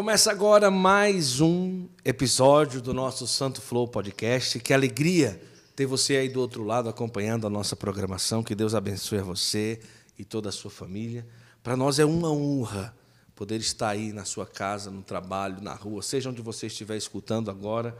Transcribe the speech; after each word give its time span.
Começa 0.00 0.30
agora 0.30 0.70
mais 0.70 1.42
um 1.42 1.86
episódio 2.02 2.80
do 2.80 2.94
nosso 2.94 3.26
Santo 3.26 3.60
Flow 3.60 3.86
Podcast. 3.86 4.58
Que 4.58 4.72
alegria 4.72 5.38
ter 5.76 5.84
você 5.84 6.16
aí 6.16 6.26
do 6.26 6.40
outro 6.40 6.64
lado 6.64 6.88
acompanhando 6.88 7.46
a 7.46 7.50
nossa 7.50 7.76
programação. 7.76 8.42
Que 8.42 8.54
Deus 8.54 8.74
abençoe 8.74 9.18
a 9.18 9.22
você 9.22 9.78
e 10.18 10.24
toda 10.24 10.48
a 10.48 10.52
sua 10.52 10.70
família. 10.70 11.26
Para 11.62 11.76
nós 11.76 11.98
é 11.98 12.04
uma 12.06 12.32
honra 12.32 12.96
poder 13.36 13.60
estar 13.60 13.90
aí 13.90 14.10
na 14.10 14.24
sua 14.24 14.46
casa, 14.46 14.90
no 14.90 15.02
trabalho, 15.02 15.60
na 15.60 15.74
rua, 15.74 16.02
seja 16.02 16.30
onde 16.30 16.40
você 16.40 16.68
estiver 16.68 16.96
escutando 16.96 17.50
agora 17.50 17.94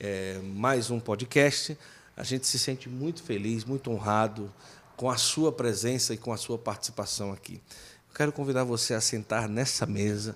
é, 0.00 0.40
mais 0.42 0.90
um 0.90 0.98
podcast. 0.98 1.78
A 2.16 2.24
gente 2.24 2.48
se 2.48 2.58
sente 2.58 2.88
muito 2.88 3.22
feliz, 3.22 3.64
muito 3.64 3.92
honrado 3.92 4.52
com 4.96 5.08
a 5.08 5.16
sua 5.16 5.52
presença 5.52 6.14
e 6.14 6.16
com 6.16 6.32
a 6.32 6.36
sua 6.36 6.58
participação 6.58 7.32
aqui. 7.32 7.62
Eu 8.10 8.16
quero 8.16 8.32
convidar 8.32 8.64
você 8.64 8.92
a 8.92 9.00
sentar 9.00 9.48
nessa 9.48 9.86
mesa 9.86 10.34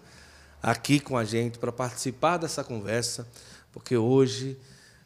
aqui 0.62 1.01
com 1.01 1.17
a 1.17 1.25
gente 1.25 1.59
para 1.59 1.73
participar 1.73 2.37
dessa 2.37 2.65
conversa, 2.65 3.27
porque 3.73 3.97
hoje, 3.97 4.59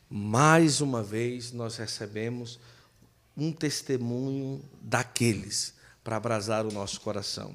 mais 0.09 0.81
uma 0.81 1.03
vez, 1.03 1.53
nós 1.53 1.77
recebemos 1.77 2.59
um 3.37 3.53
testemunho 3.53 4.63
daqueles 4.81 5.75
para 6.03 6.17
abrasar 6.17 6.67
o 6.67 6.73
nosso 6.73 7.01
coração. 7.01 7.55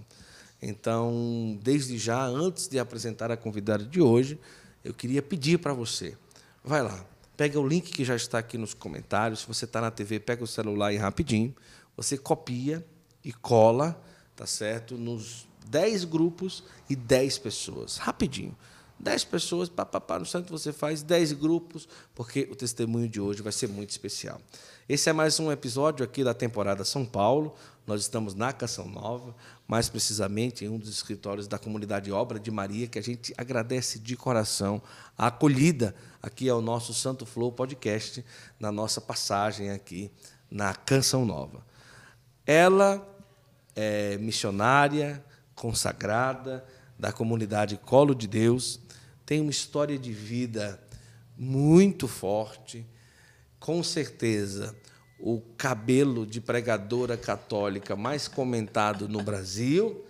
Então, 0.61 1.59
desde 1.61 1.97
já, 1.97 2.25
antes 2.25 2.67
de 2.67 2.79
apresentar 2.79 3.31
a 3.31 3.37
convidada 3.37 3.83
de 3.83 4.01
hoje, 4.01 4.39
eu 4.83 4.93
queria 4.93 5.21
pedir 5.21 5.59
para 5.59 5.73
você, 5.73 6.17
vai 6.63 6.81
lá, 6.81 7.05
pega 7.35 7.59
o 7.59 7.67
link 7.67 7.91
que 7.91 8.03
já 8.03 8.15
está 8.15 8.39
aqui 8.39 8.57
nos 8.57 8.73
comentários, 8.73 9.41
se 9.41 9.47
você 9.47 9.65
está 9.65 9.81
na 9.81 9.91
TV, 9.91 10.19
pega 10.19 10.43
o 10.43 10.47
celular 10.47 10.91
e 10.93 10.97
rapidinho, 10.97 11.55
você 11.95 12.17
copia 12.17 12.85
e 13.23 13.31
cola, 13.31 14.01
tá 14.35 14.47
certo, 14.47 14.97
nos 14.97 15.46
10 15.67 16.05
grupos 16.05 16.63
e 16.89 16.95
10 16.95 17.37
pessoas. 17.39 17.97
Rapidinho. 17.97 18.55
10 18.99 19.25
pessoas, 19.25 19.69
papapá, 19.69 20.17
no 20.17 20.25
santo 20.25 20.51
você 20.51 20.73
faz 20.73 21.03
10 21.03 21.33
grupos, 21.33 21.87
porque 22.15 22.47
o 22.51 22.55
testemunho 22.55 23.07
de 23.07 23.21
hoje 23.21 23.43
vai 23.43 23.51
ser 23.51 23.67
muito 23.67 23.91
especial. 23.91 24.41
Esse 24.89 25.09
é 25.09 25.13
mais 25.13 25.39
um 25.39 25.51
episódio 25.51 26.03
aqui 26.03 26.23
da 26.23 26.33
temporada 26.33 26.83
São 26.83 27.05
Paulo. 27.05 27.53
Nós 27.85 28.01
estamos 28.01 28.33
na 28.33 28.51
Canção 28.51 28.87
Nova, 28.87 29.35
mais 29.67 29.87
precisamente 29.87 30.65
em 30.65 30.69
um 30.69 30.79
dos 30.79 30.89
escritórios 30.89 31.47
da 31.47 31.59
comunidade 31.59 32.11
Obra 32.11 32.39
de 32.39 32.49
Maria, 32.49 32.87
que 32.87 32.97
a 32.97 33.03
gente 33.03 33.33
agradece 33.37 33.99
de 33.99 34.15
coração 34.15 34.81
a 35.17 35.27
acolhida 35.27 35.95
aqui 36.21 36.49
ao 36.49 36.61
nosso 36.61 36.93
Santo 36.93 37.25
Flow 37.25 37.51
podcast, 37.51 38.25
na 38.59 38.71
nossa 38.71 38.99
passagem 38.99 39.69
aqui 39.69 40.09
na 40.49 40.73
Canção 40.73 41.23
Nova. 41.23 41.63
Ela 42.45 43.07
é 43.75 44.17
missionária, 44.17 45.23
consagrada 45.57 46.63
da 46.97 47.11
comunidade 47.11 47.77
Colo 47.77 48.15
de 48.15 48.27
Deus, 48.27 48.79
tem 49.25 49.41
uma 49.41 49.51
história 49.51 49.97
de 49.97 50.13
vida 50.13 50.79
muito 51.37 52.07
forte, 52.07 52.85
com 53.59 53.83
certeza 53.83 54.73
o 55.19 55.41
cabelo 55.57 56.25
de 56.25 56.39
pregadora 56.39 57.17
católica 57.17 57.95
mais 57.95 58.27
comentado 58.27 59.09
no 59.09 59.21
Brasil, 59.21 60.05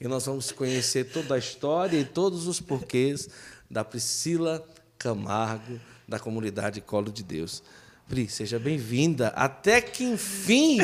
e 0.00 0.08
nós 0.08 0.26
vamos 0.26 0.50
conhecer 0.50 1.04
toda 1.12 1.34
a 1.34 1.38
história 1.38 1.98
e 1.98 2.04
todos 2.04 2.46
os 2.46 2.60
porquês 2.60 3.28
da 3.70 3.84
Priscila 3.84 4.66
Camargo, 4.98 5.80
da 6.08 6.18
comunidade 6.18 6.80
Colo 6.80 7.12
de 7.12 7.22
Deus. 7.22 7.62
Pri, 8.08 8.28
seja 8.28 8.58
bem-vinda. 8.58 9.28
Até 9.28 9.80
que 9.80 10.04
enfim 10.04 10.78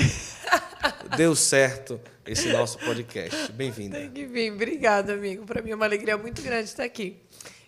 deu 1.16 1.34
certo 1.34 2.00
esse 2.26 2.48
nosso 2.52 2.78
podcast. 2.78 3.52
Bem-vinda. 3.52 3.98
Tem 3.98 4.10
que 4.10 4.26
vir. 4.26 4.52
Obrigada, 4.52 5.14
amigo. 5.14 5.46
Para 5.46 5.62
mim 5.62 5.70
é 5.70 5.74
uma 5.74 5.84
alegria 5.84 6.16
muito 6.16 6.42
grande 6.42 6.64
estar 6.64 6.84
aqui. 6.84 7.20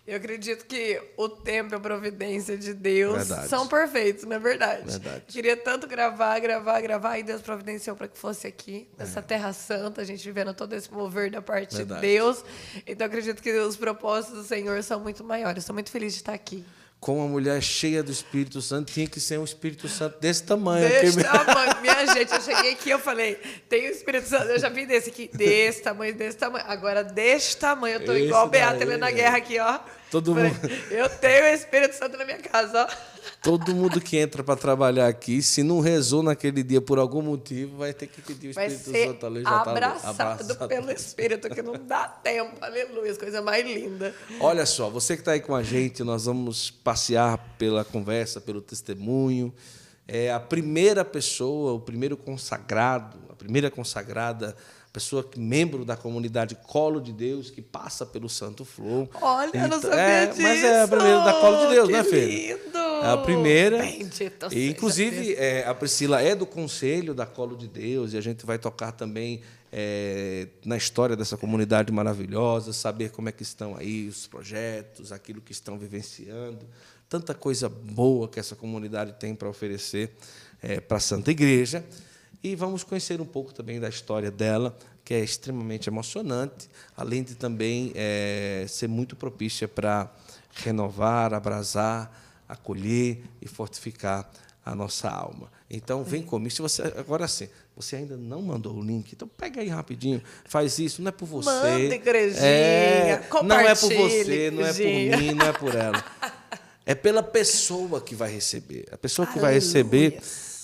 Eu 0.05 0.17
acredito 0.17 0.65
que 0.65 0.99
o 1.15 1.29
tempo 1.29 1.73
e 1.73 1.77
a 1.77 1.79
providência 1.79 2.57
de 2.57 2.73
Deus 2.73 3.27
verdade. 3.27 3.47
são 3.47 3.67
perfeitos, 3.67 4.23
não 4.23 4.35
é 4.35 4.39
verdade? 4.39 4.83
verdade? 4.83 5.23
Queria 5.27 5.55
tanto 5.55 5.87
gravar, 5.87 6.39
gravar, 6.39 6.81
gravar, 6.81 7.19
e 7.19 7.23
Deus 7.23 7.41
providenciou 7.41 7.95
para 7.95 8.07
que 8.07 8.17
fosse 8.17 8.47
aqui, 8.47 8.89
nessa 8.97 9.19
é. 9.19 9.21
Terra 9.21 9.53
Santa, 9.53 10.01
a 10.01 10.03
gente 10.03 10.23
vivendo 10.23 10.55
todo 10.55 10.73
esse 10.73 10.91
mover 10.91 11.29
da 11.29 11.41
parte 11.41 11.77
verdade. 11.77 12.01
de 12.01 12.07
Deus. 12.07 12.43
Então, 12.85 13.05
acredito 13.05 13.43
que 13.43 13.51
os 13.59 13.77
propósitos 13.77 14.39
do 14.39 14.43
Senhor 14.43 14.81
são 14.81 14.99
muito 14.99 15.23
maiores. 15.23 15.61
Estou 15.61 15.73
muito 15.75 15.91
feliz 15.91 16.13
de 16.13 16.19
estar 16.19 16.33
aqui 16.33 16.65
com 17.01 17.17
uma 17.17 17.27
mulher 17.27 17.59
cheia 17.63 18.03
do 18.03 18.11
Espírito 18.11 18.61
Santo, 18.61 18.93
tinha 18.93 19.07
que 19.07 19.19
ser 19.19 19.39
um 19.39 19.43
Espírito 19.43 19.89
Santo 19.89 20.19
desse 20.19 20.43
tamanho. 20.43 20.87
Desse 20.87 21.19
aqui. 21.19 21.45
tamanho. 21.45 21.81
Minha 21.81 22.05
gente, 22.13 22.31
eu 22.31 22.41
cheguei 22.41 22.73
aqui 22.73 22.91
eu 22.91 22.99
falei, 22.99 23.39
tem 23.67 23.89
o 23.89 23.91
Espírito 23.91 24.29
Santo, 24.29 24.45
eu 24.45 24.59
já 24.59 24.69
vi 24.69 24.85
desse 24.85 25.09
aqui, 25.09 25.27
desse 25.33 25.81
tamanho, 25.81 26.13
desse 26.13 26.37
tamanho. 26.37 26.63
Agora, 26.67 27.03
desse 27.03 27.57
tamanho, 27.57 27.95
eu 27.95 28.05
tô 28.05 28.13
Esse 28.13 28.25
igual 28.25 28.47
Beata 28.47 28.83
Helena 28.83 29.09
Guerra 29.09 29.37
aqui, 29.37 29.57
ó. 29.59 29.79
Todo 30.11 30.35
falei, 30.35 30.51
mundo... 30.51 30.69
Eu 30.91 31.09
tenho 31.09 31.43
o 31.45 31.47
Espírito 31.47 31.95
Santo 31.95 32.15
na 32.17 32.23
minha 32.23 32.37
casa, 32.37 32.85
ó. 32.87 33.10
Todo 33.41 33.73
mundo 33.73 33.99
que 33.99 34.17
entra 34.17 34.43
para 34.43 34.55
trabalhar 34.55 35.07
aqui, 35.07 35.41
se 35.41 35.63
não 35.63 35.79
rezou 35.79 36.21
naquele 36.21 36.61
dia 36.61 36.79
por 36.79 36.99
algum 36.99 37.23
motivo, 37.23 37.77
vai 37.77 37.91
ter 37.91 38.05
que 38.05 38.21
pedir 38.21 38.49
o 38.49 38.51
Espírito 38.51 38.91
vai 38.91 39.07
Santo 39.07 39.25
ali. 39.25 39.41
Já 39.41 39.61
abraçado, 39.61 40.17
tá 40.17 40.31
abraçado 40.33 40.67
pelo 40.67 40.91
Espírito, 40.91 41.49
que 41.49 41.61
não 41.63 41.73
dá 41.73 42.07
tempo. 42.07 42.55
Aleluia, 42.61 43.15
coisa 43.15 43.41
mais 43.41 43.65
linda. 43.65 44.13
Olha 44.39 44.63
só, 44.63 44.91
você 44.91 45.15
que 45.15 45.21
está 45.21 45.31
aí 45.31 45.39
com 45.39 45.55
a 45.55 45.63
gente, 45.63 46.03
nós 46.03 46.25
vamos 46.25 46.69
passear 46.69 47.39
pela 47.57 47.83
conversa, 47.83 48.39
pelo 48.39 48.61
testemunho. 48.61 49.51
É 50.07 50.31
a 50.31 50.39
primeira 50.39 51.03
pessoa, 51.03 51.73
o 51.73 51.79
primeiro 51.79 52.15
consagrado, 52.15 53.17
a 53.27 53.35
primeira 53.35 53.71
consagrada 53.71 54.55
pessoa 54.91 55.23
que 55.23 55.39
membro 55.39 55.85
da 55.85 55.95
comunidade 55.95 56.55
Colo 56.55 56.99
de 56.99 57.13
Deus, 57.13 57.49
que 57.49 57.61
passa 57.61 58.05
pelo 58.05 58.27
Santo 58.27 58.65
Flor. 58.65 59.07
Olha, 59.21 59.47
então, 59.47 59.61
eu 59.61 59.67
não 59.67 59.77
então, 59.77 59.89
sabia 59.89 60.05
é, 60.05 60.25
disso. 60.27 60.41
Mas 60.41 60.63
é 60.63 60.81
a 60.83 60.87
primeira 60.87 61.19
da 61.21 61.33
Colo 61.33 61.57
de 61.57 61.67
Deus, 61.73 61.87
que 61.87 61.93
né, 61.93 62.03
filho? 62.03 62.59
lindo! 62.65 62.80
É 63.03 63.07
a 63.07 63.17
primeira. 63.17 63.77
Bendito 63.79 64.47
e, 64.51 64.69
inclusive, 64.69 65.35
é, 65.35 65.65
a 65.65 65.73
Priscila 65.73 66.21
é 66.21 66.35
do 66.35 66.45
conselho 66.45 67.13
da 67.13 67.25
Colo 67.25 67.55
de 67.55 67.67
Deus, 67.67 68.13
e 68.13 68.17
a 68.17 68.21
gente 68.21 68.45
vai 68.45 68.57
tocar 68.57 68.91
também 68.91 69.41
é, 69.71 70.47
na 70.65 70.77
história 70.77 71.15
dessa 71.15 71.37
comunidade 71.37 71.91
maravilhosa, 71.91 72.73
saber 72.73 73.11
como 73.11 73.29
é 73.29 73.31
que 73.31 73.43
estão 73.43 73.75
aí 73.75 74.07
os 74.07 74.27
projetos, 74.27 75.11
aquilo 75.11 75.41
que 75.41 75.51
estão 75.51 75.77
vivenciando. 75.77 76.65
Tanta 77.09 77.33
coisa 77.33 77.67
boa 77.67 78.27
que 78.27 78.39
essa 78.39 78.55
comunidade 78.55 79.13
tem 79.13 79.33
para 79.35 79.49
oferecer 79.49 80.11
é, 80.61 80.79
para 80.79 80.97
a 80.97 80.99
Santa 80.99 81.31
Igreja. 81.31 81.83
E 82.43 82.55
vamos 82.55 82.83
conhecer 82.83 83.21
um 83.21 83.25
pouco 83.25 83.53
também 83.53 83.79
da 83.79 83.87
história 83.87 84.31
dela, 84.31 84.75
que 85.05 85.13
é 85.13 85.19
extremamente 85.19 85.89
emocionante, 85.89 86.69
além 86.95 87.23
de 87.23 87.35
também 87.35 87.91
é, 87.95 88.65
ser 88.67 88.87
muito 88.87 89.15
propícia 89.15 89.67
para 89.67 90.11
renovar, 90.53 91.33
abrasar, 91.33 92.11
acolher 92.51 93.23
e 93.41 93.47
fortificar 93.47 94.29
a 94.63 94.75
nossa 94.75 95.09
alma. 95.09 95.51
Então 95.69 96.03
vem 96.03 96.21
comigo. 96.21 96.51
Se 96.51 96.61
você 96.61 96.81
agora 96.97 97.27
sim, 97.27 97.47
você 97.75 97.95
ainda 97.95 98.17
não 98.17 98.41
mandou 98.41 98.75
o 98.75 98.83
link, 98.83 99.13
então 99.13 99.27
pega 99.27 99.61
aí 99.61 99.69
rapidinho, 99.69 100.21
faz 100.45 100.77
isso. 100.77 101.01
Não 101.01 101.09
é 101.09 101.11
por 101.11 101.25
você. 101.25 101.49
Manda, 101.49 101.95
igrejinha, 101.95 102.45
é, 102.45 103.29
não 103.43 103.59
é 103.59 103.75
por 103.75 103.93
você, 103.93 104.51
não 104.51 104.65
é 104.65 104.73
por 104.73 105.19
mim, 105.19 105.31
não 105.33 105.45
é 105.47 105.53
por 105.53 105.75
ela. 105.75 106.05
É 106.85 106.95
pela 106.95 107.23
pessoa 107.23 108.01
que 108.01 108.15
vai 108.15 108.31
receber. 108.31 108.85
A 108.91 108.97
pessoa 108.97 109.25
que 109.25 109.39
Aleluia. 109.39 109.51
vai 109.51 109.53
receber 109.53 110.21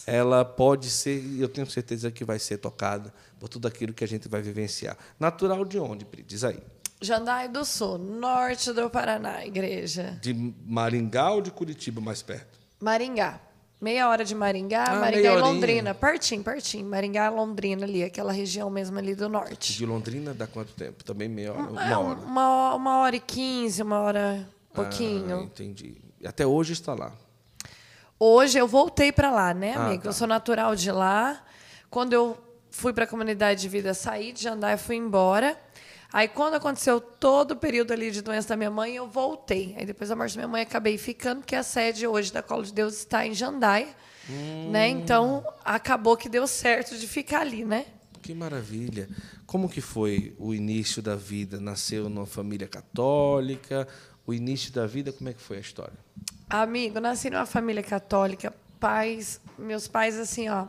ela 0.08 0.46
pode 0.46 0.90
ser, 0.90 1.22
eu 1.38 1.50
tenho 1.50 1.70
certeza 1.70 2.10
que 2.10 2.24
vai 2.24 2.40
ser 2.40 2.60
tocada 2.60 3.14
por 3.38 3.50
tudo 3.50 3.68
aquilo 3.68 3.94
que 3.94 4.06
a 4.06 4.08
gente 4.08 4.30
vai 4.30 4.42
vivenciar. 4.42 4.98
Natural 5.20 5.66
de 5.66 5.78
onde, 5.78 6.06
Pri? 6.06 6.24
Diz 6.24 6.46
aí. 6.46 6.64
Jandai 7.00 7.48
do 7.48 7.64
Sul, 7.64 7.98
norte 7.98 8.74
do 8.74 8.90
Paraná, 8.90 9.46
igreja. 9.46 10.18
De 10.22 10.34
Maringá 10.66 11.32
ou 11.32 11.42
de 11.42 11.52
Curitiba, 11.52 12.02
mais 12.02 12.22
perto? 12.22 12.60
Maringá. 12.80 13.40
Meia 13.80 14.10
hora 14.10 14.26
de 14.26 14.34
Maringá, 14.34 14.86
ah, 14.86 15.00
Maringá 15.00 15.34
e 15.34 15.38
Londrina. 15.38 15.94
Pertinho, 15.94 16.44
pertinho. 16.44 16.90
Maringá, 16.90 17.30
Londrina 17.30 17.86
ali, 17.86 18.04
aquela 18.04 18.32
região 18.32 18.72
mesmo 18.72 18.98
ali 18.98 19.14
do 19.14 19.30
norte. 19.30 19.74
De 19.74 19.86
Londrina 19.86 20.34
dá 20.34 20.48
quanto 20.48 20.74
tempo? 20.74 21.04
Também 21.04 21.30
meia 21.30 21.54
hora? 21.54 21.62
Uma, 21.62 21.84
uma 21.84 22.00
hora? 22.00 22.20
Uma, 22.20 22.74
uma 22.74 22.98
hora 22.98 23.16
e 23.16 23.20
quinze, 23.20 23.84
uma 23.84 24.00
hora 24.00 24.50
pouquinho. 24.74 25.42
Ah, 25.42 25.44
entendi. 25.44 25.98
Até 26.26 26.48
hoje 26.48 26.74
está 26.74 26.96
lá. 26.96 27.12
Hoje 28.20 28.58
eu 28.58 28.68
voltei 28.68 29.12
para 29.12 29.30
lá, 29.30 29.54
né, 29.54 29.76
ah, 29.78 29.86
amigo? 29.86 30.02
Ah, 30.02 30.04
tá. 30.06 30.10
Eu 30.10 30.14
sou 30.14 30.28
natural 30.28 30.76
de 30.76 30.92
lá. 30.92 31.44
Quando 31.88 32.14
eu 32.14 32.36
fui 32.72 32.92
para 32.92 33.04
a 33.04 33.08
comunidade 33.08 33.62
de 33.62 33.70
vida, 33.70 33.94
saí 33.94 34.32
de 34.32 34.42
Jandai 34.42 34.74
e 34.74 34.78
fui 34.78 34.96
embora. 34.96 35.56
Aí, 36.12 36.28
quando 36.28 36.56
aconteceu 36.56 37.02
todo 37.02 37.52
o 37.52 37.56
período 37.56 37.92
ali 37.92 38.12
de 38.12 38.22
doença 38.22 38.50
da 38.50 38.58
minha 38.58 38.72
mãe, 38.72 38.96
eu 38.96 39.08
voltei. 39.08 39.76
Aí, 39.78 39.86
depois 39.86 40.10
da 40.10 40.16
morte 40.16 40.36
da 40.36 40.42
minha 40.42 40.48
mãe, 40.48 40.62
acabei 40.62 40.98
ficando, 40.98 41.40
porque 41.42 41.56
a 41.56 41.64
sede 41.64 42.08
hoje 42.08 42.32
da 42.32 42.42
Colo 42.42 42.64
de 42.64 42.74
Deus 42.74 42.98
está 42.98 43.26
em 43.26 43.34
Jandai. 43.34 43.88
Hum. 44.30 44.72
Né? 44.72 44.88
Então, 44.90 45.46
acabou 45.64 46.16
que 46.16 46.30
deu 46.30 46.48
certo 46.48 46.98
de 46.98 47.08
ficar 47.08 47.42
ali, 47.42 47.66
né? 47.66 47.86
Que 48.22 48.34
maravilha. 48.34 49.08
Como 49.46 49.70
que 49.70 49.82
foi 49.82 50.36
o 50.38 50.54
início 50.54 51.02
da 51.02 51.16
vida? 51.16 51.60
Nasceu 51.60 52.10
numa 52.10 52.26
família 52.26 52.68
católica? 52.68 53.88
O 54.26 54.34
início 54.34 54.72
da 54.74 54.86
vida, 54.86 55.14
como 55.14 55.30
é 55.30 55.34
que 55.34 55.42
foi 55.42 55.58
a 55.58 55.62
história? 55.62 55.98
Amigo, 56.50 57.00
nasci 57.00 57.30
numa 57.30 57.46
família 57.46 57.84
católica. 57.84 58.54
Pais, 58.80 59.42
meus 59.58 59.88
pais, 59.88 60.18
assim, 60.20 60.50
ó, 60.50 60.68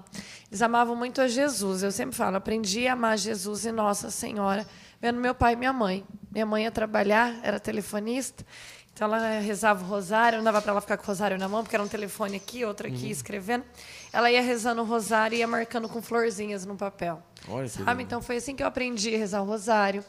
eles 0.48 0.62
amavam 0.62 0.96
muito 0.96 1.20
a 1.20 1.28
Jesus. 1.28 1.82
Eu 1.82 1.90
sempre 1.90 2.16
falo, 2.16 2.36
aprendi 2.36 2.86
a 2.86 2.92
amar 2.94 3.18
Jesus 3.18 3.64
e 3.64 3.72
Nossa 3.72 4.10
Senhora 4.10 4.66
vendo 5.00 5.20
meu 5.20 5.34
pai 5.34 5.54
e 5.54 5.56
minha 5.56 5.72
mãe. 5.72 6.04
Minha 6.30 6.46
mãe 6.46 6.64
ia 6.64 6.70
trabalhar, 6.70 7.38
era 7.42 7.58
telefonista. 7.58 8.44
Então 8.92 9.06
ela 9.06 9.38
rezava 9.38 9.84
o 9.84 9.86
rosário, 9.86 10.38
não 10.38 10.44
dava 10.44 10.60
para 10.60 10.72
ela 10.72 10.80
ficar 10.80 10.96
com 10.96 11.04
o 11.04 11.06
rosário 11.06 11.38
na 11.38 11.48
mão, 11.48 11.62
porque 11.62 11.76
era 11.76 11.82
um 11.82 11.88
telefone 11.88 12.36
aqui, 12.36 12.64
outro 12.64 12.88
aqui, 12.88 13.04
uhum. 13.04 13.10
escrevendo. 13.10 13.64
Ela 14.12 14.28
ia 14.28 14.42
rezando 14.42 14.82
o 14.82 14.84
rosário 14.84 15.36
e 15.36 15.38
ia 15.38 15.46
marcando 15.46 15.88
com 15.88 16.02
florzinhas 16.02 16.66
no 16.66 16.74
papel. 16.74 17.22
Olha 17.46 17.68
sabe? 17.68 18.02
Então 18.02 18.20
foi 18.20 18.38
assim 18.38 18.56
que 18.56 18.62
eu 18.62 18.66
aprendi 18.66 19.14
a 19.14 19.18
rezar 19.18 19.40
o 19.40 19.44
rosário. 19.44 20.04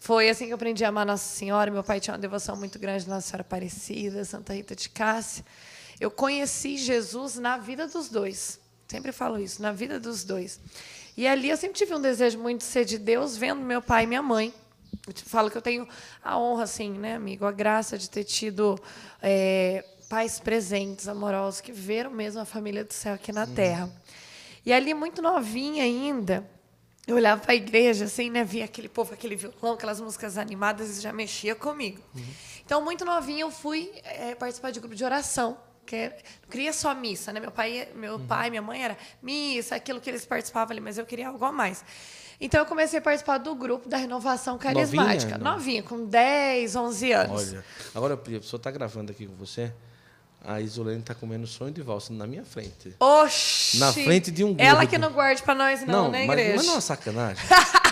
Foi 0.00 0.28
assim 0.28 0.46
que 0.46 0.52
eu 0.52 0.56
aprendi 0.56 0.84
a 0.84 0.88
amar 0.88 1.06
Nossa 1.06 1.24
Senhora. 1.24 1.70
Meu 1.70 1.84
pai 1.84 2.00
tinha 2.00 2.14
uma 2.14 2.20
devoção 2.20 2.56
muito 2.56 2.80
grande 2.80 3.08
Nossa 3.08 3.28
Senhora 3.28 3.42
Aparecida, 3.42 4.24
Santa 4.24 4.54
Rita 4.54 4.74
de 4.74 4.88
Cássia. 4.88 5.44
Eu 6.00 6.10
conheci 6.10 6.76
Jesus 6.76 7.36
na 7.36 7.56
vida 7.56 7.86
dos 7.86 8.08
dois. 8.08 8.58
Sempre 8.88 9.12
falo 9.12 9.38
isso, 9.38 9.62
na 9.62 9.72
vida 9.72 9.98
dos 9.98 10.24
dois. 10.24 10.60
E 11.16 11.26
ali 11.26 11.48
eu 11.48 11.56
sempre 11.56 11.78
tive 11.78 11.94
um 11.94 12.00
desejo 12.00 12.38
muito 12.38 12.58
de 12.58 12.64
ser 12.66 12.84
de 12.84 12.98
Deus, 12.98 13.36
vendo 13.36 13.60
meu 13.60 13.80
pai 13.80 14.04
e 14.04 14.06
minha 14.06 14.22
mãe. 14.22 14.52
Eu 15.06 15.12
te 15.12 15.24
falo 15.24 15.50
que 15.50 15.56
eu 15.56 15.62
tenho 15.62 15.88
a 16.22 16.38
honra, 16.38 16.64
assim, 16.64 16.90
né, 16.90 17.14
amigo, 17.14 17.46
a 17.46 17.52
graça 17.52 17.96
de 17.96 18.10
ter 18.10 18.24
tido 18.24 18.78
é, 19.22 19.84
pais 20.08 20.38
presentes, 20.38 21.08
amorosos, 21.08 21.60
que 21.60 21.72
viram 21.72 22.10
mesmo 22.10 22.40
a 22.40 22.44
família 22.44 22.84
do 22.84 22.92
céu 22.92 23.14
aqui 23.14 23.32
na. 23.32 23.46
Terra. 23.46 23.90
E 24.64 24.72
ali, 24.72 24.92
muito 24.92 25.22
novinha 25.22 25.84
ainda, 25.84 26.44
eu 27.06 27.14
olhava 27.14 27.40
para 27.40 27.52
a 27.52 27.54
igreja, 27.54 28.06
assim, 28.06 28.28
né, 28.28 28.42
via 28.44 28.64
aquele 28.64 28.88
povo, 28.88 29.14
aquele 29.14 29.36
violão, 29.36 29.74
aquelas 29.74 30.00
músicas 30.00 30.36
animadas, 30.36 30.98
e 30.98 31.00
já 31.00 31.12
mexia 31.12 31.54
comigo. 31.54 32.02
Uhum. 32.14 32.24
Então, 32.64 32.82
muito 32.82 33.04
novinha, 33.04 33.42
eu 33.42 33.50
fui 33.50 33.92
é, 34.02 34.34
participar 34.34 34.72
de 34.72 34.80
um 34.80 34.82
grupo 34.82 34.96
de 34.96 35.04
oração. 35.04 35.56
Que 35.86 36.08
não 36.42 36.50
queria 36.50 36.72
só 36.72 36.94
missa, 36.94 37.32
né? 37.32 37.40
Meu 37.40 37.50
pai, 37.50 37.88
meu 37.94 38.14
uhum. 38.14 38.26
pai, 38.26 38.50
minha 38.50 38.62
mãe 38.62 38.82
era 38.82 38.98
missa, 39.22 39.76
aquilo 39.76 40.00
que 40.00 40.10
eles 40.10 40.26
participavam 40.26 40.72
ali, 40.72 40.80
mas 40.80 40.98
eu 40.98 41.06
queria 41.06 41.28
algo 41.28 41.44
a 41.44 41.52
mais. 41.52 41.84
Então 42.40 42.60
eu 42.60 42.66
comecei 42.66 42.98
a 42.98 43.02
participar 43.02 43.38
do 43.38 43.54
grupo 43.54 43.88
da 43.88 43.96
renovação 43.96 44.58
carismática. 44.58 45.38
Novinha, 45.38 45.52
Novinha 45.52 45.82
com 45.82 46.04
10, 46.04 46.76
11 46.76 47.12
anos. 47.12 47.52
Olha, 47.52 47.64
agora 47.94 48.14
a 48.14 48.16
pessoa 48.16 48.58
está 48.58 48.70
gravando 48.70 49.12
aqui 49.12 49.26
com 49.26 49.34
você. 49.34 49.72
A 50.44 50.60
Isolene 50.60 51.00
está 51.00 51.14
comendo 51.14 51.46
sonho 51.46 51.72
de 51.72 51.82
valsa 51.82 52.12
na 52.12 52.26
minha 52.26 52.44
frente. 52.44 52.94
Oxi! 53.00 53.78
Na 53.78 53.92
frente 53.92 54.30
de 54.30 54.44
um 54.44 54.48
gordo. 54.48 54.60
Ela 54.60 54.86
que 54.86 54.96
não 54.98 55.10
guarde 55.10 55.42
para 55.42 55.54
nós 55.54 55.80
não, 55.80 56.04
não 56.04 56.10
né, 56.10 56.24
igreja? 56.24 56.48
Mas, 56.50 56.56
mas 56.56 56.66
não 56.66 56.72
é 56.72 56.76
uma 56.76 56.80
sacanagem. 56.80 57.44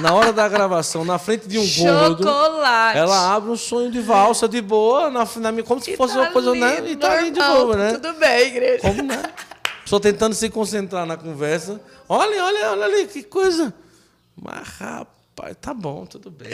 na 0.00 0.14
hora 0.14 0.32
da 0.32 0.48
gravação, 0.48 1.04
na 1.04 1.18
frente 1.18 1.46
de 1.48 1.58
um 1.58 1.64
Chocolate. 1.64 2.22
gordo, 2.22 2.62
ela 2.94 3.34
abre 3.34 3.50
um 3.50 3.56
sonho 3.56 3.90
de 3.90 4.00
valsa 4.00 4.48
de 4.48 4.60
boa, 4.60 5.10
na, 5.10 5.24
na 5.36 5.62
como 5.62 5.80
se 5.80 5.92
e 5.92 5.96
fosse 5.96 6.14
tá 6.14 6.20
uma 6.20 6.30
coisa, 6.30 6.54
né? 6.54 6.90
E 6.90 6.96
tá 6.96 7.12
ali 7.12 7.30
de 7.30 7.40
boa, 7.40 7.76
né? 7.76 7.92
Tudo 7.92 8.12
bem, 8.14 8.46
igreja. 8.48 8.80
Como, 8.80 9.02
né? 9.02 9.22
Só 9.84 9.98
tentando 9.98 10.34
se 10.34 10.48
concentrar 10.50 11.04
na 11.04 11.16
conversa. 11.16 11.80
Olha, 12.08 12.44
olha, 12.44 12.70
olha 12.70 12.84
ali, 12.84 13.06
que 13.06 13.22
coisa. 13.22 13.74
Mas, 14.40 14.68
rapaz, 14.68 15.56
tá 15.60 15.74
bom, 15.74 16.06
tudo 16.06 16.30
bem. 16.30 16.50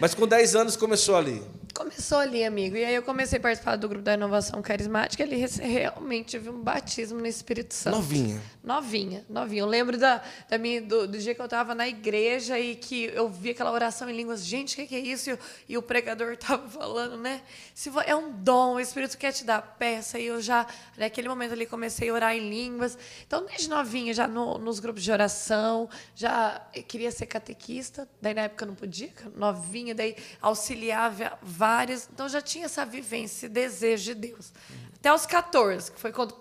Mas 0.00 0.14
com 0.14 0.26
10 0.26 0.56
anos 0.56 0.76
começou 0.76 1.16
ali. 1.16 1.42
Começou 1.76 2.16
ali, 2.16 2.42
amigo. 2.42 2.74
E 2.74 2.82
aí 2.82 2.94
eu 2.94 3.02
comecei 3.02 3.38
a 3.38 3.40
participar 3.40 3.76
do 3.76 3.86
grupo 3.86 4.02
da 4.02 4.14
inovação 4.14 4.62
carismática. 4.62 5.22
Ele 5.22 5.36
realmente 5.36 6.30
tive 6.30 6.48
um 6.48 6.58
batismo 6.58 7.18
no 7.18 7.26
Espírito 7.26 7.74
Santo. 7.74 7.96
Novinha. 7.96 8.40
Novinha, 8.64 9.24
novinha. 9.28 9.60
Eu 9.60 9.66
lembro 9.66 9.98
da, 9.98 10.22
da 10.48 10.56
minha, 10.56 10.80
do, 10.80 11.06
do 11.06 11.18
dia 11.18 11.34
que 11.34 11.40
eu 11.40 11.44
estava 11.44 11.74
na 11.74 11.86
igreja 11.86 12.58
e 12.58 12.76
que 12.76 13.04
eu 13.14 13.28
vi 13.28 13.50
aquela 13.50 13.70
oração 13.70 14.08
em 14.08 14.16
línguas. 14.16 14.42
Gente, 14.42 14.72
o 14.72 14.76
que, 14.76 14.86
que, 14.86 14.94
é 14.94 15.00
isso? 15.00 15.28
E, 15.28 15.32
o, 15.34 15.38
e 15.68 15.78
o 15.78 15.82
pregador 15.82 16.32
estava 16.40 16.66
falando, 16.66 17.18
né? 17.18 17.42
Se 17.74 17.90
é 18.06 18.16
um 18.16 18.32
dom, 18.32 18.76
o 18.76 18.80
Espírito 18.80 19.18
quer 19.18 19.32
te 19.32 19.44
dar 19.44 19.60
peça. 19.60 20.18
E 20.18 20.24
eu 20.24 20.40
já, 20.40 20.66
naquele 20.96 21.28
momento 21.28 21.52
ali, 21.52 21.66
comecei 21.66 22.08
a 22.08 22.14
orar 22.14 22.34
em 22.34 22.48
línguas. 22.48 22.96
Então, 23.26 23.44
desde 23.44 23.68
novinha, 23.68 24.14
já 24.14 24.26
no, 24.26 24.56
nos 24.56 24.80
grupos 24.80 25.02
de 25.02 25.12
oração, 25.12 25.90
já 26.14 26.58
queria 26.88 27.10
ser 27.10 27.26
catequista. 27.26 28.08
Daí, 28.22 28.32
na 28.32 28.42
época, 28.42 28.64
eu 28.64 28.68
não 28.68 28.74
podia, 28.74 29.10
novinha. 29.36 29.94
Daí, 29.94 30.16
auxiliava 30.40 31.38
várias. 31.66 32.08
Então 32.12 32.28
já 32.28 32.40
tinha 32.40 32.66
essa 32.66 32.86
vivência, 32.86 33.46
esse 33.46 33.48
desejo 33.48 34.04
de 34.04 34.14
Deus. 34.14 34.52
Até 34.94 35.12
os 35.12 35.26
14, 35.26 35.90
que 35.90 36.00
foi 36.00 36.12
quando 36.12 36.32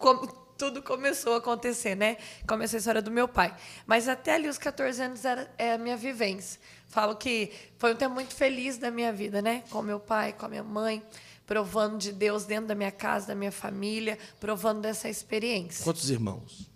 tudo 0.58 0.82
começou 0.82 1.34
a 1.34 1.38
acontecer, 1.38 1.96
né? 1.96 2.18
Começou 2.48 2.78
a 2.78 2.80
história 2.80 3.02
do 3.02 3.12
meu 3.12 3.28
pai. 3.28 3.56
Mas 3.88 4.08
até 4.08 4.36
ali 4.36 4.48
os 4.48 4.58
14 4.58 5.02
anos 5.02 5.26
era 5.26 5.52
é 5.58 5.74
a 5.74 5.78
minha 5.78 5.98
vivência. 5.98 6.62
Falo 6.88 7.16
que 7.16 7.52
foi 7.78 7.94
um 7.94 7.96
tempo 7.96 8.14
muito 8.14 8.34
feliz 8.34 8.78
da 8.78 8.92
minha 8.92 9.12
vida, 9.12 9.42
né? 9.42 9.64
Com 9.70 9.82
meu 9.82 10.00
pai, 10.00 10.32
com 10.32 10.46
a 10.46 10.50
minha 10.50 10.64
mãe, 10.64 11.04
provando 11.46 11.98
de 11.98 12.12
Deus 12.12 12.46
dentro 12.46 12.68
da 12.68 12.76
minha 12.76 12.92
casa, 12.92 13.28
da 13.28 13.36
minha 13.36 13.52
família, 13.52 14.18
provando 14.40 14.82
dessa 14.82 15.10
experiência. 15.10 15.84
Quantos 15.84 16.10
irmãos? 16.10 16.70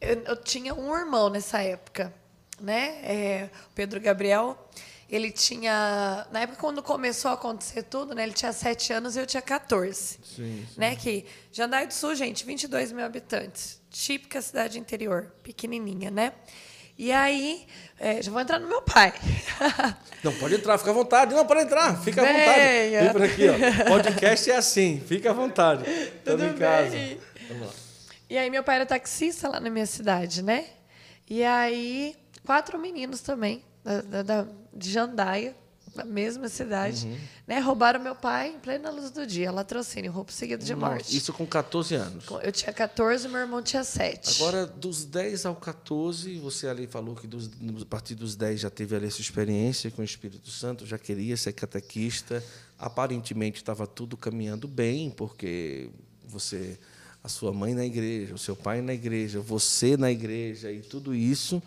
Eu, 0.00 0.22
eu 0.22 0.36
tinha 0.36 0.74
um 0.74 0.94
irmão 0.96 1.28
nessa 1.28 1.60
época, 1.60 2.14
né? 2.60 3.00
É, 3.02 3.50
Pedro 3.74 3.98
Gabriel. 3.98 4.56
Ele 5.08 5.30
tinha. 5.30 6.26
Na 6.30 6.40
época, 6.40 6.58
quando 6.60 6.82
começou 6.82 7.30
a 7.30 7.34
acontecer 7.34 7.82
tudo, 7.84 8.14
né, 8.14 8.24
ele 8.24 8.34
tinha 8.34 8.52
7 8.52 8.92
anos 8.92 9.16
e 9.16 9.20
eu 9.20 9.26
tinha 9.26 9.40
14. 9.40 9.98
Sim, 9.98 10.18
sim. 10.22 10.66
Né, 10.76 10.94
que 10.96 11.24
Jandaia 11.50 11.86
do 11.86 11.94
Sul, 11.94 12.14
gente, 12.14 12.44
22 12.44 12.92
mil 12.92 13.04
habitantes. 13.04 13.80
Típica 13.90 14.42
cidade 14.42 14.78
interior, 14.78 15.32
pequenininha, 15.42 16.10
né? 16.10 16.32
E 16.98 17.12
aí, 17.12 17.64
é, 17.98 18.20
já 18.20 18.30
vou 18.30 18.40
entrar 18.40 18.58
no 18.58 18.68
meu 18.68 18.82
pai. 18.82 19.14
Não, 20.22 20.34
pode 20.34 20.56
entrar, 20.56 20.76
fica 20.76 20.90
à 20.90 20.94
vontade. 20.94 21.32
Não, 21.32 21.46
pode 21.46 21.60
entrar, 21.60 21.96
fica 22.02 22.20
à 22.20 22.24
vontade. 22.24 22.90
Vem 22.90 23.12
por 23.12 23.22
aqui, 23.22 23.44
ó. 23.48 23.88
Podcast 23.88 24.50
é 24.50 24.56
assim, 24.56 25.00
fica 25.06 25.30
à 25.30 25.32
vontade. 25.32 25.84
Tudo 26.24 26.44
em 26.44 26.54
casa. 26.54 26.90
Bem. 26.90 27.20
Vamos 27.48 27.68
lá. 27.68 27.72
E 28.28 28.36
aí, 28.36 28.50
meu 28.50 28.64
pai 28.64 28.76
era 28.76 28.86
taxista 28.86 29.48
lá 29.48 29.60
na 29.60 29.70
minha 29.70 29.86
cidade, 29.86 30.42
né? 30.42 30.66
E 31.30 31.44
aí, 31.44 32.16
quatro 32.44 32.76
meninos 32.78 33.20
também, 33.20 33.62
da, 33.84 34.00
da, 34.00 34.22
da 34.22 34.48
de 34.78 34.90
Jandaia, 34.90 35.54
na 35.94 36.04
mesma 36.04 36.48
cidade, 36.48 37.06
uhum. 37.06 37.18
né? 37.46 37.58
Roubaram 37.58 38.00
meu 38.00 38.14
pai 38.14 38.50
em 38.50 38.58
plena 38.58 38.90
luz 38.90 39.10
do 39.10 39.26
dia, 39.26 39.50
latrocínio, 39.50 40.12
roubo 40.12 40.30
seguido 40.30 40.64
de 40.64 40.74
Nossa, 40.74 40.94
morte. 40.94 41.16
Isso 41.16 41.32
com 41.32 41.44
14 41.44 41.94
anos. 41.94 42.24
Eu 42.42 42.52
tinha 42.52 42.72
14 42.72 43.28
meu 43.28 43.40
irmão 43.40 43.62
tinha 43.62 43.82
7. 43.82 44.36
Agora, 44.36 44.66
dos 44.66 45.04
10 45.04 45.46
ao 45.46 45.56
14, 45.56 46.38
você 46.38 46.68
ali 46.68 46.86
falou 46.86 47.16
que 47.16 47.26
dos, 47.26 47.50
a 47.82 47.86
partir 47.86 48.14
dos 48.14 48.36
10 48.36 48.60
já 48.60 48.70
teve 48.70 48.94
ali 48.94 49.06
essa 49.06 49.20
experiência 49.20 49.90
com 49.90 50.02
o 50.02 50.04
Espírito 50.04 50.50
Santo, 50.50 50.86
já 50.86 50.98
queria 50.98 51.36
ser 51.36 51.52
catequista. 51.52 52.42
Aparentemente 52.78 53.56
estava 53.56 53.86
tudo 53.86 54.16
caminhando 54.16 54.68
bem, 54.68 55.10
porque 55.10 55.90
você, 56.24 56.78
a 57.24 57.28
sua 57.28 57.52
mãe 57.52 57.74
na 57.74 57.84
igreja, 57.84 58.34
o 58.34 58.38
seu 58.38 58.54
pai 58.54 58.80
na 58.80 58.94
igreja, 58.94 59.40
você 59.40 59.96
na 59.96 60.12
igreja 60.12 60.70
e 60.70 60.80
tudo 60.80 61.12
isso 61.12 61.60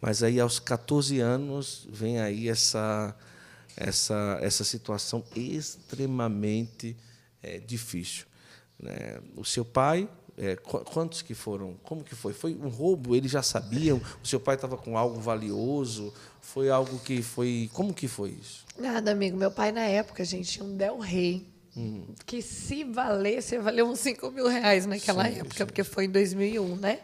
mas 0.00 0.22
aí, 0.22 0.40
aos 0.40 0.58
14 0.58 1.20
anos, 1.20 1.86
vem 1.90 2.20
aí 2.20 2.48
essa, 2.48 3.14
essa, 3.76 4.38
essa 4.40 4.64
situação 4.64 5.22
extremamente 5.36 6.96
é, 7.42 7.58
difícil. 7.58 8.24
Né? 8.78 9.20
O 9.36 9.44
seu 9.44 9.64
pai, 9.64 10.08
é, 10.38 10.56
quantos 10.56 11.20
que 11.20 11.34
foram? 11.34 11.74
Como 11.82 12.02
que 12.02 12.14
foi? 12.14 12.32
Foi 12.32 12.54
um 12.54 12.68
roubo? 12.68 13.14
Eles 13.14 13.30
já 13.30 13.42
sabiam? 13.42 14.00
O 14.24 14.26
seu 14.26 14.40
pai 14.40 14.54
estava 14.54 14.78
com 14.78 14.96
algo 14.96 15.20
valioso? 15.20 16.14
Foi 16.40 16.70
algo 16.70 16.98
que 17.00 17.20
foi... 17.20 17.68
Como 17.74 17.92
que 17.92 18.08
foi 18.08 18.30
isso? 18.30 18.64
Nada, 18.78 19.10
amigo. 19.10 19.36
Meu 19.36 19.50
pai, 19.50 19.70
na 19.70 19.84
época, 19.84 20.24
gente, 20.24 20.50
tinha 20.50 20.64
um 20.64 20.76
Del 20.76 20.98
Rey. 20.98 21.46
Hum. 21.76 22.06
Que 22.24 22.40
se 22.40 22.84
valesse, 22.84 23.58
valeu 23.58 23.86
uns 23.86 24.00
5 24.00 24.30
mil 24.30 24.48
reais 24.48 24.86
naquela 24.86 25.24
sim, 25.24 25.40
época, 25.40 25.58
sim. 25.58 25.66
porque 25.66 25.84
foi 25.84 26.06
em 26.06 26.10
2001, 26.10 26.76
né? 26.76 27.00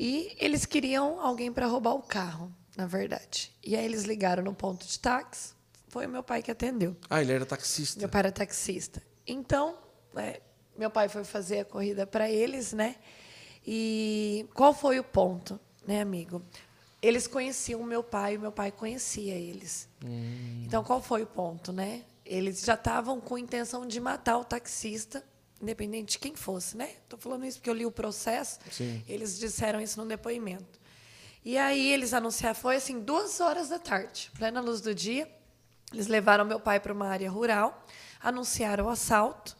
E 0.00 0.36
eles 0.38 0.64
queriam 0.64 1.20
alguém 1.20 1.52
para 1.52 1.66
roubar 1.66 1.92
o 1.94 2.02
carro, 2.02 2.54
na 2.76 2.86
verdade. 2.86 3.52
E 3.64 3.74
aí 3.74 3.84
eles 3.84 4.04
ligaram 4.04 4.44
no 4.44 4.54
ponto 4.54 4.86
de 4.86 4.96
táxi. 4.96 5.52
Foi 5.88 6.06
o 6.06 6.08
meu 6.08 6.22
pai 6.22 6.40
que 6.40 6.52
atendeu. 6.52 6.96
Ah, 7.10 7.20
ele 7.20 7.32
era 7.32 7.44
taxista. 7.44 7.98
Meu 7.98 8.08
pai 8.08 8.20
era 8.20 8.30
taxista. 8.30 9.02
Então, 9.26 9.76
é, 10.14 10.40
meu 10.76 10.88
pai 10.88 11.08
foi 11.08 11.24
fazer 11.24 11.60
a 11.60 11.64
corrida 11.64 12.06
para 12.06 12.30
eles, 12.30 12.72
né? 12.72 12.94
E 13.66 14.46
qual 14.54 14.72
foi 14.72 15.00
o 15.00 15.04
ponto, 15.04 15.58
né, 15.84 16.00
amigo? 16.00 16.42
Eles 17.02 17.26
conheciam 17.26 17.82
meu 17.82 18.04
pai, 18.04 18.34
e 18.34 18.38
meu 18.38 18.52
pai 18.52 18.70
conhecia 18.70 19.34
eles. 19.34 19.88
Hum. 20.04 20.62
Então, 20.64 20.84
qual 20.84 21.02
foi 21.02 21.24
o 21.24 21.26
ponto, 21.26 21.72
né? 21.72 22.04
Eles 22.24 22.62
já 22.62 22.74
estavam 22.74 23.20
com 23.20 23.36
intenção 23.36 23.84
de 23.84 23.98
matar 23.98 24.38
o 24.38 24.44
taxista 24.44 25.24
independente 25.60 26.12
de 26.12 26.18
quem 26.18 26.34
fosse, 26.34 26.76
né? 26.76 26.90
Estou 27.02 27.18
falando 27.18 27.44
isso 27.44 27.58
porque 27.58 27.70
eu 27.70 27.74
li 27.74 27.84
o 27.84 27.90
processo. 27.90 28.58
Sim. 28.70 29.02
Eles 29.08 29.38
disseram 29.38 29.80
isso 29.80 30.00
no 30.00 30.06
depoimento. 30.06 30.78
E 31.44 31.56
aí 31.56 31.92
eles 31.92 32.12
anunciaram, 32.12 32.54
foi 32.54 32.76
assim, 32.76 33.00
duas 33.00 33.40
horas 33.40 33.68
da 33.68 33.78
tarde, 33.78 34.30
plena 34.36 34.60
luz 34.60 34.80
do 34.80 34.94
dia. 34.94 35.30
Eles 35.92 36.06
levaram 36.06 36.44
meu 36.44 36.60
pai 36.60 36.78
para 36.78 36.92
uma 36.92 37.08
área 37.08 37.30
rural, 37.30 37.86
anunciaram 38.20 38.86
o 38.86 38.88
assalto. 38.88 39.56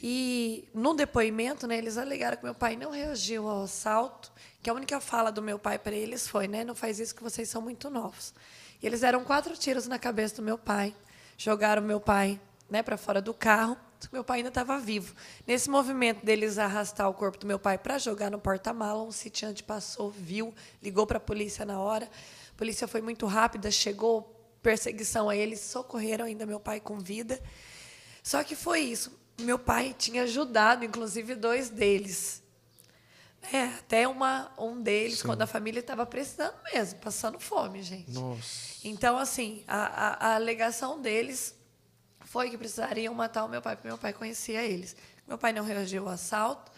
E 0.00 0.68
no 0.72 0.94
depoimento, 0.94 1.66
né, 1.66 1.76
eles 1.76 1.98
alegaram 1.98 2.36
que 2.36 2.44
meu 2.44 2.54
pai 2.54 2.76
não 2.76 2.92
reagiu 2.92 3.48
ao 3.48 3.64
assalto, 3.64 4.30
que 4.62 4.70
a 4.70 4.72
única 4.72 5.00
fala 5.00 5.32
do 5.32 5.42
meu 5.42 5.58
pai 5.58 5.76
para 5.78 5.94
eles 5.94 6.28
foi, 6.28 6.46
né, 6.46 6.62
não 6.62 6.74
faz 6.74 7.00
isso 7.00 7.14
que 7.14 7.22
vocês 7.22 7.48
são 7.48 7.60
muito 7.60 7.90
novos. 7.90 8.32
E 8.80 8.86
eles 8.86 9.00
deram 9.00 9.24
quatro 9.24 9.56
tiros 9.56 9.88
na 9.88 9.98
cabeça 9.98 10.36
do 10.36 10.42
meu 10.42 10.56
pai, 10.56 10.94
jogaram 11.36 11.82
meu 11.82 11.98
pai, 11.98 12.40
né, 12.70 12.80
para 12.80 12.96
fora 12.96 13.20
do 13.20 13.34
carro 13.34 13.76
meu 14.12 14.22
pai 14.22 14.38
ainda 14.38 14.48
estava 14.48 14.78
vivo. 14.78 15.14
Nesse 15.46 15.68
movimento 15.68 16.24
deles 16.24 16.58
arrastar 16.58 17.08
o 17.08 17.14
corpo 17.14 17.38
do 17.38 17.46
meu 17.46 17.58
pai 17.58 17.76
para 17.76 17.98
jogar 17.98 18.30
no 18.30 18.38
porta-mala, 18.38 19.02
um 19.02 19.10
sitiante 19.10 19.62
passou, 19.62 20.10
viu, 20.10 20.54
ligou 20.82 21.06
para 21.06 21.18
a 21.18 21.20
polícia 21.20 21.64
na 21.64 21.80
hora. 21.80 22.06
A 22.06 22.56
polícia 22.56 22.86
foi 22.86 23.00
muito 23.00 23.26
rápida, 23.26 23.70
chegou 23.70 24.34
perseguição 24.62 25.28
a 25.28 25.36
eles, 25.36 25.60
socorreram 25.60 26.26
ainda 26.26 26.46
meu 26.46 26.60
pai 26.60 26.80
com 26.80 26.98
vida. 26.98 27.40
Só 28.22 28.44
que 28.44 28.54
foi 28.54 28.80
isso. 28.80 29.18
Meu 29.40 29.58
pai 29.58 29.94
tinha 29.96 30.24
ajudado, 30.24 30.84
inclusive, 30.84 31.34
dois 31.34 31.70
deles. 31.70 32.42
É, 33.52 33.64
até 33.64 34.06
uma, 34.06 34.52
um 34.58 34.82
deles, 34.82 35.20
Sim. 35.20 35.28
quando 35.28 35.42
a 35.42 35.46
família 35.46 35.80
estava 35.80 36.04
precisando 36.04 36.54
mesmo, 36.72 36.98
passando 36.98 37.38
fome, 37.38 37.82
gente. 37.82 38.10
Nossa. 38.10 38.76
Então, 38.84 39.16
assim, 39.16 39.62
a, 39.66 39.76
a, 39.76 40.30
a 40.30 40.34
alegação 40.34 41.00
deles 41.00 41.54
foi 42.38 42.50
que 42.50 42.56
precisariam 42.56 43.12
matar 43.12 43.44
o 43.44 43.48
meu 43.48 43.60
pai, 43.60 43.74
porque 43.74 43.88
meu 43.88 43.98
pai 43.98 44.12
conhecia 44.12 44.62
eles. 44.62 44.94
Meu 45.26 45.36
pai 45.36 45.52
não 45.52 45.64
reagiu 45.64 46.04
ao 46.04 46.10
assalto. 46.10 46.70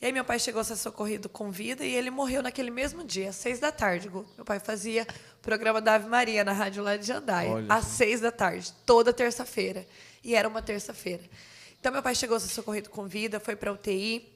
E 0.00 0.06
aí 0.06 0.10
meu 0.10 0.24
pai 0.24 0.38
chegou 0.38 0.62
a 0.62 0.64
ser 0.64 0.74
socorrido 0.76 1.28
com 1.28 1.50
vida 1.50 1.84
e 1.84 1.94
ele 1.94 2.08
morreu 2.08 2.42
naquele 2.42 2.70
mesmo 2.70 3.04
dia, 3.04 3.28
às 3.28 3.36
seis 3.36 3.58
da 3.58 3.70
tarde. 3.70 4.08
Meu 4.08 4.42
pai 4.42 4.58
fazia 4.58 5.06
o 5.38 5.42
programa 5.42 5.82
da 5.82 5.96
Ave 5.96 6.08
Maria 6.08 6.42
na 6.42 6.54
rádio 6.54 6.82
lá 6.82 6.96
de 6.96 7.06
Jandaia, 7.06 7.50
Olha 7.50 7.66
às 7.68 7.84
seis 7.84 8.22
da 8.22 8.32
tarde, 8.32 8.72
toda 8.86 9.12
terça-feira. 9.12 9.86
E 10.24 10.34
era 10.34 10.48
uma 10.48 10.62
terça-feira. 10.62 11.24
Então 11.78 11.92
meu 11.92 12.02
pai 12.02 12.14
chegou 12.14 12.38
a 12.38 12.40
ser 12.40 12.48
socorrido 12.48 12.88
com 12.88 13.06
vida, 13.06 13.38
foi 13.38 13.54
para 13.54 13.70
UTI. 13.70 14.26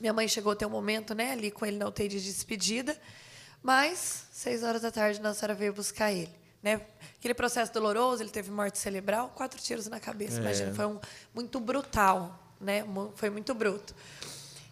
Minha 0.00 0.12
mãe 0.12 0.26
chegou 0.26 0.50
a 0.50 0.56
ter 0.56 0.66
um 0.66 0.70
momento 0.70 1.14
né, 1.14 1.30
ali 1.30 1.52
com 1.52 1.64
ele 1.64 1.76
na 1.76 1.86
UTI 1.86 2.08
de 2.08 2.20
despedida. 2.20 3.00
Mas, 3.62 4.24
seis 4.32 4.64
horas 4.64 4.82
da 4.82 4.90
tarde, 4.90 5.20
Nossa 5.20 5.38
Senhora 5.38 5.54
veio 5.54 5.72
buscar 5.72 6.10
ele. 6.10 6.34
Né? 6.62 6.80
Aquele 7.16 7.34
processo 7.34 7.72
doloroso, 7.72 8.22
ele 8.22 8.30
teve 8.30 8.50
morte 8.50 8.78
cerebral, 8.78 9.32
quatro 9.34 9.60
tiros 9.60 9.86
na 9.86 10.00
cabeça. 10.00 10.38
É. 10.38 10.40
Imagina, 10.40 10.74
foi 10.74 10.86
um, 10.86 10.98
muito 11.34 11.60
brutal, 11.60 12.38
né? 12.60 12.84
Foi 13.14 13.30
muito 13.30 13.54
bruto. 13.54 13.94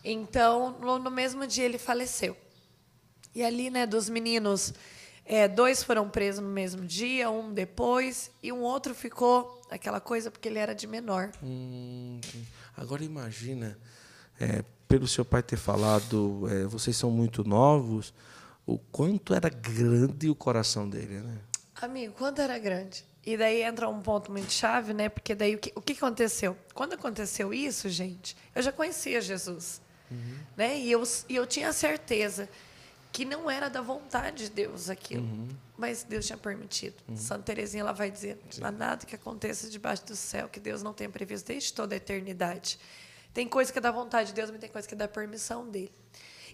Então, 0.05 0.77
no, 0.81 0.99
no 0.99 1.11
mesmo 1.11 1.47
dia 1.47 1.65
ele 1.65 1.79
faleceu. 1.79 2.37
E 3.35 3.43
ali, 3.45 3.71
né, 3.71 3.87
dos 3.87 4.09
meninos, 4.09 4.73
é, 5.25 5.49
dois 5.49 5.83
foram 5.83 6.09
presos 6.09 6.43
no 6.43 6.49
mesmo 6.49 6.87
dia, 6.87 7.29
um 7.31 7.53
depois, 7.53 8.31
e 8.43 8.53
um 8.53 8.63
outro 8.63 8.95
ficou 8.95 9.61
aquela 9.71 10.01
coisa 10.01 10.31
porque 10.31 10.49
ele 10.49 10.59
era 10.59 10.75
de 10.75 10.87
menor. 10.87 11.33
Hum, 11.43 12.21
agora 12.77 13.05
imagina, 13.05 13.77
é, 14.41 14.65
pelo 14.89 15.09
seu 15.09 15.25
pai 15.25 15.43
ter 15.43 15.57
falado, 15.57 16.49
é, 16.49 16.65
vocês 16.65 16.97
são 16.97 17.11
muito 17.11 17.43
novos, 17.43 18.15
o 18.65 18.79
quanto 18.79 19.35
era 19.35 19.49
grande 19.49 20.31
o 20.31 20.35
coração 20.35 20.89
dele, 20.89 21.19
né? 21.19 21.39
Amigo, 21.81 22.15
quanto 22.15 22.41
era 22.41 22.59
grande? 22.59 23.05
E 23.25 23.37
daí 23.37 23.63
entra 23.63 23.89
um 23.89 24.01
ponto 24.01 24.31
muito 24.31 24.53
chave, 24.53 24.95
né? 24.95 25.09
Porque 25.09 25.35
daí 25.35 25.57
o 25.57 25.59
que, 25.59 25.73
o 25.75 25.81
que 25.83 25.93
aconteceu? 25.93 26.57
Quando 26.73 26.95
aconteceu 26.95 27.53
isso, 27.53 27.89
gente, 27.89 28.37
eu 28.55 28.63
já 28.63 28.73
conhecia 28.73 29.21
Jesus. 29.21 29.81
Uhum. 30.11 30.39
Né? 30.57 30.79
E, 30.79 30.93
eu, 30.93 31.03
e 31.29 31.35
eu 31.35 31.47
tinha 31.47 31.73
certeza 31.73 32.49
que 33.13 33.25
não 33.25 33.51
era 33.51 33.69
da 33.69 33.81
vontade 33.81 34.45
de 34.45 34.51
Deus 34.51 34.89
aquilo, 34.89 35.25
uhum. 35.25 35.49
mas 35.77 36.05
Deus 36.05 36.27
tinha 36.27 36.37
permitido. 36.37 36.95
Uhum. 37.09 37.17
Santa 37.17 37.43
Teresinha 37.43 37.81
ela 37.81 37.93
vai 37.93 38.11
dizer: 38.11 38.39
não 38.59 38.69
há 38.69 38.71
nada 38.71 39.05
que 39.05 39.15
aconteça 39.15 39.69
debaixo 39.69 40.05
do 40.07 40.15
céu 40.15 40.49
que 40.49 40.61
Deus 40.61 40.83
não 40.83 40.93
tenha 40.93 41.11
previsto 41.11 41.47
desde 41.47 41.73
toda 41.73 41.95
a 41.95 41.97
eternidade. 41.97 42.79
Tem 43.35 43.49
coisa 43.49 43.73
que 43.73 43.79
é 43.79 43.83
da 43.83 43.91
vontade 43.91 44.29
de 44.29 44.35
Deus, 44.35 44.51
mas 44.51 44.61
tem 44.61 44.71
coisa 44.71 44.87
que 44.87 44.95
é 44.95 44.97
da 44.97 45.09
permissão 45.09 45.69
dele. 45.69 45.93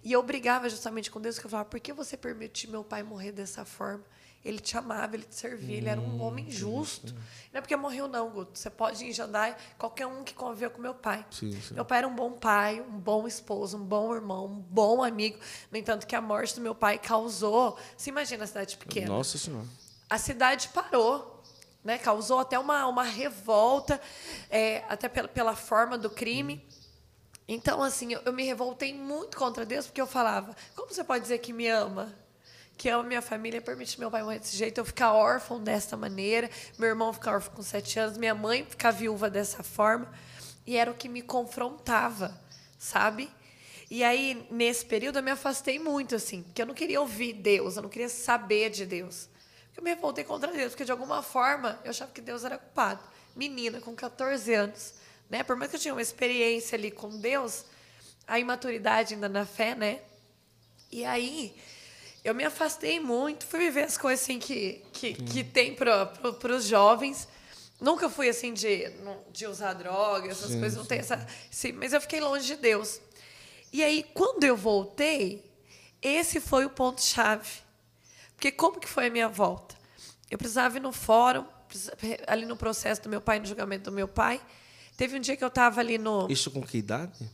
E 0.02 0.10
eu 0.10 0.22
brigava 0.22 0.68
justamente 0.68 1.10
com 1.10 1.20
Deus, 1.20 1.38
que 1.38 1.44
eu 1.44 1.50
falava: 1.50 1.68
por 1.68 1.78
que 1.78 1.92
você 1.92 2.16
permitiu 2.16 2.70
meu 2.70 2.82
pai 2.82 3.02
morrer 3.02 3.32
dessa 3.32 3.64
forma? 3.64 4.04
Ele 4.44 4.58
te 4.58 4.76
amava, 4.76 5.14
ele 5.14 5.22
te 5.22 5.36
servia, 5.36 5.76
ele 5.76 5.88
era 5.88 6.00
um 6.00 6.16
hum, 6.16 6.22
homem 6.22 6.50
justo. 6.50 7.14
Não 7.52 7.58
é 7.58 7.60
porque 7.60 7.76
morreu, 7.76 8.08
não, 8.08 8.28
Guto. 8.28 8.58
Você 8.58 8.68
pode 8.68 9.04
ir 9.04 9.10
em 9.10 9.12
Jandai, 9.12 9.56
qualquer 9.78 10.06
um 10.06 10.24
que 10.24 10.34
conviveu 10.34 10.68
com 10.70 10.82
meu 10.82 10.94
pai. 10.94 11.24
Sim, 11.30 11.52
sim. 11.60 11.74
Meu 11.74 11.84
pai 11.84 11.98
era 11.98 12.08
um 12.08 12.14
bom 12.14 12.32
pai, 12.32 12.80
um 12.80 12.98
bom 12.98 13.26
esposo, 13.28 13.76
um 13.76 13.84
bom 13.84 14.12
irmão, 14.12 14.46
um 14.46 14.58
bom 14.58 15.04
amigo. 15.04 15.38
No 15.70 15.78
entanto, 15.78 16.08
que 16.08 16.16
a 16.16 16.20
morte 16.20 16.56
do 16.56 16.60
meu 16.60 16.74
pai 16.74 16.98
causou. 16.98 17.78
Você 17.96 18.10
imagina 18.10 18.42
a 18.42 18.46
cidade 18.46 18.76
pequena? 18.76 19.06
Nossa 19.06 19.38
Senhora. 19.38 19.66
A 20.10 20.18
cidade 20.18 20.68
parou. 20.68 21.30
Né, 21.84 21.98
causou 21.98 22.38
até 22.38 22.56
uma, 22.56 22.86
uma 22.86 23.02
revolta, 23.02 24.00
é, 24.48 24.84
até 24.88 25.08
pela, 25.08 25.26
pela 25.26 25.56
forma 25.56 25.98
do 25.98 26.08
crime. 26.08 26.64
Então, 27.48 27.82
assim, 27.82 28.12
eu, 28.12 28.20
eu 28.24 28.32
me 28.32 28.44
revoltei 28.44 28.94
muito 28.94 29.36
contra 29.36 29.66
Deus, 29.66 29.86
porque 29.86 30.00
eu 30.00 30.06
falava: 30.06 30.54
como 30.76 30.88
você 30.88 31.02
pode 31.02 31.22
dizer 31.22 31.38
que 31.38 31.52
me 31.52 31.66
ama? 31.66 32.14
Que 32.76 32.88
ama 32.88 33.04
minha 33.04 33.22
família, 33.22 33.60
permite 33.60 33.98
meu 33.98 34.10
pai 34.10 34.22
morrer 34.22 34.38
desse 34.38 34.56
jeito, 34.56 34.78
eu 34.78 34.84
ficar 34.84 35.12
órfão 35.12 35.62
dessa 35.62 35.96
maneira, 35.96 36.50
meu 36.78 36.88
irmão 36.88 37.12
ficar 37.12 37.34
órfão 37.34 37.54
com 37.54 37.62
sete 37.62 37.98
anos, 37.98 38.18
minha 38.18 38.34
mãe 38.34 38.64
ficar 38.64 38.90
viúva 38.90 39.30
dessa 39.30 39.62
forma. 39.62 40.12
E 40.66 40.76
era 40.76 40.90
o 40.90 40.94
que 40.94 41.08
me 41.08 41.22
confrontava, 41.22 42.36
sabe? 42.78 43.30
E 43.90 44.02
aí, 44.02 44.46
nesse 44.50 44.86
período, 44.86 45.18
eu 45.18 45.22
me 45.22 45.30
afastei 45.30 45.78
muito, 45.78 46.14
assim, 46.14 46.42
porque 46.42 46.62
eu 46.62 46.66
não 46.66 46.74
queria 46.74 47.00
ouvir 47.00 47.34
Deus, 47.34 47.76
eu 47.76 47.82
não 47.82 47.90
queria 47.90 48.08
saber 48.08 48.70
de 48.70 48.86
Deus. 48.86 49.28
Eu 49.76 49.82
me 49.82 49.90
revoltei 49.90 50.24
contra 50.24 50.50
Deus, 50.50 50.72
porque 50.72 50.84
de 50.84 50.92
alguma 50.92 51.22
forma 51.22 51.78
eu 51.84 51.90
achava 51.90 52.10
que 52.10 52.20
Deus 52.20 52.44
era 52.44 52.58
culpado. 52.58 53.02
Menina, 53.34 53.80
com 53.80 53.94
14 53.94 54.52
anos, 54.54 54.94
né? 55.28 55.42
Por 55.42 55.56
mais 55.56 55.70
que 55.70 55.76
eu 55.76 55.80
tinha 55.80 55.94
uma 55.94 56.02
experiência 56.02 56.76
ali 56.76 56.90
com 56.90 57.08
Deus, 57.18 57.64
a 58.26 58.38
imaturidade 58.38 59.14
ainda 59.14 59.28
na 59.28 59.44
fé, 59.46 59.74
né? 59.74 60.00
E 60.90 61.04
aí, 61.04 61.54
eu 62.24 62.34
me 62.34 62.44
afastei 62.44 63.00
muito, 63.00 63.44
fui 63.44 63.58
viver 63.58 63.82
as 63.82 63.98
coisas 63.98 64.22
assim 64.22 64.38
que, 64.38 64.82
que, 64.92 65.14
que 65.14 65.42
tem 65.42 65.74
para 65.74 66.06
pro, 66.06 66.54
os 66.54 66.66
jovens. 66.66 67.26
Nunca 67.80 68.08
fui 68.08 68.28
assim 68.28 68.54
de, 68.54 68.92
de 69.32 69.44
usar 69.46 69.72
droga, 69.72 70.30
essas 70.30 70.52
sim, 70.52 70.60
coisas, 70.60 70.78
não 70.78 70.84
tem 70.84 71.00
essa. 71.00 71.26
Sim, 71.50 71.72
mas 71.72 71.92
eu 71.92 72.00
fiquei 72.00 72.20
longe 72.20 72.46
de 72.46 72.56
Deus. 72.56 73.00
E 73.72 73.82
aí, 73.82 74.04
quando 74.14 74.44
eu 74.44 74.56
voltei, 74.56 75.44
esse 76.00 76.38
foi 76.38 76.64
o 76.64 76.70
ponto-chave. 76.70 77.50
Porque 78.36 78.52
como 78.52 78.78
que 78.78 78.88
foi 78.88 79.06
a 79.08 79.10
minha 79.10 79.28
volta? 79.28 79.74
Eu 80.30 80.38
precisava 80.38 80.76
ir 80.76 80.80
no 80.80 80.92
fórum, 80.92 81.44
ali 82.28 82.46
no 82.46 82.56
processo 82.56 83.02
do 83.02 83.08
meu 83.08 83.20
pai, 83.20 83.40
no 83.40 83.46
julgamento 83.46 83.90
do 83.90 83.92
meu 83.92 84.06
pai. 84.06 84.40
Teve 84.96 85.16
um 85.16 85.20
dia 85.20 85.36
que 85.36 85.42
eu 85.42 85.48
estava 85.48 85.80
ali 85.80 85.98
no. 85.98 86.30
Isso 86.30 86.52
com 86.52 86.62
que 86.62 86.78
idade? 86.78 87.28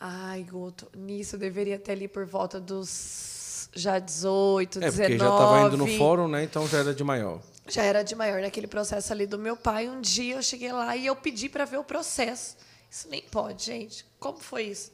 Ai, 0.00 0.42
Guto, 0.42 0.90
nisso 0.96 1.36
eu 1.36 1.40
deveria 1.40 1.78
ter 1.78 1.92
ali 1.92 2.08
por 2.08 2.24
volta 2.26 2.60
dos 2.60 3.37
já 3.74 3.98
18, 3.98 4.78
é, 4.78 4.90
19. 4.90 4.96
Porque 4.96 5.18
já 5.18 5.30
estava 5.30 5.66
indo 5.66 5.76
no 5.76 5.86
fórum, 5.98 6.28
né? 6.28 6.44
Então 6.44 6.66
já 6.66 6.78
era 6.78 6.94
de 6.94 7.04
maior. 7.04 7.40
Já 7.68 7.82
era 7.82 8.02
de 8.02 8.14
maior 8.14 8.40
naquele 8.40 8.66
processo 8.66 9.12
ali 9.12 9.26
do 9.26 9.38
meu 9.38 9.56
pai. 9.56 9.88
Um 9.88 10.00
dia 10.00 10.36
eu 10.36 10.42
cheguei 10.42 10.72
lá 10.72 10.96
e 10.96 11.06
eu 11.06 11.14
pedi 11.14 11.48
para 11.48 11.64
ver 11.64 11.76
o 11.76 11.84
processo. 11.84 12.56
Isso 12.90 13.08
nem 13.08 13.22
pode, 13.22 13.64
gente. 13.64 14.06
Como 14.18 14.38
foi 14.38 14.64
isso? 14.64 14.92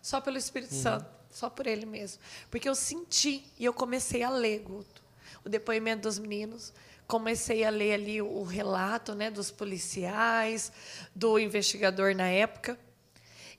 Só 0.00 0.20
pelo 0.20 0.38
Espírito 0.38 0.74
uhum. 0.74 0.82
Santo, 0.82 1.06
só 1.30 1.50
por 1.50 1.66
ele 1.66 1.84
mesmo. 1.86 2.20
Porque 2.50 2.68
eu 2.68 2.74
senti 2.74 3.44
e 3.58 3.64
eu 3.64 3.72
comecei 3.72 4.22
a 4.22 4.30
ler, 4.30 4.60
Guto, 4.60 5.02
o 5.44 5.48
depoimento 5.48 6.02
dos 6.02 6.18
meninos. 6.18 6.72
Comecei 7.06 7.64
a 7.64 7.70
ler 7.70 7.94
ali 7.94 8.22
o 8.22 8.44
relato 8.44 9.14
né, 9.14 9.30
dos 9.30 9.50
policiais, 9.50 10.72
do 11.14 11.38
investigador 11.38 12.14
na 12.14 12.28
época. 12.28 12.78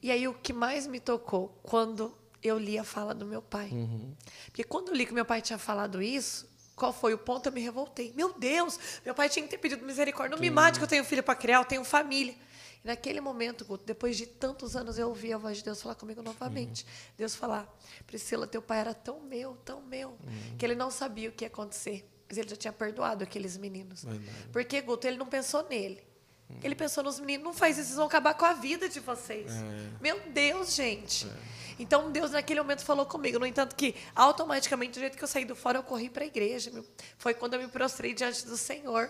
E 0.01 0.11
aí 0.11 0.27
o 0.27 0.33
que 0.33 0.53
mais 0.53 0.87
me 0.87 0.99
tocou, 0.99 1.59
quando 1.61 2.15
eu 2.47 2.57
li 2.57 2.77
a 2.77 2.83
fala 2.83 3.13
do 3.13 3.25
meu 3.25 3.41
pai. 3.41 3.69
Uhum. 3.71 4.13
Porque 4.45 4.63
quando 4.63 4.89
eu 4.89 4.95
li 4.95 5.05
que 5.05 5.13
meu 5.13 5.25
pai 5.25 5.41
tinha 5.41 5.57
falado 5.57 6.01
isso, 6.01 6.47
qual 6.75 6.91
foi 6.91 7.13
o 7.13 7.17
ponto? 7.17 7.47
Eu 7.47 7.53
me 7.53 7.61
revoltei. 7.61 8.13
Meu 8.15 8.33
Deus, 8.33 8.77
meu 9.03 9.15
pai 9.15 9.29
tinha 9.29 9.43
que 9.43 9.49
ter 9.49 9.57
pedido 9.57 9.85
misericórdia. 9.85 10.35
Não 10.35 10.41
me 10.41 10.49
mate 10.49 10.77
que 10.77 10.83
eu 10.83 10.87
tenho 10.87 11.03
filho 11.05 11.23
para 11.23 11.35
criar, 11.35 11.57
eu 11.57 11.65
tenho 11.65 11.83
família. 11.83 12.35
E 12.83 12.87
naquele 12.87 13.21
momento, 13.21 13.65
depois 13.85 14.17
de 14.17 14.25
tantos 14.25 14.75
anos, 14.75 14.99
eu 14.99 15.07
ouvi 15.07 15.31
a 15.31 15.37
voz 15.37 15.57
de 15.57 15.63
Deus 15.63 15.81
falar 15.81 15.95
comigo 15.95 16.21
novamente. 16.21 16.83
Uhum. 16.83 17.13
Deus 17.17 17.33
falar: 17.33 17.73
Priscila, 18.05 18.45
teu 18.45 18.61
pai 18.61 18.79
era 18.79 18.93
tão 18.93 19.21
meu, 19.21 19.55
tão 19.63 19.81
meu, 19.81 20.09
uhum. 20.09 20.57
que 20.57 20.65
ele 20.65 20.75
não 20.75 20.91
sabia 20.91 21.29
o 21.29 21.31
que 21.31 21.45
ia 21.45 21.47
acontecer. 21.47 22.09
Mas 22.27 22.37
ele 22.37 22.49
já 22.49 22.55
tinha 22.55 22.73
perdoado 22.73 23.23
aqueles 23.23 23.55
meninos. 23.55 24.03
Verdade. 24.03 24.49
Porque, 24.51 24.81
Guto, 24.81 25.07
ele 25.07 25.17
não 25.17 25.27
pensou 25.27 25.67
nele. 25.69 26.03
Uhum. 26.49 26.59
Ele 26.61 26.75
pensou 26.75 27.03
nos 27.03 27.19
meninos: 27.19 27.45
não 27.45 27.53
faz 27.53 27.77
isso, 27.77 27.87
vocês 27.87 27.97
vão 27.97 28.07
acabar 28.07 28.33
com 28.33 28.45
a 28.45 28.53
vida 28.53 28.89
de 28.89 28.99
vocês. 28.99 29.51
É. 29.51 29.89
Meu 30.01 30.19
Deus, 30.31 30.75
gente. 30.75 31.25
É. 31.25 31.55
Então 31.77 32.11
Deus 32.11 32.31
naquele 32.31 32.61
momento 32.61 32.83
falou 32.83 33.05
comigo. 33.05 33.39
No 33.39 33.45
entanto, 33.45 33.75
que 33.75 33.95
automaticamente, 34.15 34.93
do 34.93 34.99
jeito 34.99 35.17
que 35.17 35.23
eu 35.23 35.27
saí 35.27 35.45
do 35.45 35.55
fora, 35.55 35.79
eu 35.79 35.83
corri 35.83 36.09
para 36.09 36.23
a 36.23 36.27
igreja. 36.27 36.71
Foi 37.17 37.33
quando 37.33 37.55
eu 37.55 37.59
me 37.59 37.67
prostrei 37.67 38.13
diante 38.13 38.45
do 38.45 38.57
Senhor. 38.57 39.09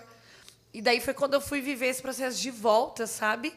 E 0.73 0.81
daí 0.81 0.99
foi 0.99 1.13
quando 1.13 1.35
eu 1.35 1.41
fui 1.41 1.61
viver 1.61 1.87
esse 1.87 2.01
processo 2.01 2.37
de 2.41 2.51
volta, 2.51 3.07
sabe? 3.07 3.53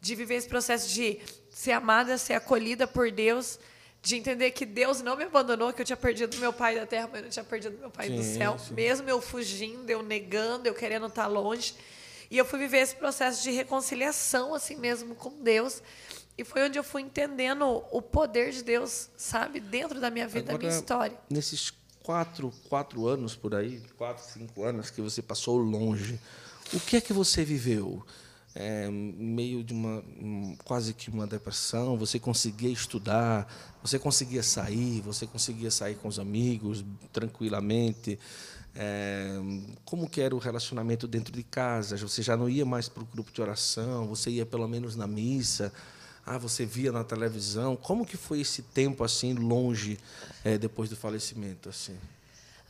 De 0.00 0.14
viver 0.14 0.34
esse 0.34 0.48
processo 0.48 0.88
de 0.88 1.18
ser 1.50 1.72
amada, 1.72 2.18
ser 2.18 2.34
acolhida 2.34 2.86
por 2.86 3.10
Deus, 3.10 3.58
de 4.02 4.16
entender 4.16 4.50
que 4.50 4.66
Deus 4.66 5.00
não 5.00 5.16
me 5.16 5.24
abandonou, 5.24 5.72
que 5.72 5.80
eu 5.80 5.86
tinha 5.86 5.96
perdido 5.96 6.36
meu 6.38 6.52
pai 6.52 6.74
da 6.74 6.86
terra, 6.86 7.08
mas 7.10 7.20
eu 7.20 7.24
não 7.24 7.30
tinha 7.30 7.44
perdido 7.44 7.78
meu 7.78 7.90
pai 7.90 8.08
sim, 8.08 8.16
do 8.16 8.22
céu. 8.22 8.58
Sim. 8.58 8.74
Mesmo 8.74 9.08
eu 9.08 9.20
fugindo, 9.20 9.88
eu 9.88 10.02
negando, 10.02 10.66
eu 10.66 10.74
querendo 10.74 11.06
estar 11.06 11.26
longe. 11.26 11.74
E 12.30 12.38
eu 12.38 12.44
fui 12.44 12.58
viver 12.58 12.78
esse 12.78 12.94
processo 12.94 13.42
de 13.42 13.50
reconciliação, 13.50 14.54
assim 14.54 14.76
mesmo, 14.76 15.14
com 15.14 15.30
Deus. 15.42 15.82
E 16.40 16.44
foi 16.44 16.64
onde 16.64 16.78
eu 16.78 16.84
fui 16.84 17.02
entendendo 17.02 17.64
o 17.90 18.00
poder 18.00 18.52
de 18.52 18.62
Deus, 18.62 19.08
sabe, 19.16 19.60
dentro 19.60 20.00
da 20.00 20.10
minha 20.10 20.26
vida, 20.26 20.50
Agora, 20.50 20.58
da 20.58 20.68
minha 20.68 20.78
história. 20.78 21.18
Nesses 21.28 21.72
quatro, 22.02 22.52
quatro 22.68 23.06
anos 23.06 23.36
por 23.36 23.54
aí, 23.54 23.82
quatro, 23.96 24.24
cinco 24.24 24.64
anos 24.64 24.90
que 24.90 25.00
você 25.00 25.20
passou 25.20 25.58
longe, 25.58 26.18
o 26.72 26.80
que 26.80 26.96
é 26.96 27.00
que 27.00 27.12
você 27.12 27.44
viveu? 27.44 28.04
é, 28.54 28.88
meio 28.90 29.62
de 29.62 29.72
uma 29.72 30.02
quase 30.64 30.92
que 30.92 31.08
uma 31.08 31.26
depressão, 31.26 31.96
você 31.96 32.18
conseguia 32.18 32.70
estudar, 32.70 33.46
você 33.82 33.98
conseguia 33.98 34.42
sair, 34.42 35.00
você 35.00 35.26
conseguia 35.26 35.70
sair 35.70 35.94
com 35.96 36.08
os 36.08 36.18
amigos 36.18 36.84
tranquilamente. 37.12 38.18
É, 38.74 39.38
como 39.84 40.08
que 40.08 40.20
era 40.20 40.34
o 40.34 40.38
relacionamento 40.38 41.06
dentro 41.06 41.32
de 41.32 41.42
casa? 41.42 41.96
Você 41.96 42.22
já 42.22 42.36
não 42.36 42.48
ia 42.48 42.64
mais 42.64 42.88
para 42.88 43.02
o 43.02 43.06
grupo 43.06 43.32
de 43.32 43.40
oração? 43.40 44.06
Você 44.08 44.30
ia 44.30 44.46
pelo 44.46 44.66
menos 44.68 44.96
na 44.96 45.06
missa? 45.06 45.72
Ah, 46.24 46.38
você 46.38 46.64
via 46.64 46.92
na 46.92 47.02
televisão? 47.02 47.76
Como 47.76 48.06
que 48.06 48.16
foi 48.16 48.40
esse 48.40 48.62
tempo 48.62 49.02
assim 49.02 49.34
longe 49.34 49.98
é, 50.44 50.58
depois 50.58 50.88
do 50.88 50.96
falecimento 50.96 51.68
assim? 51.68 51.96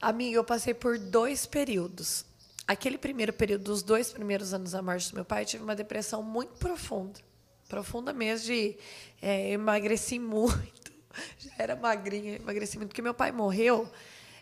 Amigo, 0.01 0.37
eu 0.37 0.45
passei 0.45 0.73
por 0.73 0.99
dois 0.99 1.45
períodos. 1.45 2.25
Aquele 2.67 2.97
primeiro 2.97 3.33
período, 3.33 3.65
dos 3.65 3.83
dois 3.83 4.13
primeiros 4.13 4.55
anos 4.55 4.73
da 4.73 4.81
morte 4.81 5.11
do 5.11 5.15
meu 5.15 5.25
pai, 5.25 5.45
tive 5.45 5.63
uma 5.63 5.75
depressão 5.75 6.23
muito 6.23 6.55
profunda. 6.55 7.21
Profunda 7.69 8.13
mesmo, 8.13 8.47
de 8.47 8.77
é, 9.21 9.51
emagreci 9.51 10.19
muito. 10.21 10.91
Já 11.39 11.51
era 11.59 11.77
magrinha, 11.77 12.37
emagreci 12.37 12.79
muito. 12.79 12.91
Porque 12.91 13.03
meu 13.03 13.13
pai 13.13 13.33
morreu 13.33 13.91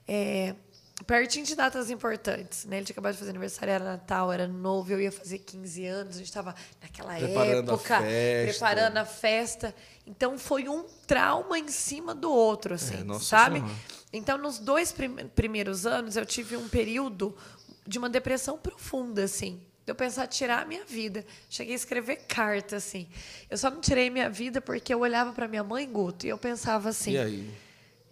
é, 0.07 0.55
pertinho 1.05 1.45
de 1.45 1.55
datas 1.55 1.91
importantes. 1.91 2.65
Né? 2.65 2.79
Ele 2.79 2.87
tinha 2.87 2.95
acabado 2.95 3.13
de 3.13 3.19
fazer 3.19 3.31
aniversário, 3.31 3.73
era 3.73 3.85
Natal, 3.85 4.33
era 4.33 4.49
novo, 4.49 4.93
eu 4.93 5.01
ia 5.01 5.13
fazer 5.13 5.39
15 5.39 5.87
anos, 5.87 6.15
a 6.17 6.19
gente 6.19 6.29
estava 6.29 6.55
naquela 6.83 7.15
preparando 7.15 7.73
época, 7.73 7.99
a 7.99 8.01
preparando 8.45 8.97
a 8.97 9.05
festa. 9.05 9.75
Então 10.07 10.39
foi 10.39 10.69
um 10.69 10.85
trauma 11.07 11.59
em 11.59 11.69
cima 11.69 12.15
do 12.15 12.33
outro, 12.33 12.75
assim, 12.75 13.07
É, 13.11 13.19
sabe? 13.19 13.59
Senhora. 13.61 13.75
Então, 14.13 14.39
nos 14.39 14.59
dois 14.59 14.91
prim 14.91 15.15
primeiros 15.35 15.85
anos, 15.87 16.17
eu 16.17 16.25
tive 16.25 16.57
um 16.57 16.69
período 16.69 17.37
de 17.87 17.99
uma 17.99 18.09
depressão 18.09 18.57
profunda, 18.57 19.25
assim. 19.25 19.61
De 19.85 19.93
eu 19.93 19.95
pensar 19.95 20.27
tirar 20.27 20.63
a 20.63 20.65
minha 20.65 20.85
vida. 20.85 21.25
Cheguei 21.49 21.75
a 21.75 21.77
escrever 21.77 22.17
carta, 22.27 22.77
assim. 22.77 23.09
Eu 23.51 23.57
só 23.57 23.71
não 23.71 23.81
tirei 23.81 24.11
minha 24.11 24.29
vida 24.31 24.61
porque 24.61 24.93
eu 24.93 25.01
olhava 25.01 25.33
para 25.33 25.47
minha 25.49 25.65
mãe, 25.65 25.91
Guto, 25.91 26.27
e 26.27 26.31
eu 26.31 26.39
pensava 26.39 26.89
assim: 26.91 27.13
E 27.13 27.19
aí? 27.19 27.55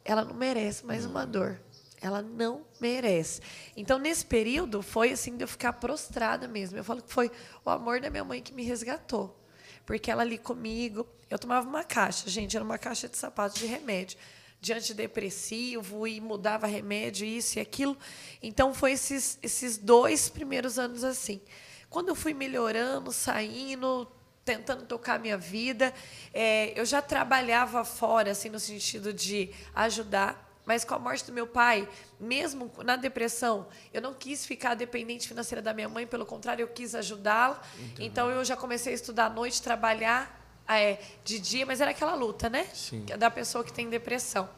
ela 0.04 0.24
não 0.24 0.34
merece 0.34 0.86
mais 0.86 1.04
uma 1.04 1.26
dor. 1.26 1.58
Ela 2.00 2.20
não 2.22 2.64
merece. 2.80 3.40
Então, 3.76 3.98
nesse 3.98 4.24
período, 4.24 4.82
foi 4.82 5.12
assim 5.12 5.36
de 5.36 5.44
eu 5.44 5.48
ficar 5.48 5.72
prostrada 5.74 6.46
mesmo. 6.46 6.76
Eu 6.76 6.84
falo 6.84 7.02
que 7.02 7.12
foi 7.12 7.30
o 7.64 7.70
amor 7.70 8.00
da 8.00 8.10
minha 8.10 8.24
mãe 8.24 8.42
que 8.42 8.52
me 8.52 8.62
resgatou. 8.62 9.36
Porque 9.84 10.10
ela 10.10 10.22
ali 10.22 10.36
comigo, 10.36 11.06
eu 11.30 11.38
tomava 11.38 11.66
uma 11.68 11.84
caixa, 11.84 12.28
gente, 12.28 12.56
era 12.56 12.64
uma 12.64 12.76
caixa 12.78 13.08
de 13.08 13.16
sapatos 13.16 13.58
de 13.58 13.66
remédio, 13.66 14.18
de 14.60 14.72
antidepressivo, 14.72 16.06
e 16.06 16.20
mudava 16.20 16.66
remédio, 16.66 17.26
isso 17.26 17.58
e 17.58 17.60
aquilo. 17.60 17.96
Então, 18.42 18.74
foi 18.74 18.92
esses, 18.92 19.38
esses 19.42 19.78
dois 19.78 20.28
primeiros 20.28 20.78
anos 20.78 21.04
assim. 21.04 21.40
Quando 21.88 22.08
eu 22.08 22.14
fui 22.14 22.34
melhorando, 22.34 23.12
saindo, 23.12 24.10
tentando 24.44 24.84
tocar 24.84 25.14
a 25.14 25.18
minha 25.18 25.36
vida, 25.36 25.92
é, 26.32 26.78
eu 26.78 26.84
já 26.84 27.02
trabalhava 27.02 27.84
fora, 27.84 28.30
assim, 28.30 28.48
no 28.48 28.60
sentido 28.60 29.12
de 29.12 29.50
ajudar. 29.74 30.45
Mas 30.66 30.84
com 30.84 30.94
a 30.94 30.98
morte 30.98 31.24
do 31.24 31.32
meu 31.32 31.46
pai, 31.46 31.88
mesmo 32.18 32.70
na 32.84 32.96
depressão, 32.96 33.68
eu 33.94 34.02
não 34.02 34.12
quis 34.12 34.44
ficar 34.44 34.74
dependente 34.74 35.28
financeira 35.28 35.62
da 35.62 35.72
minha 35.72 35.88
mãe, 35.88 36.06
pelo 36.06 36.26
contrário, 36.26 36.64
eu 36.64 36.68
quis 36.68 36.92
ajudá-la. 36.94 37.62
Então 38.00 38.28
eu 38.30 38.44
já 38.44 38.56
comecei 38.56 38.92
a 38.92 38.96
estudar 38.96 39.26
à 39.26 39.30
noite, 39.30 39.62
trabalhar 39.62 40.44
é, 40.68 40.98
de 41.24 41.38
dia, 41.38 41.64
mas 41.64 41.80
era 41.80 41.92
aquela 41.92 42.14
luta, 42.14 42.50
né? 42.50 42.66
Sim. 42.74 43.06
Da 43.16 43.30
pessoa 43.30 43.62
que 43.62 43.72
tem 43.72 43.88
depressão. 43.88 44.50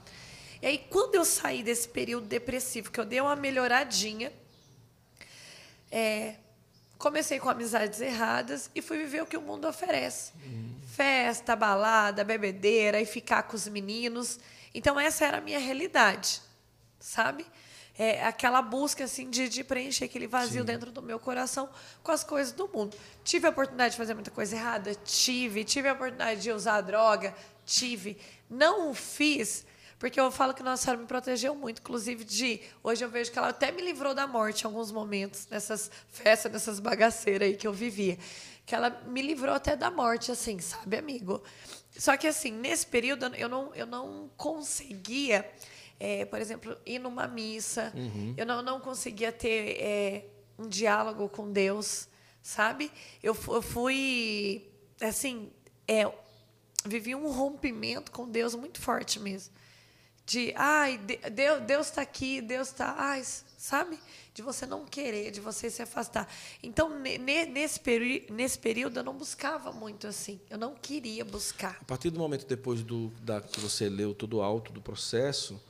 E 0.62 0.66
aí, 0.66 0.78
quando 0.90 1.14
eu 1.14 1.24
saí 1.24 1.62
desse 1.62 1.86
período 1.86 2.26
depressivo, 2.26 2.90
que 2.90 2.98
eu 2.98 3.04
dei 3.04 3.20
uma 3.20 3.36
melhoradinha, 3.36 4.32
é, 5.90 6.36
comecei 6.96 7.38
com 7.38 7.48
amizades 7.48 8.00
erradas 8.00 8.70
e 8.74 8.82
fui 8.82 8.98
viver 8.98 9.22
o 9.22 9.26
que 9.26 9.36
o 9.36 9.42
mundo 9.42 9.68
oferece. 9.68 10.32
Festa, 10.96 11.54
balada, 11.54 12.24
bebedeira 12.24 13.00
e 13.00 13.06
ficar 13.06 13.44
com 13.44 13.54
os 13.54 13.68
meninos. 13.68 14.40
Então, 14.74 14.98
essa 14.98 15.24
era 15.24 15.38
a 15.38 15.40
minha 15.40 15.58
realidade, 15.58 16.40
sabe? 17.00 17.46
É 17.98 18.24
aquela 18.24 18.62
busca 18.62 19.04
assim 19.04 19.28
de, 19.28 19.48
de 19.48 19.64
preencher 19.64 20.04
aquele 20.04 20.28
vazio 20.28 20.60
Sim. 20.60 20.66
dentro 20.66 20.92
do 20.92 21.02
meu 21.02 21.18
coração 21.18 21.68
com 22.02 22.12
as 22.12 22.22
coisas 22.22 22.52
do 22.52 22.68
mundo. 22.68 22.96
Tive 23.24 23.46
a 23.46 23.50
oportunidade 23.50 23.92
de 23.92 23.96
fazer 23.98 24.14
muita 24.14 24.30
coisa 24.30 24.54
errada? 24.54 24.94
Tive. 24.94 25.64
Tive 25.64 25.88
a 25.88 25.94
oportunidade 25.94 26.40
de 26.40 26.52
usar 26.52 26.80
droga? 26.80 27.34
Tive. 27.66 28.16
Não 28.48 28.90
o 28.90 28.94
fiz 28.94 29.66
porque 29.98 30.20
eu 30.20 30.30
falo 30.30 30.54
que 30.54 30.62
Nossa 30.62 30.84
Senhora 30.84 31.00
me 31.00 31.08
protegeu 31.08 31.54
muito, 31.54 31.80
inclusive 31.80 32.22
de. 32.22 32.60
Hoje 32.84 33.04
eu 33.04 33.10
vejo 33.10 33.32
que 33.32 33.38
ela 33.38 33.48
até 33.48 33.72
me 33.72 33.82
livrou 33.82 34.14
da 34.14 34.26
morte 34.26 34.62
em 34.62 34.66
alguns 34.66 34.92
momentos, 34.92 35.48
nessas 35.50 35.90
festas, 36.08 36.52
nessas 36.52 36.78
bagaceiras 36.78 37.48
aí 37.48 37.56
que 37.56 37.66
eu 37.66 37.72
vivia. 37.72 38.16
Que 38.64 38.74
ela 38.74 38.90
me 39.08 39.20
livrou 39.20 39.54
até 39.54 39.74
da 39.74 39.90
morte, 39.90 40.30
assim, 40.30 40.60
sabe, 40.60 40.96
amigo? 40.96 41.42
Só 41.98 42.16
que, 42.16 42.26
assim, 42.28 42.52
nesse 42.52 42.86
período 42.86 43.26
eu 43.34 43.48
não, 43.48 43.74
eu 43.74 43.84
não 43.86 44.30
conseguia, 44.36 45.50
é, 45.98 46.24
por 46.24 46.40
exemplo, 46.40 46.78
ir 46.86 47.00
numa 47.00 47.26
missa, 47.26 47.92
eu 48.36 48.46
não, 48.46 48.62
não 48.62 48.78
conseguia 48.80 49.32
ter 49.32 49.76
é, 49.80 50.24
um 50.56 50.68
diálogo 50.68 51.28
com 51.28 51.50
Deus, 51.52 52.08
sabe? 52.40 52.90
Eu, 53.22 53.36
eu 53.48 53.60
fui, 53.60 54.70
assim, 55.00 55.50
é, 55.88 56.10
vivi 56.86 57.14
um 57.16 57.28
rompimento 57.32 58.12
com 58.12 58.28
Deus 58.28 58.54
muito 58.54 58.80
forte 58.80 59.18
mesmo. 59.18 59.52
De, 60.24 60.52
ai, 60.56 60.98
de- 60.98 61.18
Deus 61.66 61.88
está 61.88 62.02
aqui, 62.02 62.40
Deus 62.40 62.68
está, 62.68 62.94
ai, 62.96 63.24
sabe? 63.56 63.98
De 64.38 64.42
você 64.42 64.64
não 64.66 64.84
querer, 64.84 65.32
de 65.32 65.40
você 65.40 65.68
se 65.68 65.82
afastar. 65.82 66.32
Então, 66.62 66.96
ne- 67.00 67.18
ne- 67.18 67.44
nesse, 67.46 67.80
peri 67.80 68.24
nesse 68.30 68.56
período, 68.56 69.00
eu 69.00 69.02
não 69.02 69.14
buscava 69.14 69.72
muito 69.72 70.06
assim. 70.06 70.38
Eu 70.48 70.56
não 70.56 70.76
queria 70.76 71.24
buscar. 71.24 71.76
A 71.80 71.84
partir 71.84 72.08
do 72.10 72.20
momento 72.20 72.46
depois 72.46 72.84
do 72.84 73.08
da, 73.20 73.40
que 73.40 73.58
você 73.58 73.88
leu 73.88 74.14
todo 74.14 74.34
o 74.34 74.40
alto 74.40 74.70
do 74.70 74.80
processo, 74.80 75.60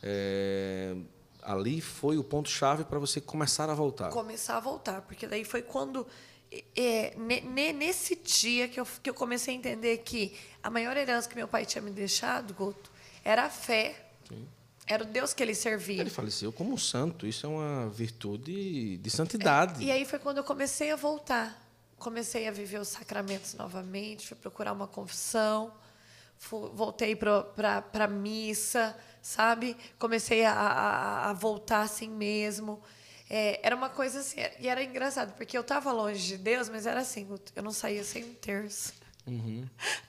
é, 0.00 0.94
ali 1.42 1.80
foi 1.80 2.16
o 2.16 2.22
ponto 2.22 2.48
chave 2.48 2.84
para 2.84 3.00
você 3.00 3.20
começar 3.20 3.68
a 3.68 3.74
voltar. 3.74 4.10
Começar 4.10 4.56
a 4.56 4.60
voltar, 4.60 5.02
porque 5.02 5.26
daí 5.26 5.44
foi 5.44 5.62
quando. 5.62 6.06
é, 6.76 7.16
ne- 7.16 7.40
ne- 7.40 7.72
nesse 7.72 8.14
dia 8.14 8.68
que 8.68 8.78
eu, 8.78 8.86
que 9.02 9.10
eu 9.10 9.14
comecei 9.14 9.52
a 9.52 9.56
entender 9.58 9.98
que 9.98 10.32
a 10.62 10.70
maior 10.70 10.96
herança 10.96 11.28
que 11.28 11.34
meu 11.34 11.48
pai 11.48 11.66
tinha 11.66 11.82
me 11.82 11.90
deixado, 11.90 12.54
Guto, 12.54 12.88
era 13.24 13.46
a 13.46 13.50
fé. 13.50 13.96
Era 14.86 15.04
o 15.04 15.06
Deus 15.06 15.32
que 15.32 15.42
ele 15.42 15.54
servia. 15.54 16.00
Ele 16.00 16.10
faleceu 16.10 16.52
como 16.52 16.72
um 16.74 16.78
santo. 16.78 17.26
Isso 17.26 17.46
é 17.46 17.48
uma 17.48 17.88
virtude 17.88 18.96
de 18.98 19.10
santidade. 19.10 19.82
E 19.82 19.90
aí 19.90 20.04
foi 20.04 20.18
quando 20.18 20.38
eu 20.38 20.44
comecei 20.44 20.90
a 20.90 20.96
voltar. 20.96 21.60
Comecei 21.98 22.48
a 22.48 22.50
viver 22.50 22.80
os 22.80 22.88
sacramentos 22.88 23.54
novamente, 23.54 24.26
fui 24.26 24.36
procurar 24.36 24.72
uma 24.72 24.88
confissão, 24.88 25.72
fu- 26.36 26.68
voltei 26.74 27.14
para 27.14 27.82
a 27.92 28.08
missa, 28.08 28.96
sabe? 29.22 29.76
Comecei 30.00 30.44
a, 30.44 30.52
a, 30.52 31.30
a 31.30 31.32
voltar 31.32 31.82
assim 31.82 32.08
mesmo. 32.10 32.82
É, 33.30 33.60
era 33.62 33.76
uma 33.76 33.88
coisa 33.88 34.18
assim, 34.18 34.40
e 34.58 34.66
era 34.68 34.82
engraçado, 34.82 35.32
porque 35.36 35.56
eu 35.56 35.60
estava 35.62 35.92
longe 35.92 36.26
de 36.26 36.36
Deus, 36.36 36.68
mas 36.68 36.86
era 36.86 37.00
assim, 37.00 37.26
eu 37.54 37.62
não 37.62 37.70
saía 37.72 38.02
sem 38.02 38.24
um 38.24 38.34
terço. 38.34 38.92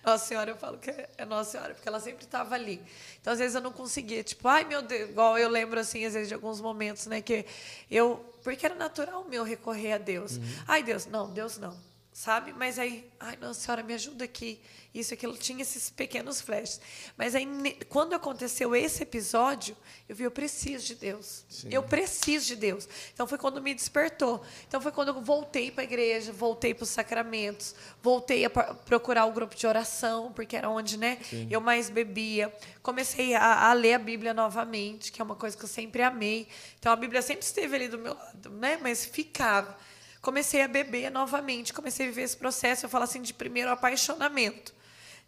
Nossa 0.04 0.26
Senhora, 0.26 0.52
eu 0.52 0.58
falo 0.58 0.78
que 0.78 0.90
é 0.90 1.10
é 1.18 1.26
Nossa 1.26 1.52
Senhora, 1.52 1.74
porque 1.74 1.88
ela 1.88 2.00
sempre 2.00 2.26
estava 2.26 2.56
ali. 2.56 2.82
Então, 3.22 3.34
às 3.34 3.40
vezes, 3.40 3.56
eu 3.56 3.62
não 3.62 3.72
conseguia, 3.72 4.24
tipo, 4.24 4.48
ai 4.48 4.64
meu 4.64 4.82
Deus, 4.82 5.10
igual 5.10 5.38
eu 5.38 5.50
lembro, 5.50 5.80
assim, 5.80 6.06
às 6.06 6.14
vezes, 6.14 6.28
de 6.28 6.34
alguns 6.34 6.60
momentos, 6.60 7.06
né, 7.08 7.22
que 7.22 7.46
eu. 7.90 8.18
Porque 8.44 8.66
era 8.66 8.76
natural 8.76 9.24
meu 9.26 9.44
recorrer 9.44 9.94
a 9.94 9.98
Deus. 9.98 10.40
Ai, 10.68 10.84
Deus, 10.84 11.06
não, 11.06 11.30
Deus 11.32 11.58
não. 11.58 11.93
Sabe? 12.14 12.54
Mas 12.54 12.78
aí, 12.78 13.10
ai, 13.20 13.36
Nossa 13.38 13.60
Senhora, 13.60 13.82
me 13.82 13.92
ajuda 13.92 14.24
aqui. 14.24 14.62
Isso, 14.94 15.16
aquilo, 15.16 15.36
tinha 15.36 15.64
esses 15.64 15.90
pequenos 15.90 16.40
flashes. 16.40 16.80
Mas 17.18 17.34
aí, 17.34 17.48
quando 17.90 18.14
aconteceu 18.14 18.76
esse 18.76 19.02
episódio, 19.02 19.76
eu 20.08 20.16
vi, 20.16 20.24
eu 20.24 20.30
preciso 20.30 20.86
de 20.86 20.94
Deus. 20.94 21.44
Sim. 21.50 21.70
Eu 21.72 21.82
preciso 21.82 22.46
de 22.46 22.56
Deus. 22.56 22.88
Então 23.12 23.26
foi 23.26 23.40
quando 23.40 23.60
me 23.60 23.74
despertou. 23.74 24.46
Então 24.68 24.80
foi 24.80 24.92
quando 24.92 25.08
eu 25.08 25.22
voltei 25.24 25.72
para 25.72 25.82
a 25.82 25.84
igreja, 25.86 26.32
voltei 26.32 26.76
para 26.76 26.84
os 26.84 26.90
sacramentos, 26.90 27.74
voltei 28.04 28.46
a 28.46 28.50
procurar 28.52 29.26
o 29.26 29.32
grupo 29.32 29.56
de 29.56 29.66
oração, 29.66 30.32
porque 30.34 30.56
era 30.56 30.70
onde 30.70 30.98
né, 30.98 31.18
eu 31.50 31.60
mais 31.60 31.90
bebia. 31.90 32.54
Comecei 32.84 33.34
a, 33.34 33.70
a 33.70 33.74
ler 33.74 33.96
a 33.96 34.00
Bíblia 34.00 34.36
novamente, 34.36 35.12
que 35.12 35.20
é 35.20 35.26
uma 35.26 35.36
coisa 35.36 35.58
que 35.58 35.64
eu 35.64 35.70
sempre 35.70 36.04
amei. 36.04 36.48
Então 36.78 36.92
a 36.92 36.96
Bíblia 36.96 37.24
sempre 37.24 37.44
esteve 37.44 37.76
ali 37.76 37.88
do 37.88 37.98
meu 37.98 38.14
lado, 38.14 38.52
né, 38.52 38.78
mas 38.80 39.04
ficava. 39.04 39.76
Comecei 40.24 40.64
a 40.64 40.68
beber 40.68 41.12
novamente, 41.12 41.72
comecei 41.72 42.08
a 42.08 42.10
viver 42.10 42.24
esse 42.24 42.38
processo, 42.38 42.86
eu 42.86 42.90
falo 42.90 43.04
assim, 43.04 43.22
de 43.22 43.34
primeiro 43.34 43.70
apaixonamento 43.70 44.74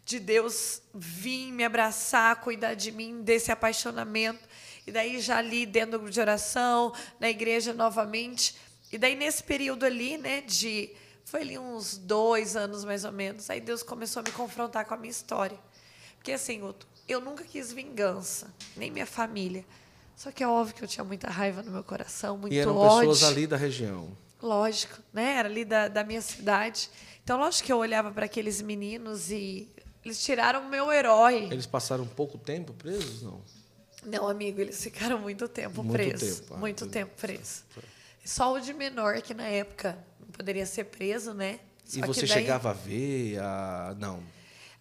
de 0.06 0.20
Deus 0.20 0.80
vir 0.94 1.50
me 1.50 1.64
abraçar, 1.64 2.40
cuidar 2.40 2.74
de 2.74 2.92
mim, 2.92 3.22
desse 3.22 3.50
apaixonamento. 3.50 4.48
E 4.86 4.92
daí 4.92 5.20
já 5.20 5.38
ali 5.38 5.66
dentro 5.66 5.92
do 5.92 5.98
grupo 5.98 6.12
de 6.12 6.20
oração, 6.20 6.94
na 7.18 7.28
igreja 7.28 7.74
novamente. 7.74 8.54
E 8.92 8.98
daí 8.98 9.16
nesse 9.16 9.42
período 9.42 9.84
ali, 9.84 10.16
né, 10.16 10.42
de 10.42 10.90
foi 11.24 11.40
ali 11.40 11.58
uns 11.58 11.98
dois 11.98 12.54
anos 12.54 12.84
mais 12.84 13.04
ou 13.04 13.10
menos, 13.10 13.50
aí 13.50 13.60
Deus 13.60 13.82
começou 13.82 14.20
a 14.20 14.22
me 14.22 14.30
confrontar 14.30 14.84
com 14.86 14.94
a 14.94 14.96
minha 14.96 15.10
história. 15.10 15.58
Porque 16.18 16.30
assim, 16.30 16.60
Guto, 16.60 16.86
eu 17.08 17.20
nunca 17.20 17.42
quis 17.42 17.72
vingança, 17.72 18.54
nem 18.76 18.92
minha 18.92 19.06
família. 19.06 19.64
Só 20.14 20.30
que 20.30 20.42
é 20.44 20.46
óbvio 20.46 20.76
que 20.76 20.84
eu 20.84 20.88
tinha 20.88 21.02
muita 21.02 21.28
raiva 21.28 21.64
no 21.64 21.72
meu 21.72 21.82
coração, 21.82 22.38
muito 22.38 22.54
E 22.54 22.58
eram 22.58 22.76
ódio. 22.76 23.10
pessoas 23.10 23.24
ali 23.24 23.44
da 23.44 23.56
região. 23.56 24.16
Lógico, 24.42 24.98
né? 25.12 25.36
Era 25.36 25.48
ali 25.48 25.64
da, 25.64 25.88
da 25.88 26.04
minha 26.04 26.20
cidade. 26.20 26.90
Então, 27.22 27.38
lógico 27.38 27.66
que 27.66 27.72
eu 27.72 27.78
olhava 27.78 28.10
para 28.10 28.26
aqueles 28.26 28.60
meninos 28.62 29.30
e 29.30 29.68
eles 30.04 30.22
tiraram 30.22 30.66
o 30.66 30.68
meu 30.68 30.92
herói. 30.92 31.48
Eles 31.50 31.66
passaram 31.66 32.06
pouco 32.06 32.38
tempo 32.38 32.72
presos, 32.72 33.22
não? 33.22 33.42
Não, 34.04 34.28
amigo, 34.28 34.60
eles 34.60 34.80
ficaram 34.80 35.18
muito 35.18 35.48
tempo 35.48 35.82
Muito 35.82 35.92
presos. 35.92 36.40
tempo, 36.40 36.54
ah, 36.54 36.58
muito 36.58 36.86
tempo 36.86 37.12
presos. 37.16 37.64
Só 38.24 38.54
o 38.54 38.60
de 38.60 38.72
menor, 38.72 39.20
que 39.20 39.34
na 39.34 39.48
época 39.48 39.98
não 40.20 40.28
poderia 40.28 40.64
ser 40.64 40.84
preso, 40.84 41.34
né? 41.34 41.58
Só 41.84 41.98
e 41.98 42.02
você 42.02 42.20
daí 42.20 42.28
chegava 42.28 42.70
a 42.70 42.72
ver, 42.72 43.38
a... 43.40 43.96
não. 43.98 44.22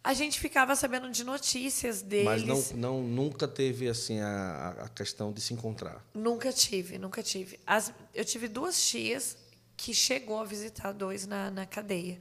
A 0.03 0.13
gente 0.13 0.39
ficava 0.39 0.75
sabendo 0.75 1.09
de 1.09 1.23
notícias 1.23 2.03
deles. 2.03 2.25
Mas 2.25 2.43
não, 2.43 2.77
não, 2.77 3.01
nunca 3.01 3.47
teve 3.47 3.89
assim 3.89 4.19
a, 4.19 4.75
a 4.83 4.89
questão 4.89 5.33
de 5.33 5.41
se 5.41 5.51
encontrar. 5.55 6.05
Nunca 6.13 6.53
tive, 6.53 6.99
nunca 6.99 7.23
tive. 7.23 7.59
As, 7.65 7.91
eu 8.13 8.23
tive 8.23 8.47
duas 8.47 8.79
tias 8.85 9.35
que 9.77 9.93
chegou 9.93 10.39
a 10.39 10.45
visitar 10.45 10.91
dois 10.93 11.25
na, 11.27 11.51
na 11.51 11.65
cadeia, 11.65 12.19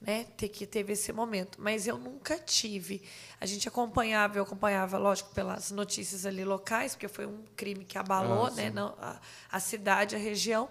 né? 0.00 0.26
Ter 0.36 0.48
que 0.48 0.66
teve 0.66 0.92
esse 0.92 1.12
momento, 1.12 1.58
mas 1.60 1.86
eu 1.86 1.98
nunca 1.98 2.38
tive. 2.38 3.02
A 3.40 3.46
gente 3.46 3.66
acompanhava, 3.68 4.38
eu 4.38 4.42
acompanhava, 4.42 4.98
lógico, 4.98 5.30
pelas 5.34 5.70
notícias 5.70 6.26
ali 6.26 6.44
locais, 6.44 6.94
porque 6.94 7.08
foi 7.08 7.26
um 7.26 7.42
crime 7.56 7.84
que 7.84 7.98
abalou, 7.98 8.46
Ah, 8.46 8.50
né, 8.50 8.70
não, 8.70 8.94
a, 9.00 9.20
a 9.50 9.60
cidade, 9.60 10.14
a 10.14 10.18
região, 10.18 10.68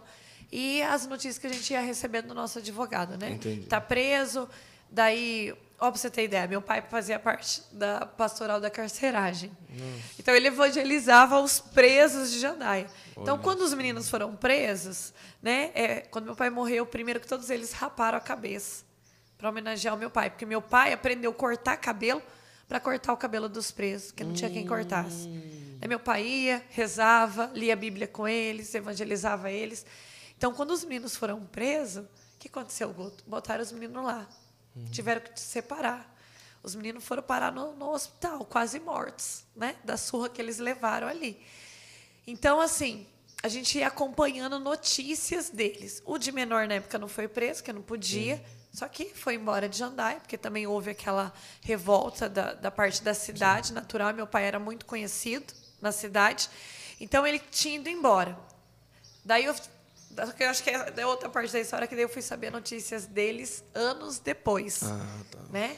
e 0.51 0.81
as 0.83 1.05
notícias 1.07 1.37
que 1.37 1.47
a 1.47 1.51
gente 1.51 1.71
ia 1.73 1.81
recebendo 1.81 2.27
do 2.27 2.35
nosso 2.35 2.59
advogado, 2.59 3.17
né? 3.17 3.31
Entendi. 3.31 3.65
Tá 3.67 3.81
preso, 3.81 4.47
daí, 4.89 5.53
ó, 5.79 5.91
pra 5.91 5.99
você 5.99 6.09
ter 6.09 6.23
ideia, 6.23 6.47
meu 6.47 6.61
pai 6.61 6.81
fazia 6.81 7.19
parte 7.19 7.61
da 7.71 8.05
pastoral 8.05 8.59
da 8.59 8.69
carceragem. 8.69 9.51
Então 10.17 10.33
ele 10.33 10.47
evangelizava 10.47 11.39
os 11.39 11.59
presos 11.59 12.31
de 12.31 12.39
Jandaia. 12.39 12.87
Então, 13.17 13.37
quando 13.37 13.61
os 13.61 13.73
meninos 13.73 14.09
foram 14.09 14.35
presos, 14.35 15.13
né, 15.41 15.71
é, 15.73 16.01
quando 16.01 16.25
meu 16.25 16.35
pai 16.35 16.49
morreu, 16.49 16.85
primeiro 16.85 17.19
que 17.19 17.27
todos 17.27 17.49
eles 17.49 17.71
raparam 17.71 18.17
a 18.17 18.21
cabeça 18.21 18.83
para 19.37 19.49
homenagear 19.49 19.93
o 19.93 19.97
meu 19.97 20.09
pai, 20.09 20.29
porque 20.29 20.45
meu 20.45 20.61
pai 20.61 20.93
aprendeu 20.93 21.31
a 21.31 21.33
cortar 21.33 21.77
cabelo 21.77 22.21
para 22.67 22.79
cortar 22.79 23.13
o 23.13 23.17
cabelo 23.17 23.47
dos 23.47 23.71
presos, 23.71 24.11
que 24.11 24.23
não 24.23 24.33
tinha 24.33 24.49
quem 24.49 24.65
cortasse. 24.65 25.29
Aí 25.81 25.87
meu 25.87 25.99
pai 25.99 26.25
ia, 26.25 26.63
rezava, 26.71 27.51
lia 27.53 27.73
a 27.73 27.75
Bíblia 27.75 28.07
com 28.07 28.27
eles, 28.27 28.73
evangelizava 28.73 29.51
eles. 29.51 29.85
Então, 30.37 30.53
quando 30.53 30.71
os 30.71 30.83
meninos 30.83 31.15
foram 31.15 31.45
presos, 31.45 32.03
o 32.05 32.07
que 32.39 32.47
aconteceu, 32.47 32.91
Guto? 32.91 33.23
Botaram 33.27 33.61
os 33.61 33.71
meninos 33.71 34.03
lá. 34.03 34.27
Tiveram 34.91 35.21
que 35.21 35.39
se 35.39 35.47
separar. 35.47 36.13
Os 36.61 36.75
meninos 36.75 37.03
foram 37.03 37.21
parar 37.21 37.51
no, 37.51 37.73
no 37.75 37.91
hospital, 37.91 38.43
quase 38.45 38.79
mortos, 38.79 39.43
né? 39.55 39.75
Da 39.83 39.97
surra 39.97 40.29
que 40.29 40.41
eles 40.41 40.57
levaram 40.57 41.07
ali. 41.07 41.39
Então, 42.25 42.59
assim, 42.59 43.07
a 43.43 43.47
gente 43.47 43.77
ia 43.77 43.87
acompanhando 43.87 44.59
notícias 44.59 45.49
deles. 45.49 46.01
O 46.05 46.17
de 46.17 46.31
menor 46.31 46.67
na 46.67 46.75
época 46.75 46.97
não 46.97 47.07
foi 47.07 47.27
preso, 47.27 47.63
que 47.63 47.71
não 47.71 47.83
podia, 47.83 48.43
só 48.73 48.87
que 48.87 49.05
foi 49.05 49.35
embora 49.35 49.69
de 49.69 49.77
Jandai, 49.77 50.19
porque 50.19 50.37
também 50.37 50.65
houve 50.65 50.91
aquela 50.91 51.31
revolta 51.61 52.27
da, 52.27 52.53
da 52.53 52.71
parte 52.71 53.03
da 53.03 53.13
cidade 53.13 53.71
natural. 53.71 54.13
Meu 54.13 54.25
pai 54.25 54.45
era 54.45 54.59
muito 54.59 54.85
conhecido 54.85 55.53
na 55.79 55.91
cidade, 55.91 56.49
então 56.99 57.25
ele 57.25 57.39
tinha 57.39 57.75
ido 57.75 57.87
embora. 57.87 58.35
Daí 59.23 59.45
eu, 59.45 59.55
eu 60.39 60.49
acho 60.49 60.63
que 60.63 60.69
é 60.69 60.91
da 60.91 61.07
outra 61.07 61.29
parte 61.29 61.51
da 61.51 61.59
história 61.59 61.87
que 61.87 61.95
daí 61.95 62.03
eu 62.03 62.09
fui 62.09 62.21
saber 62.21 62.51
notícias 62.51 63.05
deles 63.05 63.63
anos 63.73 64.19
depois, 64.19 64.83
Ah, 64.83 65.05
tá. 65.31 65.39
né? 65.51 65.77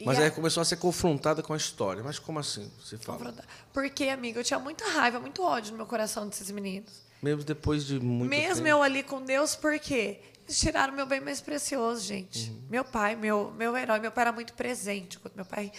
E 0.00 0.04
Mas 0.04 0.18
a- 0.18 0.22
aí 0.24 0.30
começou 0.30 0.60
a 0.60 0.64
ser 0.64 0.76
confrontada 0.76 1.42
com 1.42 1.52
a 1.52 1.56
história. 1.56 2.02
Mas 2.04 2.18
como 2.20 2.38
assim? 2.38 2.70
Você 2.78 2.96
fala? 2.96 3.18
confrontar. 3.18 3.44
Porque, 3.72 4.04
amigo, 4.08 4.38
eu 4.38 4.44
tinha 4.44 4.58
muita 4.60 4.84
raiva, 4.90 5.18
muito 5.18 5.42
ódio 5.42 5.72
no 5.72 5.78
meu 5.78 5.86
coração 5.86 6.28
desses 6.28 6.50
meninos. 6.52 7.02
Mesmo 7.20 7.42
depois 7.42 7.84
de 7.84 7.98
muito 7.98 8.30
Mesmo 8.30 8.56
tempo. 8.56 8.68
eu 8.68 8.80
ali 8.82 9.02
com 9.02 9.20
Deus, 9.22 9.56
por 9.56 9.76
quê? 9.80 10.20
Eles 10.46 10.60
tiraram 10.60 10.94
meu 10.94 11.04
bem 11.04 11.20
mais 11.20 11.40
precioso, 11.40 12.00
gente. 12.06 12.48
Uhum. 12.48 12.62
Meu 12.70 12.84
pai, 12.84 13.16
meu, 13.16 13.50
meu 13.58 13.76
herói, 13.76 13.98
meu 13.98 14.12
pai 14.12 14.22
era 14.22 14.32
muito 14.32 14.52
presente. 14.54 15.18
Meu 15.34 15.44
pai 15.44 15.72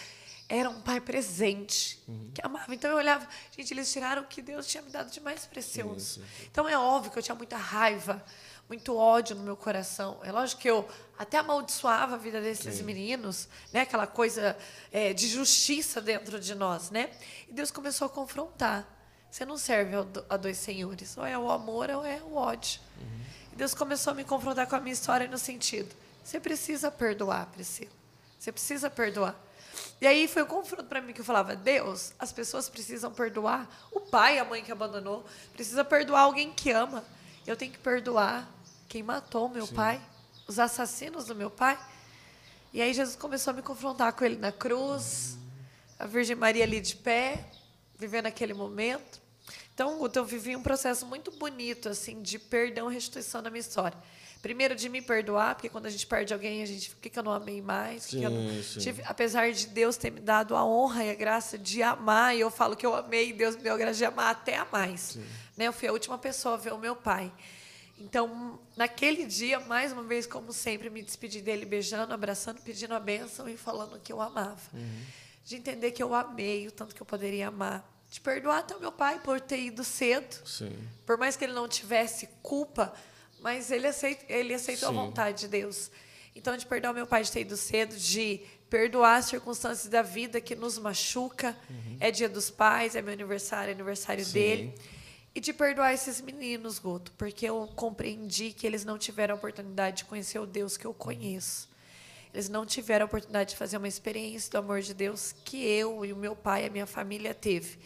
era 0.50 0.68
um 0.70 0.82
pai 0.82 1.00
presente, 1.00 2.02
Uhum. 2.08 2.32
que 2.34 2.42
amava. 2.44 2.74
Então 2.74 2.90
eu 2.90 2.98
olhava, 2.98 3.28
gente, 3.56 3.72
eles 3.74 3.92
tiraram 3.94 4.24
o 4.24 4.26
que 4.26 4.42
Deus 4.42 4.66
tinha 4.68 4.82
me 4.82 4.90
dado 4.90 5.12
de 5.12 5.22
mais 5.22 5.46
precioso. 5.46 6.22
Então 6.52 6.68
é 6.68 6.76
óbvio 6.78 7.12
que 7.12 7.20
eu 7.20 7.24
tinha 7.24 7.36
muita 7.36 7.56
raiva, 7.56 8.24
muito 8.68 8.96
ódio 8.98 9.36
no 9.36 9.44
meu 9.44 9.56
coração. 9.56 10.20
É 10.24 10.32
lógico 10.32 10.62
que 10.62 10.70
eu 10.70 10.88
até 11.20 11.38
amaldiçoava 11.38 12.16
a 12.16 12.18
vida 12.18 12.42
desses 12.42 12.82
meninos, 12.82 13.48
né? 13.72 13.82
Aquela 13.82 14.08
coisa 14.08 14.58
é, 14.92 15.14
de 15.14 15.28
justiça 15.28 16.02
dentro 16.02 16.40
de 16.40 16.56
nós, 16.56 16.90
né? 16.90 17.12
E 17.48 17.54
Deus 17.54 17.70
começou 17.72 18.08
a 18.08 18.10
confrontar. 18.10 18.88
Você 19.30 19.46
não 19.46 19.58
serve 19.58 19.94
a 20.28 20.38
dois 20.38 20.58
senhores, 20.58 21.16
ou 21.16 21.24
é 21.26 21.38
o 21.38 21.52
amor 21.52 21.92
ou 21.92 22.04
é 22.04 22.20
o 22.24 22.36
ódio. 22.36 22.82
E 23.54 23.56
Deus 23.56 23.76
começou 23.76 24.12
a 24.12 24.16
me 24.16 24.24
confrontar 24.24 24.66
com 24.68 24.76
a 24.76 24.80
minha 24.80 24.94
história 24.94 25.28
no 25.28 25.38
sentido: 25.38 25.94
você 26.24 26.40
precisa 26.40 26.90
perdoar, 26.90 27.46
Priscila. 27.48 27.92
Você 28.40 28.52
precisa 28.52 28.90
perdoar. 28.90 29.36
E 30.02 30.08
aí 30.08 30.28
foi 30.28 30.44
um 30.44 30.48
confronto 30.48 30.86
para 30.86 31.02
mim 31.02 31.13
que 31.13 31.22
eu 31.22 31.26
falava: 31.26 31.56
Deus, 31.56 32.13
as 32.18 32.32
pessoas 32.32 32.70
precisam 32.70 33.12
perdoar 33.12 33.70
o 33.92 34.00
pai 34.00 34.36
e 34.36 34.39
a 34.39 34.46
mãe 34.46 34.63
que 34.63 34.72
abandonou, 34.72 35.26
precisa 35.54 35.84
perdoar 35.84 36.22
alguém 36.22 36.52
que 36.52 36.72
ama. 36.72 37.04
Eu 37.46 37.56
tenho 37.56 37.72
que 37.72 37.80
perdoar 37.80 38.48
quem 38.88 39.04
matou 39.04 39.50
meu 39.50 39.68
pai, 39.68 40.02
os 40.48 40.60
assassinos 40.60 41.26
do 41.26 41.36
meu 41.36 41.50
pai. 41.50 41.78
E 42.72 42.82
aí 42.82 42.94
Jesus 42.94 43.15
começou 43.15 43.52
a 43.52 43.54
me 43.56 43.62
confrontar 43.62 44.13
com 44.13 44.24
ele 44.24 44.38
na 44.38 44.52
cruz, 44.52 45.38
a 45.98 46.06
Virgem 46.06 46.36
Maria 46.36 46.63
ali 46.63 46.80
de 46.80 46.96
pé, 46.96 47.46
vivendo 47.98 48.28
aquele 48.28 48.54
momento. 48.54 49.20
Então, 49.74 49.98
Guto, 49.98 50.20
eu 50.20 50.26
vivi 50.26 50.56
um 50.56 50.62
processo 50.62 51.06
muito 51.06 51.32
bonito 51.32 51.89
assim 51.89 52.22
de 52.22 52.38
perdão 52.38 52.92
e 52.92 52.94
restituição 52.94 53.42
na 53.42 53.50
minha 53.50 53.62
história. 53.62 53.98
Primeiro 54.41 54.73
de 54.73 54.88
me 54.88 55.02
perdoar, 55.02 55.56
porque 55.56 55.67
quando 55.67 55.86
a 55.86 55.89
gente 55.89 56.08
perde 56.08 56.34
alguém, 56.34 56.62
a 56.63 56.65
gente, 56.65 56.89
por 56.91 56.99
que, 57.02 57.10
que 57.10 57.19
eu 57.19 57.23
não 57.23 57.34
amei 57.34 57.62
mais? 57.62 58.12
Não- 58.13 58.30
Sim, 58.32 58.63
sim. 58.63 58.80
tive- 58.80 59.04
apesar 59.06 59.52
de 59.52 59.67
Deus 59.67 59.97
ter 59.97 60.12
me 60.12 60.21
dado 60.21 60.56
a 60.56 60.63
honra 60.65 61.04
e 61.04 61.12
a 61.12 61.15
graça 61.15 61.58
de 61.58 61.84
amar, 61.84 62.36
e 62.36 62.39
eu 62.39 62.49
falo 62.49 62.75
que 62.75 62.86
eu 62.86 62.95
amei, 62.95 63.34
Deus 63.34 63.56
me 63.58 63.62
deu 63.63 63.73
a 63.73 63.78
graça 63.78 63.97
de 63.97 64.06
amar 64.06 64.32
até 64.32 64.56
a 64.56 64.65
mais. 64.71 65.17
Né? 65.58 65.65
Eu 65.67 65.73
fui 65.73 65.89
a 65.89 65.91
última 65.91 66.17
pessoa 66.17 66.56
a 66.56 66.58
ver 66.58 66.71
o 66.71 66.78
meu 66.78 66.95
pai. 66.95 67.30
Então, 67.97 68.58
naquele 68.78 69.25
dia, 69.25 69.60
mais 69.60 69.91
uma 69.91 70.04
vez, 70.04 70.25
como 70.25 70.54
sempre, 70.54 70.89
me 70.89 71.02
despedi 71.02 71.41
dele 71.41 71.65
beijando, 71.65 72.13
abraçando, 72.13 72.62
pedindo 72.62 72.93
a 72.93 72.99
bênção 72.99 73.49
e 73.49 73.58
falando 73.58 73.99
que 73.99 74.13
eu 74.13 74.21
amava. 74.21 74.62
De 75.43 75.56
entender 75.58 75.91
que 75.91 76.02
eu 76.02 76.13
amei 76.15 76.65
o 76.67 76.71
tanto 76.71 76.95
que 76.95 77.02
eu 77.02 77.06
poderia 77.06 77.49
amar. 77.49 77.86
De 78.10 78.21
perdoar 78.21 78.60
até 78.60 78.73
o 78.75 78.80
meu 78.80 78.91
pai 78.91 79.19
por 79.19 79.41
ter 79.41 79.60
ido 79.60 79.84
cedo. 79.84 80.47
Sim. 80.47 80.71
Por 81.06 81.17
mais 81.17 81.36
que 81.36 81.43
ele 81.43 81.52
não 81.54 81.67
tivesse 81.67 82.28
culpa, 82.41 82.93
mas 83.41 83.71
ele, 83.71 83.88
aceit, 83.88 84.19
ele 84.28 84.54
aceitou 84.54 84.89
Sim. 84.89 84.97
a 84.97 85.02
vontade 85.02 85.41
de 85.41 85.47
Deus. 85.47 85.91
Então, 86.36 86.56
de 86.56 86.65
perdoar 86.65 86.93
meu 86.93 87.08
pai 87.08 87.23
de 87.23 87.32
ter 87.32 87.41
ido 87.41 87.58
cedo, 87.58 87.95
de 87.95 88.41
perdoar 88.69 89.17
as 89.17 89.25
circunstâncias 89.25 89.88
da 89.88 90.02
vida 90.02 90.39
que 90.39 90.56
nos 90.56 90.78
machuca. 90.78 91.58
É 91.99 92.12
dia 92.12 92.30
dos 92.30 92.49
pais, 92.49 92.95
é 92.95 93.02
meu 93.02 93.13
aniversário, 93.13 93.71
é 93.71 93.73
aniversário 93.73 94.23
Sim. 94.23 94.34
dele. 94.34 94.75
E 95.34 95.39
de 95.39 95.54
perdoar 95.54 95.93
esses 95.93 96.21
meninos, 96.21 96.80
Guto, 96.80 97.12
porque 97.17 97.45
eu 97.45 97.69
compreendi 97.75 98.52
que 98.52 98.65
eles 98.65 98.84
não 98.84 98.97
tiveram 98.97 99.36
a 99.36 99.38
oportunidade 99.38 99.97
de 99.97 100.06
conhecer 100.06 100.39
o 100.39 100.45
Deus 100.45 100.75
que 100.78 100.86
eu 100.86 100.93
conheço. 100.93 101.69
Eles 102.34 102.49
não 102.49 102.65
tiveram 102.65 103.06
a 103.06 103.08
oportunidade 103.08 103.52
de 103.52 103.56
fazer 103.56 103.78
uma 103.78 103.88
experiência 103.88 104.52
do 104.52 104.58
amor 104.58 104.82
de 104.82 104.93
Deus 104.93 105.34
que 105.43 105.63
eu 105.65 106.06
e 106.06 106.13
o 106.13 106.15
meu 106.15 106.36
pai, 106.36 106.65
a 106.65 106.69
minha 106.69 106.86
família 106.86 107.34
teve. 107.34 107.80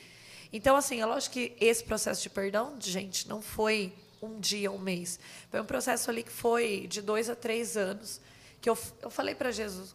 Então, 0.52 0.76
assim, 0.76 1.02
é 1.02 1.06
lógico 1.06 1.34
que 1.34 1.56
esse 1.60 1.84
processo 1.84 2.22
de 2.22 2.30
perdão, 2.30 2.76
gente, 2.80 3.28
não 3.28 3.42
foi 3.42 3.94
um 4.26 4.40
dia, 4.40 4.72
um 4.72 4.80
mês. 4.80 5.20
Foi 5.50 5.62
um 5.62 5.66
processo 5.66 6.10
ali 6.10 6.24
que 6.24 6.32
foi 6.32 6.88
de 6.88 7.02
dois 7.02 7.30
a 7.30 7.36
três 7.36 7.78
anos. 7.78 8.22
Que 8.62 8.70
eu, 8.70 8.78
eu 9.02 9.10
falei 9.10 9.36
para 9.36 9.52
Jesus, 9.52 9.94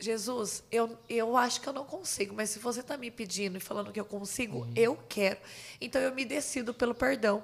Jesus, 0.00 0.62
eu, 0.70 0.96
eu 1.08 1.36
acho 1.36 1.60
que 1.60 1.68
eu 1.68 1.72
não 1.72 1.84
consigo, 1.84 2.34
mas 2.34 2.50
se 2.50 2.60
você 2.60 2.80
está 2.80 2.96
me 2.96 3.10
pedindo 3.10 3.56
e 3.58 3.60
falando 3.60 3.92
que 3.92 3.98
eu 3.98 4.04
consigo, 4.04 4.66
eu 4.76 4.96
quero. 5.08 5.38
Então 5.80 6.00
eu 6.00 6.14
me 6.14 6.24
decido 6.24 6.72
pelo 6.72 6.94
perdão. 6.94 7.42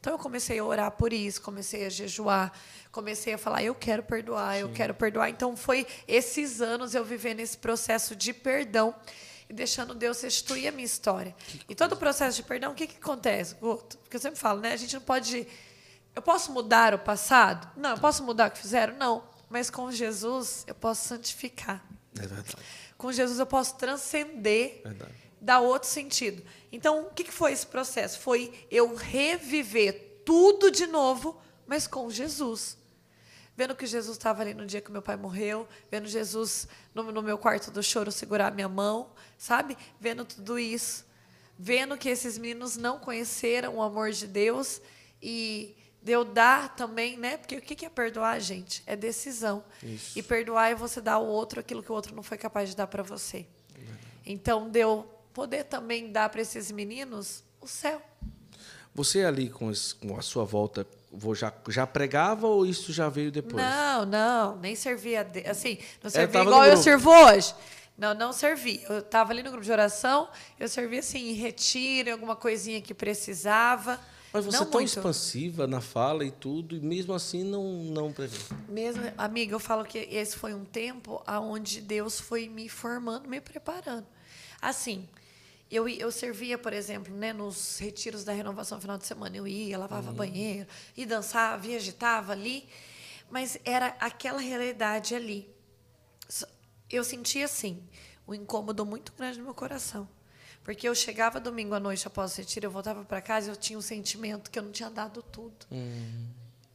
Então 0.00 0.14
eu 0.14 0.18
comecei 0.18 0.58
a 0.58 0.64
orar 0.64 0.90
por 0.92 1.12
isso, 1.12 1.42
comecei 1.42 1.84
a 1.84 1.90
jejuar, 1.90 2.52
comecei 2.90 3.34
a 3.34 3.38
falar, 3.38 3.62
eu 3.62 3.74
quero 3.74 4.02
perdoar, 4.02 4.58
eu 4.58 4.72
quero 4.72 4.94
perdoar. 4.94 5.28
Então 5.28 5.54
foi 5.54 5.86
esses 6.08 6.62
anos 6.62 6.94
eu 6.94 7.04
vivendo 7.04 7.40
esse 7.40 7.58
processo 7.58 8.16
de 8.16 8.32
perdão 8.32 8.94
e 9.50 9.52
deixando 9.52 9.96
Deus 9.96 10.20
restituir 10.22 10.68
a 10.68 10.70
minha 10.72 10.84
história. 10.84 11.34
E 11.68 11.74
todo 11.74 11.92
o 11.92 11.96
processo 11.96 12.36
de 12.36 12.44
perdão, 12.44 12.70
o 12.70 12.74
que, 12.74 12.86
que 12.86 12.98
acontece, 12.98 13.56
Guto? 13.56 13.98
Porque 13.98 14.16
eu 14.16 14.20
sempre 14.20 14.38
falo, 14.38 14.60
né? 14.60 14.72
A 14.72 14.76
gente 14.76 14.94
não 14.94 15.02
pode. 15.02 15.44
Eu 16.14 16.22
posso 16.22 16.52
mudar 16.52 16.94
o 16.94 16.98
passado? 17.00 17.68
Não. 17.76 17.90
Eu 17.90 17.98
posso 17.98 18.22
mudar 18.22 18.48
o 18.48 18.52
que 18.52 18.58
fizeram? 18.60 18.94
Não. 18.96 19.24
Mas 19.48 19.68
com 19.68 19.90
Jesus 19.90 20.62
eu 20.68 20.74
posso 20.74 21.08
santificar. 21.08 21.84
É 22.16 22.26
verdade. 22.26 22.56
Com 22.96 23.10
Jesus 23.10 23.40
eu 23.40 23.46
posso 23.46 23.74
transcender, 23.76 24.82
Verdade. 24.84 25.12
dar 25.40 25.58
outro 25.58 25.88
sentido. 25.88 26.44
Então, 26.70 27.06
o 27.06 27.10
que 27.10 27.24
que 27.24 27.32
foi 27.32 27.50
esse 27.52 27.66
processo? 27.66 28.20
Foi 28.20 28.66
eu 28.70 28.94
reviver 28.94 30.22
tudo 30.24 30.70
de 30.70 30.86
novo, 30.86 31.40
mas 31.66 31.88
com 31.88 32.08
Jesus. 32.08 32.76
Vendo 33.60 33.76
que 33.76 33.86
Jesus 33.86 34.16
estava 34.16 34.40
ali 34.40 34.54
no 34.54 34.64
dia 34.64 34.80
que 34.80 34.90
meu 34.90 35.02
pai 35.02 35.18
morreu, 35.18 35.68
vendo 35.90 36.08
Jesus 36.08 36.66
no, 36.94 37.12
no 37.12 37.20
meu 37.20 37.36
quarto 37.36 37.70
do 37.70 37.82
choro 37.82 38.10
segurar 38.10 38.54
minha 38.54 38.70
mão, 38.70 39.10
sabe? 39.36 39.76
Vendo 40.00 40.24
tudo 40.24 40.58
isso. 40.58 41.04
Vendo 41.58 41.94
que 41.98 42.08
esses 42.08 42.38
meninos 42.38 42.78
não 42.78 42.98
conheceram 42.98 43.76
o 43.76 43.82
amor 43.82 44.12
de 44.12 44.26
Deus 44.26 44.80
e 45.22 45.76
de 46.02 46.10
eu 46.10 46.24
dar 46.24 46.74
também, 46.74 47.18
né? 47.18 47.36
Porque 47.36 47.54
o 47.54 47.60
que 47.60 47.84
é 47.84 47.90
perdoar, 47.90 48.40
gente? 48.40 48.82
É 48.86 48.96
decisão. 48.96 49.62
Isso. 49.82 50.18
E 50.18 50.22
perdoar 50.22 50.70
é 50.70 50.74
você 50.74 50.98
dar 50.98 51.16
ao 51.16 51.26
outro 51.26 51.60
aquilo 51.60 51.82
que 51.82 51.92
o 51.92 51.94
outro 51.94 52.16
não 52.16 52.22
foi 52.22 52.38
capaz 52.38 52.70
de 52.70 52.76
dar 52.76 52.86
para 52.86 53.02
você. 53.02 53.46
Então, 54.24 54.70
deu 54.70 55.06
poder 55.34 55.64
também 55.64 56.10
dar 56.10 56.30
para 56.30 56.40
esses 56.40 56.70
meninos 56.70 57.44
o 57.60 57.68
céu. 57.68 58.00
Você 58.94 59.22
ali 59.22 59.50
com 59.50 59.70
a 60.16 60.22
sua 60.22 60.46
volta 60.46 60.86
já, 61.34 61.52
já 61.68 61.86
pregava 61.86 62.46
ou 62.46 62.64
isso 62.64 62.92
já 62.92 63.08
veio 63.08 63.30
depois? 63.30 63.62
Não, 63.62 64.06
não, 64.06 64.56
nem 64.56 64.74
servia. 64.74 65.24
De, 65.24 65.46
assim, 65.46 65.78
não 66.02 66.08
é, 66.08 66.10
servia 66.10 66.42
igual 66.42 66.64
eu 66.64 66.76
sirvo 66.76 67.10
hoje. 67.10 67.54
Não, 67.98 68.14
não 68.14 68.32
servi. 68.32 68.82
Eu 68.88 69.00
estava 69.00 69.32
ali 69.32 69.42
no 69.42 69.50
grupo 69.50 69.64
de 69.64 69.70
oração, 69.70 70.28
eu 70.58 70.68
servia 70.68 71.00
assim, 71.00 71.30
em 71.30 71.34
retiro, 71.34 72.08
em 72.08 72.12
alguma 72.12 72.34
coisinha 72.34 72.80
que 72.80 72.94
precisava. 72.94 74.00
Mas 74.32 74.44
você 74.44 74.56
não 74.56 74.62
é 74.62 74.66
tão 74.66 74.80
muito. 74.80 74.96
expansiva 74.96 75.66
na 75.66 75.80
fala 75.80 76.24
e 76.24 76.30
tudo, 76.30 76.76
e 76.76 76.80
mesmo 76.80 77.12
assim 77.12 77.44
não, 77.44 77.64
não 77.64 78.12
prevê. 78.12 78.38
Mesmo, 78.68 79.02
amiga, 79.18 79.54
eu 79.54 79.60
falo 79.60 79.84
que 79.84 79.98
esse 79.98 80.36
foi 80.36 80.54
um 80.54 80.64
tempo 80.64 81.22
onde 81.26 81.80
Deus 81.80 82.18
foi 82.20 82.48
me 82.48 82.68
formando, 82.68 83.28
me 83.28 83.40
preparando. 83.40 84.06
Assim, 84.62 85.08
eu, 85.70 85.88
eu 85.88 86.10
servia, 86.10 86.58
por 86.58 86.72
exemplo, 86.72 87.14
né, 87.14 87.32
nos 87.32 87.78
retiros 87.78 88.24
da 88.24 88.32
renovação 88.32 88.76
no 88.76 88.82
final 88.82 88.98
de 88.98 89.06
semana. 89.06 89.36
Eu 89.36 89.46
ia, 89.46 89.78
lavava 89.78 90.10
uhum. 90.10 90.16
banheiro, 90.16 90.68
e 90.96 91.06
dançava, 91.06 91.66
e 91.66 91.76
agitava 91.76 92.32
ali. 92.32 92.68
Mas 93.30 93.58
era 93.64 93.94
aquela 94.00 94.40
realidade 94.40 95.14
ali 95.14 95.48
eu 96.90 97.04
sentia 97.04 97.44
assim, 97.44 97.82
um 98.26 98.34
incômodo 98.34 98.84
muito 98.84 99.12
grande 99.12 99.38
no 99.38 99.44
meu 99.44 99.54
coração. 99.54 100.08
Porque 100.62 100.88
eu 100.88 100.94
chegava 100.94 101.40
domingo 101.40 101.74
à 101.74 101.80
noite 101.80 102.06
após 102.06 102.34
o 102.34 102.36
retiro, 102.36 102.66
eu 102.66 102.70
voltava 102.70 103.04
para 103.04 103.22
casa 103.22 103.48
e 103.48 103.52
eu 103.52 103.56
tinha 103.56 103.78
o 103.78 103.80
um 103.80 103.82
sentimento 103.82 104.50
que 104.50 104.58
eu 104.58 104.62
não 104.62 104.72
tinha 104.72 104.90
dado 104.90 105.22
tudo. 105.22 105.66
Uhum. 105.70 106.28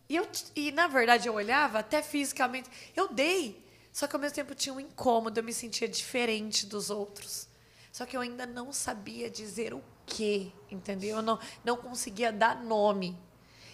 E, 0.09 0.15
eu, 0.15 0.27
e, 0.55 0.71
na 0.71 0.87
verdade, 0.87 1.27
eu 1.27 1.33
olhava 1.33 1.79
até 1.79 2.01
fisicamente. 2.01 2.69
Eu 2.95 3.11
dei, 3.11 3.63
só 3.91 4.07
que 4.07 4.15
ao 4.15 4.21
mesmo 4.21 4.35
tempo 4.35 4.55
tinha 4.55 4.73
um 4.73 4.79
incômodo, 4.79 5.39
eu 5.39 5.43
me 5.43 5.53
sentia 5.53 5.87
diferente 5.87 6.65
dos 6.65 6.89
outros. 6.89 7.47
Só 7.95 8.05
que 8.05 8.17
eu 8.17 8.19
ainda 8.19 8.45
não 8.45 8.73
sabia 8.73 9.29
dizer 9.29 9.73
o 9.73 9.81
quê, 10.05 10.51
entendeu? 10.69 11.15
Eu 11.15 11.21
não, 11.21 11.39
não 11.63 11.77
conseguia 11.77 12.29
dar 12.29 12.61
nome. 12.61 13.17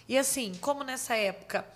E 0.08 0.16
assim, 0.16 0.54
como 0.60 0.84
nessa 0.84 1.16
época 1.16 1.66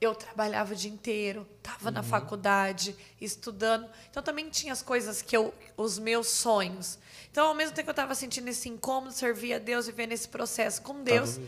eu 0.00 0.12
trabalhava 0.12 0.72
o 0.72 0.76
dia 0.76 0.90
inteiro, 0.90 1.46
estava 1.58 1.90
uhum. 1.90 1.94
na 1.94 2.02
faculdade, 2.02 2.96
estudando. 3.20 3.88
Então 4.10 4.20
também 4.20 4.50
tinha 4.50 4.72
as 4.72 4.82
coisas 4.82 5.22
que 5.22 5.36
eu, 5.36 5.54
os 5.76 5.96
meus 5.96 6.26
sonhos. 6.26 6.98
Então, 7.30 7.46
ao 7.46 7.54
mesmo 7.54 7.72
tempo 7.72 7.84
que 7.84 7.90
eu 7.90 7.92
estava 7.92 8.16
sentindo 8.16 8.48
esse 8.48 8.68
incômodo, 8.68 9.12
servir 9.12 9.54
a 9.54 9.58
Deus, 9.60 9.86
viver 9.86 10.08
nesse 10.08 10.26
processo 10.26 10.82
com 10.82 11.04
Deus, 11.04 11.38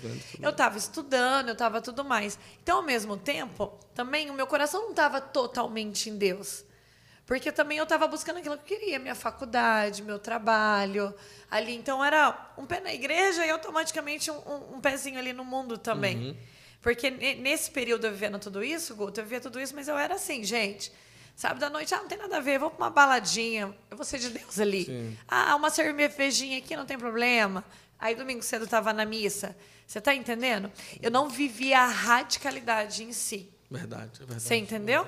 eu 0.40 0.50
estava 0.50 0.78
estudando, 0.78 1.48
eu 1.48 1.54
estava 1.54 1.82
tudo 1.82 2.04
mais. 2.04 2.38
Então, 2.62 2.76
ao 2.76 2.84
mesmo 2.84 3.16
tempo, 3.16 3.72
também 3.92 4.30
o 4.30 4.34
meu 4.34 4.46
coração 4.46 4.82
não 4.82 4.90
estava 4.90 5.20
totalmente 5.20 6.08
em 6.08 6.16
Deus. 6.16 6.64
Porque 7.26 7.50
também 7.50 7.78
eu 7.78 7.84
estava 7.84 8.06
buscando 8.06 8.38
aquilo 8.38 8.58
que 8.58 8.74
eu 8.74 8.78
queria, 8.78 8.98
minha 8.98 9.14
faculdade, 9.14 10.02
meu 10.02 10.18
trabalho 10.18 11.14
ali. 11.50 11.74
Então, 11.74 12.04
era 12.04 12.52
um 12.58 12.66
pé 12.66 12.80
na 12.80 12.92
igreja 12.92 13.46
e 13.46 13.50
automaticamente 13.50 14.30
um, 14.30 14.36
um, 14.36 14.76
um 14.76 14.80
pezinho 14.80 15.18
ali 15.18 15.32
no 15.32 15.44
mundo 15.44 15.78
também. 15.78 16.16
Uhum. 16.16 16.36
Porque 16.82 17.10
nesse 17.10 17.70
período 17.70 18.06
eu 18.06 18.10
vivendo 18.10 18.38
tudo 18.38 18.62
isso, 18.62 18.94
Guto, 18.94 19.18
eu 19.18 19.24
vivia 19.24 19.40
tudo 19.40 19.58
isso, 19.58 19.74
mas 19.74 19.88
eu 19.88 19.96
era 19.96 20.16
assim, 20.16 20.44
gente. 20.44 20.92
Sábado 21.34 21.58
da 21.60 21.70
noite, 21.70 21.94
ah, 21.94 21.98
não 21.98 22.08
tem 22.08 22.18
nada 22.18 22.36
a 22.36 22.40
ver, 22.40 22.58
vou 22.58 22.70
para 22.70 22.84
uma 22.84 22.90
baladinha, 22.90 23.74
eu 23.90 23.96
vou 23.96 24.04
ser 24.04 24.18
de 24.18 24.28
Deus 24.28 24.60
ali. 24.60 24.84
Sim. 24.84 25.16
Ah, 25.26 25.56
uma 25.56 25.70
cervejinha 25.70 26.58
aqui, 26.58 26.76
não 26.76 26.84
tem 26.84 26.98
problema. 26.98 27.64
Aí 27.98 28.14
domingo 28.14 28.42
cedo 28.42 28.66
estava 28.66 28.92
na 28.92 29.06
missa. 29.06 29.56
Você 29.86 29.98
está 29.98 30.14
entendendo? 30.14 30.70
Eu 31.00 31.10
não 31.10 31.28
vivia 31.30 31.80
a 31.80 31.86
radicalidade 31.86 33.02
em 33.02 33.12
si. 33.12 33.50
Verdade, 33.70 34.10
é 34.16 34.18
verdade. 34.18 34.42
Você 34.42 34.56
entendeu? 34.56 35.06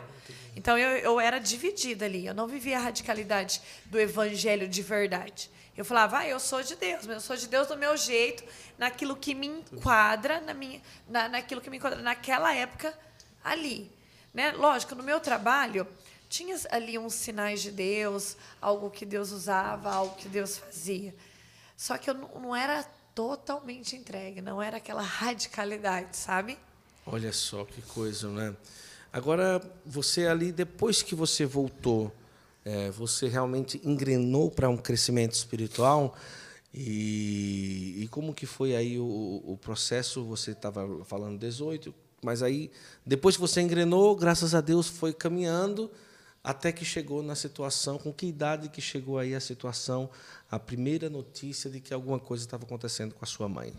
Então 0.56 0.78
eu, 0.78 0.96
eu 0.96 1.20
era 1.20 1.38
dividida 1.38 2.06
ali. 2.06 2.26
Eu 2.26 2.34
não 2.34 2.48
vivia 2.48 2.78
a 2.78 2.80
radicalidade 2.80 3.60
do 3.84 4.00
evangelho 4.00 4.66
de 4.66 4.82
verdade. 4.82 5.50
Eu 5.76 5.84
falava, 5.84 6.20
ah, 6.20 6.26
eu 6.26 6.40
sou 6.40 6.62
de 6.62 6.74
Deus, 6.74 7.06
mas 7.06 7.16
eu 7.16 7.20
sou 7.20 7.36
de 7.36 7.46
Deus 7.46 7.68
do 7.68 7.76
meu 7.76 7.94
jeito, 7.98 8.42
naquilo 8.78 9.14
que 9.14 9.34
me 9.34 9.46
enquadra, 9.46 10.40
na 10.40 10.54
minha, 10.54 10.80
na, 11.06 11.28
naquilo 11.28 11.60
que 11.60 11.68
me 11.68 11.76
enquadra 11.76 12.00
naquela 12.00 12.54
época 12.54 12.98
ali. 13.44 13.92
Né? 14.32 14.52
Lógico, 14.52 14.94
no 14.94 15.02
meu 15.02 15.20
trabalho, 15.20 15.86
tinha 16.30 16.58
ali 16.70 16.98
uns 16.98 17.12
sinais 17.12 17.60
de 17.60 17.70
Deus, 17.70 18.38
algo 18.60 18.90
que 18.90 19.04
Deus 19.04 19.30
usava, 19.32 19.92
algo 19.92 20.16
que 20.16 20.30
Deus 20.30 20.56
fazia. 20.56 21.14
Só 21.76 21.98
que 21.98 22.08
eu 22.08 22.14
não, 22.14 22.56
era 22.56 22.82
totalmente 23.14 23.94
entregue, 23.94 24.40
não 24.40 24.62
era 24.62 24.78
aquela 24.78 25.02
radicalidade, 25.02 26.16
sabe? 26.16 26.58
Olha 27.04 27.32
só 27.34 27.66
que 27.66 27.82
coisa, 27.82 28.30
né? 28.30 28.56
Agora, 29.16 29.62
você 29.84 30.26
ali, 30.26 30.52
depois 30.52 31.02
que 31.02 31.14
você 31.14 31.46
voltou 31.46 32.12
é, 32.66 32.90
você 32.90 33.28
realmente 33.28 33.80
engrenou 33.84 34.50
para 34.50 34.68
um 34.68 34.76
crescimento 34.76 35.34
espiritual 35.34 36.16
e, 36.74 38.02
e, 38.02 38.08
como 38.08 38.34
que 38.34 38.44
foi 38.44 38.74
aí 38.74 38.98
o, 38.98 39.04
o 39.04 39.56
processo? 39.62 40.24
Você 40.24 40.50
estava 40.50 41.04
falando 41.04 41.38
18, 41.38 41.94
mas 42.22 42.42
aí 42.42 42.72
depois 43.06 43.36
que 43.36 43.40
você 43.40 43.60
engrenou, 43.60 44.16
graças 44.16 44.52
a 44.52 44.60
Deus 44.60 44.88
foi 44.88 45.14
caminhando 45.14 45.88
até 46.42 46.72
que 46.72 46.84
chegou 46.84 47.22
na 47.22 47.36
situação. 47.36 47.98
Com 47.98 48.12
que 48.12 48.26
idade 48.26 48.68
que 48.68 48.80
chegou 48.80 49.16
aí 49.16 49.32
a 49.32 49.40
situação, 49.40 50.10
a 50.50 50.58
primeira 50.58 51.08
notícia 51.08 51.70
de 51.70 51.80
que 51.80 51.94
alguma 51.94 52.18
coisa 52.18 52.44
estava 52.44 52.64
acontecendo 52.64 53.14
com 53.14 53.24
a 53.24 53.28
sua 53.28 53.48
mãe? 53.48 53.72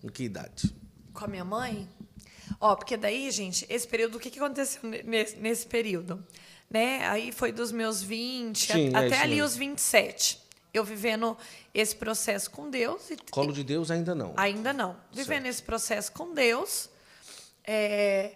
Com 0.00 0.08
que 0.08 0.22
idade? 0.22 0.72
Com 1.12 1.24
a 1.24 1.28
minha 1.28 1.44
mãe? 1.44 1.88
Ó, 2.60 2.74
porque 2.74 2.96
daí, 2.96 3.30
gente, 3.30 3.66
esse 3.68 3.86
período, 3.86 4.16
o 4.16 4.20
que, 4.20 4.30
que 4.30 4.38
aconteceu 4.38 4.80
nesse, 5.04 5.36
nesse 5.36 5.66
período? 5.66 6.24
né? 6.70 7.06
Aí 7.08 7.32
foi 7.32 7.52
dos 7.52 7.72
meus 7.72 8.02
20 8.02 8.72
Sim, 8.72 8.94
a, 8.94 9.02
é 9.02 9.06
até 9.06 9.20
ali 9.20 9.36
mesmo. 9.36 9.46
os 9.46 9.56
27. 9.56 10.40
Eu 10.72 10.84
vivendo 10.84 11.36
esse 11.72 11.96
processo 11.96 12.50
com 12.50 12.68
Deus. 12.68 13.10
E, 13.10 13.16
Colo 13.30 13.52
de 13.52 13.64
Deus 13.64 13.90
ainda 13.90 14.14
não. 14.14 14.34
Ainda 14.36 14.72
não. 14.72 14.96
Vivendo 15.10 15.42
certo. 15.42 15.46
esse 15.46 15.62
processo 15.62 16.12
com 16.12 16.34
Deus, 16.34 16.90
é, 17.64 18.32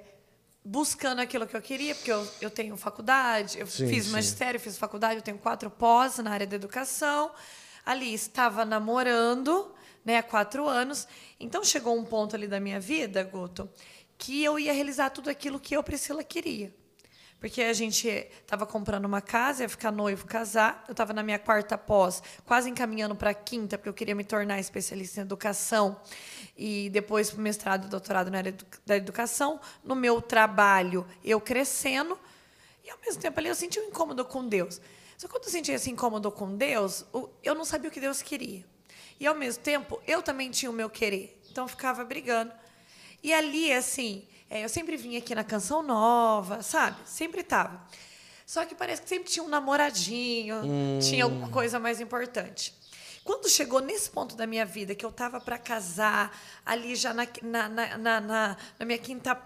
buscando 0.64 1.20
aquilo 1.20 1.46
que 1.46 1.56
eu 1.56 1.60
queria, 1.60 1.94
porque 1.94 2.10
eu, 2.10 2.26
eu 2.40 2.50
tenho 2.50 2.76
faculdade, 2.76 3.58
eu 3.58 3.66
sim, 3.66 3.86
fiz 3.86 4.06
sim. 4.06 4.12
magistério, 4.12 4.58
fiz 4.58 4.78
faculdade, 4.78 5.16
eu 5.16 5.22
tenho 5.22 5.38
quatro 5.38 5.70
pós 5.70 6.18
na 6.18 6.30
área 6.30 6.46
da 6.46 6.56
educação. 6.56 7.30
Ali 7.84 8.14
estava 8.14 8.64
namorando, 8.64 9.70
né, 10.04 10.16
há 10.16 10.22
quatro 10.22 10.66
anos. 10.66 11.06
Então 11.38 11.62
chegou 11.62 11.98
um 11.98 12.04
ponto 12.04 12.34
ali 12.34 12.46
da 12.46 12.58
minha 12.58 12.80
vida, 12.80 13.22
Guto, 13.24 13.68
que 14.22 14.44
eu 14.44 14.56
ia 14.56 14.72
realizar 14.72 15.10
tudo 15.10 15.28
aquilo 15.28 15.58
que 15.58 15.74
eu, 15.74 15.82
Priscila, 15.82 16.22
queria. 16.22 16.72
Porque 17.40 17.60
a 17.60 17.72
gente 17.72 18.06
estava 18.06 18.64
comprando 18.64 19.04
uma 19.04 19.20
casa, 19.20 19.64
ia 19.64 19.68
ficar 19.68 19.90
noivo, 19.90 20.24
casar. 20.26 20.84
Eu 20.86 20.92
estava 20.92 21.12
na 21.12 21.24
minha 21.24 21.40
quarta 21.40 21.76
pós, 21.76 22.22
quase 22.46 22.70
encaminhando 22.70 23.16
para 23.16 23.30
a 23.30 23.34
quinta, 23.34 23.76
porque 23.76 23.88
eu 23.88 23.92
queria 23.92 24.14
me 24.14 24.22
tornar 24.22 24.60
especialista 24.60 25.18
em 25.18 25.22
educação. 25.24 26.00
E 26.56 26.88
depois 26.90 27.32
mestrado 27.32 27.86
e 27.86 27.88
doutorado 27.88 28.30
na 28.30 28.38
área 28.38 28.54
da 28.86 28.96
educação. 28.96 29.60
No 29.82 29.96
meu 29.96 30.22
trabalho, 30.22 31.04
eu 31.24 31.40
crescendo. 31.40 32.16
E 32.84 32.90
ao 32.90 32.98
mesmo 33.00 33.20
tempo 33.20 33.40
ali 33.40 33.48
eu 33.48 33.56
senti 33.56 33.80
um 33.80 33.88
incômodo 33.88 34.24
com 34.24 34.46
Deus. 34.46 34.80
Só 35.18 35.26
que 35.26 35.32
quando 35.32 35.46
eu 35.46 35.50
senti 35.50 35.72
esse 35.72 35.90
incômodo 35.90 36.30
com 36.30 36.56
Deus, 36.56 37.04
eu 37.42 37.56
não 37.56 37.64
sabia 37.64 37.90
o 37.90 37.92
que 37.92 38.00
Deus 38.00 38.22
queria. 38.22 38.64
E 39.18 39.26
ao 39.26 39.34
mesmo 39.34 39.64
tempo, 39.64 40.00
eu 40.06 40.22
também 40.22 40.48
tinha 40.48 40.70
o 40.70 40.74
meu 40.74 40.88
querer. 40.88 41.40
Então 41.50 41.64
eu 41.64 41.68
ficava 41.68 42.04
brigando. 42.04 42.61
E 43.22 43.32
ali, 43.32 43.72
assim, 43.72 44.26
é, 44.50 44.64
eu 44.64 44.68
sempre 44.68 44.96
vinha 44.96 45.18
aqui 45.18 45.34
na 45.34 45.44
Canção 45.44 45.82
Nova, 45.82 46.62
sabe? 46.62 46.96
Sempre 47.06 47.40
estava. 47.42 47.86
Só 48.44 48.66
que 48.66 48.74
parece 48.74 49.00
que 49.00 49.08
sempre 49.08 49.30
tinha 49.30 49.44
um 49.44 49.48
namoradinho, 49.48 50.56
hum. 50.56 50.98
tinha 51.00 51.24
alguma 51.24 51.48
coisa 51.48 51.78
mais 51.78 52.00
importante. 52.00 52.74
Quando 53.24 53.48
chegou 53.48 53.80
nesse 53.80 54.10
ponto 54.10 54.34
da 54.34 54.46
minha 54.46 54.66
vida, 54.66 54.94
que 54.96 55.06
eu 55.06 55.10
estava 55.10 55.40
para 55.40 55.56
casar, 55.56 56.36
ali 56.66 56.96
já 56.96 57.14
na, 57.14 57.26
na, 57.42 57.68
na, 57.68 57.96
na, 58.20 58.56
na 58.78 58.84
minha 58.84 58.98
quinta 58.98 59.36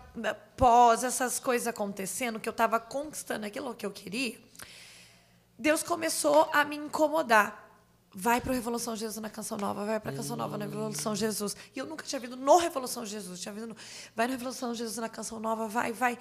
pós, 0.56 1.04
essas 1.04 1.38
coisas 1.38 1.68
acontecendo, 1.68 2.40
que 2.40 2.48
eu 2.48 2.52
estava 2.52 2.80
conquistando 2.80 3.44
aquilo 3.44 3.74
que 3.74 3.84
eu 3.84 3.90
queria, 3.90 4.38
Deus 5.58 5.82
começou 5.82 6.48
a 6.52 6.64
me 6.64 6.76
incomodar 6.76 7.65
vai 8.18 8.40
para 8.40 8.50
o 8.50 8.55
Revolução 8.55 8.96
Jesus 8.96 9.20
na 9.20 9.29
Canção 9.29 9.59
Nova, 9.59 9.85
vai 9.85 10.00
para 10.00 10.11
a 10.11 10.14
Canção 10.14 10.37
Nova 10.37 10.57
na 10.57 10.64
Revolução 10.64 11.14
Jesus. 11.14 11.55
E 11.74 11.79
eu 11.79 11.85
nunca 11.85 12.02
tinha 12.02 12.18
vindo 12.18 12.35
no 12.35 12.57
Revolução 12.57 13.05
Jesus, 13.05 13.38
tinha 13.38 13.52
vindo 13.52 13.66
no, 13.66 13.76
vai 14.14 14.26
na 14.26 14.33
Revolução 14.33 14.74
Jesus 14.74 14.96
na 14.96 15.09
Canção 15.11 15.38
Nova, 15.38 15.68
vai, 15.68 15.92
vai. 15.92 16.18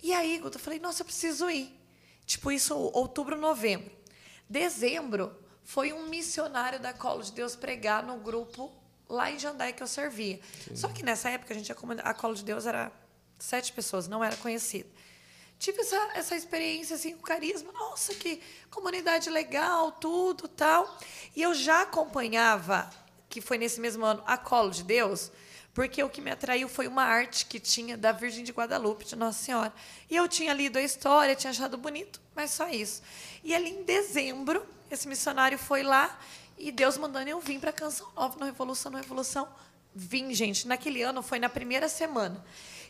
E 0.00 0.14
aí, 0.14 0.40
eu 0.40 0.52
falei, 0.52 0.78
nossa, 0.78 1.02
eu 1.02 1.04
preciso 1.04 1.50
ir. 1.50 1.76
Tipo, 2.24 2.52
isso 2.52 2.76
outubro, 2.76 3.36
novembro. 3.36 3.90
Dezembro, 4.48 5.36
foi 5.64 5.92
um 5.92 6.08
missionário 6.08 6.78
da 6.78 6.92
Colo 6.92 7.24
de 7.24 7.32
Deus 7.32 7.56
pregar 7.56 8.06
no 8.06 8.18
grupo 8.18 8.72
lá 9.08 9.28
em 9.28 9.36
Jandai 9.36 9.72
que 9.72 9.82
eu 9.82 9.88
servia. 9.88 10.38
Sim. 10.68 10.76
Só 10.76 10.88
que 10.88 11.02
nessa 11.02 11.28
época, 11.28 11.52
a 11.52 11.56
gente 11.56 11.72
a 11.72 12.14
Colo 12.14 12.36
de 12.36 12.44
Deus 12.44 12.66
era 12.66 12.92
sete 13.36 13.72
pessoas, 13.72 14.06
não 14.06 14.22
era 14.22 14.36
conhecida 14.36 14.88
tive 15.58 15.80
essa, 15.80 16.10
essa 16.14 16.36
experiência 16.36 16.96
assim 16.96 17.14
com 17.16 17.22
carisma. 17.22 17.72
Nossa, 17.72 18.14
que 18.14 18.40
comunidade 18.70 19.30
legal, 19.30 19.92
tudo 19.92 20.48
tal. 20.48 20.98
E 21.34 21.42
eu 21.42 21.54
já 21.54 21.82
acompanhava, 21.82 22.90
que 23.28 23.40
foi 23.40 23.58
nesse 23.58 23.80
mesmo 23.80 24.04
ano, 24.04 24.22
a 24.26 24.36
Colo 24.36 24.70
de 24.70 24.82
Deus, 24.82 25.30
porque 25.74 26.02
o 26.02 26.08
que 26.08 26.20
me 26.20 26.30
atraiu 26.30 26.68
foi 26.68 26.88
uma 26.88 27.04
arte 27.04 27.44
que 27.46 27.60
tinha 27.60 27.96
da 27.96 28.12
Virgem 28.12 28.42
de 28.42 28.52
Guadalupe, 28.52 29.04
de 29.04 29.14
Nossa 29.14 29.44
Senhora. 29.44 29.72
E 30.08 30.16
eu 30.16 30.26
tinha 30.26 30.54
lido 30.54 30.78
a 30.78 30.82
história, 30.82 31.34
tinha 31.34 31.50
achado 31.50 31.76
bonito, 31.76 32.20
mas 32.34 32.50
só 32.50 32.68
isso. 32.68 33.02
E 33.44 33.54
ali 33.54 33.70
em 33.70 33.82
dezembro, 33.82 34.66
esse 34.90 35.06
missionário 35.06 35.58
foi 35.58 35.82
lá 35.82 36.18
e 36.58 36.72
Deus 36.72 36.96
mandando 36.96 37.28
eu 37.28 37.40
vim 37.40 37.60
para 37.60 37.70
a 37.70 37.72
Canção 37.72 38.10
Nova, 38.16 38.38
no 38.38 38.46
Revolução, 38.46 38.90
no 38.90 38.98
Revolução. 38.98 39.46
Vim, 39.94 40.32
gente. 40.32 40.66
Naquele 40.66 41.02
ano 41.02 41.22
foi 41.22 41.38
na 41.38 41.48
primeira 41.48 41.88
semana. 41.88 42.42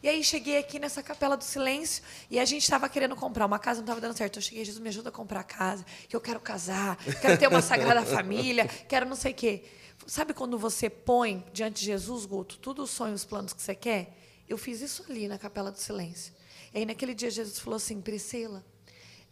E 0.03 0.09
aí 0.09 0.23
cheguei 0.23 0.59
aqui 0.59 0.79
nessa 0.79 1.03
capela 1.03 1.37
do 1.37 1.45
silêncio 1.45 2.03
e 2.31 2.39
a 2.39 2.45
gente 2.45 2.63
estava 2.63 2.89
querendo 2.89 3.17
comprar 3.17 3.47
uma 3.47 3.59
casa, 3.59 3.79
não 3.79 3.85
estava 3.85 4.01
dando 4.01 4.17
certo. 4.17 4.37
Eu 4.37 4.43
cheguei, 4.43 4.65
Jesus 4.65 4.83
me 4.83 4.89
ajuda 4.89 5.09
a 5.09 5.13
comprar 5.13 5.41
a 5.41 5.45
casa, 5.45 5.85
que 6.09 6.15
eu 6.15 6.21
quero 6.21 6.41
casar, 6.41 6.97
quero 7.21 7.39
ter 7.39 7.49
uma 7.49 7.63
sagrada 7.63 8.05
família, 8.07 8.67
quero 8.67 9.07
não 9.07 9.17
sei 9.17 9.33
o 9.33 9.35
quê. 9.35 9.65
Sabe 10.07 10.35
quando 10.35 10.59
você 10.59 10.91
põe 10.91 11.45
diante 11.53 11.81
de 11.81 11.87
Jesus, 11.87 12.27
Guto, 12.27 12.59
tudo 12.59 12.83
os 12.83 12.91
sonhos, 12.91 13.23
os 13.23 13.27
planos 13.27 13.53
que 13.53 13.63
você 13.63 13.75
quer? 13.75 14.17
Eu 14.49 14.59
fiz 14.59 14.81
isso 14.81 15.05
ali 15.09 15.27
na 15.27 15.39
capela 15.39 15.71
do 15.71 15.79
silêncio. 15.79 16.33
E 16.73 16.79
aí 16.79 16.87
naquele 16.87 17.15
dia 17.15 17.31
Jesus 17.31 17.59
falou 17.59 17.77
assim, 17.77 18.01
Priscila, 18.01 18.65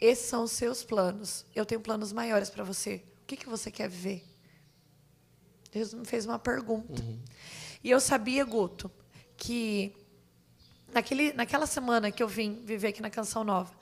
esses 0.01 0.27
são 0.27 0.45
os 0.45 0.53
seus 0.53 0.83
planos. 0.83 1.45
Eu 1.55 1.65
tenho 1.65 1.81
planos 1.81 2.13
maiores 2.13 2.51
para 2.51 2.65
você. 2.65 3.03
O 3.23 3.27
que, 3.27 3.37
que 3.37 3.49
você 3.49 3.71
quer 3.71 3.89
viver? 3.89 4.25
Jesus 5.73 5.95
me 5.95 6.07
fez 6.07 6.25
uma 6.27 6.39
pergunta. 6.39 7.03
Uhum. 7.03 7.21
E 7.83 7.91
eu 7.91 8.01
sabia, 8.01 8.45
Guto, 8.45 8.91
que 9.37 9.93
naquele, 10.93 11.33
naquela 11.33 11.67
semana 11.67 12.11
que 12.11 12.23
eu 12.23 12.29
vim 12.29 12.63
viver 12.65 12.89
aqui 12.89 13.03
na 13.03 13.11
Canção 13.11 13.45
Nova, 13.45 13.73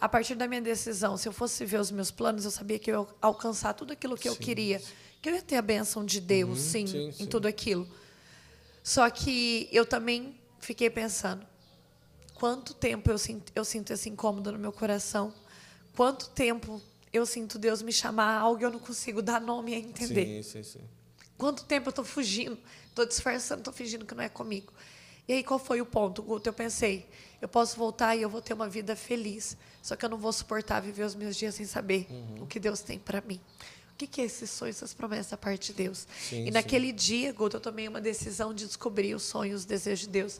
a 0.00 0.08
partir 0.08 0.34
da 0.34 0.48
minha 0.48 0.60
decisão, 0.60 1.16
se 1.16 1.28
eu 1.28 1.32
fosse 1.32 1.64
ver 1.64 1.78
os 1.78 1.90
meus 1.90 2.10
planos, 2.10 2.44
eu 2.44 2.50
sabia 2.50 2.78
que 2.78 2.90
eu 2.90 3.02
ia 3.02 3.14
alcançar 3.20 3.72
tudo 3.72 3.92
aquilo 3.92 4.16
que 4.16 4.24
sim, 4.24 4.28
eu 4.28 4.36
queria. 4.36 4.80
Sim. 4.80 4.86
Que 5.20 5.28
eu 5.28 5.34
ia 5.34 5.42
ter 5.42 5.56
a 5.56 5.62
bênção 5.62 6.04
de 6.04 6.20
Deus, 6.20 6.48
uhum, 6.48 6.56
sim, 6.56 6.86
sim, 6.88 7.14
em 7.20 7.26
tudo 7.26 7.46
aquilo. 7.46 7.88
Só 8.82 9.08
que 9.08 9.68
eu 9.70 9.86
também 9.86 10.36
fiquei 10.58 10.90
pensando, 10.90 11.46
quanto 12.34 12.74
tempo 12.74 13.08
eu 13.08 13.16
sinto, 13.16 13.52
eu 13.54 13.64
sinto 13.64 13.92
esse 13.92 14.08
incômodo 14.08 14.50
no 14.50 14.58
meu 14.58 14.72
coração? 14.72 15.32
Quanto 15.94 16.30
tempo 16.30 16.82
eu 17.12 17.24
sinto 17.24 17.56
Deus 17.56 17.80
me 17.82 17.92
chamar 17.92 18.38
a 18.38 18.40
algo 18.40 18.60
e 18.60 18.64
eu 18.64 18.70
não 18.70 18.80
consigo 18.80 19.22
dar 19.22 19.40
nome 19.40 19.74
a 19.74 19.78
entender? 19.78 20.42
Sim, 20.42 20.62
sim, 20.62 20.62
sim. 20.64 20.84
Quanto 21.38 21.64
tempo 21.64 21.88
eu 21.88 21.90
estou 21.90 22.04
fugindo, 22.04 22.58
estou 22.88 23.06
disfarçando, 23.06 23.60
estou 23.60 23.72
fingindo 23.72 24.04
que 24.04 24.14
não 24.14 24.24
é 24.24 24.28
comigo? 24.28 24.72
E 25.32 25.36
aí 25.36 25.42
qual 25.42 25.58
foi 25.58 25.80
o 25.80 25.86
ponto, 25.86 26.22
Guto? 26.22 26.46
Eu 26.46 26.52
pensei, 26.52 27.08
eu 27.40 27.48
posso 27.48 27.74
voltar 27.78 28.14
e 28.14 28.20
eu 28.20 28.28
vou 28.28 28.42
ter 28.42 28.52
uma 28.52 28.68
vida 28.68 28.94
feliz, 28.94 29.56
só 29.80 29.96
que 29.96 30.04
eu 30.04 30.10
não 30.10 30.18
vou 30.18 30.30
suportar 30.30 30.82
viver 30.82 31.04
os 31.04 31.14
meus 31.14 31.36
dias 31.36 31.54
sem 31.54 31.64
saber 31.64 32.06
uhum. 32.10 32.42
o 32.42 32.46
que 32.46 32.60
Deus 32.60 32.80
tem 32.80 32.98
para 32.98 33.22
mim. 33.22 33.40
O 33.94 33.96
que, 33.96 34.06
que 34.06 34.20
é 34.20 34.24
esses 34.24 34.50
sonhos, 34.50 34.76
essas 34.76 34.92
promessas 34.92 35.30
da 35.30 35.38
parte 35.38 35.72
de 35.72 35.84
Deus? 35.84 36.06
Sim, 36.28 36.48
e 36.48 36.50
naquele 36.50 36.88
sim. 36.88 36.94
dia, 36.94 37.32
Guto, 37.32 37.56
eu 37.56 37.60
tomei 37.62 37.88
uma 37.88 37.98
decisão 37.98 38.52
de 38.52 38.66
descobrir 38.66 39.14
os 39.14 39.22
sonhos, 39.22 39.60
os 39.60 39.64
desejos 39.64 40.00
de 40.00 40.12
Deus. 40.12 40.38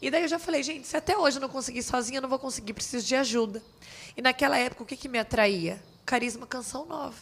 E 0.00 0.10
daí 0.10 0.22
eu 0.22 0.28
já 0.28 0.40
falei, 0.40 0.64
gente, 0.64 0.88
se 0.88 0.96
até 0.96 1.16
hoje 1.16 1.36
eu 1.36 1.40
não 1.40 1.48
consegui 1.48 1.80
sozinha, 1.80 2.18
eu 2.18 2.22
não 2.22 2.28
vou 2.28 2.40
conseguir, 2.40 2.72
preciso 2.72 3.06
de 3.06 3.14
ajuda. 3.14 3.62
E 4.16 4.20
naquela 4.20 4.58
época, 4.58 4.82
o 4.82 4.86
que, 4.86 4.96
que 4.96 5.08
me 5.08 5.20
atraía? 5.20 5.80
Carisma 6.04 6.48
Canção 6.48 6.84
Nova. 6.84 7.14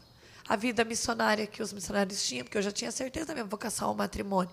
A 0.49 0.57
vida 0.57 0.85
missionária 0.85 1.47
que 1.47 1.63
os 1.63 1.71
missionários 1.71 2.27
tinham, 2.27 2.45
porque 2.45 2.57
eu 2.57 2.63
já 2.63 2.73
tinha 2.73 2.91
certeza 2.91 3.27
da 3.27 3.35
minha 3.35 3.45
vocação 3.45 3.89
ao 3.89 3.95
matrimônio. 3.95 4.51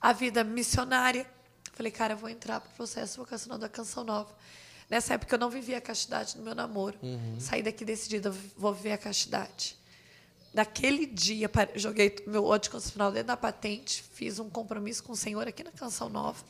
A 0.00 0.12
vida 0.12 0.42
missionária 0.42 1.24
Falei, 1.72 1.90
cara, 1.90 2.12
eu 2.12 2.16
vou 2.18 2.28
entrar 2.28 2.60
para 2.60 2.70
o 2.70 2.74
processo 2.74 3.18
vocacional 3.18 3.58
da 3.58 3.68
Canção 3.68 4.04
Nova. 4.04 4.30
Nessa 4.90 5.14
época 5.14 5.34
eu 5.34 5.38
não 5.38 5.48
vivia 5.48 5.78
a 5.78 5.80
castidade 5.80 6.36
no 6.36 6.44
meu 6.44 6.54
namoro. 6.54 6.98
Uhum. 7.02 7.40
Saí 7.40 7.62
daqui 7.62 7.82
decidida, 7.84 8.30
vou 8.56 8.74
viver 8.74 8.92
a 8.92 8.98
castidade. 8.98 9.74
Naquele 10.52 11.06
dia, 11.06 11.50
joguei 11.76 12.14
meu 12.26 12.44
ódio 12.44 12.70
constitucional 12.70 13.10
dentro 13.10 13.28
da 13.28 13.36
patente, 13.38 14.04
fiz 14.12 14.38
um 14.38 14.50
compromisso 14.50 15.02
com 15.02 15.12
o 15.12 15.16
Senhor 15.16 15.48
aqui 15.48 15.64
na 15.64 15.70
Canção 15.70 16.10
Nova 16.10 16.44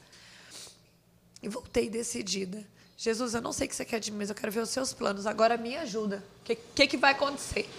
e 1.41 1.49
voltei 1.49 1.89
decidida. 1.89 2.67
Jesus, 2.99 3.35
eu 3.35 3.41
não 3.41 3.53
sei 3.53 3.69
o 3.69 3.71
que 3.71 3.77
você 3.77 3.85
quer 3.85 4.01
de 4.01 4.11
mim, 4.11 4.19
mas 4.19 4.29
eu 4.29 4.35
quero 4.35 4.51
ver 4.51 4.61
os 4.61 4.71
seus 4.71 4.93
planos. 4.93 5.25
Agora 5.25 5.57
me 5.57 5.77
ajuda. 5.77 6.25
O 6.41 6.45
que, 6.45 6.57
que, 6.57 6.87
que, 6.89 6.97
vai 6.97 7.13
acontecer? 7.13 7.71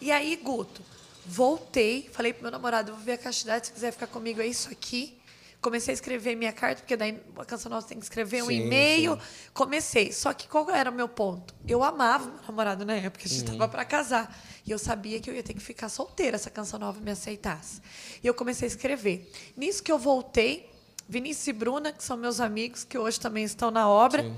E 0.00 0.12
aí, 0.12 0.36
Guto, 0.36 0.82
voltei, 1.24 2.08
falei 2.12 2.32
pro 2.32 2.42
meu 2.42 2.52
namorado, 2.52 2.92
vou 2.92 3.00
ver 3.00 3.12
a 3.12 3.18
castidade, 3.18 3.66
se 3.66 3.72
quiser 3.72 3.90
ficar 3.90 4.06
comigo, 4.06 4.40
é 4.40 4.46
isso 4.46 4.70
aqui 4.70 5.18
comecei 5.66 5.92
a 5.92 5.96
escrever 5.96 6.36
minha 6.36 6.52
carta, 6.52 6.80
porque 6.80 6.96
daí 6.96 7.20
a 7.36 7.44
canção 7.44 7.68
nossa 7.68 7.88
tem 7.88 7.98
que 7.98 8.04
escrever 8.04 8.40
um 8.44 8.50
e-mail. 8.52 9.18
Comecei. 9.52 10.12
Só 10.12 10.32
que 10.32 10.46
qual 10.46 10.70
era 10.70 10.92
o 10.92 10.94
meu 10.94 11.08
ponto? 11.08 11.52
Eu 11.66 11.82
amava 11.82 12.26
meu 12.26 12.40
namorado 12.46 12.84
na 12.84 12.94
época, 12.94 13.24
a 13.24 13.28
gente 13.28 13.40
estava 13.40 13.64
uhum. 13.64 13.70
para 13.70 13.84
casar. 13.84 14.32
E 14.64 14.70
eu 14.70 14.78
sabia 14.78 15.18
que 15.18 15.28
eu 15.28 15.34
ia 15.34 15.42
ter 15.42 15.54
que 15.54 15.60
ficar 15.60 15.88
solteira 15.88 16.38
se 16.38 16.46
a 16.46 16.52
canção 16.52 16.78
nova 16.78 17.00
me 17.00 17.10
aceitasse. 17.10 17.80
E 18.22 18.26
eu 18.28 18.32
comecei 18.32 18.66
a 18.66 18.70
escrever. 18.70 19.28
Nisso 19.56 19.82
que 19.82 19.90
eu 19.90 19.98
voltei, 19.98 20.70
Vinícius 21.08 21.48
e 21.48 21.52
Bruna, 21.52 21.92
que 21.92 22.04
são 22.04 22.16
meus 22.16 22.38
amigos, 22.38 22.84
que 22.84 22.96
hoje 22.96 23.18
também 23.18 23.42
estão 23.42 23.72
na 23.72 23.88
obra. 23.88 24.22
Sim 24.22 24.36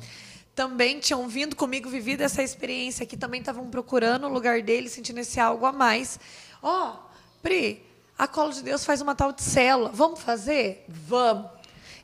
também 0.55 0.99
tinham 0.99 1.29
vindo 1.29 1.55
comigo, 1.55 1.89
vivido 1.89 2.23
essa 2.23 2.43
experiência 2.43 3.05
aqui, 3.05 3.17
também 3.17 3.39
estavam 3.39 3.71
procurando 3.71 4.27
o 4.27 4.29
lugar 4.29 4.61
deles, 4.61 4.91
sentindo 4.91 5.21
esse 5.21 5.39
algo 5.39 5.65
a 5.65 5.71
mais. 5.71 6.19
Ó, 6.61 6.95
oh, 6.95 7.09
Pri, 7.41 7.88
a 8.19 8.27
Colo 8.27 8.53
de 8.53 8.63
Deus 8.63 8.85
faz 8.85 9.01
uma 9.01 9.15
tal 9.15 9.33
de 9.33 9.43
célula. 9.43 9.91
Vamos 9.91 10.21
fazer? 10.21 10.85
Vamos. 10.89 11.49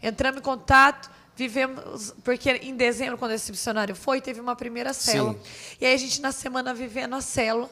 Entramos 0.00 0.40
em 0.40 0.44
contato, 0.44 1.11
vivemos. 1.35 2.14
Porque 2.22 2.50
em 2.50 2.77
dezembro, 2.77 3.18
quando 3.18 3.33
esse 3.33 3.50
missionário 3.50 3.96
foi, 3.96 4.20
teve 4.20 4.40
uma 4.40 4.55
primeira 4.55 4.92
célula. 4.92 5.35
Sim. 5.35 5.77
E 5.81 5.87
aí 5.87 5.94
a 5.94 5.96
gente, 5.96 6.20
na 6.20 6.31
semana, 6.31 6.72
vivendo 6.72 7.16
a 7.16 7.20
célula. 7.20 7.68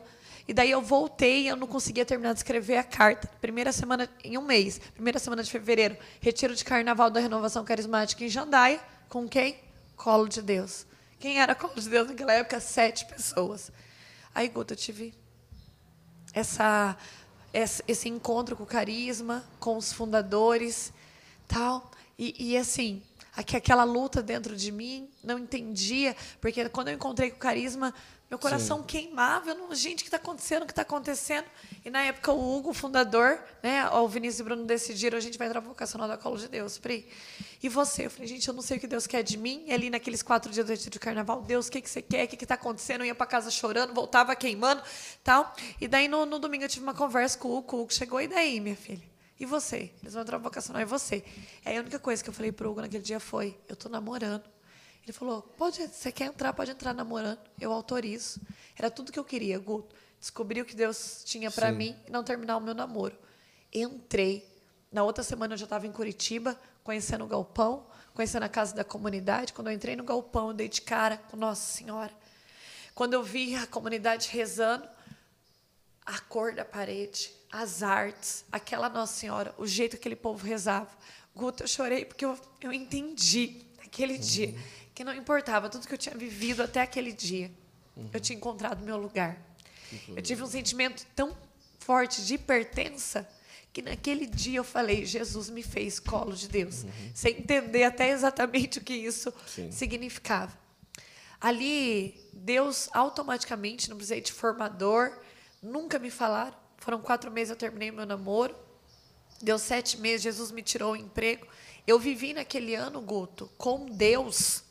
E 0.49 0.53
daí 0.53 0.73
eu 0.73 0.83
voltei 0.83 1.45
e 1.45 1.49
eu 1.49 1.57
não 1.57 1.69
conseguia 1.69 2.05
terminar 2.05 2.33
de 2.33 2.41
escrever 2.41 2.77
a 2.79 2.83
carta. 2.83 3.31
Primeira 3.41 3.71
semana, 3.71 4.11
em 4.25 4.37
um 4.37 4.43
mês. 4.43 4.81
Primeira 4.93 5.21
semana 5.21 5.45
de 5.45 5.51
fevereiro, 5.51 5.97
retiro 6.21 6.57
de 6.57 6.65
carnaval 6.65 7.11
da 7.11 7.21
renovação 7.21 7.65
carismática 7.65 8.25
em 8.25 8.29
Jandaia. 8.29 8.81
Com 9.09 9.29
quem? 9.29 9.57
Colo 9.95 10.29
de 10.29 10.43
Deus. 10.43 10.85
Quem 11.21 11.41
era 11.41 11.55
Colo 11.55 11.75
de 11.77 11.89
Deus 11.89 12.09
naquela 12.09 12.33
época? 12.33 12.59
Sete 12.59 13.07
pessoas. 13.07 13.71
Aí, 14.35 14.49
Guta, 14.49 14.73
eu 14.73 14.77
tive 14.77 15.15
essa 16.35 16.97
esse 17.53 18.09
encontro 18.09 18.57
com 18.57 18.65
o 18.65 18.67
carisma, 18.67 19.45
com 19.61 19.77
os 19.77 19.93
fundadores, 19.93 20.93
tal. 21.47 21.91
E, 22.19 22.53
e 22.53 22.57
assim, 22.57 23.03
aquela 23.37 23.85
luta 23.85 24.23
dentro 24.23 24.57
de 24.57 24.71
mim, 24.71 25.09
não 25.23 25.39
entendia, 25.39 26.17
porque 26.41 26.69
quando 26.69 26.89
eu 26.89 26.95
encontrei 26.95 27.31
com 27.31 27.37
o 27.37 27.41
carisma, 27.41 27.95
meu 28.33 28.39
coração 28.39 28.79
Sim. 28.79 28.85
queimava. 28.85 29.51
Eu 29.51 29.55
não, 29.57 29.75
gente, 29.75 30.01
o 30.01 30.03
que 30.05 30.09
está 30.09 30.17
acontecendo? 30.17 30.63
O 30.63 30.65
que 30.65 30.73
está 30.73 30.81
acontecendo? 30.81 31.45
E 31.85 31.91
na 31.91 32.03
época 32.03 32.33
o 32.33 32.57
Hugo, 32.57 32.71
o 32.71 32.73
fundador, 32.73 33.39
né, 33.63 33.87
o 33.91 34.09
Vinícius 34.09 34.39
e 34.39 34.43
o 34.43 34.45
Bruno 34.47 34.65
decidiram, 34.65 35.19
a 35.19 35.21
gente 35.21 35.37
vai 35.37 35.49
entrar 35.49 35.61
vocacional 35.61 36.09
da 36.09 36.17
Colo 36.17 36.39
de 36.39 36.49
Deus. 36.49 36.79
Pri. 36.79 37.07
E 37.63 37.69
você? 37.69 38.07
Eu 38.07 38.11
falei, 38.11 38.27
gente, 38.27 38.49
eu 38.49 38.55
não 38.55 38.63
sei 38.63 38.79
o 38.79 38.81
que 38.81 38.87
Deus 38.87 39.07
quer 39.07 39.23
de 39.23 39.37
mim. 39.37 39.65
E 39.67 39.73
ali 39.75 39.91
naqueles 39.91 40.23
quatro 40.23 40.51
dias 40.51 40.67
do 40.67 40.91
de 40.91 40.99
carnaval, 40.99 41.43
Deus, 41.43 41.69
o 41.69 41.71
que, 41.71 41.83
que 41.83 41.91
você 41.91 42.01
quer? 42.01 42.25
O 42.25 42.29
que 42.29 42.43
está 42.43 42.55
acontecendo? 42.55 43.03
Eu 43.03 43.09
ia 43.09 43.15
para 43.15 43.27
casa 43.27 43.51
chorando, 43.51 43.93
voltava 43.93 44.35
queimando, 44.35 44.83
tal. 45.23 45.55
E 45.79 45.87
daí 45.87 46.09
no, 46.09 46.25
no 46.25 46.39
domingo 46.39 46.65
eu 46.65 46.71
tive 46.71 46.85
uma 46.85 46.95
conversa 46.95 47.37
com 47.37 47.49
o 47.49 47.59
Hugo. 47.59 47.77
O 47.77 47.81
Hugo 47.83 47.93
chegou, 47.93 48.19
e 48.19 48.29
daí, 48.29 48.61
minha 48.61 48.77
filha? 48.77 49.05
E 49.39 49.45
você? 49.45 49.91
Eles 50.01 50.15
vão 50.15 50.23
entrar 50.23 50.39
vocacional, 50.39 50.81
e 50.81 50.87
você? 50.87 51.23
Aí 51.67 51.77
a 51.77 51.81
única 51.81 51.99
coisa 51.99 52.25
que 52.25 52.31
eu 52.31 52.35
falei 52.35 52.51
para 52.51 52.67
o 52.67 52.71
Hugo 52.71 52.81
naquele 52.81 53.03
dia 53.03 53.21
foi, 53.21 53.59
eu 53.69 53.75
estou 53.75 53.93
namorando. 53.93 54.45
Ele 55.05 55.13
falou: 55.13 55.43
pode, 55.57 55.87
você 55.87 56.13
quer 56.13 56.27
entrar, 56.27 56.53
pode 56.53 56.71
entrar 56.71 56.95
namorando, 56.95 57.41
eu 57.61 57.73
autorizo. 57.73 58.41
Era 58.77 58.91
tudo 58.91 59.13
que 59.13 59.19
eu 59.19 59.25
queria, 59.25 59.59
Guto. 59.59 59.95
Descobri 60.19 60.61
o 60.61 60.65
que 60.65 60.77
Deus 60.77 61.23
tinha 61.25 61.51
para 61.51 61.73
mim 61.73 61.97
e 62.07 62.11
não 62.11 62.23
terminar 62.23 62.57
o 62.57 62.61
meu 62.61 62.75
namoro. 62.75 63.17
Entrei. 63.73 64.49
Na 64.91 65.03
outra 65.03 65.25
semana 65.25 65.55
eu 65.55 65.59
já 65.59 65.65
estava 65.65 65.87
em 65.87 65.93
Curitiba, 65.93 66.57
conhecendo 66.85 67.25
o 67.25 67.27
galpão, 67.27 67.87
conhecendo 68.15 68.45
a 68.45 68.49
casa 68.49 68.75
da 68.75 68.85
comunidade. 68.85 69.53
Quando 69.53 69.69
eu 69.69 69.73
entrei 69.73 69.97
no 69.97 70.05
galpão, 70.05 70.49
eu 70.49 70.55
dei 70.55 70.69
de 70.69 70.81
cara 70.81 71.17
com 71.17 71.37
Nossa 71.37 71.77
Senhora. 71.77 72.13
Quando 72.95 73.15
eu 73.15 73.23
vi 73.23 73.57
a 73.57 73.67
comunidade 73.67 74.29
rezando, 74.29 74.87
a 76.07 76.21
cor 76.21 76.55
da 76.55 76.65
parede, 76.65 77.33
as 77.51 77.83
artes, 77.83 78.45
aquela 78.53 78.89
Nossa 78.89 79.15
Senhora, 79.15 79.53
o 79.59 79.67
jeito 79.67 79.93
que 79.93 79.97
aquele 79.97 80.17
povo 80.17 80.47
rezava. 80.47 80.91
Guto, 81.35 81.65
eu 81.65 81.69
chorei 81.69 82.05
porque 82.05 82.25
eu, 82.25 82.39
eu 82.61 82.73
entendi 82.73 83.65
naquele 83.79 84.15
uhum. 84.15 84.21
dia 84.21 84.55
que 84.95 85.05
não 85.05 85.15
importava 85.15 85.69
tudo 85.69 85.87
que 85.87 85.95
eu 85.95 85.99
tinha 85.99 86.17
vivido 86.17 86.63
até 86.63 86.83
aquele 86.83 87.13
dia, 87.13 87.51
uhum. 87.97 88.11
eu 88.13 88.21
tinha 88.21 88.37
encontrado 88.37 88.85
meu 88.85 88.97
lugar. 88.97 89.39
Uhum. 89.93 90.15
Eu 90.17 90.23
tive 90.23 90.43
um 90.43 90.47
sentimento 90.47 91.07
tão 91.15 91.37
forte 91.79 92.25
de 92.25 92.39
pertença 92.39 93.29
que 93.73 93.81
naquele 93.81 94.27
dia 94.27 94.59
eu 94.59 94.65
falei, 94.65 95.05
Jesus 95.05 95.49
me 95.49 95.63
fez 95.63 95.99
colo 95.99 96.35
de 96.35 96.47
Deus, 96.47 96.83
uhum. 96.83 96.91
sem 97.15 97.39
entender 97.39 97.85
até 97.85 98.11
exatamente 98.11 98.79
o 98.79 98.83
que 98.83 98.93
isso 98.93 99.33
Sim. 99.47 99.73
significava. 99.73 100.53
Ali, 101.41 102.21
Deus 102.33 102.89
automaticamente, 102.93 103.89
não 103.89 103.97
precisei 103.97 104.21
de 104.21 104.33
formador, 104.33 105.19
nunca 105.63 105.99
me 105.99 106.11
falaram. 106.11 106.55
Foram 106.79 107.01
quatro 107.01 107.31
meses 107.31 107.51
eu 107.51 107.57
terminei 107.57 107.91
meu 107.91 108.07
namoro. 108.07 108.55
Deu 109.41 109.59
sete 109.59 109.99
meses, 109.99 110.23
Jesus 110.23 110.53
me 110.53 110.63
tirou 110.63 110.93
o 110.93 110.97
emprego. 110.97 111.47
Eu 111.85 111.99
vivi 111.99 112.33
naquele 112.33 112.77
ano, 112.77 113.01
Guto, 113.01 113.51
com 113.59 113.87
Deus 113.87 114.63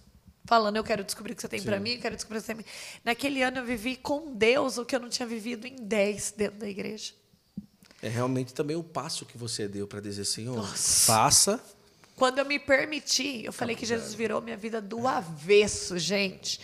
falando, 0.46 0.78
eu 0.78 0.84
quero 0.84 1.04
descobrir 1.04 1.34
o 1.34 1.36
que 1.36 1.42
você 1.42 1.48
tem 1.48 1.62
para 1.62 1.80
mim, 1.80 1.92
eu 1.92 2.02
quero 2.02 2.16
descobrir 2.16 2.40
o 2.40 2.42
que 2.42 2.48
você 2.48 2.56
tem. 2.56 2.66
Naquele 3.04 3.42
ano 3.42 3.58
eu 3.58 3.66
vivi 3.66 3.96
com 3.96 4.34
Deus 4.34 4.78
o 4.78 4.86
que 4.86 4.96
eu 4.96 5.00
não 5.00 5.10
tinha 5.10 5.28
vivido 5.28 5.66
em 5.66 5.76
10 5.76 6.34
dentro 6.38 6.60
da 6.60 6.68
igreja. 6.68 7.14
É 8.02 8.10
realmente 8.10 8.54
também 8.54 8.76
o 8.76 8.84
passo 8.84 9.26
que 9.26 9.38
você 9.38 9.68
deu 9.68 9.88
para 9.88 10.00
dizer, 10.00 10.26
Senhor, 10.26 10.56
Nossa. 10.56 11.06
faça 11.06 11.64
Quando 12.16 12.40
eu 12.40 12.46
me 12.46 12.58
permiti, 12.58 13.44
eu 13.46 13.54
falei 13.54 13.76
que 13.76 13.86
Jesus 13.86 14.14
virou 14.14 14.42
minha 14.42 14.58
vida 14.58 14.82
do 14.82 15.08
avesso, 15.08 15.98
gente. 16.00 16.60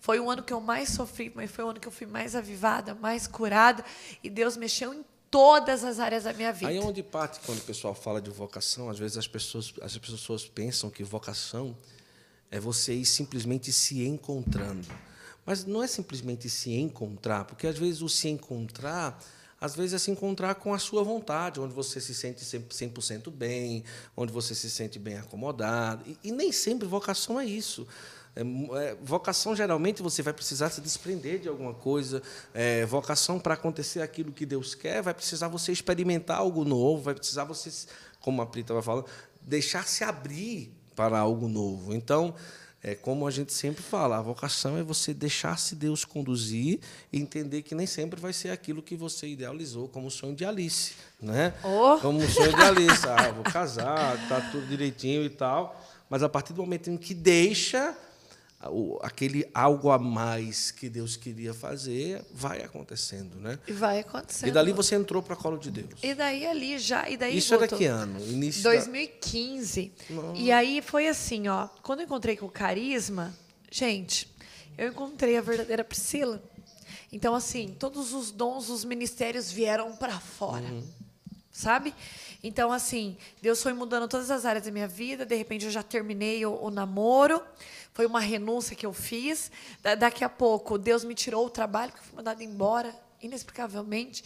Foi 0.00 0.20
o 0.20 0.30
ano 0.30 0.42
que 0.42 0.52
eu 0.52 0.60
mais 0.60 0.90
sofri, 0.90 1.32
mas 1.34 1.50
foi 1.50 1.64
o 1.64 1.70
ano 1.70 1.80
que 1.80 1.88
eu 1.88 1.92
fui 1.92 2.06
mais 2.06 2.36
avivada, 2.36 2.94
mais 2.94 3.26
curada. 3.26 3.84
E 4.22 4.30
Deus 4.30 4.56
mexeu 4.56 4.94
em 4.94 5.04
todas 5.30 5.82
as 5.82 5.98
áreas 5.98 6.24
da 6.24 6.32
minha 6.32 6.52
vida. 6.52 6.68
Aí 6.68 6.76
é 6.76 6.80
onde 6.80 7.02
parte, 7.02 7.40
quando 7.44 7.58
o 7.58 7.62
pessoal 7.62 7.94
fala 7.94 8.20
de 8.20 8.30
vocação, 8.30 8.88
às 8.88 8.98
vezes 8.98 9.18
as 9.18 9.26
pessoas, 9.26 9.74
as 9.82 9.98
pessoas 9.98 10.46
pensam 10.46 10.88
que 10.88 11.02
vocação 11.02 11.76
é 12.50 12.60
você 12.60 12.94
ir 12.94 13.04
simplesmente 13.04 13.72
se 13.72 14.04
encontrando. 14.04 14.86
Mas 15.44 15.64
não 15.64 15.82
é 15.82 15.86
simplesmente 15.86 16.48
se 16.48 16.72
encontrar, 16.72 17.44
porque 17.44 17.66
às 17.66 17.78
vezes 17.78 18.02
o 18.02 18.08
se 18.08 18.28
encontrar 18.28 19.18
às 19.60 19.74
vezes 19.74 19.94
é 19.94 19.98
se 19.98 20.10
encontrar 20.10 20.54
com 20.56 20.74
a 20.74 20.78
sua 20.78 21.02
vontade, 21.02 21.58
onde 21.58 21.72
você 21.72 21.98
se 21.98 22.14
sente 22.14 22.44
100% 22.44 23.30
bem, 23.30 23.82
onde 24.14 24.30
você 24.30 24.54
se 24.54 24.70
sente 24.70 24.98
bem 24.98 25.16
acomodado. 25.16 26.04
E, 26.06 26.18
e 26.24 26.32
nem 26.32 26.52
sempre 26.52 26.86
vocação 26.86 27.40
é 27.40 27.46
isso. 27.46 27.86
É, 28.36 28.42
é, 28.42 28.94
vocação, 29.02 29.56
geralmente, 29.56 30.02
você 30.02 30.20
vai 30.20 30.34
precisar 30.34 30.68
se 30.68 30.82
desprender 30.82 31.38
de 31.40 31.48
alguma 31.48 31.72
coisa. 31.72 32.22
É, 32.52 32.84
vocação, 32.84 33.40
para 33.40 33.54
acontecer 33.54 34.02
aquilo 34.02 34.30
que 34.30 34.44
Deus 34.44 34.74
quer, 34.74 35.00
vai 35.00 35.14
precisar 35.14 35.48
você 35.48 35.72
experimentar 35.72 36.36
algo 36.36 36.62
novo, 36.62 37.04
vai 37.04 37.14
precisar 37.14 37.44
você, 37.44 37.70
como 38.20 38.42
a 38.42 38.46
Prita 38.46 38.74
vai 38.74 38.82
falando, 38.82 39.06
deixar 39.40 39.86
se 39.86 40.04
abrir 40.04 40.70
para 40.96 41.18
algo 41.18 41.46
novo. 41.46 41.94
Então, 41.94 42.34
é 42.82 42.94
como 42.94 43.26
a 43.26 43.30
gente 43.30 43.52
sempre 43.52 43.82
fala, 43.82 44.16
a 44.16 44.22
vocação 44.22 44.78
é 44.78 44.82
você 44.82 45.12
deixar-se 45.12 45.74
Deus 45.74 46.04
conduzir 46.04 46.80
e 47.12 47.20
entender 47.20 47.62
que 47.62 47.74
nem 47.74 47.86
sempre 47.86 48.20
vai 48.20 48.32
ser 48.32 48.50
aquilo 48.50 48.82
que 48.82 48.96
você 48.96 49.26
idealizou 49.28 49.88
como 49.88 50.10
sonho 50.10 50.34
de 50.34 50.44
Alice, 50.44 50.94
né? 51.20 51.52
Oh. 51.62 51.98
Como 52.00 52.20
um 52.20 52.28
sonho 52.28 52.54
de 52.54 52.62
Alice, 52.62 53.06
ah, 53.08 53.32
vou 53.32 53.44
casar, 53.44 54.16
tá 54.28 54.40
tudo 54.52 54.66
direitinho 54.66 55.24
e 55.24 55.30
tal, 55.30 55.84
mas 56.08 56.22
a 56.22 56.28
partir 56.28 56.52
do 56.52 56.62
momento 56.62 56.88
em 56.88 56.96
que 56.96 57.12
deixa 57.12 57.96
aquele 59.02 59.48
algo 59.52 59.90
a 59.90 59.98
mais 59.98 60.70
que 60.70 60.88
Deus 60.88 61.16
queria 61.16 61.52
fazer 61.52 62.24
vai 62.32 62.62
acontecendo, 62.62 63.36
né? 63.36 63.58
E 63.66 63.72
vai 63.72 64.00
acontecendo. 64.00 64.48
E 64.48 64.52
dali 64.52 64.72
você 64.72 64.94
entrou 64.94 65.22
para 65.22 65.34
a 65.34 65.36
colo 65.36 65.58
de 65.58 65.70
Deus. 65.70 66.00
E 66.02 66.14
daí 66.14 66.46
ali 66.46 66.78
já, 66.78 67.08
e 67.08 67.16
daí 67.16 67.36
Isso 67.36 67.50
voltou. 67.50 67.68
era 67.68 67.76
que 67.76 67.84
ano? 67.84 68.18
Início 68.26 68.62
2015. 68.62 69.92
Da... 70.08 70.22
E 70.34 70.50
aí 70.50 70.80
foi 70.82 71.06
assim, 71.06 71.48
ó, 71.48 71.68
quando 71.82 72.00
eu 72.00 72.06
encontrei 72.06 72.36
com 72.36 72.46
o 72.46 72.50
Carisma, 72.50 73.34
gente, 73.70 74.28
eu 74.76 74.88
encontrei 74.88 75.36
a 75.36 75.40
verdadeira 75.42 75.84
Priscila. 75.84 76.42
Então 77.12 77.34
assim, 77.34 77.74
todos 77.78 78.12
os 78.12 78.30
dons, 78.30 78.68
os 78.68 78.84
ministérios 78.84 79.52
vieram 79.52 79.94
para 79.96 80.18
fora. 80.18 80.64
Uhum. 80.64 80.86
Sabe? 81.52 81.94
Então, 82.42 82.72
assim, 82.72 83.16
Deus 83.40 83.62
foi 83.62 83.72
mudando 83.72 84.08
todas 84.08 84.30
as 84.30 84.44
áreas 84.44 84.64
da 84.64 84.70
minha 84.70 84.88
vida. 84.88 85.24
De 85.24 85.34
repente, 85.34 85.64
eu 85.64 85.70
já 85.70 85.82
terminei 85.82 86.44
o, 86.46 86.54
o 86.62 86.70
namoro. 86.70 87.42
Foi 87.92 88.06
uma 88.06 88.20
renúncia 88.20 88.76
que 88.76 88.86
eu 88.86 88.92
fiz. 88.92 89.50
Da, 89.82 89.94
daqui 89.94 90.24
a 90.24 90.28
pouco, 90.28 90.78
Deus 90.78 91.04
me 91.04 91.14
tirou 91.14 91.46
o 91.46 91.50
trabalho, 91.50 91.92
que 91.92 91.98
eu 91.98 92.04
fui 92.04 92.16
mandada 92.16 92.42
embora, 92.44 92.94
inexplicavelmente 93.22 94.24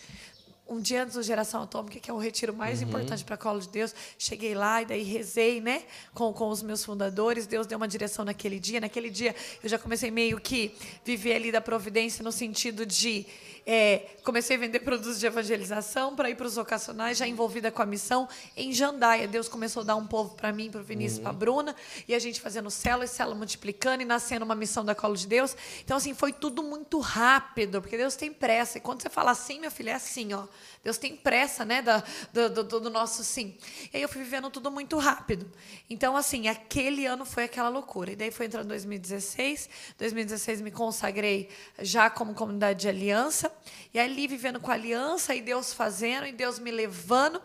um 0.71 0.81
dia 0.81 1.03
antes 1.03 1.17
do 1.17 1.23
Geração 1.23 1.65
Atômica, 1.65 1.99
que 1.99 2.09
é 2.09 2.15
o 2.15 2.17
retiro 2.17 2.55
mais 2.55 2.81
uhum. 2.81 2.89
importante 2.89 3.25
para 3.25 3.35
a 3.35 3.39
Colo 3.39 3.59
de 3.59 3.69
Deus. 3.69 3.93
Cheguei 4.17 4.55
lá 4.55 4.81
e 4.81 4.87
daí 4.87 5.03
rezei, 5.03 5.61
né, 5.61 5.83
com, 6.15 6.33
com 6.33 6.49
os 6.49 6.63
meus 6.63 6.85
fundadores. 6.85 7.45
Deus 7.45 7.67
deu 7.67 7.77
uma 7.77 7.89
direção 7.89 8.25
naquele 8.25 8.61
dia. 8.61 8.81
Naquele 8.81 9.11
dia 9.11 9.35
eu 9.65 9.69
já 9.69 9.77
comecei 9.77 10.13
meio 10.13 10.41
que 10.41 10.73
viver 11.05 11.35
ali 11.35 11.51
da 11.51 11.61
providência 11.61 12.23
no 12.23 12.31
sentido 12.31 12.87
de 12.87 13.27
é, 13.73 14.17
comecei 14.25 14.57
a 14.57 14.59
vender 14.59 14.81
produtos 14.81 15.21
de 15.21 15.27
evangelização 15.27 16.17
para 16.17 16.29
ir 16.29 16.35
para 16.35 16.45
os 16.45 16.57
vocacionais, 16.57 17.17
já 17.17 17.25
envolvida 17.25 17.71
com 17.71 17.81
a 17.81 17.87
missão. 17.87 18.29
Em 18.57 18.73
Jandaia, 18.73 19.29
Deus 19.29 19.49
começou 19.49 19.83
a 19.83 19.85
dar 19.85 19.95
um 19.95 20.09
povo 20.09 20.35
para 20.35 20.53
mim, 20.53 20.69
para 20.69 20.81
o 20.81 20.83
Vinícius, 20.83 21.19
uhum. 21.19 21.23
para 21.23 21.31
a 21.31 21.33
Bruna, 21.33 21.77
e 22.09 22.13
a 22.13 22.19
gente 22.19 22.41
fazendo 22.41 22.69
célula 22.69 23.05
e 23.05 23.09
célula 23.09 23.37
multiplicando 23.37 24.03
e 24.03 24.05
nascendo 24.05 24.45
uma 24.45 24.57
missão 24.57 24.85
da 24.85 24.93
Colo 24.93 25.17
de 25.17 25.29
Deus. 25.29 25.57
Então, 25.85 25.99
assim, 25.99 26.13
foi 26.15 26.33
tudo 26.33 26.65
muito 26.65 26.99
rápido, 26.99 27.81
porque 27.81 27.97
Deus 27.97 28.17
tem 28.17 28.33
pressa. 28.33 28.79
E 28.79 28.81
quando 28.81 29.03
você 29.03 29.09
fala 29.09 29.31
assim, 29.31 29.61
meu 29.61 29.71
filho, 29.71 29.91
é 29.91 29.95
assim, 29.95 30.33
ó. 30.33 30.49
Deus 30.83 30.97
tem 30.97 31.15
pressa, 31.15 31.63
né, 31.63 31.83
da, 31.83 32.03
do, 32.33 32.65
do, 32.65 32.81
do 32.81 32.91
nosso 32.91 33.23
sim. 33.23 33.57
E 33.93 33.99
aí 33.99 34.03
eu 34.03 34.09
fui 34.09 34.23
vivendo 34.23 34.49
tudo 34.49 34.71
muito 34.71 34.97
rápido. 34.97 35.51
Então, 35.91 36.17
assim, 36.17 36.49
aquele 36.49 37.05
ano 37.05 37.27
foi 37.27 37.45
aquela 37.45 37.69
loucura. 37.69 38.13
E 38.13 38.17
daí 38.17 38.31
foi 38.31 38.47
entrando 38.47 38.69
2016. 38.69 39.69
2016 39.99 40.63
me 40.63 40.71
consagrei 40.71 41.51
já 41.81 42.09
como 42.09 42.33
comunidade 42.33 42.81
de 42.81 42.89
aliança. 42.89 43.53
E 43.93 44.01
ali 44.01 44.27
vivendo 44.27 44.59
com 44.59 44.71
a 44.71 44.75
aliança 44.75 45.35
e 45.35 45.43
Deus 45.43 45.75
fazendo 45.75 46.27
e 46.27 46.33
Deus 46.33 46.59
me 46.59 46.71
levando. 46.71 47.43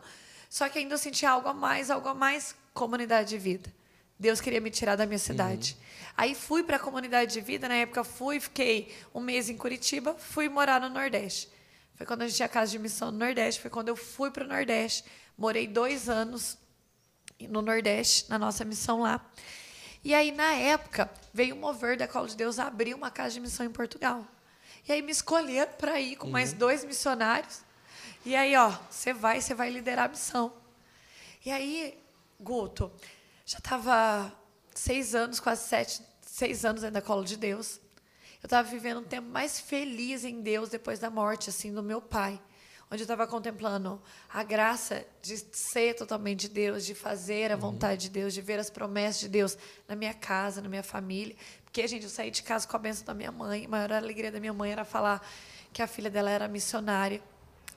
Só 0.50 0.70
que 0.70 0.80
ainda 0.80 0.94
eu 0.94 0.98
sentia 0.98 1.32
algo 1.32 1.50
a 1.50 1.54
mais, 1.54 1.92
algo 1.92 2.08
a 2.08 2.14
mais, 2.14 2.56
comunidade 2.74 3.30
de 3.30 3.38
vida. 3.38 3.74
Deus 4.18 4.40
queria 4.40 4.62
me 4.62 4.72
tirar 4.72 4.96
da 4.96 5.06
minha 5.06 5.20
cidade. 5.20 5.76
Uhum. 5.78 5.86
Aí 6.18 6.36
fui 6.36 6.64
para 6.64 6.78
a 6.78 6.80
comunidade 6.80 7.34
de 7.34 7.42
vida, 7.42 7.68
na 7.68 7.76
época 7.76 8.06
fui, 8.06 8.40
fiquei 8.40 8.96
um 9.14 9.20
mês 9.20 9.50
em 9.50 9.58
Curitiba, 9.58 10.16
fui 10.18 10.48
morar 10.48 10.80
no 10.80 10.88
Nordeste. 10.88 11.50
Foi 11.96 12.06
quando 12.06 12.24
a 12.24 12.28
gente 12.28 12.36
tinha 12.36 12.50
casa 12.50 12.72
de 12.72 12.80
missão 12.80 13.10
no 13.10 13.18
Nordeste, 13.18 13.62
foi 13.62 13.70
quando 13.70 13.88
eu 13.88 13.96
fui 13.96 14.30
para 14.30 14.44
o 14.44 14.48
Nordeste. 14.48 15.06
Morei 15.38 15.66
dois 15.66 16.10
anos 16.10 16.58
no 17.40 17.62
Nordeste, 17.62 18.30
na 18.30 18.38
nossa 18.38 18.66
missão 18.66 19.02
lá. 19.02 19.26
E 20.04 20.14
aí, 20.14 20.32
na 20.32 20.54
época, 20.54 21.10
veio 21.34 21.56
o 21.56 21.58
mover 21.58 21.98
da 21.98 22.08
Cola 22.08 22.28
de 22.28 22.36
Deus 22.36 22.60
abrir 22.60 22.94
uma 22.94 23.10
casa 23.10 23.36
de 23.36 23.40
missão 23.40 23.66
em 23.66 23.72
Portugal. 23.72 24.26
E 24.88 24.92
aí 24.92 25.02
me 25.02 25.12
escolheram 25.12 25.72
para 25.74 26.00
ir 26.00 26.16
com 26.18 26.28
uhum. 26.28 26.34
mais 26.34 26.54
dois 26.54 26.84
missionários. 26.84 27.62
E 28.26 28.36
aí, 28.36 28.56
ó, 28.56 28.72
você 28.90 29.14
vai, 29.14 29.42
você 29.42 29.54
vai 29.54 29.70
liderar 29.70 30.06
a 30.06 30.10
missão. 30.10 30.54
E 31.46 31.52
aí, 31.52 31.98
Guto, 32.40 32.92
já 33.46 33.58
estava 33.58 34.32
seis 34.74 35.16
anos, 35.16 35.40
quase 35.40 35.68
sete, 35.68 36.02
seis 36.22 36.66
anos 36.66 36.84
ainda 36.84 37.00
da 37.00 37.06
Cola 37.06 37.24
de 37.24 37.38
Deus 37.38 37.80
eu 38.46 38.48
estava 38.48 38.70
vivendo 38.70 39.00
um 39.00 39.04
tempo 39.04 39.28
mais 39.28 39.60
feliz 39.60 40.24
em 40.24 40.40
Deus 40.40 40.70
depois 40.70 41.00
da 41.00 41.10
morte 41.10 41.50
assim 41.50 41.74
do 41.74 41.82
meu 41.82 42.00
pai, 42.00 42.40
onde 42.92 43.02
eu 43.02 43.06
estava 43.06 43.26
contemplando 43.26 44.00
a 44.32 44.44
graça 44.44 45.04
de 45.20 45.44
ser 45.52 45.96
totalmente 45.96 46.42
de 46.42 46.50
Deus, 46.50 46.86
de 46.86 46.94
fazer 46.94 47.52
a 47.52 47.56
uhum. 47.56 47.62
vontade 47.62 48.04
de 48.04 48.10
Deus, 48.12 48.36
de 48.36 48.42
ver 48.42 48.60
as 48.60 48.70
promessas 48.70 49.20
de 49.22 49.30
Deus 49.30 49.58
na 49.88 49.96
minha 49.96 50.14
casa, 50.14 50.62
na 50.62 50.70
minha 50.70 50.84
família. 50.84 51.36
Porque, 51.64 51.88
gente, 51.88 52.04
eu 52.04 52.10
saí 52.10 52.30
de 52.30 52.44
casa 52.44 52.68
com 52.68 52.76
a 52.76 52.80
bênção 52.80 53.04
da 53.04 53.16
minha 53.16 53.32
mãe. 53.32 53.66
A 53.66 53.68
maior 53.68 53.92
alegria 53.94 54.32
da 54.32 54.40
minha 54.40 54.54
mãe 54.54 54.72
era 54.72 54.86
falar 54.86 55.28
que 55.74 55.82
a 55.82 55.88
filha 55.88 56.12
dela 56.12 56.30
era 56.30 56.48
missionária. 56.48 57.24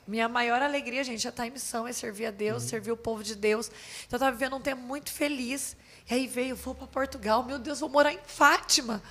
Minha 0.07 0.29
maior 0.29 0.61
alegria, 0.61 1.03
gente, 1.03 1.27
é 1.27 1.31
estar 1.31 1.47
em 1.47 1.51
missão, 1.51 1.89
é 1.89 1.95
servir 1.95 2.27
a 2.27 2.31
Deus, 2.31 2.65
uhum. 2.65 2.69
servir 2.69 2.93
o 2.93 2.97
povo 2.97 3.25
de 3.25 3.35
Deus. 3.35 3.69
Então, 4.07 4.17
eu 4.17 4.17
estava 4.19 4.33
vivendo 4.33 4.57
um 4.57 4.61
tempo 4.61 4.83
muito 4.83 5.11
feliz. 5.11 5.79
E 6.11 6.13
aí 6.13 6.27
veio, 6.27 6.55
vou 6.55 6.75
para 6.75 6.87
Portugal, 6.87 7.43
meu 7.43 7.59
Deus, 7.59 7.81
vou 7.81 7.89
morar 7.89 8.13
em 8.13 8.21
Fátima. 8.27 9.03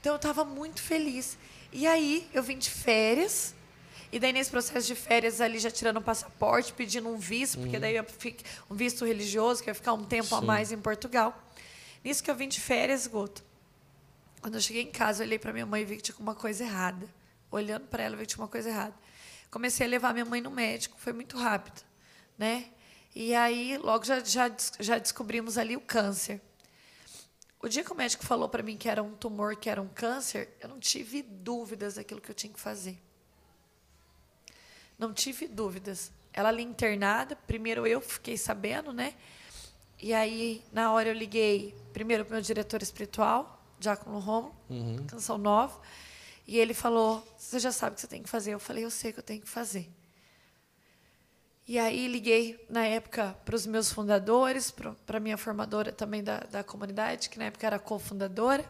Então 0.00 0.12
eu 0.12 0.16
estava 0.16 0.44
muito 0.44 0.82
feliz. 0.82 1.36
E 1.72 1.86
aí 1.86 2.28
eu 2.32 2.42
vim 2.42 2.58
de 2.58 2.70
férias. 2.70 3.54
E 4.12 4.18
daí, 4.18 4.32
nesse 4.32 4.50
processo 4.50 4.86
de 4.86 4.94
férias, 4.96 5.40
ali 5.40 5.58
já 5.58 5.70
tirando 5.70 5.98
o 5.98 6.02
passaporte, 6.02 6.72
pedindo 6.72 7.08
um 7.08 7.16
visto, 7.16 7.58
porque 7.58 7.76
uhum. 7.76 7.80
daí 7.80 7.94
eu 7.94 8.04
fico, 8.04 8.42
um 8.68 8.74
visto 8.74 9.04
religioso, 9.04 9.62
que 9.62 9.70
ia 9.70 9.74
ficar 9.74 9.92
um 9.92 10.04
tempo 10.04 10.28
Sim. 10.28 10.34
a 10.34 10.40
mais 10.40 10.72
em 10.72 10.78
Portugal. 10.78 11.40
Nisso 12.02 12.22
que 12.22 12.30
eu 12.30 12.34
vim 12.34 12.48
de 12.48 12.60
férias, 12.60 13.06
Guto. 13.06 13.44
Quando 14.40 14.54
eu 14.54 14.60
cheguei 14.60 14.82
em 14.82 14.90
casa, 14.90 15.22
eu 15.22 15.26
olhei 15.26 15.38
para 15.38 15.52
minha 15.52 15.66
mãe 15.66 15.82
e 15.82 15.84
vi 15.84 15.96
que 15.96 16.02
tinha 16.02 16.16
uma 16.18 16.34
coisa 16.34 16.64
errada. 16.64 17.06
Olhando 17.52 17.86
para 17.86 18.02
ela, 18.02 18.14
eu 18.14 18.18
vi 18.18 18.26
que 18.26 18.34
tinha 18.34 18.42
uma 18.42 18.48
coisa 18.48 18.68
errada. 18.68 18.94
Comecei 19.50 19.86
a 19.86 19.90
levar 19.90 20.12
minha 20.12 20.24
mãe 20.24 20.40
no 20.40 20.50
médico, 20.50 20.96
foi 20.98 21.12
muito 21.12 21.36
rápido, 21.36 21.82
né? 22.38 22.66
E 23.14 23.34
aí, 23.34 23.76
logo 23.78 24.04
já, 24.04 24.20
já, 24.20 24.50
já 24.78 24.98
descobrimos 24.98 25.58
ali 25.58 25.76
o 25.76 25.80
câncer. 25.80 26.40
O 27.62 27.68
dia 27.68 27.84
que 27.84 27.92
o 27.92 27.94
médico 27.94 28.24
falou 28.24 28.48
para 28.48 28.62
mim 28.62 28.76
que 28.76 28.88
era 28.88 29.02
um 29.02 29.14
tumor, 29.14 29.54
que 29.54 29.68
era 29.68 29.82
um 29.82 29.88
câncer, 29.88 30.48
eu 30.60 30.68
não 30.68 30.78
tive 30.78 31.22
dúvidas 31.22 31.94
daquilo 31.94 32.20
que 32.20 32.30
eu 32.30 32.34
tinha 32.34 32.52
que 32.52 32.58
fazer. 32.58 32.98
Não 34.98 35.12
tive 35.12 35.46
dúvidas. 35.46 36.10
Ela 36.32 36.48
ali 36.48 36.62
internada, 36.62 37.36
primeiro 37.46 37.86
eu 37.86 38.00
fiquei 38.00 38.38
sabendo, 38.38 38.92
né? 38.92 39.14
E 39.98 40.14
aí, 40.14 40.64
na 40.72 40.90
hora 40.92 41.10
eu 41.10 41.14
liguei 41.14 41.74
primeiro 41.92 42.24
para 42.24 42.32
o 42.32 42.34
meu 42.36 42.42
diretor 42.42 42.82
espiritual, 42.82 43.62
Diácono 43.78 44.18
Romo, 44.18 44.54
uhum. 44.70 45.04
Canção 45.06 45.36
Nova, 45.36 45.78
e 46.46 46.58
ele 46.58 46.72
falou: 46.72 47.26
Você 47.36 47.58
já 47.58 47.70
sabe 47.70 47.92
o 47.92 47.94
que 47.96 48.00
você 48.00 48.06
tem 48.06 48.22
que 48.22 48.28
fazer? 48.28 48.54
Eu 48.54 48.60
falei: 48.60 48.84
Eu 48.84 48.90
sei 48.90 49.10
o 49.10 49.14
que 49.14 49.20
eu 49.20 49.24
tenho 49.24 49.42
que 49.42 49.48
fazer. 49.48 49.90
E 51.66 51.78
aí 51.78 52.08
liguei, 52.08 52.64
na 52.68 52.84
época, 52.84 53.36
para 53.44 53.54
os 53.54 53.64
meus 53.64 53.92
fundadores, 53.92 54.70
para 54.70 55.18
a 55.18 55.20
minha 55.20 55.36
formadora 55.36 55.92
também 55.92 56.22
da, 56.22 56.40
da 56.40 56.64
comunidade, 56.64 57.30
que 57.30 57.38
na 57.38 57.44
época 57.44 57.66
era 57.66 57.78
cofundadora. 57.78 58.64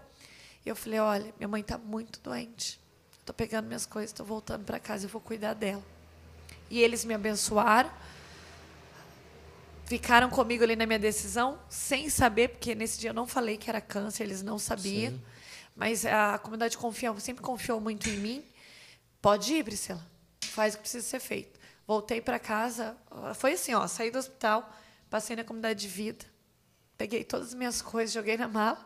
E 0.64 0.68
eu 0.68 0.76
falei, 0.76 0.98
olha, 0.98 1.34
minha 1.38 1.48
mãe 1.48 1.62
está 1.62 1.78
muito 1.78 2.20
doente. 2.20 2.78
Estou 3.18 3.34
pegando 3.34 3.66
minhas 3.66 3.86
coisas, 3.86 4.10
estou 4.10 4.26
voltando 4.26 4.64
para 4.64 4.78
casa, 4.78 5.06
eu 5.06 5.08
vou 5.08 5.20
cuidar 5.20 5.54
dela. 5.54 5.82
E 6.68 6.80
eles 6.80 7.04
me 7.04 7.14
abençoaram. 7.14 7.90
Ficaram 9.86 10.30
comigo 10.30 10.62
ali 10.62 10.76
na 10.76 10.86
minha 10.86 10.98
decisão, 10.98 11.58
sem 11.68 12.08
saber, 12.08 12.48
porque 12.48 12.74
nesse 12.74 13.00
dia 13.00 13.10
eu 13.10 13.14
não 13.14 13.26
falei 13.26 13.56
que 13.56 13.68
era 13.68 13.80
câncer, 13.80 14.24
eles 14.24 14.42
não 14.42 14.58
sabiam. 14.58 15.12
Sim. 15.12 15.22
Mas 15.74 16.04
a 16.04 16.38
comunidade 16.38 16.76
confiou, 16.76 17.18
sempre 17.18 17.42
confiou 17.42 17.80
muito 17.80 18.08
em 18.08 18.16
mim. 18.18 18.44
Pode 19.22 19.52
ir, 19.52 19.64
Priscila. 19.64 20.04
Faz 20.42 20.74
o 20.74 20.76
que 20.76 20.82
precisa 20.82 21.06
ser 21.06 21.20
feito. 21.20 21.59
Voltei 21.90 22.20
para 22.20 22.38
casa, 22.38 22.96
foi 23.34 23.54
assim, 23.54 23.74
ó, 23.74 23.84
saí 23.88 24.12
do 24.12 24.18
hospital, 24.18 24.72
passei 25.10 25.34
na 25.34 25.42
comunidade 25.42 25.80
de 25.80 25.88
vida, 25.88 26.24
Peguei 26.96 27.24
todas 27.24 27.48
as 27.48 27.54
minhas 27.54 27.80
coisas, 27.80 28.12
joguei 28.12 28.36
na 28.36 28.46
mala, 28.46 28.78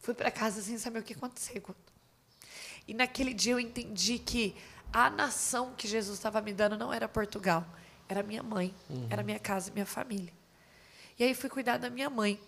fui 0.00 0.12
para 0.12 0.28
casa 0.28 0.60
sem 0.60 0.76
saber 0.76 0.98
o 0.98 1.02
que 1.04 1.14
aconteceu. 1.14 1.62
E 2.86 2.92
naquele 2.92 3.32
dia 3.32 3.52
eu 3.52 3.60
entendi 3.60 4.18
que 4.18 4.56
a 4.92 5.08
nação 5.08 5.72
que 5.74 5.86
Jesus 5.86 6.18
estava 6.18 6.42
me 6.42 6.52
dando 6.52 6.76
não 6.76 6.92
era 6.92 7.08
Portugal, 7.08 7.64
era 8.08 8.24
minha 8.24 8.42
mãe, 8.42 8.74
uhum. 8.90 9.06
era 9.08 9.22
minha 9.22 9.38
casa, 9.38 9.70
minha 9.72 9.86
família. 9.86 10.32
E 11.16 11.22
aí 11.22 11.32
fui 11.32 11.48
cuidar 11.48 11.78
da 11.78 11.88
minha 11.88 12.10
mãe. 12.10 12.40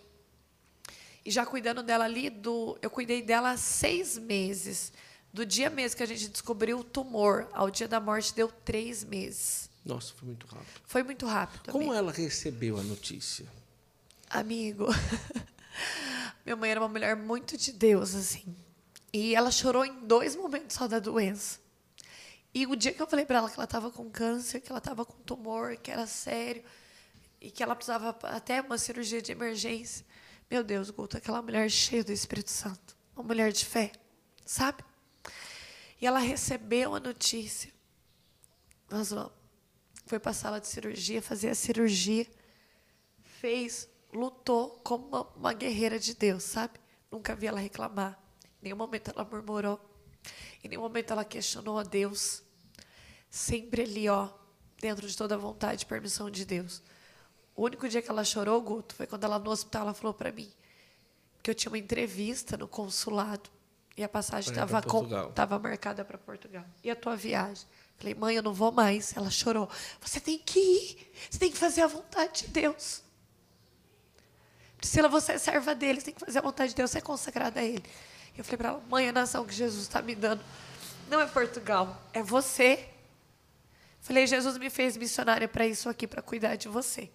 E 1.23 1.31
já 1.31 1.45
cuidando 1.45 1.81
dela 1.81 2.03
ali, 2.03 2.29
do, 2.29 2.77
eu 2.81 2.89
cuidei 2.89 3.21
dela 3.21 3.55
seis 3.55 4.17
meses. 4.17 4.91
Do 5.33 5.43
dia 5.43 5.71
mesmo 5.71 5.95
que 5.95 6.03
a 6.03 6.05
gente 6.05 6.27
descobriu 6.27 6.79
o 6.79 6.83
tumor 6.83 7.47
ao 7.53 7.71
dia 7.71 7.87
da 7.87 7.99
morte, 7.99 8.35
deu 8.35 8.49
três 8.49 9.05
meses. 9.05 9.71
Nossa, 9.85 10.13
foi 10.13 10.27
muito 10.27 10.47
rápido. 10.47 10.81
Foi 10.85 11.03
muito 11.03 11.25
rápido. 11.25 11.71
Como 11.71 11.85
amigo. 11.85 11.93
ela 11.95 12.11
recebeu 12.11 12.77
a 12.77 12.83
notícia? 12.83 13.45
Amigo, 14.29 14.87
minha 16.45 16.55
mãe 16.55 16.71
era 16.71 16.79
uma 16.79 16.87
mulher 16.87 17.15
muito 17.15 17.57
de 17.57 17.71
Deus, 17.71 18.15
assim. 18.15 18.55
E 19.11 19.35
ela 19.35 19.51
chorou 19.51 19.85
em 19.85 20.07
dois 20.07 20.35
momentos 20.35 20.75
só 20.75 20.87
da 20.87 20.99
doença. 20.99 21.59
E 22.53 22.65
o 22.65 22.75
dia 22.75 22.93
que 22.93 23.01
eu 23.01 23.07
falei 23.07 23.25
para 23.25 23.39
ela 23.39 23.49
que 23.49 23.55
ela 23.55 23.65
estava 23.65 23.91
com 23.91 24.09
câncer, 24.09 24.61
que 24.61 24.71
ela 24.71 24.79
estava 24.79 25.05
com 25.05 25.13
tumor, 25.23 25.75
que 25.77 25.91
era 25.91 26.07
sério, 26.07 26.63
e 27.41 27.51
que 27.51 27.61
ela 27.61 27.75
precisava 27.75 28.09
até 28.23 28.61
uma 28.61 28.77
cirurgia 28.77 29.21
de 29.21 29.31
emergência. 29.31 30.05
Meu 30.49 30.63
Deus, 30.63 30.89
Guto, 30.89 31.17
aquela 31.17 31.41
mulher 31.41 31.69
cheia 31.69 32.03
do 32.03 32.11
Espírito 32.11 32.51
Santo. 32.51 32.95
Uma 33.15 33.23
mulher 33.23 33.51
de 33.51 33.65
fé, 33.65 33.91
sabe? 34.45 34.83
E 35.99 36.05
ela 36.05 36.19
recebeu 36.19 36.95
a 36.95 36.99
notícia. 36.99 37.71
Nós 38.89 39.09
vamos. 39.09 39.42
Foi 40.05 40.19
para 40.19 40.31
a 40.31 40.33
sala 40.33 40.59
de 40.59 40.67
cirurgia, 40.67 41.21
fazer 41.21 41.49
a 41.49 41.55
cirurgia. 41.55 42.27
Fez, 43.39 43.89
lutou 44.11 44.79
como 44.83 45.07
uma, 45.07 45.21
uma 45.35 45.53
guerreira 45.53 45.99
de 45.99 46.13
Deus, 46.13 46.43
sabe? 46.43 46.79
Nunca 47.11 47.35
vi 47.35 47.47
ela 47.47 47.59
reclamar. 47.59 48.19
Em 48.61 48.65
nenhum 48.65 48.77
momento 48.77 49.11
ela 49.11 49.23
murmurou. 49.23 49.79
Em 50.63 50.69
nenhum 50.69 50.81
momento 50.81 51.11
ela 51.11 51.25
questionou 51.25 51.77
a 51.79 51.83
Deus. 51.83 52.41
Sempre 53.29 53.83
ali, 53.83 54.07
ó, 54.09 54.29
dentro 54.79 55.07
de 55.07 55.15
toda 55.15 55.35
a 55.35 55.37
vontade 55.37 55.83
e 55.83 55.85
permissão 55.85 56.29
de 56.29 56.45
Deus. 56.45 56.81
O 57.55 57.63
único 57.63 57.87
dia 57.87 58.01
que 58.01 58.09
ela 58.09 58.23
chorou, 58.23 58.61
Guto, 58.61 58.95
foi 58.95 59.05
quando 59.05 59.23
ela 59.23 59.37
no 59.39 59.51
hospital 59.51 59.83
ela 59.83 59.93
falou 59.93 60.13
para 60.13 60.31
mim 60.31 60.51
que 61.41 61.51
eu 61.51 61.55
tinha 61.55 61.69
uma 61.69 61.77
entrevista 61.77 62.55
no 62.55 62.67
consulado 62.67 63.49
e 63.97 64.03
a 64.03 64.09
passagem 64.09 64.49
estava 64.49 64.81
tava 65.35 65.59
marcada 65.59 66.03
para 66.05 66.17
Portugal. 66.17 66.65
E 66.81 66.89
a 66.89 66.95
tua 66.95 67.15
viagem? 67.15 67.67
Falei, 68.03 68.15
mãe, 68.15 68.35
eu 68.35 68.43
não 68.43 68.53
vou 68.53 68.69
mais. 68.69 69.15
Ela 69.15 69.31
chorou. 69.31 69.69
Você 70.01 70.19
tem 70.19 70.37
que 70.37 70.59
ir. 70.59 71.11
Você 71.29 71.39
tem 71.39 71.49
que 71.49 71.57
fazer 71.57 71.83
a 71.83 71.87
vontade 71.87 72.41
de 72.41 72.47
Deus. 72.49 73.01
Priscila, 74.75 75.07
você 75.07 75.31
é 75.31 75.37
serva 75.37 75.73
dele. 75.73 76.01
Você 76.01 76.07
tem 76.07 76.13
que 76.13 76.19
fazer 76.19 76.39
a 76.39 76.41
vontade 76.41 76.71
de 76.71 76.75
Deus. 76.75 76.91
Você 76.91 76.97
é 76.97 77.01
consagrada 77.01 77.61
a 77.61 77.63
ele. 77.63 77.85
Eu 78.37 78.43
falei 78.43 78.57
para 78.57 78.69
ela, 78.69 78.83
mãe, 78.89 79.07
a 79.07 79.13
nação 79.13 79.45
que 79.45 79.53
Jesus 79.53 79.83
está 79.83 80.01
me 80.01 80.13
dando 80.15 80.43
não 81.09 81.21
é 81.21 81.25
Portugal, 81.25 82.01
é 82.11 82.21
você. 82.21 82.89
Falei, 84.01 84.27
Jesus 84.27 84.57
me 84.57 84.69
fez 84.69 84.97
missionária 84.97 85.47
para 85.47 85.65
isso 85.65 85.87
aqui, 85.87 86.05
para 86.05 86.21
cuidar 86.21 86.57
de 86.57 86.67
você. 86.67 87.09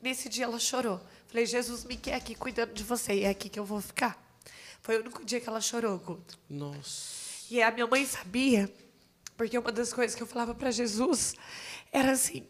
Nesse 0.00 0.30
dia 0.30 0.44
ela 0.44 0.58
chorou. 0.58 0.98
Falei, 1.26 1.44
Jesus 1.44 1.84
me 1.84 1.94
quer 1.94 2.14
aqui 2.14 2.34
cuidando 2.34 2.72
de 2.72 2.82
você 2.82 3.12
e 3.12 3.24
é 3.24 3.28
aqui 3.28 3.50
que 3.50 3.58
eu 3.58 3.66
vou 3.66 3.82
ficar. 3.82 4.18
Foi 4.80 4.96
o 4.96 5.00
único 5.00 5.22
dia 5.26 5.40
que 5.40 5.48
ela 5.48 5.60
chorou, 5.60 5.98
Guto. 5.98 6.38
Nossa. 6.48 7.20
E 7.50 7.62
a 7.62 7.70
minha 7.70 7.86
mãe 7.86 8.06
sabia, 8.06 8.72
porque 9.36 9.58
uma 9.58 9.72
das 9.72 9.92
coisas 9.92 10.14
que 10.14 10.22
eu 10.22 10.26
falava 10.26 10.54
para 10.54 10.70
Jesus 10.70 11.34
era 11.90 12.12
assim: 12.12 12.46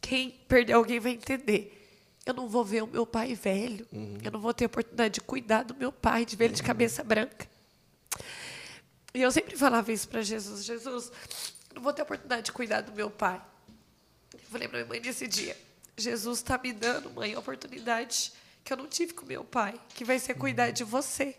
quem 0.00 0.30
perdeu 0.48 0.78
alguém 0.78 1.00
vai 1.00 1.12
entender. 1.12 1.80
Eu 2.26 2.34
não 2.34 2.48
vou 2.48 2.64
ver 2.64 2.82
o 2.82 2.86
meu 2.86 3.06
pai 3.06 3.34
velho. 3.34 3.86
Uhum. 3.92 4.18
Eu 4.22 4.30
não 4.30 4.40
vou 4.40 4.54
ter 4.54 4.64
a 4.64 4.66
oportunidade 4.66 5.14
de 5.14 5.20
cuidar 5.20 5.62
do 5.62 5.74
meu 5.74 5.92
pai, 5.92 6.24
de 6.24 6.36
ver 6.36 6.46
ele 6.46 6.54
de 6.54 6.62
cabeça 6.62 7.04
branca. 7.04 7.46
E 9.12 9.20
eu 9.20 9.30
sempre 9.30 9.56
falava 9.56 9.92
isso 9.92 10.08
para 10.08 10.22
Jesus: 10.22 10.64
Jesus, 10.64 11.12
eu 11.70 11.76
não 11.76 11.82
vou 11.82 11.92
ter 11.92 12.02
a 12.02 12.04
oportunidade 12.04 12.42
de 12.42 12.52
cuidar 12.52 12.80
do 12.80 12.92
meu 12.92 13.10
pai. 13.10 13.40
Eu 14.32 14.40
falei 14.50 14.66
para 14.68 14.78
minha 14.78 14.88
mãe 14.88 15.00
nesse 15.00 15.28
dia: 15.28 15.56
Jesus 15.96 16.38
está 16.38 16.58
me 16.58 16.72
dando, 16.72 17.10
mãe, 17.10 17.34
a 17.34 17.38
oportunidade 17.38 18.32
que 18.64 18.72
eu 18.72 18.76
não 18.76 18.88
tive 18.88 19.12
com 19.12 19.26
meu 19.26 19.44
pai, 19.44 19.78
que 19.90 20.04
vai 20.04 20.18
ser 20.18 20.34
cuidar 20.34 20.70
de 20.70 20.82
você. 20.82 21.36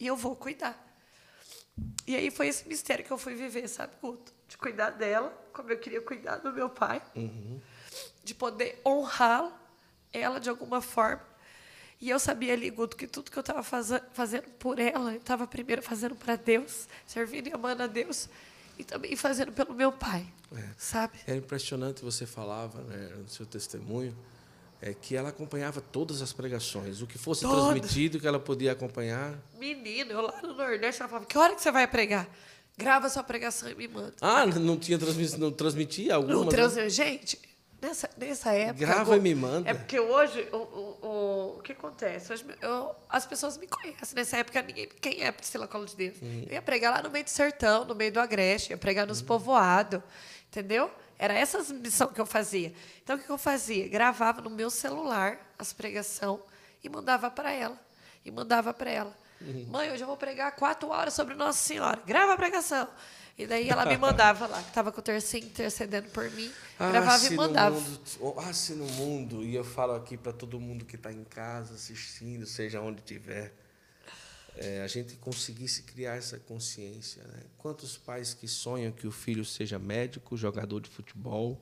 E 0.00 0.06
eu 0.06 0.16
vou 0.16 0.34
cuidar. 0.34 0.80
E 2.06 2.14
aí 2.14 2.30
foi 2.30 2.48
esse 2.48 2.68
mistério 2.68 3.04
que 3.04 3.10
eu 3.10 3.18
fui 3.18 3.34
viver, 3.34 3.66
sabe, 3.68 3.94
Guto? 4.00 4.32
De 4.46 4.56
cuidar 4.56 4.90
dela, 4.90 5.32
como 5.52 5.70
eu 5.70 5.78
queria 5.78 6.00
cuidar 6.00 6.36
do 6.36 6.52
meu 6.52 6.68
pai. 6.68 7.02
Uhum. 7.16 7.60
De 8.22 8.34
poder 8.34 8.80
honrá-lo 8.84 9.52
ela 10.12 10.38
de 10.38 10.48
alguma 10.48 10.80
forma. 10.80 11.22
E 12.00 12.10
eu 12.10 12.18
sabia 12.18 12.52
ali, 12.52 12.70
Guto, 12.70 12.96
que 12.96 13.06
tudo 13.06 13.30
que 13.30 13.36
eu 13.36 13.40
estava 13.40 13.62
fazendo 13.62 14.48
por 14.58 14.78
ela, 14.78 15.12
eu 15.12 15.18
estava 15.18 15.46
primeiro 15.46 15.82
fazendo 15.82 16.14
para 16.14 16.36
Deus, 16.36 16.88
servindo 17.06 17.48
e 17.48 17.52
amando 17.52 17.82
a 17.82 17.86
Deus, 17.86 18.28
e 18.78 18.84
também 18.84 19.16
fazendo 19.16 19.52
pelo 19.52 19.72
meu 19.72 19.90
pai, 19.92 20.26
é. 20.54 20.68
sabe? 20.76 21.18
Era 21.26 21.36
impressionante, 21.36 22.02
você 22.02 22.26
falava 22.26 22.82
né, 22.82 23.08
no 23.16 23.28
seu 23.28 23.46
testemunho, 23.46 24.14
é 24.86 24.92
que 24.92 25.16
ela 25.16 25.30
acompanhava 25.30 25.80
todas 25.80 26.20
as 26.20 26.30
pregações, 26.30 27.00
o 27.00 27.06
que 27.06 27.16
fosse 27.16 27.40
Toda. 27.40 27.72
transmitido 27.72 28.20
que 28.20 28.26
ela 28.26 28.38
podia 28.38 28.72
acompanhar. 28.72 29.38
Menino, 29.58 30.12
eu 30.12 30.20
lá 30.20 30.42
no 30.42 30.52
Nordeste, 30.52 31.00
ela 31.00 31.08
falava, 31.08 31.24
que 31.24 31.38
hora 31.38 31.54
que 31.54 31.62
você 31.62 31.70
vai 31.70 31.86
pregar? 31.86 32.28
Grava 32.76 33.08
sua 33.08 33.22
pregação 33.22 33.70
e 33.70 33.74
me 33.74 33.88
manda. 33.88 34.12
Ah, 34.20 34.44
não 34.44 34.76
tinha 34.76 34.98
transmissão, 34.98 35.38
não 35.38 35.50
transmitia 35.50 36.16
alguma? 36.16 36.34
Não 36.34 36.46
transmitia. 36.46 36.90
Gente, 36.90 37.40
Nessa, 37.80 38.08
nessa 38.16 38.52
época. 38.52 38.78
Grava 38.78 39.14
e 39.14 39.20
me 39.20 39.34
manda. 39.34 39.68
É 39.68 39.74
porque 39.74 40.00
hoje, 40.00 40.48
o, 40.50 40.56
o, 40.56 40.98
o, 41.02 41.58
o 41.58 41.62
que 41.62 41.72
acontece? 41.72 42.32
Hoje, 42.32 42.42
eu, 42.62 42.94
as 43.10 43.26
pessoas 43.26 43.58
me 43.58 43.66
conhecem. 43.66 44.14
Nessa 44.14 44.38
época, 44.38 44.62
ninguém. 44.62 44.88
Quem 45.02 45.22
é 45.22 45.30
Priscila 45.30 45.68
Colo 45.68 45.84
de 45.84 45.94
Deus? 45.94 46.16
Uhum. 46.22 46.44
Eu 46.46 46.54
ia 46.54 46.62
pregar 46.62 46.94
lá 46.94 47.02
no 47.02 47.10
meio 47.10 47.24
do 47.24 47.30
sertão, 47.30 47.84
no 47.84 47.94
meio 47.94 48.10
do 48.10 48.20
agreste, 48.20 48.72
ia 48.72 48.78
pregar 48.78 49.06
nos 49.06 49.20
uhum. 49.20 49.26
povoados. 49.26 50.00
Entendeu? 50.48 50.90
Era 51.18 51.34
essa 51.34 51.62
missão 51.74 52.08
que 52.08 52.20
eu 52.20 52.26
fazia. 52.26 52.72
Então, 53.02 53.16
o 53.16 53.18
que 53.18 53.30
eu 53.30 53.38
fazia? 53.38 53.88
Gravava 53.88 54.40
no 54.40 54.50
meu 54.50 54.70
celular 54.70 55.38
as 55.58 55.72
pregação 55.72 56.42
e 56.82 56.88
mandava 56.88 57.30
para 57.30 57.52
ela. 57.52 57.78
E 58.24 58.30
mandava 58.30 58.74
para 58.74 58.90
ela. 58.90 59.16
Uhum. 59.40 59.66
Mãe, 59.70 59.92
hoje 59.92 60.02
eu 60.02 60.06
vou 60.06 60.16
pregar 60.16 60.52
quatro 60.56 60.88
horas 60.88 61.14
sobre 61.14 61.34
Nossa 61.34 61.58
Senhora. 61.58 62.00
Grava 62.06 62.32
a 62.32 62.36
pregação. 62.36 62.88
E 63.36 63.46
daí 63.46 63.68
ela 63.68 63.84
me 63.84 63.96
mandava 63.96 64.46
lá, 64.46 64.62
que 64.62 64.68
estava 64.68 64.92
com 64.92 65.00
o 65.00 65.02
terceiro 65.02 65.46
intercedendo 65.46 66.08
por 66.10 66.30
mim, 66.30 66.52
ah, 66.78 66.88
gravava 66.88 67.26
e 67.26 67.30
mandava. 67.30 67.80
Mundo, 67.80 68.00
ah, 68.38 68.52
se 68.52 68.74
no 68.74 68.86
mundo, 68.86 69.42
e 69.42 69.56
eu 69.56 69.64
falo 69.64 69.92
aqui 69.92 70.16
para 70.16 70.32
todo 70.32 70.60
mundo 70.60 70.84
que 70.84 70.94
está 70.94 71.12
em 71.12 71.24
casa 71.24 71.74
assistindo, 71.74 72.46
seja 72.46 72.80
onde 72.80 73.00
estiver, 73.00 73.52
é, 74.56 74.82
a 74.82 74.86
gente 74.86 75.16
conseguisse 75.16 75.82
criar 75.82 76.16
essa 76.16 76.38
consciência. 76.38 77.22
Né? 77.24 77.42
Quantos 77.58 77.96
pais 77.96 78.34
que 78.34 78.46
sonham 78.46 78.92
que 78.92 79.06
o 79.06 79.12
filho 79.12 79.44
seja 79.44 79.78
médico, 79.78 80.36
jogador 80.36 80.80
de 80.80 80.90
futebol, 80.90 81.60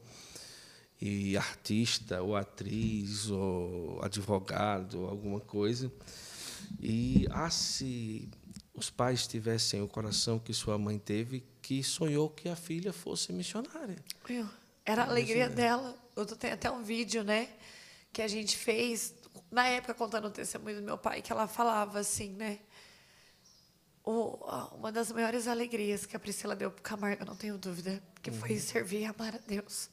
e 1.00 1.36
artista, 1.36 2.22
ou 2.22 2.36
atriz, 2.36 3.28
ou 3.28 4.00
advogado, 4.04 5.00
ou 5.00 5.08
alguma 5.08 5.40
coisa, 5.40 5.90
e 6.80 7.26
ah, 7.30 7.50
se 7.50 8.28
os 8.72 8.88
pais 8.88 9.26
tivessem 9.26 9.82
o 9.82 9.88
coração 9.88 10.38
que 10.38 10.54
sua 10.54 10.78
mãe 10.78 11.00
teve, 11.00 11.44
que 11.60 11.82
sonhou 11.82 12.30
que 12.30 12.48
a 12.48 12.54
filha 12.54 12.92
fosse 12.92 13.32
missionária. 13.32 13.96
Era 14.84 15.02
a 15.02 15.08
alegria 15.08 15.48
dela. 15.48 15.96
Eu 16.14 16.24
tenho 16.24 16.54
até 16.54 16.70
um 16.70 16.84
vídeo, 16.84 17.24
né, 17.24 17.48
que 18.12 18.22
a 18.22 18.28
gente 18.28 18.56
fez 18.56 19.12
na 19.50 19.66
época 19.66 19.94
contando 19.94 20.26
o 20.26 20.30
testemunho 20.30 20.76
do 20.76 20.82
meu 20.82 20.96
pai, 20.96 21.20
que 21.20 21.32
ela 21.32 21.48
falava 21.48 21.98
assim, 21.98 22.30
né, 22.30 22.60
uma 24.04 24.90
das 24.90 25.12
maiores 25.12 25.46
alegrias 25.46 26.04
que 26.04 26.16
a 26.16 26.20
Priscila 26.20 26.56
deu 26.56 26.70
para 26.70 26.80
o 26.80 26.82
Camargo, 26.82 27.24
não 27.24 27.36
tenho 27.36 27.56
dúvida, 27.56 28.02
que 28.20 28.30
uhum. 28.30 28.36
foi 28.38 28.58
servir 28.58 29.00
e 29.00 29.04
amar 29.04 29.34
a 29.34 29.38
Deus 29.46 29.88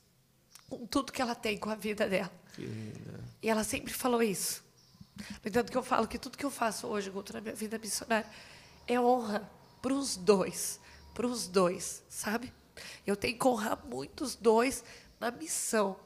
com 0.68 0.86
tudo 0.86 1.12
que 1.12 1.22
ela 1.22 1.34
tem 1.34 1.58
com 1.58 1.70
a 1.70 1.76
vida 1.76 2.08
dela. 2.08 2.32
E 3.42 3.50
ela 3.50 3.64
sempre 3.64 3.94
falou 3.94 4.22
isso. 4.22 4.64
No 5.44 5.50
entanto, 5.50 5.72
que 5.72 5.78
eu 5.78 5.84
falo 5.84 6.08
que 6.08 6.18
tudo 6.18 6.38
que 6.38 6.46
eu 6.46 6.52
faço 6.52 6.88
hoje, 6.88 7.10
Guto, 7.10 7.34
na 7.34 7.42
minha 7.42 7.56
vida 7.56 7.78
missionária, 7.78 8.30
é 8.88 9.00
honra 9.00 9.50
para 9.82 9.94
os 9.94 10.16
dois 10.16 10.80
para 11.20 11.28
os 11.28 11.50
dois, 11.50 12.02
sabe? 12.08 12.54
Eu 13.06 13.14
tenho 13.14 13.38
que 13.38 13.46
honrar 13.46 13.86
muito 13.86 14.24
os 14.24 14.36
dois 14.36 14.86
na 15.20 15.30
missão. 15.30 16.00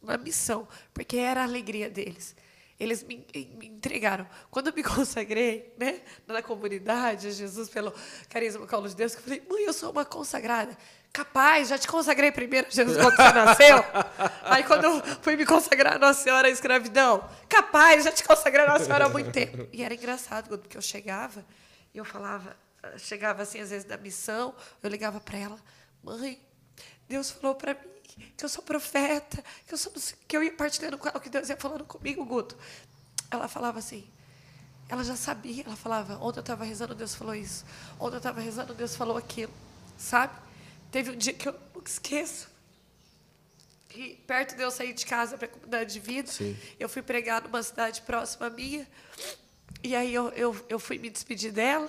Na 0.00 0.16
missão, 0.16 0.68
porque 0.94 1.16
era 1.16 1.40
a 1.40 1.44
alegria 1.44 1.90
deles. 1.90 2.36
Eles 2.80 3.02
me, 3.04 3.26
me 3.34 3.66
entregaram. 3.66 4.26
Quando 4.50 4.68
eu 4.68 4.72
me 4.72 4.82
consagrei, 4.82 5.74
né, 5.78 6.00
na 6.26 6.42
comunidade, 6.42 7.30
Jesus, 7.30 7.68
pelo 7.68 7.92
carisma 8.30 8.66
Paulo 8.66 8.88
de 8.88 8.96
Deus, 8.96 9.14
eu 9.14 9.20
falei, 9.20 9.42
mãe, 9.48 9.64
eu 9.64 9.72
sou 9.74 9.92
uma 9.92 10.04
consagrada. 10.04 10.76
Capaz, 11.12 11.68
já 11.68 11.76
te 11.76 11.86
consagrei 11.86 12.32
primeiro, 12.32 12.68
Jesus, 12.70 12.96
quando 12.96 13.16
você 13.16 13.32
nasceu. 13.32 13.84
Aí, 14.44 14.64
quando 14.64 14.84
eu 14.84 15.02
fui 15.20 15.36
me 15.36 15.44
consagrar 15.44 15.98
Nossa 15.98 16.22
Senhora 16.22 16.48
à 16.48 16.50
escravidão, 16.50 17.28
capaz, 17.48 18.04
já 18.04 18.12
te 18.12 18.24
consagrei 18.24 18.64
Nossa 18.64 18.86
Senhora 18.86 19.04
há 19.04 19.08
muito 19.10 19.30
tempo. 19.30 19.68
E 19.72 19.82
era 19.82 19.92
engraçado, 19.92 20.58
porque 20.58 20.76
eu 20.76 20.82
chegava 20.82 21.44
e 21.92 21.98
eu 21.98 22.04
falava, 22.04 22.56
chegava 22.96 23.42
assim, 23.42 23.60
às 23.60 23.68
vezes, 23.68 23.84
da 23.84 23.98
missão, 23.98 24.54
eu 24.82 24.88
ligava 24.88 25.20
para 25.20 25.36
ela, 25.36 25.58
mãe, 26.02 26.40
Deus 27.06 27.30
falou 27.30 27.54
para 27.54 27.74
mim 27.74 27.89
que 28.36 28.44
eu 28.44 28.48
sou 28.48 28.62
profeta, 28.62 29.42
que 29.66 29.74
eu, 29.74 29.78
sou, 29.78 29.92
que 30.26 30.36
eu 30.36 30.42
ia 30.42 30.52
partilhando 30.52 30.98
com 30.98 31.08
ela 31.08 31.18
o 31.18 31.20
que 31.20 31.28
Deus 31.28 31.48
ia 31.48 31.56
falando 31.56 31.84
comigo, 31.84 32.24
Guto. 32.24 32.56
ela 33.30 33.48
falava 33.48 33.78
assim, 33.78 34.08
ela 34.88 35.04
já 35.04 35.14
sabia, 35.14 35.64
ela 35.64 35.76
falava, 35.76 36.16
ontem 36.16 36.38
eu 36.38 36.42
estava 36.42 36.64
rezando, 36.64 36.94
Deus 36.94 37.14
falou 37.14 37.34
isso. 37.34 37.64
Ontem 37.98 38.14
eu 38.14 38.18
estava 38.18 38.40
rezando, 38.40 38.74
Deus 38.74 38.96
falou 38.96 39.16
aquilo. 39.16 39.52
Sabe? 39.96 40.36
Teve 40.90 41.10
um 41.10 41.16
dia 41.16 41.32
que 41.32 41.48
eu 41.48 41.54
nunca 41.74 41.88
esqueço. 41.88 42.48
E 43.94 44.14
perto 44.26 44.56
de 44.56 44.62
eu 44.62 44.70
sair 44.70 44.92
de 44.92 45.06
casa 45.06 45.38
para 45.38 45.46
a 45.46 45.48
comunidade 45.48 45.92
de 45.92 46.00
vida, 46.00 46.30
Sim. 46.30 46.56
eu 46.78 46.88
fui 46.88 47.02
pregar 47.02 47.42
numa 47.42 47.62
cidade 47.62 48.02
próxima 48.02 48.50
minha. 48.50 48.86
E 49.82 49.94
aí 49.94 50.12
eu, 50.12 50.28
eu, 50.30 50.66
eu 50.68 50.78
fui 50.78 50.98
me 50.98 51.08
despedir 51.08 51.52
dela. 51.52 51.88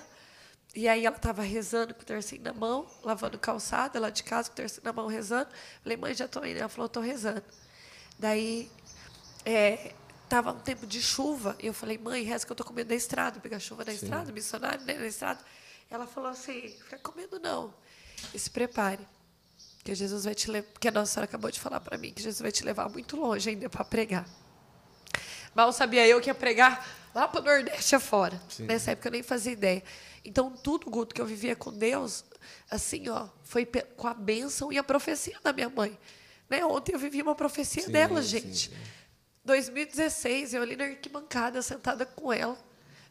E 0.73 0.87
aí 0.87 1.05
ela 1.05 1.15
estava 1.15 1.41
rezando 1.41 1.93
com 1.93 2.01
o 2.01 2.05
tercinho 2.05 2.43
na 2.43 2.53
mão, 2.53 2.87
lavando 3.03 3.37
calçada 3.37 3.99
lá 3.99 4.09
de 4.09 4.23
casa, 4.23 4.49
com 4.49 4.53
o 4.53 4.55
tercinho 4.55 4.85
na 4.85 4.93
mão 4.93 5.07
rezando. 5.07 5.49
Falei, 5.83 5.97
mãe, 5.97 6.13
já 6.13 6.25
estou 6.25 6.45
indo. 6.45 6.59
Ela 6.59 6.69
falou, 6.69 6.85
estou 6.85 7.03
rezando. 7.03 7.43
Daí, 8.17 8.71
é, 9.45 9.93
Tava 10.31 10.53
um 10.53 10.59
tempo 10.59 10.87
de 10.87 11.01
chuva, 11.01 11.57
e 11.59 11.67
eu 11.67 11.73
falei, 11.73 11.97
mãe, 11.97 12.23
reza 12.23 12.45
que 12.45 12.51
eu 12.53 12.53
estou 12.53 12.65
comendo 12.65 12.87
na 12.87 12.95
estrada, 12.95 13.37
pegar 13.41 13.59
chuva 13.59 13.83
na 13.83 13.91
Sim. 13.91 13.97
estrada, 13.97 14.31
missionário 14.31 14.79
né, 14.85 14.93
na 14.93 15.05
estrada. 15.05 15.41
Ela 15.89 16.07
falou 16.07 16.29
assim, 16.29 16.69
fica 16.69 16.97
comendo 16.99 17.37
não. 17.37 17.73
E 18.33 18.39
se 18.39 18.49
prepare, 18.49 19.05
que 19.83 19.93
Jesus 19.93 20.23
vai 20.23 20.33
te 20.33 20.49
levar, 20.49 20.71
porque 20.71 20.87
a 20.87 20.91
Nossa 20.91 21.11
Senhora 21.11 21.25
acabou 21.25 21.51
de 21.51 21.59
falar 21.59 21.81
para 21.81 21.97
mim 21.97 22.13
que 22.13 22.23
Jesus 22.23 22.39
vai 22.39 22.49
te 22.49 22.63
levar 22.63 22.87
muito 22.87 23.17
longe 23.17 23.49
ainda 23.49 23.69
para 23.69 23.83
pregar. 23.83 24.25
Mal 25.53 25.73
sabia 25.73 26.07
eu 26.07 26.21
que 26.21 26.29
ia 26.29 26.33
pregar 26.33 26.87
lá 27.13 27.27
para 27.27 27.41
o 27.41 27.43
Nordeste 27.43 27.93
afora. 27.93 28.41
Sim. 28.47 28.63
Nessa 28.67 28.91
época 28.91 29.09
eu 29.09 29.11
nem 29.11 29.23
fazia 29.23 29.51
ideia. 29.51 29.83
Então, 30.23 30.51
tudo, 30.51 30.89
Guto, 30.89 31.15
que 31.15 31.21
eu 31.21 31.25
vivia 31.25 31.55
com 31.55 31.73
Deus, 31.73 32.23
assim, 32.69 33.09
ó, 33.09 33.27
foi 33.43 33.65
com 33.65 34.07
a 34.07 34.13
bênção 34.13 34.71
e 34.71 34.77
a 34.77 34.83
profecia 34.83 35.37
da 35.43 35.51
minha 35.51 35.69
mãe. 35.69 35.97
Né? 36.49 36.63
Ontem 36.65 36.93
eu 36.93 36.99
vivi 36.99 37.21
uma 37.21 37.33
profecia 37.33 37.83
sim, 37.83 37.91
dela, 37.91 38.21
gente. 38.21 38.69
Sim, 38.69 38.75
2016, 39.43 40.53
eu 40.53 40.61
ali 40.61 40.75
na 40.75 40.83
arquibancada, 40.85 41.61
sentada 41.61 42.05
com 42.05 42.31
ela, 42.31 42.57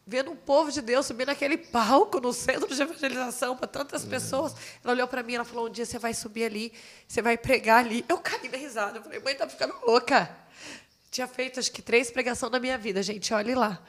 vendo 0.07 0.31
um 0.31 0.35
povo 0.35 0.71
de 0.71 0.81
Deus 0.81 1.05
subir 1.05 1.27
naquele 1.27 1.57
palco 1.57 2.19
no 2.21 2.31
centro 2.31 2.73
de 2.73 2.81
evangelização 2.81 3.57
para 3.57 3.67
tantas 3.67 4.05
pessoas. 4.05 4.55
Ela 4.83 4.93
olhou 4.93 5.07
para 5.07 5.21
mim 5.23 5.33
e 5.33 5.43
falou: 5.43 5.67
Um 5.67 5.69
dia 5.69 5.85
você 5.85 5.99
vai 5.99 6.13
subir 6.13 6.45
ali, 6.45 6.71
você 7.07 7.21
vai 7.21 7.37
pregar 7.37 7.83
ali. 7.83 8.05
Eu 8.07 8.17
caí 8.19 8.47
na 8.47 8.57
risada. 8.57 8.99
Eu 8.99 9.03
falei: 9.03 9.19
Mãe, 9.19 9.35
tá 9.35 9.47
ficando 9.47 9.75
louca. 9.85 10.33
Tinha 11.09 11.27
feito 11.27 11.59
acho 11.59 11.71
que 11.71 11.81
três 11.81 12.09
pregações 12.09 12.51
na 12.51 12.59
minha 12.59 12.77
vida, 12.77 13.03
gente, 13.03 13.33
olhe 13.33 13.53
lá. 13.53 13.83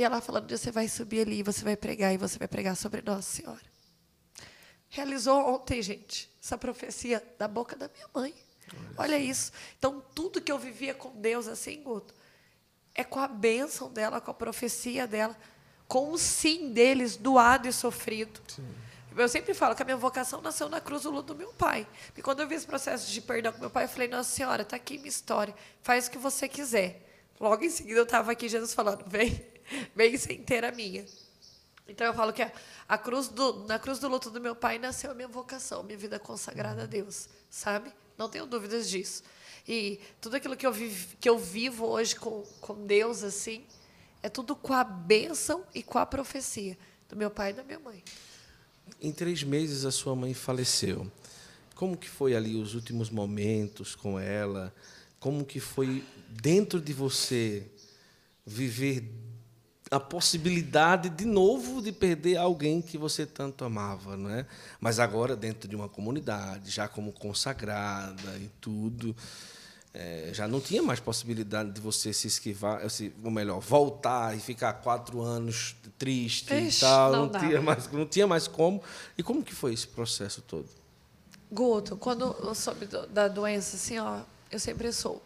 E 0.00 0.02
ela 0.02 0.18
falando: 0.22 0.50
você 0.50 0.70
vai 0.70 0.88
subir 0.88 1.20
ali, 1.20 1.42
você 1.42 1.62
vai 1.62 1.76
pregar 1.76 2.14
e 2.14 2.16
você 2.16 2.38
vai 2.38 2.48
pregar 2.48 2.74
sobre 2.74 3.02
Nossa 3.02 3.20
Senhora. 3.20 3.60
Realizou 4.88 5.38
ontem, 5.46 5.82
gente, 5.82 6.30
essa 6.42 6.56
profecia 6.56 7.22
da 7.38 7.46
boca 7.46 7.76
da 7.76 7.86
minha 7.86 8.08
mãe. 8.14 8.34
Olha 8.96 9.18
isso. 9.18 9.52
Então, 9.78 10.02
tudo 10.14 10.40
que 10.40 10.50
eu 10.50 10.58
vivia 10.58 10.94
com 10.94 11.10
Deus 11.20 11.46
assim, 11.46 11.82
Guto, 11.82 12.14
é 12.94 13.04
com 13.04 13.20
a 13.20 13.28
bênção 13.28 13.92
dela, 13.92 14.22
com 14.22 14.30
a 14.30 14.34
profecia 14.34 15.06
dela, 15.06 15.36
com 15.86 16.10
o 16.10 16.16
sim 16.16 16.72
deles 16.72 17.14
doado 17.16 17.68
e 17.68 17.72
sofrido. 17.72 18.40
Sim. 18.48 18.66
Eu 19.14 19.28
sempre 19.28 19.52
falo 19.52 19.74
que 19.74 19.82
a 19.82 19.84
minha 19.84 19.98
vocação 19.98 20.40
nasceu 20.40 20.70
na 20.70 20.80
cruz 20.80 21.02
do 21.02 21.10
luto 21.10 21.34
do 21.34 21.38
meu 21.38 21.52
pai. 21.52 21.86
E 22.16 22.22
quando 22.22 22.40
eu 22.40 22.48
vi 22.48 22.54
esse 22.54 22.66
processo 22.66 23.12
de 23.12 23.20
perdão 23.20 23.52
com 23.52 23.60
meu 23.60 23.68
pai, 23.68 23.84
eu 23.84 23.88
falei, 23.88 24.08
Nossa 24.08 24.30
Senhora, 24.30 24.62
está 24.62 24.76
aqui 24.76 24.96
minha 24.96 25.10
história, 25.10 25.54
faz 25.82 26.06
o 26.06 26.10
que 26.10 26.16
você 26.16 26.48
quiser. 26.48 27.06
Logo 27.38 27.62
em 27.62 27.70
seguida 27.70 27.98
eu 27.98 28.04
estava 28.04 28.32
aqui, 28.32 28.48
Jesus 28.48 28.72
falando, 28.72 29.04
vem, 29.06 29.49
vem 29.94 30.16
sem 30.16 30.42
ter 30.42 30.64
a 30.64 30.72
minha. 30.72 31.04
Então 31.88 32.06
eu 32.06 32.14
falo 32.14 32.32
que 32.32 32.42
a, 32.42 32.52
a 32.88 32.96
cruz 32.96 33.28
do, 33.28 33.64
na 33.66 33.78
cruz 33.78 33.98
do 33.98 34.08
luto 34.08 34.30
do 34.30 34.40
meu 34.40 34.54
pai 34.54 34.78
nasceu 34.78 35.10
a 35.10 35.14
minha 35.14 35.28
vocação, 35.28 35.82
minha 35.82 35.98
vida 35.98 36.18
consagrada 36.18 36.84
a 36.84 36.86
Deus, 36.86 37.28
sabe? 37.48 37.92
Não 38.16 38.28
tenho 38.28 38.46
dúvidas 38.46 38.88
disso. 38.88 39.22
E 39.66 40.00
tudo 40.20 40.36
aquilo 40.36 40.56
que 40.56 40.66
eu, 40.66 40.72
vivo, 40.72 41.16
que 41.20 41.28
eu 41.28 41.38
vivo 41.38 41.86
hoje 41.86 42.14
com, 42.14 42.42
com 42.60 42.86
Deus, 42.86 43.22
assim, 43.22 43.64
é 44.22 44.28
tudo 44.28 44.54
com 44.54 44.72
a 44.72 44.84
bênção 44.84 45.64
e 45.74 45.82
com 45.82 45.98
a 45.98 46.06
profecia 46.06 46.78
do 47.08 47.16
meu 47.16 47.30
pai 47.30 47.50
e 47.50 47.54
da 47.54 47.64
minha 47.64 47.78
mãe. 47.78 48.02
Em 49.00 49.12
três 49.12 49.42
meses 49.42 49.84
a 49.84 49.90
sua 49.90 50.14
mãe 50.14 50.32
faleceu. 50.34 51.10
Como 51.74 51.96
que 51.96 52.08
foi 52.08 52.36
ali 52.36 52.56
os 52.56 52.74
últimos 52.74 53.10
momentos 53.10 53.94
com 53.94 54.18
ela? 54.18 54.74
Como 55.18 55.44
que 55.44 55.58
foi 55.58 56.04
dentro 56.28 56.80
de 56.80 56.92
você 56.92 57.66
viver 58.44 59.10
a 59.90 59.98
possibilidade 59.98 61.08
de 61.08 61.24
novo 61.24 61.82
de 61.82 61.90
perder 61.90 62.36
alguém 62.36 62.80
que 62.80 62.96
você 62.96 63.26
tanto 63.26 63.64
amava, 63.64 64.16
não 64.16 64.30
é? 64.30 64.46
Mas 64.78 65.00
agora 65.00 65.34
dentro 65.34 65.68
de 65.68 65.74
uma 65.74 65.88
comunidade, 65.88 66.70
já 66.70 66.86
como 66.86 67.10
consagrada 67.10 68.38
e 68.38 68.48
tudo, 68.60 69.16
é, 69.92 70.30
já 70.32 70.46
não 70.46 70.60
tinha 70.60 70.80
mais 70.80 71.00
possibilidade 71.00 71.72
de 71.72 71.80
você 71.80 72.12
se 72.12 72.28
esquivar, 72.28 72.82
ou 73.24 73.30
melhor, 73.32 73.58
voltar 73.58 74.36
e 74.36 74.38
ficar 74.38 74.74
quatro 74.74 75.20
anos 75.22 75.74
triste 75.98 76.54
Ixi, 76.54 76.76
e 76.76 76.80
tal, 76.80 77.10
não, 77.10 77.26
não 77.26 77.40
tinha 77.40 77.60
mais, 77.60 77.90
não 77.90 78.06
tinha 78.06 78.26
mais 78.28 78.46
como. 78.46 78.80
E 79.18 79.24
como 79.24 79.42
que 79.42 79.52
foi 79.52 79.74
esse 79.74 79.88
processo 79.88 80.40
todo? 80.40 80.68
Guto, 81.50 81.96
quando 81.96 82.36
eu 82.44 82.54
soube 82.54 82.86
da 82.86 83.26
doença, 83.26 83.74
assim, 83.74 83.98
ó, 83.98 84.20
eu 84.52 84.60
sempre 84.60 84.92
soube. 84.92 85.20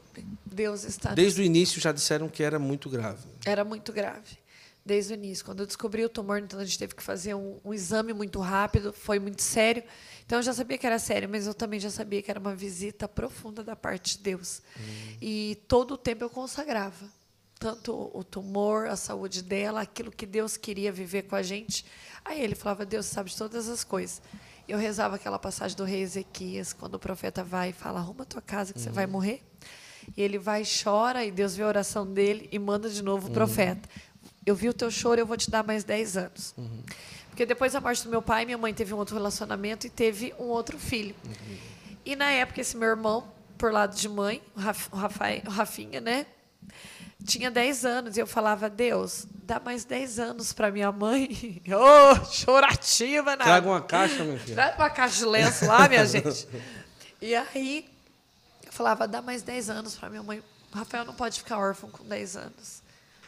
Deus 0.47 0.85
está. 0.85 1.12
Desde 1.12 1.43
o 1.43 1.45
início 1.45 1.79
já 1.83 1.93
disseram 1.93 2.31
que 2.31 2.43
era 2.43 2.59
muito 2.59 2.89
grave. 2.89 3.29
Era 3.45 3.62
muito 3.62 3.93
grave 3.93 4.43
desde 4.85 5.14
o 5.14 5.14
início. 5.14 5.45
Quando 5.45 5.61
eu 5.61 5.66
descobri 5.66 6.05
o 6.05 6.09
tumor, 6.09 6.39
então 6.39 6.61
a 6.61 6.64
gente 6.64 6.78
teve 6.78 6.95
que 6.95 7.03
fazer 7.03 7.35
um, 7.35 7.59
um, 7.64 7.72
exame 7.72 8.12
muito 8.12 8.39
rápido, 8.41 8.93
foi 8.93 9.18
muito 9.18 9.41
sério. 9.41 9.82
Então 10.26 10.39
eu 10.39 10.43
já 10.43 10.53
sabia 10.53 10.76
que 10.76 10.87
era 10.87 10.99
sério, 10.99 11.28
mas 11.28 11.47
eu 11.47 11.55
também 11.55 11.80
já 11.80 11.91
sabia 11.91 12.20
que 12.22 12.30
era 12.30 12.39
uma 12.39 12.55
visita 12.55 13.09
profunda 13.09 13.64
da 13.64 13.74
parte 13.74 14.18
de 14.18 14.24
Deus. 14.24 14.61
Hum. 14.76 15.16
E 15.20 15.59
todo 15.66 15.95
o 15.95 15.99
tempo 15.99 16.24
eu 16.24 16.30
consagrava. 16.30 17.07
Tanto 17.59 18.11
o 18.12 18.22
tumor, 18.22 18.89
a 18.89 18.97
saúde 18.97 19.43
dela, 19.43 19.80
aquilo 19.80 20.11
que 20.11 20.26
Deus 20.26 20.57
queria 20.57 20.93
viver 20.93 21.22
com 21.22 21.37
a 21.37 21.43
gente. 21.43 21.87
Aí 22.24 22.43
ele 22.43 22.55
falava: 22.55 22.85
Deus 22.85 23.07
sabe 23.07 23.30
de 23.30 23.37
todas 23.37 23.68
as 23.68 23.82
coisas. 23.82 24.20
Eu 24.68 24.76
rezava 24.76 25.16
aquela 25.16 25.39
passagem 25.39 25.76
do 25.76 25.85
rei 25.85 26.03
Ezequias, 26.03 26.72
quando 26.72 26.95
o 26.95 26.99
profeta 26.99 27.43
vai 27.43 27.70
e 27.70 27.72
fala: 27.72 28.01
arruma 28.01 28.26
tua 28.26 28.43
casa 28.43 28.72
que 28.72 28.78
uhum. 28.78 28.85
você 28.85 28.91
vai 28.91 29.07
morrer. 29.07 29.43
E 30.14 30.20
ele 30.20 30.37
vai 30.37 30.64
chora, 30.64 31.24
e 31.24 31.30
Deus 31.30 31.57
vê 31.57 31.62
a 31.62 31.68
oração 31.68 32.07
dele 32.07 32.49
e 32.53 32.59
manda 32.59 32.91
de 32.91 33.03
novo 33.03 33.26
o 33.26 33.28
uhum. 33.28 33.35
profeta 33.35 33.89
eu 34.47 34.55
vi 34.55 34.68
o 34.68 34.74
teu 34.74 34.90
choro, 34.90 35.20
eu 35.20 35.26
vou 35.26 35.36
te 35.36 35.51
dar 35.51 35.64
mais 35.64 35.84
10 35.84 36.16
anos. 36.16 36.55
Uhum. 36.57 36.82
Porque 37.28 37.45
depois 37.45 37.72
da 37.72 37.80
morte 37.80 38.05
do 38.05 38.11
meu 38.11 38.22
pai, 38.22 38.45
minha 38.45 38.59
mãe 38.59 38.72
teve 38.72 38.95
um 38.95 38.97
outro 38.97 39.16
relacionamento 39.16 39.86
e 39.86 39.90
teve 39.90 40.32
um 40.38 40.45
outro 40.45 40.78
filho. 40.78 41.14
Uhum. 41.24 41.57
E 42.05 42.14
na 42.14 42.30
época, 42.30 42.61
esse 42.61 42.76
meu 42.76 42.88
irmão, 42.88 43.26
por 43.57 43.72
lado 43.72 43.97
de 43.97 44.09
mãe, 44.09 44.42
o, 44.55 44.61
Raf, 44.61 44.88
o, 44.92 44.97
Rafael, 44.97 45.42
o 45.47 45.51
Rafinha, 45.51 46.01
né? 46.01 46.26
Tinha 47.24 47.51
10 47.51 47.84
anos 47.86 48.16
e 48.16 48.20
eu 48.20 48.26
falava, 48.26 48.68
Deus, 48.68 49.26
dá 49.32 49.59
mais 49.59 49.84
10 49.84 50.18
anos 50.18 50.53
para 50.53 50.70
minha 50.70 50.92
mãe. 50.92 51.62
Ô, 51.66 52.12
oh, 52.12 52.24
chorativa, 52.26 53.30
nada. 53.30 53.45
Traga 53.45 53.66
uma 53.66 53.80
caixa, 53.80 54.22
minha 54.22 54.38
filha. 54.38 54.55
Traga 54.55 54.76
uma 54.76 54.90
caixa 54.90 55.16
de 55.16 55.24
lenço 55.24 55.66
lá, 55.66 55.88
minha 55.88 56.07
gente. 56.07 56.47
E 57.20 57.34
aí, 57.34 57.88
eu 58.66 58.72
falava, 58.72 59.09
dá 59.09 59.22
mais 59.22 59.42
10 59.42 59.70
anos 59.70 59.97
para 59.97 60.11
minha 60.11 60.22
mãe. 60.22 60.42
O 60.72 60.76
Rafael 60.76 61.07
não 61.07 61.14
pode 61.14 61.38
ficar 61.38 61.59
órfão 61.59 61.88
com 61.88 62.05
10 62.05 62.36
anos. 62.36 62.84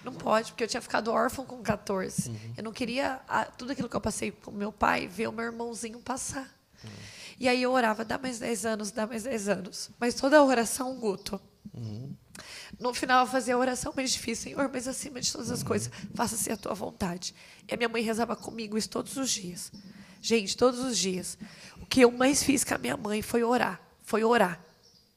Não 0.06 0.12
pode, 0.12 0.52
porque 0.52 0.62
eu 0.62 0.68
tinha 0.68 0.80
ficado 0.80 1.10
órfão 1.10 1.44
com 1.44 1.60
14. 1.60 2.30
Uhum. 2.30 2.54
Eu 2.56 2.62
não 2.62 2.72
queria 2.72 3.20
a, 3.26 3.44
tudo 3.44 3.72
aquilo 3.72 3.88
que 3.88 3.96
eu 3.96 4.00
passei 4.00 4.30
com 4.30 4.52
meu 4.52 4.70
pai, 4.70 5.08
ver 5.08 5.26
o 5.26 5.32
meu 5.32 5.46
irmãozinho 5.46 5.98
passar. 5.98 6.48
Uhum. 6.84 6.90
E 7.40 7.48
aí 7.48 7.60
eu 7.60 7.72
orava, 7.72 8.04
dá 8.04 8.16
mais 8.16 8.38
10 8.38 8.66
anos, 8.66 8.92
dá 8.92 9.04
mais 9.04 9.24
10 9.24 9.48
anos. 9.48 9.90
Mas 9.98 10.14
toda 10.14 10.40
oração, 10.44 10.94
Guto. 10.94 11.40
Uhum. 11.74 12.14
No 12.78 12.94
final 12.94 13.24
eu 13.24 13.26
fazia 13.26 13.56
a 13.56 13.58
oração 13.58 13.92
mais 13.96 14.12
difícil, 14.12 14.44
Senhor, 14.44 14.70
mas 14.72 14.86
acima 14.86 15.20
de 15.20 15.32
todas 15.32 15.50
as 15.50 15.64
coisas, 15.64 15.90
faça-se 16.14 16.52
a 16.52 16.56
tua 16.56 16.72
vontade. 16.72 17.34
E 17.68 17.74
a 17.74 17.76
minha 17.76 17.88
mãe 17.88 18.00
rezava 18.00 18.36
comigo 18.36 18.78
isso 18.78 18.88
todos 18.88 19.16
os 19.16 19.28
dias. 19.28 19.72
Gente, 20.22 20.56
todos 20.56 20.78
os 20.78 20.96
dias. 20.96 21.36
O 21.82 21.86
que 21.86 22.02
eu 22.02 22.12
mais 22.12 22.44
fiz 22.44 22.62
com 22.62 22.76
a 22.76 22.78
minha 22.78 22.96
mãe 22.96 23.22
foi 23.22 23.42
orar. 23.42 23.80
Foi 24.04 24.22
orar, 24.22 24.64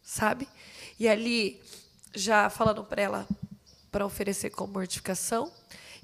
sabe? 0.01 0.49
E 0.99 1.07
ali, 1.07 1.61
já 2.15 2.49
falando 2.49 2.83
para 2.83 3.03
ela, 3.03 3.27
para 3.91 4.05
oferecer 4.05 4.49
como 4.49 4.73
mortificação. 4.73 5.51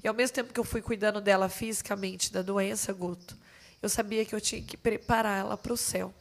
E 0.02 0.08
ao 0.08 0.14
mesmo 0.14 0.34
tempo 0.34 0.52
que 0.52 0.60
eu 0.60 0.64
fui 0.64 0.80
cuidando 0.80 1.20
dela 1.20 1.48
fisicamente 1.48 2.32
da 2.32 2.42
doença, 2.42 2.92
Guto, 2.92 3.36
eu 3.82 3.88
sabia 3.88 4.24
que 4.24 4.34
eu 4.34 4.40
tinha 4.40 4.62
que 4.62 4.76
preparar 4.76 5.40
ela 5.40 5.56
para 5.56 5.72
o 5.72 5.76
céu. 5.76 6.12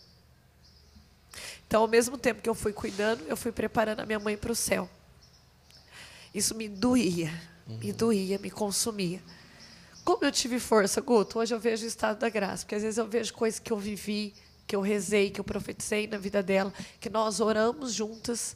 Então, 1.68 1.82
ao 1.82 1.88
mesmo 1.88 2.18
tempo 2.18 2.42
que 2.42 2.50
eu 2.50 2.56
fui 2.56 2.72
cuidando, 2.72 3.24
eu 3.28 3.36
fui 3.36 3.52
preparando 3.52 4.00
a 4.02 4.06
minha 4.06 4.20
mãe 4.20 4.38
para 4.38 4.52
o 4.52 4.56
céu. 4.56 4.90
Isso 6.34 6.54
me 6.56 6.68
doía, 6.68 7.32
uhum. 7.68 7.78
me 7.78 7.92
doía, 7.92 8.38
me 8.38 8.50
consumia. 8.50 9.22
Como 10.04 10.24
eu 10.24 10.32
tive 10.32 10.60
força, 10.60 11.02
Guto, 11.02 11.40
hoje 11.40 11.54
eu 11.54 11.60
vejo 11.60 11.84
o 11.84 11.88
estado 11.88 12.20
da 12.20 12.30
graça, 12.30 12.64
porque 12.64 12.76
às 12.76 12.84
vezes 12.84 12.98
eu 12.98 13.08
vejo 13.08 13.34
coisas 13.34 13.60
que 13.60 13.74
eu 13.74 13.78
vivi, 13.78 14.34
que 14.68 14.76
eu 14.76 14.82
rezei, 14.82 15.32
que 15.32 15.40
eu 15.40 15.44
profetizei 15.44 16.08
na 16.08 16.18
vida 16.18 16.44
dela, 16.44 16.74
que 17.00 17.10
nós 17.10 17.40
oramos 17.40 17.94
juntas. 17.94 18.56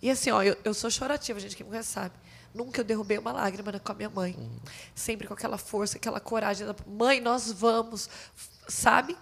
E 0.00 0.10
assim, 0.10 0.30
ó, 0.30 0.42
eu, 0.42 0.56
eu 0.64 0.72
sou 0.72 0.90
chorativa, 0.90 1.40
gente, 1.40 1.56
quem 1.56 1.64
me 1.64 1.70
conhece 1.70 1.90
sabe. 1.90 2.14
Nunca 2.54 2.80
eu 2.80 2.84
derrubei 2.84 3.18
uma 3.18 3.32
lágrima 3.32 3.72
com 3.80 3.92
a 3.92 3.94
minha 3.96 4.08
mãe. 4.08 4.36
Uhum. 4.38 4.58
Sempre 4.94 5.26
com 5.26 5.34
aquela 5.34 5.58
força, 5.58 5.96
aquela 5.96 6.20
coragem. 6.20 6.66
Mãe, 6.86 7.20
nós 7.20 7.50
vamos. 7.50 8.08
Sabe? 8.68 9.16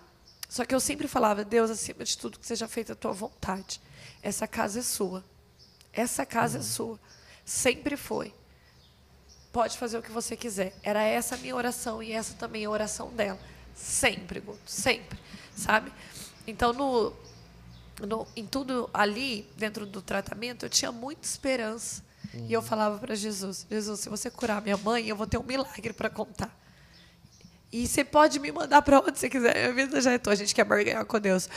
Só 0.48 0.66
que 0.66 0.74
eu 0.74 0.80
sempre 0.80 1.08
falava, 1.08 1.42
Deus, 1.42 1.70
acima 1.70 2.04
de 2.04 2.18
tudo, 2.18 2.38
que 2.38 2.46
seja 2.46 2.68
feita 2.68 2.92
a 2.92 2.96
tua 2.96 3.12
vontade. 3.12 3.80
Essa 4.22 4.46
casa 4.46 4.80
é 4.80 4.82
sua. 4.82 5.24
Essa 5.94 6.26
casa 6.26 6.58
é 6.58 6.60
uhum. 6.60 6.66
é 6.66 6.68
sua. 6.68 7.00
Sempre 7.44 7.96
foi. 7.96 8.34
pode 9.50 9.78
fazer 9.78 9.96
o 9.96 10.02
que 10.02 10.10
você 10.10 10.36
quiser. 10.36 10.74
Era 10.82 11.02
essa 11.02 11.34
a 11.34 11.38
minha 11.38 11.56
oração 11.56 12.02
e 12.02 12.12
essa 12.12 12.34
também 12.34 12.66
a 12.66 12.70
oração 12.70 13.08
dela. 13.14 13.38
Sempre, 13.74 14.40
Guto, 14.40 14.60
sempre, 14.66 15.18
sabe? 15.56 15.90
Então, 16.46 16.74
no, 16.74 17.14
no, 18.06 18.26
em 18.36 18.46
tudo 18.46 18.90
ali, 18.92 19.48
dentro 19.56 19.86
do 19.86 20.02
tratamento, 20.02 20.66
eu 20.66 20.70
tinha 20.70 20.92
muita 20.92 21.26
esperança. 21.26 22.04
Uhum. 22.34 22.46
E 22.48 22.52
eu 22.52 22.62
falava 22.62 22.98
para 22.98 23.14
Jesus: 23.14 23.66
Jesus, 23.70 24.00
se 24.00 24.08
você 24.08 24.30
curar 24.30 24.62
minha 24.62 24.76
mãe, 24.76 25.08
eu 25.08 25.16
vou 25.16 25.26
ter 25.26 25.38
um 25.38 25.42
milagre 25.42 25.92
para 25.92 26.10
contar. 26.10 26.50
E 27.72 27.86
você 27.86 28.04
pode 28.04 28.38
me 28.38 28.52
mandar 28.52 28.82
para 28.82 29.00
onde 29.00 29.18
você 29.18 29.30
quiser. 29.30 29.54
Minha 29.72 29.86
vida 29.86 30.00
já 30.00 30.12
é 30.12 30.18
tua. 30.18 30.34
A 30.34 30.36
gente 30.36 30.54
quer 30.54 30.64
barganhar 30.64 31.06
com 31.06 31.18
Deus. 31.18 31.48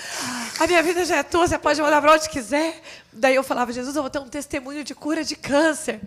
A 0.57 0.65
minha 0.65 0.81
vida 0.81 1.03
já 1.03 1.17
é 1.17 1.23
tua. 1.23 1.45
Você 1.45 1.59
pode 1.59 1.81
mandar 1.81 2.01
para 2.01 2.13
onde 2.13 2.29
quiser. 2.29 2.81
Daí 3.11 3.35
eu 3.35 3.43
falava, 3.43 3.73
Jesus, 3.73 3.95
eu 3.95 4.01
vou 4.01 4.09
ter 4.09 4.19
um 4.19 4.29
testemunho 4.29 4.81
de 4.81 4.95
cura 4.95 5.25
de 5.25 5.35
câncer. 5.35 5.99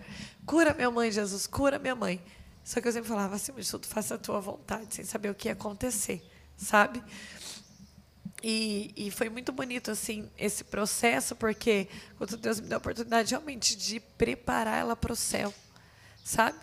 Cura 0.47 0.73
minha 0.73 0.89
mãe, 0.89 1.11
Jesus. 1.11 1.45
Cura 1.45 1.77
minha 1.77 1.95
mãe. 1.95 2.19
Só 2.69 2.79
que 2.79 2.87
eu 2.87 2.91
sempre 2.91 3.09
falava, 3.09 3.35
acima 3.35 3.59
de 3.59 3.67
tudo, 3.67 3.87
faça 3.87 4.13
a 4.13 4.17
tua 4.19 4.39
vontade, 4.39 4.93
sem 4.93 5.03
saber 5.03 5.31
o 5.31 5.33
que 5.33 5.47
ia 5.47 5.53
acontecer, 5.53 6.21
sabe? 6.55 7.01
E, 8.41 8.93
e 8.95 9.11
foi 9.11 9.29
muito 9.29 9.51
bonito 9.51 9.91
assim 9.91 10.29
esse 10.37 10.63
processo, 10.63 11.35
porque 11.35 11.87
quando 12.17 12.37
Deus 12.37 12.59
me 12.59 12.67
deu 12.67 12.77
a 12.77 12.79
oportunidade 12.79 13.31
realmente 13.31 13.75
de 13.75 13.99
preparar 13.99 14.79
ela 14.79 14.95
para 14.95 15.11
o 15.11 15.15
céu, 15.15 15.53
sabe? 16.23 16.57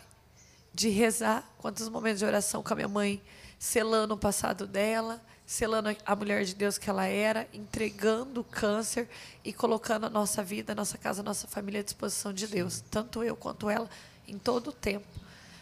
De 0.72 0.88
rezar, 0.88 1.46
quantos 1.58 1.88
momentos 1.88 2.20
de 2.20 2.24
oração 2.24 2.62
com 2.62 2.72
a 2.72 2.76
minha 2.76 2.88
mãe, 2.88 3.22
selando 3.58 4.14
o 4.14 4.18
passado 4.18 4.66
dela, 4.66 5.22
selando 5.44 5.94
a 6.04 6.16
mulher 6.16 6.44
de 6.44 6.54
Deus 6.54 6.78
que 6.78 6.88
ela 6.88 7.06
era, 7.06 7.46
entregando 7.52 8.40
o 8.40 8.44
câncer 8.44 9.08
e 9.44 9.52
colocando 9.52 10.06
a 10.06 10.10
nossa 10.10 10.42
vida, 10.42 10.72
a 10.72 10.74
nossa 10.74 10.96
casa, 10.98 11.20
a 11.20 11.24
nossa 11.24 11.46
família 11.46 11.80
à 11.80 11.84
disposição 11.84 12.32
de 12.32 12.46
Deus, 12.46 12.82
tanto 12.90 13.22
eu 13.22 13.36
quanto 13.36 13.70
ela, 13.70 13.88
em 14.26 14.38
todo 14.38 14.68
o 14.68 14.72
tempo. 14.72 15.06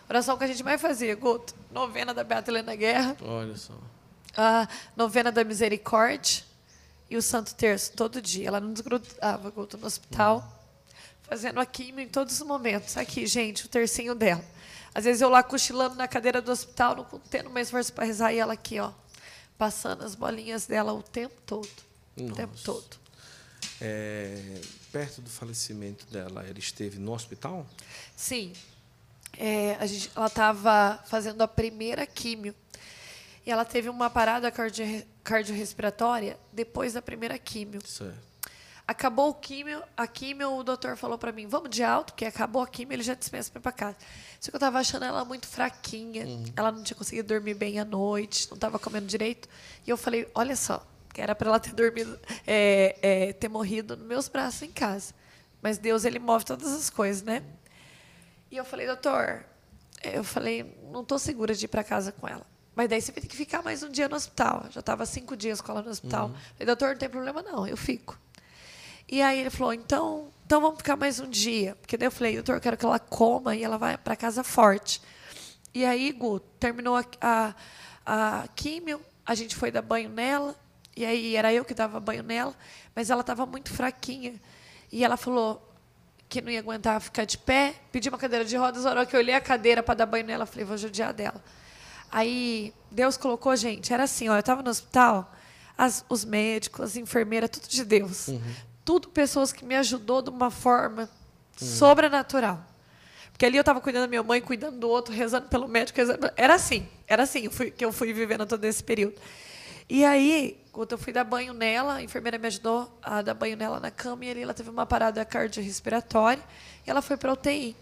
Oração 0.09 0.39
que 0.39 0.45
a 0.45 0.47
gente 0.47 0.63
mais 0.63 0.81
fazia, 0.81 1.15
Guto, 1.15 1.55
novena 1.71 2.15
da 2.15 2.23
Beata 2.23 2.51
Helena 2.51 2.75
Guerra. 2.75 3.17
Olha 3.23 3.57
só. 3.57 3.75
A 4.37 4.69
novena 4.97 5.31
da 5.31 5.45
Misericórdia 5.45 6.43
e 7.09 7.17
o 7.17 7.23
Santo 7.23 7.55
Terço 7.55 7.93
todo 7.93 8.21
dia. 8.21 8.49
Ela 8.49 8.61
não 8.61 8.73
desgrudava, 8.73 9.51
Guto, 9.51 9.79
no 9.79 9.87
hospital, 9.87 10.63
fazendo 11.23 11.61
a 11.61 11.67
quimio 11.67 12.05
em 12.05 12.09
todos 12.09 12.41
os 12.41 12.47
momentos. 12.47 12.97
Aqui, 12.97 13.27
gente, 13.27 13.67
o 13.67 13.69
tercinho 13.69 14.15
dela. 14.15 14.45
Às 14.95 15.05
vezes 15.05 15.21
eu 15.21 15.29
lá 15.29 15.43
cochilando 15.43 15.97
na 15.97 16.07
cadeira 16.07 16.41
do 16.41 16.53
hospital, 16.53 16.95
não 16.97 17.21
tendo 17.31 17.51
mais 17.51 17.71
força 17.71 17.93
para 17.93 18.05
rezar, 18.05 18.33
e 18.33 18.39
ela 18.39 18.53
aqui, 18.53 18.79
ó, 18.79 18.93
passando 19.59 20.05
as 20.05 20.15
bolinhas 20.15 20.67
dela 20.67 20.93
o 20.93 21.03
tempo 21.03 21.35
todo. 21.45 21.69
Nossa. 22.17 22.33
O 22.33 22.37
tempo 22.37 22.57
todo. 22.63 22.97
É, 23.81 24.61
perto 24.93 25.21
do 25.21 25.29
falecimento 25.29 26.07
dela, 26.07 26.45
ela 26.47 26.59
esteve 26.59 26.99
no 26.99 27.13
hospital? 27.13 27.67
Sim. 28.15 28.53
É, 29.37 29.77
a 29.81 29.87
gente, 29.87 30.11
ela 30.15 30.29
estava 30.29 31.03
fazendo 31.07 31.43
a 31.43 31.49
primeira 31.49 32.07
químio. 32.07 32.55
E 33.47 33.51
ela 33.51 33.65
teve 33.65 33.89
uma 33.89 34.09
parada 34.09 34.51
cardio, 34.51 35.05
cardiorrespiratória 35.23 36.39
depois 36.53 36.95
da 36.95 37.03
primeira 37.03 37.39
químio. 37.39 37.87
Certo. 37.87 38.35
Acabou 38.87 39.31
o 39.31 39.35
químio, 39.35 39.83
a 39.97 40.07
químio, 40.07 40.53
o 40.57 40.63
doutor 40.63 40.95
falou 40.95 41.17
para 41.17 41.33
mim, 41.33 41.47
vamos 41.47 41.71
de 41.71 41.83
alto, 41.83 42.13
porque 42.13 42.27
acabou 42.27 42.61
a 42.61 42.67
químio, 42.67 42.95
ele 42.95 43.03
já 43.03 43.15
dispensa 43.15 43.51
para 43.51 43.59
ir 43.59 43.63
para 43.63 43.73
casa. 43.73 43.97
Só 44.39 44.51
que 44.51 44.57
eu 44.57 44.59
estava 44.59 44.79
achando 44.79 45.07
ela 45.07 45.25
muito 45.25 45.47
fraquinha, 45.47 46.27
uhum. 46.27 46.45
ela 46.55 46.71
não 46.71 46.83
tinha 46.83 46.97
conseguido 46.97 47.29
dormir 47.29 47.55
bem 47.55 47.81
à 47.81 47.85
noite, 47.85 48.47
não 48.51 48.57
estava 48.57 48.79
comendo 48.79 49.07
direito. 49.07 49.49
E 49.87 49.91
eu 49.91 49.97
falei, 49.97 50.29
olha 50.35 50.55
só, 50.55 50.87
que 51.15 51.21
era 51.21 51.35
para 51.35 51.49
ela 51.49 51.59
ter 51.59 51.73
dormido, 51.73 52.19
é, 52.47 52.97
é, 53.01 53.33
ter 53.33 53.49
morrido 53.49 53.97
nos 53.97 54.07
meus 54.07 54.29
braços 54.29 54.61
em 54.61 54.71
casa. 54.71 55.15
Mas 55.63 55.79
Deus, 55.79 56.05
ele 56.05 56.19
move 56.19 56.45
todas 56.45 56.71
as 56.71 56.91
coisas, 56.91 57.23
né? 57.23 57.43
E 58.51 58.57
eu 58.59 58.67
falei, 58.67 58.87
doutor, 58.87 59.47
eu 60.03 60.23
falei, 60.23 60.79
não 60.93 61.01
estou 61.01 61.19
segura 61.19 61.55
de 61.55 61.65
ir 61.65 61.69
para 61.69 61.83
casa 61.83 62.13
com 62.13 62.29
ela. 62.29 62.45
Mas 62.75 62.89
daí 62.89 63.01
você 63.01 63.13
vai 63.13 63.21
ter 63.21 63.29
que 63.29 63.37
ficar 63.37 63.63
mais 63.63 63.83
um 63.83 63.89
dia 63.89 64.09
no 64.09 64.17
hospital. 64.17 64.67
Já 64.71 64.81
estava 64.81 65.07
cinco 65.07 65.37
dias 65.37 65.61
com 65.61 65.73
ela 65.73 65.83
no 65.83 65.91
hospital. 65.91 66.29
Uhum. 66.29 66.35
Falei, 66.35 66.67
doutor, 66.67 66.91
não 66.91 66.99
tem 66.99 67.09
problema 67.09 67.43
não, 67.43 67.67
eu 67.67 67.77
fico. 67.77 68.19
E 69.09 69.23
aí 69.23 69.39
ele 69.39 69.51
falou, 69.51 69.73
então, 69.73 70.29
então 70.45 70.61
vamos 70.61 70.79
ficar 70.79 70.97
mais 70.97 71.21
um 71.21 71.29
dia. 71.29 71.77
Porque 71.77 71.97
daí 71.97 72.07
eu 72.07 72.13
falei, 72.13 72.35
doutor, 72.35 72.57
eu 72.57 72.61
quero 72.61 72.77
que 72.77 72.85
ela 72.85 72.99
coma 72.99 73.55
e 73.55 73.63
ela 73.63 73.79
vai 73.79 73.97
para 73.97 74.17
casa 74.17 74.43
forte. 74.43 75.01
E 75.73 75.85
aí, 75.85 76.11
Gu, 76.13 76.41
terminou 76.59 76.97
a, 76.97 77.05
a, 77.21 77.55
a 78.07 78.49
químio, 78.57 79.01
a 79.25 79.35
gente 79.35 79.55
foi 79.55 79.71
dar 79.71 79.83
banho 79.83 80.09
nela. 80.09 80.57
E 80.97 81.05
aí 81.05 81.37
era 81.37 81.53
eu 81.53 81.65
que 81.65 81.75
dava 81.75 81.99
banho 82.01 82.23
nela, 82.23 82.55
mas 82.95 83.11
ela 83.11 83.21
estava 83.21 83.47
muito 83.47 83.73
fraquinha. 83.73 84.35
E 84.91 85.05
ela 85.05 85.17
falou 85.17 85.75
que 86.29 86.41
não 86.41 86.51
ia 86.51 86.61
aguentar 86.61 87.01
ficar 87.01 87.25
de 87.25 87.39
pé, 87.39 87.75
pedi 87.93 88.09
uma 88.09 88.19
cadeira 88.19 88.45
de 88.45 88.57
rodas, 88.57 88.87
a 88.87 88.91
hora 88.91 89.07
que 89.07 89.15
eu 89.15 89.21
olhei 89.21 89.35
a 89.35 89.41
cadeira 89.41 89.83
para 89.83 89.95
dar 89.95 90.07
banho 90.07 90.25
nela, 90.25 90.47
falei, 90.47 90.65
vou 90.65 90.77
judiar 90.77 91.13
dela. 91.13 91.43
Aí 92.15 92.73
Deus 92.91 93.17
colocou, 93.17 93.55
gente, 93.57 93.93
era 93.93 94.05
assim, 94.05 94.29
ó, 94.29 94.35
eu 94.35 94.41
estava 94.41 94.63
no 94.63 94.71
hospital, 94.71 95.33
as, 95.77 96.05
os 96.09 96.25
médicos, 96.25 96.81
as 96.81 96.97
enfermeiras, 96.97 97.51
tudo 97.51 97.69
de 97.69 97.85
Deus. 97.85 98.29
Uhum 98.29 98.41
tudo 98.85 99.09
pessoas 99.09 99.53
que 99.53 99.65
me 99.65 99.75
ajudou 99.75 100.21
de 100.21 100.31
uma 100.31 100.51
forma 100.51 101.05
hum. 101.05 101.09
sobrenatural. 101.57 102.63
Porque 103.33 103.47
ali 103.47 103.57
eu 103.57 103.63
estava 103.63 103.81
cuidando 103.81 104.03
da 104.03 104.09
minha 104.09 104.23
mãe, 104.23 104.41
cuidando 104.41 104.79
do 104.79 104.89
outro, 104.89 105.13
rezando 105.13 105.49
pelo 105.49 105.67
médico. 105.67 105.99
Rezando... 105.99 106.31
Era 106.37 106.55
assim, 106.55 106.87
era 107.07 107.25
assim 107.25 107.49
fui, 107.49 107.71
que 107.71 107.85
eu 107.85 107.93
fui 107.93 108.13
vivendo 108.13 108.47
todo 108.47 108.65
esse 108.65 108.85
período. 108.85 109.17
E 109.89 110.05
aí, 110.05 110.63
quando 110.71 110.93
eu 110.93 110.99
fui 110.99 111.13
dar 111.13 111.25
banho 111.25 111.53
nela, 111.53 111.95
a 111.95 112.03
enfermeira 112.03 112.39
me 112.39 112.47
ajudou 112.47 112.97
a 113.03 113.23
dar 113.23 113.35
banho 113.35 113.57
nela 113.57 113.81
na 113.81 113.91
cama, 113.91 114.25
e 114.25 114.31
ali 114.31 114.43
ela 114.43 114.55
teve 114.55 114.71
uma 114.71 114.87
parada 114.87 115.25
cardiorrespiratória, 115.25 116.43
e 116.87 116.91
ela 116.91 117.03
foi 117.03 117.17
para 117.17 117.31
a 117.31 117.33
UTI. 117.35 117.77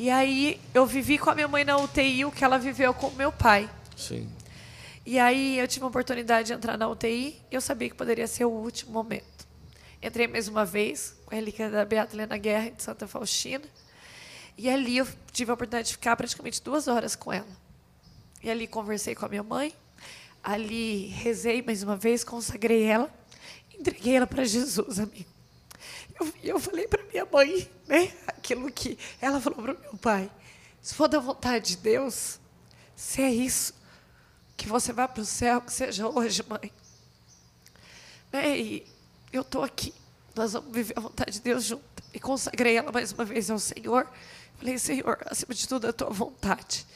E 0.00 0.08
aí, 0.08 0.58
eu 0.72 0.86
vivi 0.86 1.18
com 1.18 1.28
a 1.28 1.34
minha 1.34 1.46
mãe 1.46 1.62
na 1.62 1.76
UTI 1.76 2.24
o 2.24 2.32
que 2.32 2.42
ela 2.42 2.58
viveu 2.58 2.94
com 2.94 3.08
o 3.08 3.14
meu 3.14 3.30
pai. 3.30 3.68
Sim. 3.94 4.26
E 5.04 5.18
aí, 5.18 5.58
eu 5.58 5.68
tive 5.68 5.84
a 5.84 5.88
oportunidade 5.88 6.46
de 6.46 6.54
entrar 6.54 6.78
na 6.78 6.88
UTI, 6.88 7.38
e 7.50 7.54
eu 7.54 7.60
sabia 7.60 7.90
que 7.90 7.94
poderia 7.94 8.26
ser 8.26 8.46
o 8.46 8.50
último 8.50 8.92
momento. 8.92 9.46
Entrei 10.02 10.26
mais 10.26 10.48
uma 10.48 10.64
vez 10.64 11.14
com 11.26 11.34
a 11.34 11.36
relíquia 11.36 11.68
da 11.68 11.84
Beata 11.84 12.16
Helena 12.16 12.38
Guerra 12.38 12.70
de 12.70 12.82
Santa 12.82 13.06
Faustina. 13.06 13.62
E 14.56 14.70
ali 14.70 14.96
eu 14.96 15.06
tive 15.32 15.50
a 15.50 15.54
oportunidade 15.54 15.88
de 15.88 15.92
ficar 15.92 16.16
praticamente 16.16 16.62
duas 16.62 16.88
horas 16.88 17.14
com 17.14 17.30
ela. 17.30 17.46
E 18.42 18.48
ali 18.50 18.66
conversei 18.66 19.14
com 19.14 19.26
a 19.26 19.28
minha 19.28 19.42
mãe. 19.42 19.70
Ali 20.42 21.08
rezei 21.08 21.60
mais 21.60 21.82
uma 21.82 21.98
vez, 21.98 22.24
consagrei 22.24 22.84
ela. 22.84 23.14
Entreguei 23.78 24.16
ela 24.16 24.26
para 24.26 24.46
Jesus, 24.46 24.98
amigo. 24.98 25.28
Eu, 26.18 26.32
eu 26.42 26.58
falei 26.58 26.88
para 26.88 26.99
minha 27.10 27.26
mãe, 27.30 27.70
né? 27.86 28.12
Aquilo 28.26 28.70
que 28.70 28.98
ela 29.20 29.40
falou 29.40 29.62
para 29.62 29.74
o 29.74 29.80
meu 29.80 29.96
pai. 29.98 30.30
Se 30.80 30.94
for 30.94 31.08
da 31.08 31.18
vontade 31.18 31.70
de 31.70 31.76
Deus, 31.76 32.40
se 32.96 33.22
é 33.22 33.30
isso, 33.30 33.74
que 34.56 34.68
você 34.68 34.92
vá 34.92 35.08
para 35.08 35.22
o 35.22 35.26
céu, 35.26 35.60
que 35.60 35.72
seja 35.72 36.08
hoje, 36.08 36.42
mãe. 36.48 36.72
Né? 38.32 38.58
E 38.58 38.86
eu 39.32 39.42
estou 39.42 39.62
aqui. 39.62 39.94
Nós 40.34 40.52
vamos 40.52 40.72
viver 40.72 40.94
a 40.96 41.00
vontade 41.00 41.32
de 41.32 41.40
Deus 41.40 41.64
junto. 41.64 41.84
E 42.12 42.20
consagrei 42.20 42.76
ela 42.76 42.92
mais 42.92 43.12
uma 43.12 43.24
vez 43.24 43.50
ao 43.50 43.58
Senhor. 43.58 44.06
Falei, 44.58 44.78
Senhor, 44.78 45.18
acima 45.26 45.54
de 45.54 45.66
tudo, 45.66 45.88
a 45.88 45.92
tua 45.92 46.10
vontade. 46.10 46.86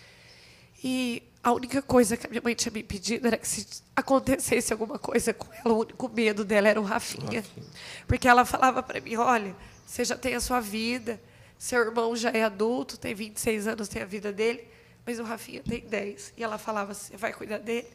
E 0.83 1.23
a 1.43 1.53
única 1.53 1.83
coisa 1.83 2.17
que 2.17 2.27
a 2.27 2.31
minha 2.31 2.43
mãe 2.43 2.55
tinha 2.55 2.73
me 2.73 2.83
pedido 2.83 3.27
era 3.27 3.37
que 3.37 3.47
se 3.47 3.67
acontecesse 3.95 4.73
alguma 4.73 4.99
coisa 4.99 5.33
com 5.33 5.47
ela, 5.55 5.75
o 5.75 5.81
único 5.81 6.09
medo 6.09 6.45
dela 6.45 6.69
era 6.69 6.81
o 6.81 6.85
Rafinha. 6.85 7.41
Rafinha. 7.41 7.67
Porque 8.07 8.29
ela 8.29 8.45
falava 8.45 8.83
para 8.83 9.01
mim: 9.01 9.17
olha, 9.17 9.55
você 9.95 10.05
já 10.05 10.17
tem 10.17 10.35
a 10.35 10.41
sua 10.41 10.59
vida, 10.59 11.23
seu 11.57 11.81
irmão 11.81 12.17
já 12.17 12.29
é 12.31 12.43
adulto, 12.43 12.99
tem 12.99 13.15
26 13.15 13.69
anos, 13.69 13.87
tem 13.87 14.03
a 14.03 14.05
vida 14.05 14.33
dele, 14.33 14.67
mas 15.07 15.21
o 15.21 15.23
Rafinha 15.23 15.63
tem 15.63 15.83
10. 15.83 16.35
E 16.37 16.43
ela 16.43 16.59
falava: 16.59 16.93
você 16.93 17.17
vai 17.17 17.33
cuidar 17.33 17.59
dele? 17.59 17.87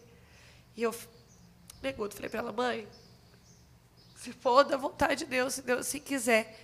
E 0.78 0.84
eu, 0.84 0.96
negou, 1.84 2.10
falei 2.10 2.30
para 2.30 2.40
ela: 2.40 2.54
mãe, 2.54 2.88
se 4.16 4.32
for 4.32 4.64
da 4.64 4.78
vontade 4.78 5.26
de 5.26 5.30
Deus, 5.30 5.56
se 5.56 5.62
Deus 5.62 5.82
assim 5.82 6.00
quiser, 6.00 6.58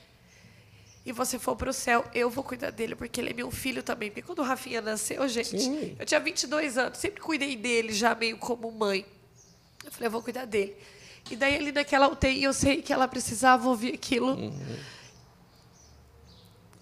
e 1.06 1.12
você 1.12 1.38
for 1.38 1.58
para 1.58 1.70
o 1.70 1.74
céu, 1.74 2.06
eu 2.14 2.30
vou 2.30 2.42
cuidar 2.42 2.72
dele, 2.72 2.96
porque 2.96 3.20
ele 3.20 3.32
é 3.32 3.34
meu 3.34 3.52
filho 3.52 3.84
também. 3.84 4.10
Porque 4.10 4.22
quando 4.22 4.40
o 4.40 4.44
Rafinha 4.44 4.80
nasceu, 4.80 5.28
gente, 5.28 5.60
Sim. 5.60 5.98
eu 6.00 6.06
tinha 6.06 6.22
22 6.22 6.78
anos, 6.78 6.98
sempre 6.98 7.20
cuidei 7.20 7.58
dele 7.58 7.92
já 7.92 8.16
meio 8.16 8.38
como 8.38 8.72
mãe. 8.72 9.06
Eu 9.84 9.92
falei, 9.92 10.08
eu 10.08 10.12
vou 10.12 10.24
cuidar 10.24 10.46
dele. 10.46 10.78
E 11.30 11.36
daí, 11.36 11.58
ali 11.58 11.74
naquela 11.74 12.08
UTI, 12.08 12.44
eu 12.44 12.54
sei 12.54 12.82
que 12.82 12.94
ela 12.94 13.06
precisava 13.06 13.68
ouvir 13.68 13.94
aquilo. 13.94 14.36
Uhum. 14.36 14.95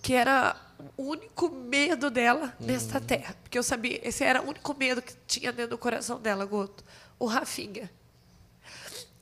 Que 0.04 0.14
era 0.14 0.56
o 0.96 1.04
único 1.04 1.50
medo 1.50 2.12
dela 2.12 2.56
uhum. 2.60 2.68
nesta 2.68 3.02
terra. 3.02 3.36
Porque 3.42 3.58
eu 3.58 3.64
sabia, 3.64 4.08
esse 4.08 4.24
era 4.24 4.44
o 4.44 4.50
único 4.50 4.76
medo 4.76 5.02
que 5.02 5.16
tinha 5.26 5.52
dentro 5.52 5.72
do 5.72 5.78
coração 5.80 6.20
dela, 6.20 6.46
Goto. 6.46 6.84
O 7.18 7.26
Rafinha. 7.26 7.90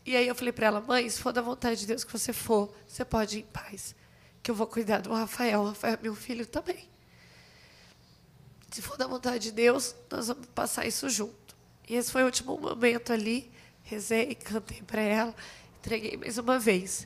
E 0.06 0.16
aí 0.16 0.28
eu 0.28 0.36
falei 0.36 0.52
para 0.52 0.68
ela, 0.68 0.82
mãe, 0.82 1.08
se 1.10 1.22
for 1.22 1.32
da 1.32 1.42
vontade 1.42 1.80
de 1.80 1.88
Deus 1.88 2.04
que 2.04 2.12
você 2.12 2.34
for, 2.34 2.74
você 2.86 3.06
pode 3.06 3.38
ir 3.38 3.42
em 3.42 3.46
paz. 3.46 3.96
Que 4.44 4.52
eu 4.52 4.56
vou 4.56 4.68
cuidar 4.68 5.00
do 5.00 5.14
Rafael. 5.14 5.62
O 5.62 5.68
Rafael 5.68 5.94
é 5.94 6.00
meu 6.02 6.16
filho 6.16 6.46
também. 6.46 6.90
Se 8.72 8.82
for 8.82 8.98
da 8.98 9.06
vontade 9.06 9.40
de 9.40 9.52
Deus, 9.52 9.96
nós 10.10 10.28
vamos 10.28 10.48
passar 10.48 10.88
isso 10.88 11.08
junto. 11.10 11.56
E 11.88 11.96
esse 11.96 12.12
foi 12.12 12.24
o 12.24 12.26
último 12.26 12.58
momento 12.58 13.14
ali. 13.14 13.52
Rezei, 13.84 14.34
cantei 14.36 14.82
para 14.82 15.02
ela, 15.02 15.36
entreguei 15.80 16.16
mais 16.16 16.38
uma 16.38 16.58
vez. 16.58 17.06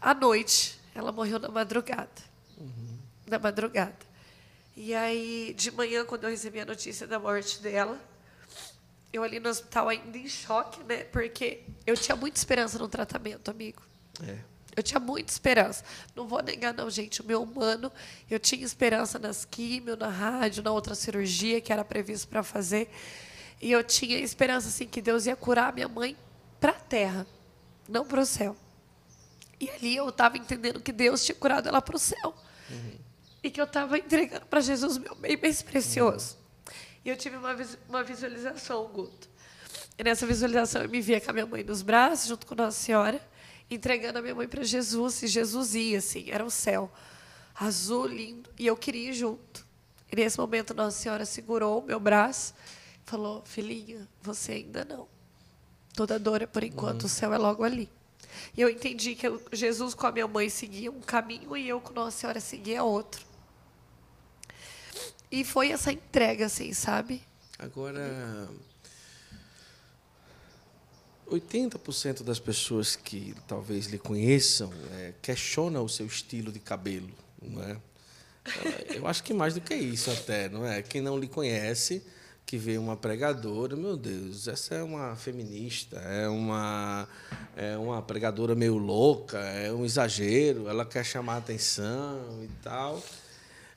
À 0.00 0.14
noite, 0.14 0.80
ela 0.94 1.10
morreu 1.10 1.38
na 1.38 1.48
madrugada. 1.48 2.08
Uhum. 2.56 2.85
Na 3.26 3.38
madrugada. 3.38 3.96
E 4.76 4.94
aí, 4.94 5.54
de 5.56 5.70
manhã, 5.70 6.04
quando 6.04 6.24
eu 6.24 6.30
recebi 6.30 6.60
a 6.60 6.66
notícia 6.66 7.06
da 7.06 7.18
morte 7.18 7.60
dela, 7.60 7.98
eu 9.12 9.22
ali 9.22 9.40
no 9.40 9.48
hospital 9.48 9.88
ainda 9.88 10.18
em 10.18 10.28
choque, 10.28 10.82
né? 10.84 11.04
Porque 11.04 11.62
eu 11.86 11.96
tinha 11.96 12.14
muita 12.14 12.38
esperança 12.38 12.78
no 12.78 12.86
tratamento, 12.86 13.50
amigo. 13.50 13.82
É. 14.22 14.36
Eu 14.76 14.82
tinha 14.82 15.00
muita 15.00 15.32
esperança. 15.32 15.82
Não 16.14 16.28
vou 16.28 16.42
negar, 16.42 16.74
não, 16.74 16.90
gente. 16.90 17.22
O 17.22 17.24
meu 17.24 17.42
humano, 17.42 17.90
eu 18.30 18.38
tinha 18.38 18.62
esperança 18.62 19.18
nas 19.18 19.46
químio, 19.46 19.96
na 19.96 20.08
rádio, 20.08 20.62
na 20.62 20.70
outra 20.70 20.94
cirurgia 20.94 21.62
que 21.62 21.72
era 21.72 21.82
previsto 21.82 22.28
para 22.28 22.42
fazer. 22.42 22.90
E 23.60 23.72
eu 23.72 23.82
tinha 23.82 24.18
esperança, 24.18 24.68
assim, 24.68 24.86
que 24.86 25.00
Deus 25.00 25.24
ia 25.24 25.34
curar 25.34 25.70
a 25.70 25.72
minha 25.72 25.88
mãe 25.88 26.14
para 26.60 26.72
a 26.72 26.74
terra, 26.74 27.26
não 27.88 28.04
para 28.04 28.20
o 28.20 28.26
céu. 28.26 28.54
E 29.58 29.70
ali 29.70 29.96
eu 29.96 30.10
estava 30.10 30.36
entendendo 30.36 30.82
que 30.82 30.92
Deus 30.92 31.24
tinha 31.24 31.34
curado 31.34 31.66
ela 31.66 31.80
para 31.80 31.96
o 31.96 31.98
céu. 31.98 32.34
Uhum. 32.68 33.05
E 33.46 33.50
que 33.50 33.60
eu 33.60 33.64
estava 33.64 33.96
entregando 33.96 34.46
para 34.46 34.60
Jesus 34.60 34.98
meu 34.98 35.14
bem 35.14 35.38
mais 35.40 35.62
precioso. 35.62 36.36
E 37.04 37.08
eu 37.08 37.16
tive 37.16 37.36
uma, 37.36 37.56
uma 37.88 38.02
visualização, 38.02 38.86
Guto. 38.88 39.28
E 39.98 40.02
nessa 40.02 40.26
visualização 40.26 40.82
eu 40.82 40.88
me 40.88 41.00
via 41.00 41.20
com 41.20 41.30
a 41.30 41.32
minha 41.32 41.46
mãe 41.46 41.62
nos 41.62 41.80
braços, 41.82 42.28
junto 42.28 42.46
com 42.46 42.54
Nossa 42.54 42.78
Senhora 42.78 43.20
entregando 43.70 44.18
a 44.18 44.22
minha 44.22 44.34
mãe 44.34 44.48
para 44.48 44.62
Jesus, 44.62 45.22
e 45.22 45.26
Jesus 45.26 45.74
ia, 45.74 45.98
assim, 45.98 46.30
era 46.30 46.44
o 46.44 46.50
céu. 46.50 46.90
Azul, 47.54 48.06
lindo, 48.06 48.50
e 48.58 48.66
eu 48.66 48.76
queria 48.76 49.10
ir 49.10 49.14
junto. 49.14 49.66
E 50.10 50.16
nesse 50.16 50.38
momento, 50.38 50.74
Nossa 50.74 50.98
Senhora 50.98 51.24
segurou 51.24 51.80
o 51.80 51.86
meu 51.86 51.98
braço 51.98 52.54
e 53.04 53.10
falou: 53.10 53.42
Filhinha, 53.44 54.06
você 54.22 54.52
ainda 54.52 54.84
não. 54.84 55.08
Toda 55.94 56.18
dor 56.18 56.42
é 56.42 56.46
por 56.46 56.62
enquanto, 56.62 57.02
uhum. 57.02 57.06
o 57.06 57.10
céu 57.10 57.32
é 57.32 57.38
logo 57.38 57.64
ali. 57.64 57.88
E 58.56 58.60
eu 58.60 58.68
entendi 58.68 59.14
que 59.14 59.26
Jesus 59.52 59.94
com 59.94 60.06
a 60.06 60.12
minha 60.12 60.28
mãe 60.28 60.50
seguia 60.50 60.90
um 60.90 61.00
caminho 61.00 61.56
e 61.56 61.66
eu 61.66 61.80
com 61.80 61.94
Nossa 61.94 62.18
Senhora 62.18 62.40
seguia 62.40 62.84
outro. 62.84 63.24
E 65.30 65.44
foi 65.44 65.70
essa 65.70 65.92
entrega, 65.92 66.46
assim, 66.46 66.72
sabe? 66.72 67.22
Agora, 67.58 68.48
80% 71.28 72.22
das 72.22 72.38
pessoas 72.38 72.94
que 72.94 73.34
talvez 73.48 73.86
lhe 73.86 73.98
conheçam 73.98 74.72
é, 74.92 75.12
questionam 75.20 75.84
o 75.84 75.88
seu 75.88 76.06
estilo 76.06 76.52
de 76.52 76.60
cabelo, 76.60 77.10
não 77.42 77.62
é? 77.62 77.76
Eu 78.94 79.06
acho 79.06 79.24
que 79.24 79.34
mais 79.34 79.54
do 79.54 79.60
que 79.60 79.74
isso 79.74 80.10
até, 80.10 80.48
não 80.48 80.64
é? 80.64 80.80
Quem 80.80 81.00
não 81.00 81.18
lhe 81.18 81.26
conhece, 81.26 82.02
que 82.44 82.56
vê 82.56 82.78
uma 82.78 82.96
pregadora, 82.96 83.74
meu 83.74 83.96
Deus, 83.96 84.46
essa 84.46 84.76
é 84.76 84.82
uma 84.82 85.16
feminista, 85.16 85.96
é 85.96 86.28
uma 86.28 87.08
é 87.56 87.76
uma 87.76 88.00
pregadora 88.00 88.54
meio 88.54 88.76
louca, 88.76 89.38
é 89.38 89.72
um 89.72 89.84
exagero, 89.84 90.68
ela 90.68 90.84
quer 90.84 91.04
chamar 91.04 91.38
atenção 91.38 92.44
e 92.44 92.48
tal. 92.62 93.02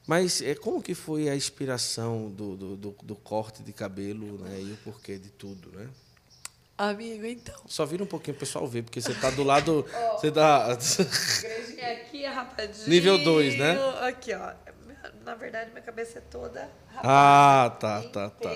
Mas 0.10 0.42
é 0.42 0.56
como 0.56 0.82
que 0.82 0.96
foi 0.96 1.30
a 1.30 1.36
inspiração 1.36 2.32
do, 2.32 2.58
do, 2.58 2.76
do, 2.76 2.96
do 3.04 3.16
corte 3.16 3.62
de 3.62 3.72
cabelo 3.72 4.40
né, 4.40 4.60
e 4.60 4.72
o 4.72 4.78
porquê 4.78 5.20
de 5.20 5.30
tudo, 5.30 5.70
né? 5.72 5.88
Amigo, 6.76 7.24
então. 7.28 7.54
Só 7.68 7.86
vira 7.86 8.02
um 8.04 8.08
pouquinho 8.08 8.36
o 8.36 8.40
pessoal 8.40 8.68
ver, 8.68 8.82
porque 8.82 9.00
você 9.00 9.14
tá 9.14 9.30
do 9.30 9.44
lado. 9.44 9.86
oh, 9.88 10.18
você 10.18 10.32
tá. 10.32 10.76
Igrejinha 10.80 11.92
aqui, 11.94 12.26
rapadinho. 12.26 12.90
Nível 12.90 13.24
2, 13.24 13.60
né? 13.60 13.78
Aqui, 14.02 14.34
ó. 14.34 14.52
Na 15.24 15.36
verdade, 15.36 15.70
minha 15.70 15.84
cabeça 15.84 16.18
é 16.18 16.22
toda 16.22 16.68
rapada. 16.88 17.04
Ah, 17.04 17.70
tá, 17.80 18.02
tá, 18.02 18.30
tá. 18.32 18.50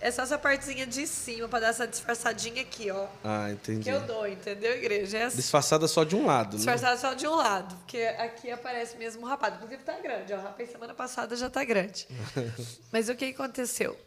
É 0.00 0.10
só 0.10 0.22
essa 0.22 0.38
partezinha 0.38 0.86
de 0.86 1.06
cima 1.06 1.48
pra 1.48 1.58
dar 1.58 1.68
essa 1.68 1.86
disfarçadinha 1.86 2.62
aqui, 2.62 2.90
ó. 2.90 3.08
Ah, 3.24 3.50
entendi. 3.50 3.82
Que 3.82 3.90
eu 3.90 4.00
dou, 4.06 4.26
entendeu, 4.28 4.72
igreja? 4.76 5.18
É 5.18 5.24
assim. 5.24 5.36
Disfarçada 5.36 5.88
só 5.88 6.04
de 6.04 6.14
um 6.14 6.24
lado, 6.24 6.52
né? 6.52 6.56
Disfarçada 6.56 6.96
só 6.96 7.14
de 7.14 7.26
um 7.26 7.34
lado. 7.34 7.74
Porque 7.76 7.98
aqui 7.98 8.50
aparece 8.50 8.96
mesmo 8.96 9.26
rapado. 9.26 9.56
Inclusive 9.56 9.82
tá 9.82 9.98
grande, 9.98 10.32
ó. 10.32 10.40
Rapei 10.40 10.66
semana 10.66 10.94
passada 10.94 11.34
já 11.34 11.50
tá 11.50 11.64
grande. 11.64 12.06
Mas 12.92 13.08
o 13.08 13.14
que 13.16 13.24
aconteceu? 13.26 13.98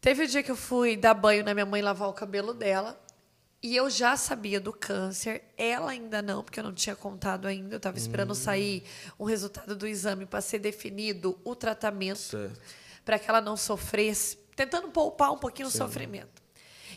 Teve 0.00 0.22
o 0.22 0.24
um 0.24 0.28
dia 0.28 0.42
que 0.42 0.50
eu 0.50 0.56
fui 0.56 0.96
dar 0.96 1.14
banho 1.14 1.42
na 1.42 1.54
minha 1.54 1.66
mãe 1.66 1.80
lavar 1.80 2.08
o 2.08 2.12
cabelo 2.12 2.52
dela. 2.52 3.00
E 3.62 3.74
eu 3.74 3.88
já 3.88 4.16
sabia 4.16 4.60
do 4.60 4.72
câncer, 4.72 5.42
ela 5.56 5.90
ainda 5.90 6.20
não, 6.20 6.44
porque 6.44 6.60
eu 6.60 6.64
não 6.64 6.72
tinha 6.72 6.94
contado 6.94 7.48
ainda. 7.48 7.74
Eu 7.74 7.78
estava 7.78 7.96
esperando 7.96 8.30
hum. 8.30 8.34
sair 8.34 8.84
um 9.18 9.24
resultado 9.24 9.74
do 9.74 9.86
exame 9.86 10.26
para 10.26 10.40
ser 10.40 10.58
definido 10.58 11.36
o 11.42 11.56
tratamento, 11.56 12.52
para 13.06 13.20
que 13.20 13.30
ela 13.30 13.40
não 13.40 13.56
sofresse, 13.56 14.36
tentando 14.56 14.88
poupar 14.88 15.32
um 15.32 15.38
pouquinho 15.38 15.70
Sim. 15.70 15.76
o 15.76 15.86
sofrimento. 15.86 16.42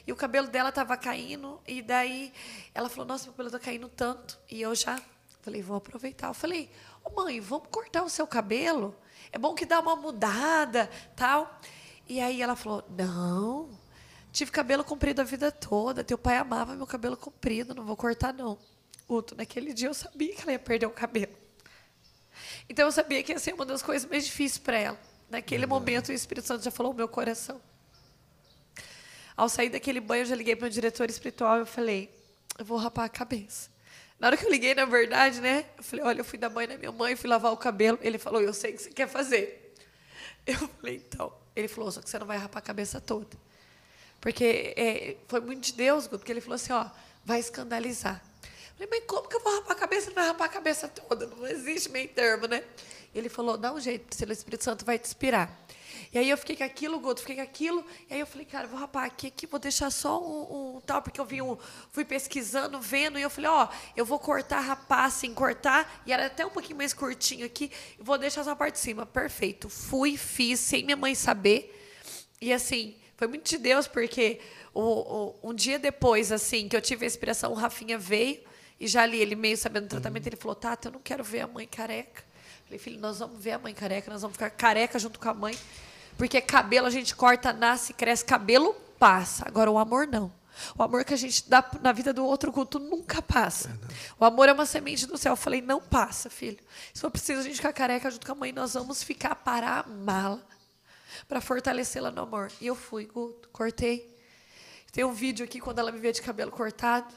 E 0.07 0.11
o 0.11 0.15
cabelo 0.15 0.47
dela 0.47 0.69
estava 0.69 0.97
caindo, 0.97 1.61
e 1.67 1.83
daí 1.83 2.33
ela 2.73 2.89
falou: 2.89 3.05
Nossa, 3.05 3.25
meu 3.25 3.33
cabelo 3.33 3.49
está 3.49 3.59
caindo 3.59 3.87
tanto. 3.87 4.39
E 4.49 4.59
eu 4.59 4.73
já 4.73 4.99
falei: 5.43 5.61
Vou 5.61 5.77
aproveitar. 5.77 6.29
Eu 6.29 6.33
falei: 6.33 6.67
Ô 7.05 7.11
oh, 7.13 7.23
mãe, 7.23 7.39
vamos 7.39 7.67
cortar 7.69 8.03
o 8.03 8.09
seu 8.09 8.25
cabelo? 8.25 8.95
É 9.31 9.37
bom 9.37 9.53
que 9.53 9.67
dá 9.67 9.79
uma 9.79 9.95
mudada, 9.95 10.89
tal. 11.15 11.61
E 12.07 12.19
aí 12.19 12.41
ela 12.41 12.55
falou: 12.55 12.83
Não, 12.89 13.69
tive 14.31 14.49
cabelo 14.49 14.83
comprido 14.83 15.21
a 15.21 15.23
vida 15.23 15.51
toda. 15.51 16.03
Teu 16.03 16.17
pai 16.17 16.37
amava 16.37 16.75
meu 16.75 16.87
cabelo 16.87 17.15
comprido, 17.15 17.75
não 17.75 17.85
vou 17.85 17.95
cortar, 17.95 18.33
não. 18.33 18.57
Uto, 19.07 19.35
naquele 19.35 19.73
dia 19.73 19.89
eu 19.89 19.93
sabia 19.93 20.33
que 20.33 20.41
ela 20.41 20.53
ia 20.53 20.59
perder 20.59 20.87
o 20.87 20.91
cabelo. 20.91 21.37
Então 22.67 22.87
eu 22.87 22.91
sabia 22.91 23.21
que 23.21 23.31
ia 23.31 23.37
ser 23.37 23.53
uma 23.53 23.65
das 23.65 23.83
coisas 23.83 24.09
mais 24.09 24.25
difíceis 24.25 24.57
para 24.57 24.77
ela. 24.77 24.99
Naquele 25.29 25.63
uhum. 25.63 25.69
momento 25.69 26.09
o 26.09 26.11
Espírito 26.11 26.47
Santo 26.47 26.63
já 26.63 26.71
falou 26.71 26.91
o 26.91 26.95
meu 26.95 27.07
coração. 27.07 27.61
Ao 29.35 29.47
sair 29.47 29.69
daquele 29.69 29.99
banho, 29.99 30.21
eu 30.21 30.25
já 30.25 30.35
liguei 30.35 30.55
para 30.55 30.67
o 30.67 30.69
diretor 30.69 31.09
espiritual 31.09 31.61
e 31.61 31.65
falei: 31.65 32.13
Eu 32.57 32.65
vou 32.65 32.77
rapar 32.77 33.05
a 33.05 33.09
cabeça. 33.09 33.69
Na 34.19 34.27
hora 34.27 34.37
que 34.37 34.45
eu 34.45 34.49
liguei, 34.49 34.75
na 34.75 34.85
verdade, 34.85 35.39
né? 35.39 35.65
Eu 35.77 35.83
falei: 35.83 36.05
Olha, 36.05 36.19
eu 36.21 36.25
fui 36.25 36.37
dar 36.37 36.49
banho 36.49 36.69
na 36.69 36.77
minha 36.77 36.91
mãe, 36.91 37.15
fui 37.15 37.29
lavar 37.29 37.51
o 37.53 37.57
cabelo. 37.57 37.97
Ele 38.01 38.17
falou: 38.17 38.41
Eu 38.41 38.53
sei 38.53 38.71
o 38.71 38.75
que 38.75 38.83
você 38.83 38.89
quer 38.89 39.07
fazer. 39.07 39.75
Eu 40.45 40.67
falei: 40.67 40.95
Então. 40.95 41.39
Ele 41.59 41.67
falou, 41.67 41.91
só 41.91 42.01
que 42.01 42.09
você 42.09 42.17
não 42.17 42.25
vai 42.25 42.37
rapar 42.37 42.59
a 42.59 42.65
cabeça 42.65 43.01
toda. 43.01 43.37
Porque 44.21 44.73
é, 44.77 45.17
foi 45.27 45.41
muito 45.41 45.65
de 45.65 45.73
Deus, 45.73 46.07
porque 46.07 46.31
ele 46.31 46.41
falou 46.41 46.55
assim, 46.55 46.71
ó, 46.71 46.85
vai 47.25 47.39
escandalizar. 47.39 48.21
Eu 48.43 48.87
falei, 48.87 48.87
mas 48.89 49.03
como 49.05 49.27
que 49.27 49.35
eu 49.35 49.41
vou 49.41 49.55
rapar 49.55 49.75
a 49.75 49.79
cabeça? 49.79 50.07
Não 50.07 50.15
vai 50.15 50.27
rapar 50.27 50.47
a 50.47 50.51
cabeça 50.51 50.87
toda, 50.87 51.27
não 51.27 51.47
existe 51.47 51.89
meio 51.89 52.07
termo, 52.09 52.47
né? 52.47 52.63
Ele 53.13 53.29
falou, 53.29 53.57
dá 53.57 53.73
um 53.73 53.79
jeito, 53.79 54.15
o 54.25 54.31
Espírito 54.31 54.63
Santo 54.63 54.85
vai 54.85 54.99
te 54.99 55.05
inspirar. 55.05 55.65
E 56.11 56.17
aí 56.17 56.29
eu 56.29 56.37
fiquei 56.37 56.55
com 56.55 56.63
aquilo, 56.63 56.99
Goto, 56.99 57.21
fiquei 57.21 57.35
com 57.35 57.41
aquilo. 57.41 57.85
E 58.09 58.15
aí 58.15 58.19
eu 58.19 58.25
falei, 58.25 58.45
cara, 58.45 58.67
vou 58.67 58.79
rapar 58.79 59.05
aqui, 59.05 59.27
aqui, 59.27 59.45
vou 59.45 59.59
deixar 59.59 59.91
só 59.91 60.19
um, 60.19 60.77
um 60.77 60.81
tal, 60.81 61.01
porque 61.01 61.19
eu 61.19 61.25
vi 61.25 61.41
um, 61.41 61.55
fui 61.91 62.03
pesquisando, 62.03 62.79
vendo, 62.79 63.19
e 63.19 63.21
eu 63.21 63.29
falei, 63.29 63.49
ó, 63.49 63.67
eu 63.95 64.03
vou 64.03 64.17
cortar, 64.17 64.59
rapar, 64.59 65.05
assim, 65.05 65.33
cortar, 65.33 66.01
e 66.05 66.11
era 66.11 66.25
até 66.25 66.45
um 66.45 66.49
pouquinho 66.49 66.77
mais 66.77 66.93
curtinho 66.93 67.45
aqui, 67.45 67.71
e 67.99 68.03
vou 68.03 68.17
deixar 68.17 68.43
só 68.43 68.51
a 68.51 68.55
parte 68.55 68.75
de 68.75 68.79
cima. 68.79 69.05
Perfeito. 69.05 69.69
Fui, 69.69 70.17
fiz, 70.17 70.59
sem 70.59 70.83
minha 70.83 70.97
mãe 70.97 71.13
saber. 71.13 71.75
E 72.41 72.51
assim, 72.51 72.95
foi 73.15 73.27
muito 73.27 73.47
de 73.47 73.57
Deus, 73.57 73.87
porque 73.87 74.39
o, 74.73 74.81
o, 74.81 75.49
um 75.49 75.53
dia 75.53 75.77
depois, 75.77 76.31
assim, 76.31 76.67
que 76.67 76.75
eu 76.75 76.81
tive 76.81 77.05
a 77.05 77.07
inspiração, 77.07 77.51
o 77.51 77.55
Rafinha 77.55 77.99
veio, 77.99 78.39
e 78.79 78.87
já 78.87 79.03
ali, 79.03 79.19
ele 79.19 79.35
meio 79.35 79.57
sabendo 79.57 79.83
do 79.83 79.89
tratamento, 79.89 80.23
uhum. 80.23 80.29
ele 80.29 80.37
falou, 80.37 80.55
Tata, 80.55 80.87
eu 80.87 80.93
não 80.93 81.01
quero 81.01 81.23
ver 81.23 81.41
a 81.41 81.47
mãe 81.47 81.67
careca. 81.67 82.28
Falei, 82.69 82.77
filho, 82.77 82.99
nós 82.99 83.17
vamos 83.17 83.43
ver 83.43 83.53
a 83.53 83.57
mãe 83.57 83.73
careca, 83.73 84.11
nós 84.11 84.21
vamos 84.21 84.37
ficar 84.37 84.51
careca 84.51 84.99
junto 84.99 85.19
com 85.19 85.27
a 85.27 85.33
mãe. 85.33 85.57
Porque 86.15 86.39
cabelo 86.39 86.85
a 86.85 86.91
gente 86.91 87.15
corta, 87.15 87.51
nasce, 87.51 87.93
cresce, 87.93 88.23
cabelo 88.23 88.75
passa. 88.99 89.43
Agora 89.47 89.71
o 89.71 89.79
amor 89.79 90.05
não. 90.05 90.31
O 90.77 90.83
amor 90.83 91.03
que 91.03 91.11
a 91.11 91.17
gente 91.17 91.49
dá 91.49 91.67
na 91.81 91.91
vida 91.91 92.13
do 92.13 92.23
outro 92.23 92.51
culto 92.51 92.77
nunca 92.77 93.23
passa. 93.23 93.75
O 94.19 94.25
amor 94.25 94.49
é 94.49 94.53
uma 94.53 94.67
semente 94.67 95.07
do 95.07 95.17
céu. 95.17 95.31
Eu 95.31 95.35
falei, 95.35 95.63
não 95.63 95.81
passa, 95.81 96.29
filho. 96.29 96.59
Se 96.93 97.01
for 97.01 97.09
preciso 97.09 97.39
a 97.39 97.43
gente 97.43 97.55
ficar 97.55 97.73
careca 97.73 98.11
junto 98.11 98.23
com 98.23 98.33
a 98.33 98.35
mãe, 98.35 98.51
nós 98.51 98.75
vamos 98.75 99.01
ficar 99.01 99.33
para 99.33 99.79
amá-la, 99.79 100.39
para 101.27 101.41
fortalecê-la 101.41 102.11
no 102.11 102.21
amor. 102.21 102.51
E 102.61 102.67
eu 102.67 102.75
fui, 102.75 103.09
cortei. 103.51 104.15
Tem 104.91 105.03
um 105.03 105.13
vídeo 105.13 105.43
aqui 105.43 105.59
quando 105.59 105.79
ela 105.79 105.91
me 105.91 105.97
vê 105.97 106.11
de 106.11 106.21
cabelo 106.21 106.51
cortado. 106.51 107.11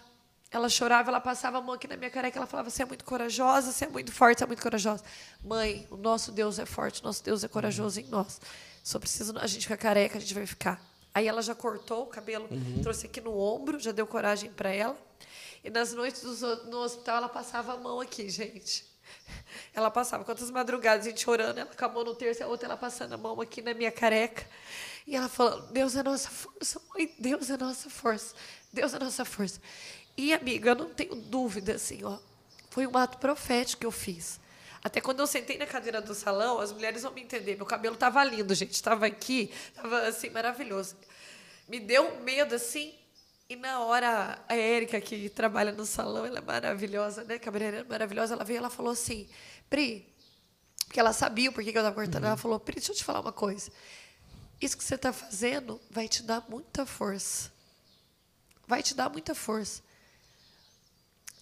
Ela 0.53 0.69
chorava, 0.69 1.11
ela 1.11 1.21
passava 1.21 1.59
a 1.59 1.61
mão 1.63 1.75
aqui 1.75 1.89
na 1.89 1.97
minha 1.97 2.11
careca, 2.11 2.39
ela 2.39 2.47
falava: 2.47 2.69
Você 2.69 2.83
é 2.83 2.87
muito 2.87 3.05
corajosa, 3.05 3.73
você 3.73 3.87
é 3.87 3.89
muito 3.89 4.13
forte, 4.13 4.39
você 4.39 4.45
é 4.45 4.47
muito 4.47 4.63
corajosa. 4.63 5.03
Mãe, 5.43 5.87
o 5.91 5.97
nosso 5.97 6.31
Deus 6.31 6.59
é 6.59 6.67
forte, 6.67 7.01
o 7.01 7.05
nosso 7.05 7.25
Deus 7.25 7.43
é 7.43 7.49
corajoso 7.49 7.99
em 7.99 8.05
nós. 8.05 8.39
Só 8.85 8.99
precisa 8.99 9.33
a 9.41 9.47
gente 9.47 9.63
ficar 9.63 9.79
careca, 9.79 10.19
a 10.19 10.21
gente 10.21 10.35
vai 10.35 10.47
ficar. 10.47 10.81
Aí 11.15 11.27
ela 11.27 11.41
já 11.41 11.55
cortou 11.55 12.03
o 12.03 12.07
cabelo, 12.07 12.49
uhum. 12.51 12.81
trouxe 12.83 13.07
aqui 13.07 13.21
no 13.21 13.39
ombro, 13.39 13.81
já 13.81 13.93
deu 13.93 14.07
coragem 14.07 14.51
para 14.51 14.71
ela. 14.71 14.97
E 15.65 15.71
nas 15.71 15.95
noites 15.95 16.23
do, 16.23 16.71
no 16.71 16.79
hospital 16.79 17.17
ela 17.19 17.29
passava 17.29 17.73
a 17.73 17.77
mão 17.77 18.01
aqui, 18.01 18.29
gente. 18.29 18.91
Ela 19.75 19.91
passava 19.91 20.25
quantas 20.25 20.51
madrugadas 20.51 21.07
a 21.07 21.11
gente 21.11 21.23
chorando, 21.23 21.59
ela 21.59 21.71
com 21.75 21.85
a 21.85 21.89
mão 21.89 22.05
no 22.05 22.15
terço, 22.15 22.43
a 22.43 22.47
outra 22.47 22.67
ela 22.67 22.77
passando 22.77 23.13
a 23.13 23.17
mão 23.19 23.41
aqui 23.41 23.61
na 23.61 23.75
minha 23.75 23.91
careca. 23.91 24.47
E 25.07 25.15
ela 25.17 25.29
falando: 25.29 25.71
Deus 25.71 25.97
é 25.97 26.03
nossa 26.03 26.31
força, 26.31 26.81
mãe, 26.95 27.15
Deus 27.19 27.51
é 27.51 27.57
nossa 27.59 27.91
força, 27.91 28.35
Deus 28.73 28.95
é 28.95 28.99
nossa 28.99 29.25
força. 29.25 29.61
E 30.17 30.33
amiga, 30.33 30.71
eu 30.71 30.75
não 30.75 30.91
tenho 30.91 31.15
dúvida 31.15 31.75
assim, 31.75 32.05
ó, 32.05 32.19
foi 32.71 32.87
um 32.87 32.97
ato 32.97 33.19
profético 33.19 33.81
que 33.81 33.87
eu 33.87 33.91
fiz. 33.91 34.41
Até 34.85 35.01
quando 35.01 35.21
eu 35.21 35.27
sentei 35.27 35.57
na 35.57 35.67
cadeira 35.67 36.01
do 36.01 36.15
salão, 36.15 36.59
as 36.59 36.73
mulheres 36.73 37.03
vão 37.03 37.13
me 37.13 37.23
entender. 37.23 37.57
Meu 37.57 37.67
cabelo 37.67 37.95
estava 37.95 38.23
lindo, 38.25 38.53
gente. 38.55 38.73
Estava 38.73 39.07
aqui, 39.07 39.53
estava 39.69 40.09
assim, 40.09 40.29
maravilhoso. 40.31 40.97
Me 41.69 41.79
deu 41.79 42.03
um 42.03 42.21
medo 42.23 42.55
assim. 42.55 42.93
E 43.49 43.55
na 43.55 43.81
hora, 43.81 44.43
a 44.49 44.57
Érica, 44.57 45.01
que 45.01 45.29
trabalha 45.29 45.71
no 45.71 45.87
salão, 45.87 46.27
ela 46.27 46.39
é 46.39 46.41
maravilhosa, 46.41 47.23
né? 47.23 47.39
Cabeleireira 47.39 47.87
maravilhosa, 47.89 48.35
ela 48.35 48.45
veio 48.45 48.57
e 48.57 48.59
ela 48.59 48.71
falou 48.71 48.91
assim: 48.91 49.29
Pri, 49.71 50.09
Porque 50.87 50.99
ela 50.99 51.13
sabia 51.13 51.51
o 51.51 51.53
porquê 51.53 51.71
que 51.71 51.79
eu 51.79 51.83
estava 51.83 51.95
cortando. 51.95 52.23
Uhum. 52.23 52.29
Ela 52.29 52.37
falou: 52.37 52.59
Pri, 52.59 52.77
deixa 52.77 52.91
eu 52.91 52.97
te 52.97 53.05
falar 53.05 53.21
uma 53.21 53.33
coisa. 53.33 53.71
Isso 54.61 54.77
que 54.77 54.83
você 54.83 54.97
está 54.97 55.13
fazendo 55.13 55.81
vai 55.91 56.09
te 56.09 56.23
dar 56.23 56.45
muita 56.49 56.85
força. 56.85 57.53
Vai 58.67 58.83
te 58.83 58.95
dar 58.95 59.09
muita 59.11 59.35
força. 59.35 59.83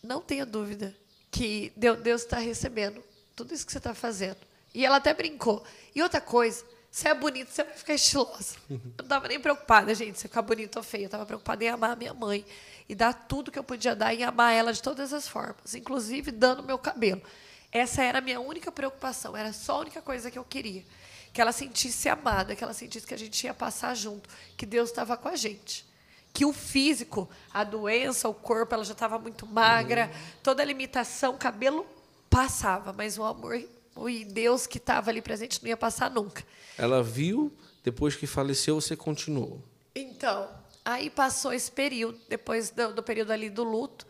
Não 0.03 0.20
tenha 0.20 0.46
dúvida 0.46 0.96
que 1.30 1.72
Deus 1.76 2.22
está 2.22 2.38
recebendo 2.38 3.03
tudo 3.36 3.55
isso 3.55 3.64
que 3.64 3.72
você 3.72 3.78
está 3.78 3.94
fazendo. 3.94 4.38
E 4.74 4.84
ela 4.84 4.96
até 4.96 5.12
brincou. 5.12 5.64
E 5.94 6.03
outra 6.03 6.20
coisa, 6.20 6.64
você 6.90 7.09
é 7.09 7.14
bonita, 7.14 7.51
você 7.51 7.64
vai 7.64 7.74
ficar 7.74 7.94
estilosa. 7.94 8.57
Eu 8.68 8.80
não 8.98 9.03
estava 9.03 9.28
nem 9.28 9.40
preocupada, 9.40 9.94
gente, 9.94 10.18
se 10.18 10.22
ficar 10.22 10.42
bonita 10.42 10.78
ou 10.78 10.82
feia. 10.82 11.05
Eu 11.05 11.07
estava 11.07 11.26
preocupada 11.26 11.62
em 11.64 11.68
amar 11.68 11.90
a 11.90 11.96
minha 11.96 12.14
mãe 12.14 12.44
e 12.88 12.94
dar 12.94 13.12
tudo 13.12 13.51
que 13.51 13.59
eu 13.59 13.64
podia 13.64 13.94
dar 13.94 14.12
e 14.12 14.22
amar 14.22 14.53
ela 14.53 14.72
de 14.72 14.82
todas 14.82 15.12
as 15.12 15.28
formas, 15.28 15.74
inclusive 15.74 16.30
dando 16.32 16.62
meu 16.62 16.78
cabelo. 16.78 17.22
Essa 17.70 18.03
era 18.03 18.18
a 18.18 18.20
minha 18.20 18.40
única 18.40 18.72
preocupação, 18.72 19.36
era 19.36 19.53
só 19.53 19.76
a 19.76 19.80
única 19.80 20.03
coisa 20.03 20.30
que 20.30 20.38
eu 20.38 20.44
queria. 20.44 20.84
Que 21.32 21.40
ela 21.40 21.53
sentisse 21.53 22.09
amada, 22.09 22.57
que 22.57 22.64
ela 22.64 22.74
sentisse 22.74 23.07
que 23.07 23.14
a 23.14 23.18
gente 23.18 23.44
ia 23.44 23.55
passar 23.55 23.94
junto, 23.94 24.28
que 24.57 24.66
Deus 24.66 24.90
estava 24.90 25.16
com 25.16 25.28
a 25.28 25.36
gente. 25.36 25.86
Que 26.33 26.45
o 26.45 26.53
físico, 26.53 27.28
a 27.53 27.64
doença, 27.64 28.28
o 28.28 28.35
corpo, 28.35 28.74
ela 28.74 28.85
já 28.85 28.93
estava 28.93 29.18
muito 29.18 29.47
magra, 29.47 30.07
uhum. 30.12 30.20
toda 30.43 30.62
a 30.62 30.66
limitação, 30.66 31.37
cabelo 31.37 31.85
passava, 32.28 32.93
mas 32.93 33.18
o 33.18 33.24
amor 33.24 33.61
e 34.09 34.24
Deus 34.24 34.66
que 34.66 34.78
estava 34.78 35.11
ali 35.11 35.20
presente 35.20 35.61
não 35.62 35.68
ia 35.68 35.76
passar 35.76 36.11
nunca. 36.11 36.45
Ela 36.78 37.03
viu, 37.03 37.53
depois 37.83 38.14
que 38.14 38.26
faleceu, 38.26 38.81
você 38.81 38.97
continuou. 38.97 39.62
Então, 39.95 40.49
aí 40.85 41.11
passou 41.11 41.53
esse 41.53 41.70
período, 41.70 42.18
depois 42.28 42.70
do, 42.70 42.95
do 42.95 43.03
período 43.03 43.33
ali 43.33 43.51
do 43.51 43.64
luto. 43.64 44.07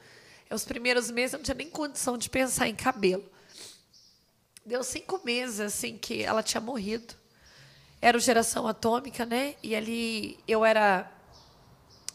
Os 0.51 0.64
primeiros 0.64 1.11
meses 1.11 1.33
eu 1.33 1.39
não 1.39 1.45
tinha 1.45 1.55
nem 1.55 1.71
condição 1.71 2.18
de 2.18 2.29
pensar 2.29 2.68
em 2.68 2.75
cabelo. 2.75 3.25
Deu 4.64 4.85
cinco 4.85 5.21
meses 5.25 5.61
assim 5.61 5.97
que 5.97 6.23
ela 6.23 6.43
tinha 6.43 6.61
morrido. 6.61 7.14
Era 8.01 8.16
o 8.16 8.21
Geração 8.21 8.66
Atômica, 8.66 9.25
né? 9.25 9.55
E 9.62 9.75
ali 9.75 10.39
eu 10.47 10.64
era 10.64 11.11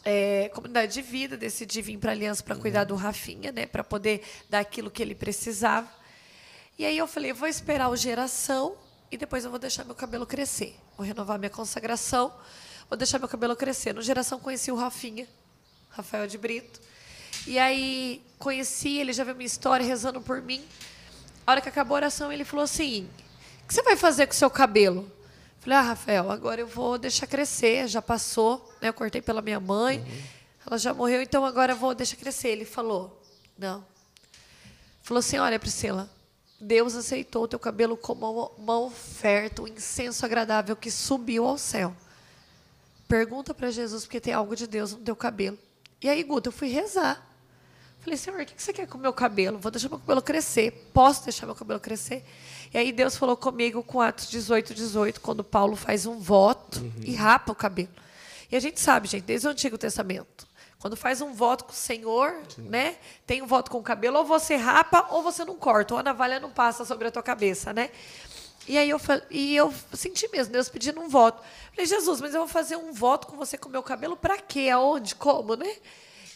é, 0.08 0.48
comunidade 0.50 0.94
de 0.94 1.02
vida, 1.02 1.36
decidi 1.36 1.82
vir 1.82 1.98
para 1.98 2.12
a 2.12 2.14
Aliança 2.14 2.40
para 2.40 2.54
cuidar 2.54 2.84
do 2.84 2.94
Rafinha, 2.94 3.50
né? 3.50 3.66
Para 3.66 3.82
poder 3.82 4.22
dar 4.48 4.60
aquilo 4.60 4.88
que 4.88 5.02
ele 5.02 5.16
precisava. 5.16 5.88
E 6.78 6.86
aí 6.86 6.96
eu 6.96 7.08
falei, 7.08 7.32
vou 7.32 7.48
esperar 7.48 7.88
o 7.88 7.96
Geração 7.96 8.76
e 9.10 9.16
depois 9.16 9.44
eu 9.44 9.50
vou 9.50 9.58
deixar 9.58 9.84
meu 9.84 9.96
cabelo 9.96 10.24
crescer. 10.24 10.76
Vou 10.96 11.04
renovar 11.04 11.40
minha 11.40 11.50
consagração, 11.50 12.32
vou 12.88 12.96
deixar 12.96 13.18
meu 13.18 13.26
cabelo 13.26 13.56
crescer. 13.56 13.92
No 13.92 14.00
Geração 14.00 14.38
conheci 14.38 14.70
o 14.70 14.76
Rafinha, 14.76 15.26
Rafael 15.90 16.28
de 16.28 16.38
Brito. 16.38 16.80
E 17.44 17.58
aí 17.58 18.22
conheci, 18.38 18.98
ele 18.98 19.12
já 19.12 19.24
viu 19.24 19.34
minha 19.34 19.46
história 19.46 19.84
rezando 19.84 20.20
por 20.20 20.40
mim. 20.40 20.64
A 21.44 21.50
hora 21.50 21.60
que 21.60 21.68
acabou 21.68 21.96
a 21.96 21.98
oração, 21.98 22.32
ele 22.32 22.44
falou 22.44 22.62
assim: 22.62 23.10
O 23.64 23.66
que 23.66 23.74
você 23.74 23.82
vai 23.82 23.96
fazer 23.96 24.28
com 24.28 24.32
o 24.32 24.36
seu 24.36 24.50
cabelo? 24.50 25.10
Falei, 25.66 25.78
ah, 25.80 25.82
Rafael, 25.82 26.30
agora 26.30 26.60
eu 26.60 26.66
vou 26.68 26.96
deixar 26.96 27.26
crescer, 27.26 27.88
já 27.88 28.00
passou, 28.00 28.72
né? 28.80 28.88
Eu 28.88 28.94
cortei 28.94 29.20
pela 29.20 29.42
minha 29.42 29.58
mãe, 29.58 29.98
uhum. 29.98 30.22
ela 30.64 30.78
já 30.78 30.94
morreu, 30.94 31.20
então 31.20 31.44
agora 31.44 31.72
eu 31.72 31.76
vou 31.76 31.92
deixar 31.92 32.14
crescer. 32.14 32.50
Ele 32.50 32.64
falou, 32.64 33.20
não. 33.58 33.84
Falou 35.02 35.18
assim, 35.18 35.38
olha, 35.38 35.58
Priscila, 35.58 36.08
Deus 36.60 36.94
aceitou 36.94 37.42
o 37.42 37.48
teu 37.48 37.58
cabelo 37.58 37.96
como 37.96 38.52
uma 38.56 38.78
oferta, 38.78 39.60
um 39.60 39.66
incenso 39.66 40.24
agradável 40.24 40.76
que 40.76 40.88
subiu 40.88 41.44
ao 41.44 41.58
céu. 41.58 41.92
Pergunta 43.08 43.52
para 43.52 43.68
Jesus 43.68 44.04
porque 44.04 44.20
tem 44.20 44.32
algo 44.32 44.54
de 44.54 44.68
Deus 44.68 44.92
no 44.92 44.98
teu 44.98 45.16
cabelo. 45.16 45.58
E 46.00 46.08
aí, 46.08 46.22
Guta, 46.22 46.46
eu 46.46 46.52
fui 46.52 46.68
rezar. 46.68 47.28
Falei, 47.98 48.16
Senhor, 48.16 48.40
o 48.40 48.46
que 48.46 48.62
você 48.62 48.72
quer 48.72 48.86
com 48.86 48.98
o 48.98 49.00
meu 49.00 49.12
cabelo? 49.12 49.58
Vou 49.58 49.72
deixar 49.72 49.88
meu 49.88 49.98
cabelo 49.98 50.22
crescer. 50.22 50.90
Posso 50.94 51.24
deixar 51.24 51.44
meu 51.44 51.56
cabelo 51.56 51.80
crescer? 51.80 52.24
E 52.76 52.78
aí 52.78 52.92
Deus 52.92 53.16
falou 53.16 53.38
comigo 53.38 53.82
com 53.82 54.02
Atos 54.02 54.28
18, 54.28 54.74
18, 54.74 55.22
quando 55.22 55.42
Paulo 55.42 55.74
faz 55.74 56.04
um 56.04 56.18
voto 56.18 56.80
uhum. 56.80 56.92
e 57.06 57.14
rapa 57.14 57.50
o 57.50 57.54
cabelo. 57.54 57.88
E 58.52 58.54
a 58.54 58.60
gente 58.60 58.78
sabe, 58.80 59.08
gente, 59.08 59.24
desde 59.24 59.46
o 59.46 59.50
Antigo 59.50 59.78
Testamento, 59.78 60.46
quando 60.78 60.94
faz 60.94 61.22
um 61.22 61.32
voto 61.32 61.64
com 61.64 61.72
o 61.72 61.74
Senhor, 61.74 62.38
Sim. 62.54 62.68
né? 62.68 62.98
Tem 63.26 63.40
um 63.40 63.46
voto 63.46 63.70
com 63.70 63.78
o 63.78 63.82
cabelo, 63.82 64.18
ou 64.18 64.26
você 64.26 64.56
rapa 64.56 65.06
ou 65.08 65.22
você 65.22 65.42
não 65.42 65.56
corta, 65.56 65.94
ou 65.94 66.00
a 66.00 66.02
navalha 66.02 66.38
não 66.38 66.50
passa 66.50 66.84
sobre 66.84 67.08
a 67.08 67.10
tua 67.10 67.22
cabeça, 67.22 67.72
né? 67.72 67.88
E 68.68 68.76
aí 68.76 68.90
eu, 68.90 69.00
e 69.30 69.56
eu 69.56 69.72
senti 69.94 70.28
mesmo, 70.28 70.52
Deus 70.52 70.68
pedindo 70.68 71.00
um 71.00 71.08
voto. 71.08 71.42
Falei, 71.70 71.86
Jesus, 71.86 72.20
mas 72.20 72.34
eu 72.34 72.40
vou 72.40 72.48
fazer 72.48 72.76
um 72.76 72.92
voto 72.92 73.26
com 73.26 73.38
você 73.38 73.56
com 73.56 73.70
o 73.70 73.72
meu 73.72 73.82
cabelo 73.82 74.18
para 74.18 74.36
quê? 74.36 74.68
Aonde? 74.68 75.14
Como, 75.14 75.56
né? 75.56 75.76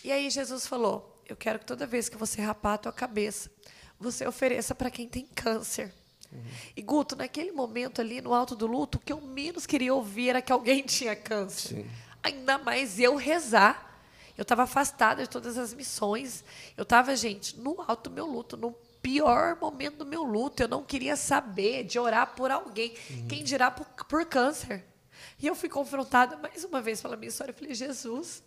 E 0.02 0.10
aí 0.10 0.30
Jesus 0.30 0.66
falou: 0.66 1.20
eu 1.28 1.36
quero 1.36 1.58
que 1.58 1.66
toda 1.66 1.86
vez 1.86 2.08
que 2.08 2.16
você 2.16 2.40
rapar 2.40 2.76
a 2.76 2.78
tua 2.78 2.92
cabeça, 2.94 3.50
você 3.98 4.26
ofereça 4.26 4.74
para 4.74 4.90
quem 4.90 5.06
tem 5.06 5.26
câncer. 5.34 5.99
Uhum. 6.32 6.42
E 6.76 6.82
Guto, 6.82 7.16
naquele 7.16 7.52
momento 7.52 8.00
ali 8.00 8.20
no 8.20 8.32
alto 8.32 8.54
do 8.54 8.66
luto, 8.66 8.98
o 8.98 9.00
que 9.00 9.12
eu 9.12 9.20
menos 9.20 9.66
queria 9.66 9.94
ouvir 9.94 10.30
era 10.30 10.42
que 10.42 10.52
alguém 10.52 10.82
tinha 10.86 11.16
câncer. 11.16 11.76
Sim. 11.76 11.90
Ainda 12.22 12.58
mais 12.58 12.98
eu 12.98 13.16
rezar. 13.16 13.88
Eu 14.36 14.42
estava 14.42 14.62
afastada 14.62 15.22
de 15.22 15.28
todas 15.28 15.58
as 15.58 15.74
missões. 15.74 16.44
Eu 16.76 16.82
estava, 16.82 17.14
gente, 17.14 17.58
no 17.58 17.82
alto 17.86 18.08
do 18.08 18.14
meu 18.14 18.26
luto, 18.26 18.56
no 18.56 18.72
pior 19.02 19.58
momento 19.60 19.98
do 19.98 20.06
meu 20.06 20.22
luto. 20.22 20.62
Eu 20.62 20.68
não 20.68 20.82
queria 20.82 21.16
saber 21.16 21.84
de 21.84 21.98
orar 21.98 22.34
por 22.34 22.50
alguém. 22.50 22.94
Uhum. 23.10 23.28
Quem 23.28 23.44
dirá 23.44 23.70
por, 23.70 23.86
por 24.06 24.24
câncer? 24.24 24.84
E 25.38 25.46
eu 25.46 25.54
fui 25.54 25.68
confrontada 25.68 26.36
mais 26.36 26.64
uma 26.64 26.80
vez 26.80 27.00
pela 27.00 27.16
minha 27.16 27.28
história. 27.28 27.52
Eu 27.52 27.56
falei, 27.56 27.74
Jesus, 27.74 28.42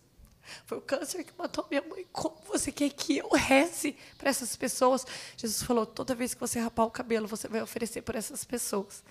foi 0.66 0.78
o 0.78 0.80
câncer 0.80 1.24
que 1.24 1.32
matou 1.38 1.66
minha 1.70 1.82
mãe. 1.82 2.06
Como 2.12 2.36
você 2.46 2.70
quer 2.70 2.90
que 2.90 3.18
eu 3.18 3.30
reze 3.30 3.96
para 4.18 4.30
essas 4.30 4.56
pessoas? 4.56 5.06
Jesus 5.36 5.62
falou: 5.62 5.86
toda 5.86 6.14
vez 6.14 6.34
que 6.34 6.40
você 6.40 6.58
rapar 6.58 6.86
o 6.86 6.90
cabelo, 6.90 7.26
você 7.26 7.48
vai 7.48 7.62
oferecer 7.62 8.02
por 8.02 8.14
essas 8.14 8.44
pessoas. 8.44 9.02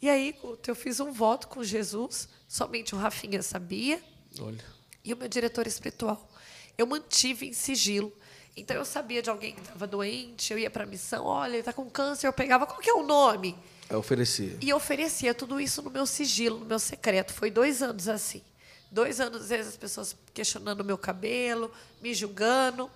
E 0.00 0.08
aí, 0.08 0.38
eu 0.66 0.74
fiz 0.74 1.00
um 1.00 1.12
voto 1.12 1.48
com 1.48 1.62
Jesus, 1.64 2.28
somente 2.46 2.94
o 2.94 2.98
Rafinha 2.98 3.42
sabia. 3.42 4.00
Olha. 4.40 4.64
E 5.04 5.12
o 5.12 5.16
meu 5.16 5.28
diretor 5.28 5.66
espiritual. 5.66 6.30
Eu 6.76 6.86
mantive 6.86 7.48
em 7.48 7.52
sigilo. 7.52 8.12
Então 8.56 8.76
eu 8.76 8.84
sabia 8.84 9.22
de 9.22 9.30
alguém 9.30 9.54
que 9.54 9.60
estava 9.60 9.86
doente, 9.86 10.52
eu 10.52 10.58
ia 10.58 10.68
para 10.68 10.82
a 10.82 10.86
missão, 10.86 11.24
olha, 11.24 11.50
ele 11.50 11.58
está 11.58 11.72
com 11.72 11.88
câncer, 11.88 12.26
eu 12.26 12.32
pegava, 12.32 12.66
qual 12.66 12.80
que 12.80 12.90
é 12.90 12.92
o 12.92 13.04
nome? 13.04 13.56
Eu 13.88 14.00
oferecia. 14.00 14.58
E 14.60 14.68
eu 14.68 14.76
oferecia 14.76 15.32
tudo 15.32 15.60
isso 15.60 15.80
no 15.80 15.90
meu 15.90 16.04
sigilo, 16.04 16.58
no 16.58 16.64
meu 16.64 16.78
secreto. 16.78 17.32
Foi 17.32 17.50
dois 17.50 17.82
anos 17.82 18.08
assim. 18.08 18.42
Dois 18.90 19.20
anos, 19.20 19.42
às 19.42 19.48
vezes, 19.50 19.68
as 19.68 19.76
pessoas 19.76 20.16
questionando 20.32 20.80
o 20.80 20.84
meu 20.84 20.96
cabelo, 20.96 21.70
me 22.00 22.14
julgando. 22.14 22.90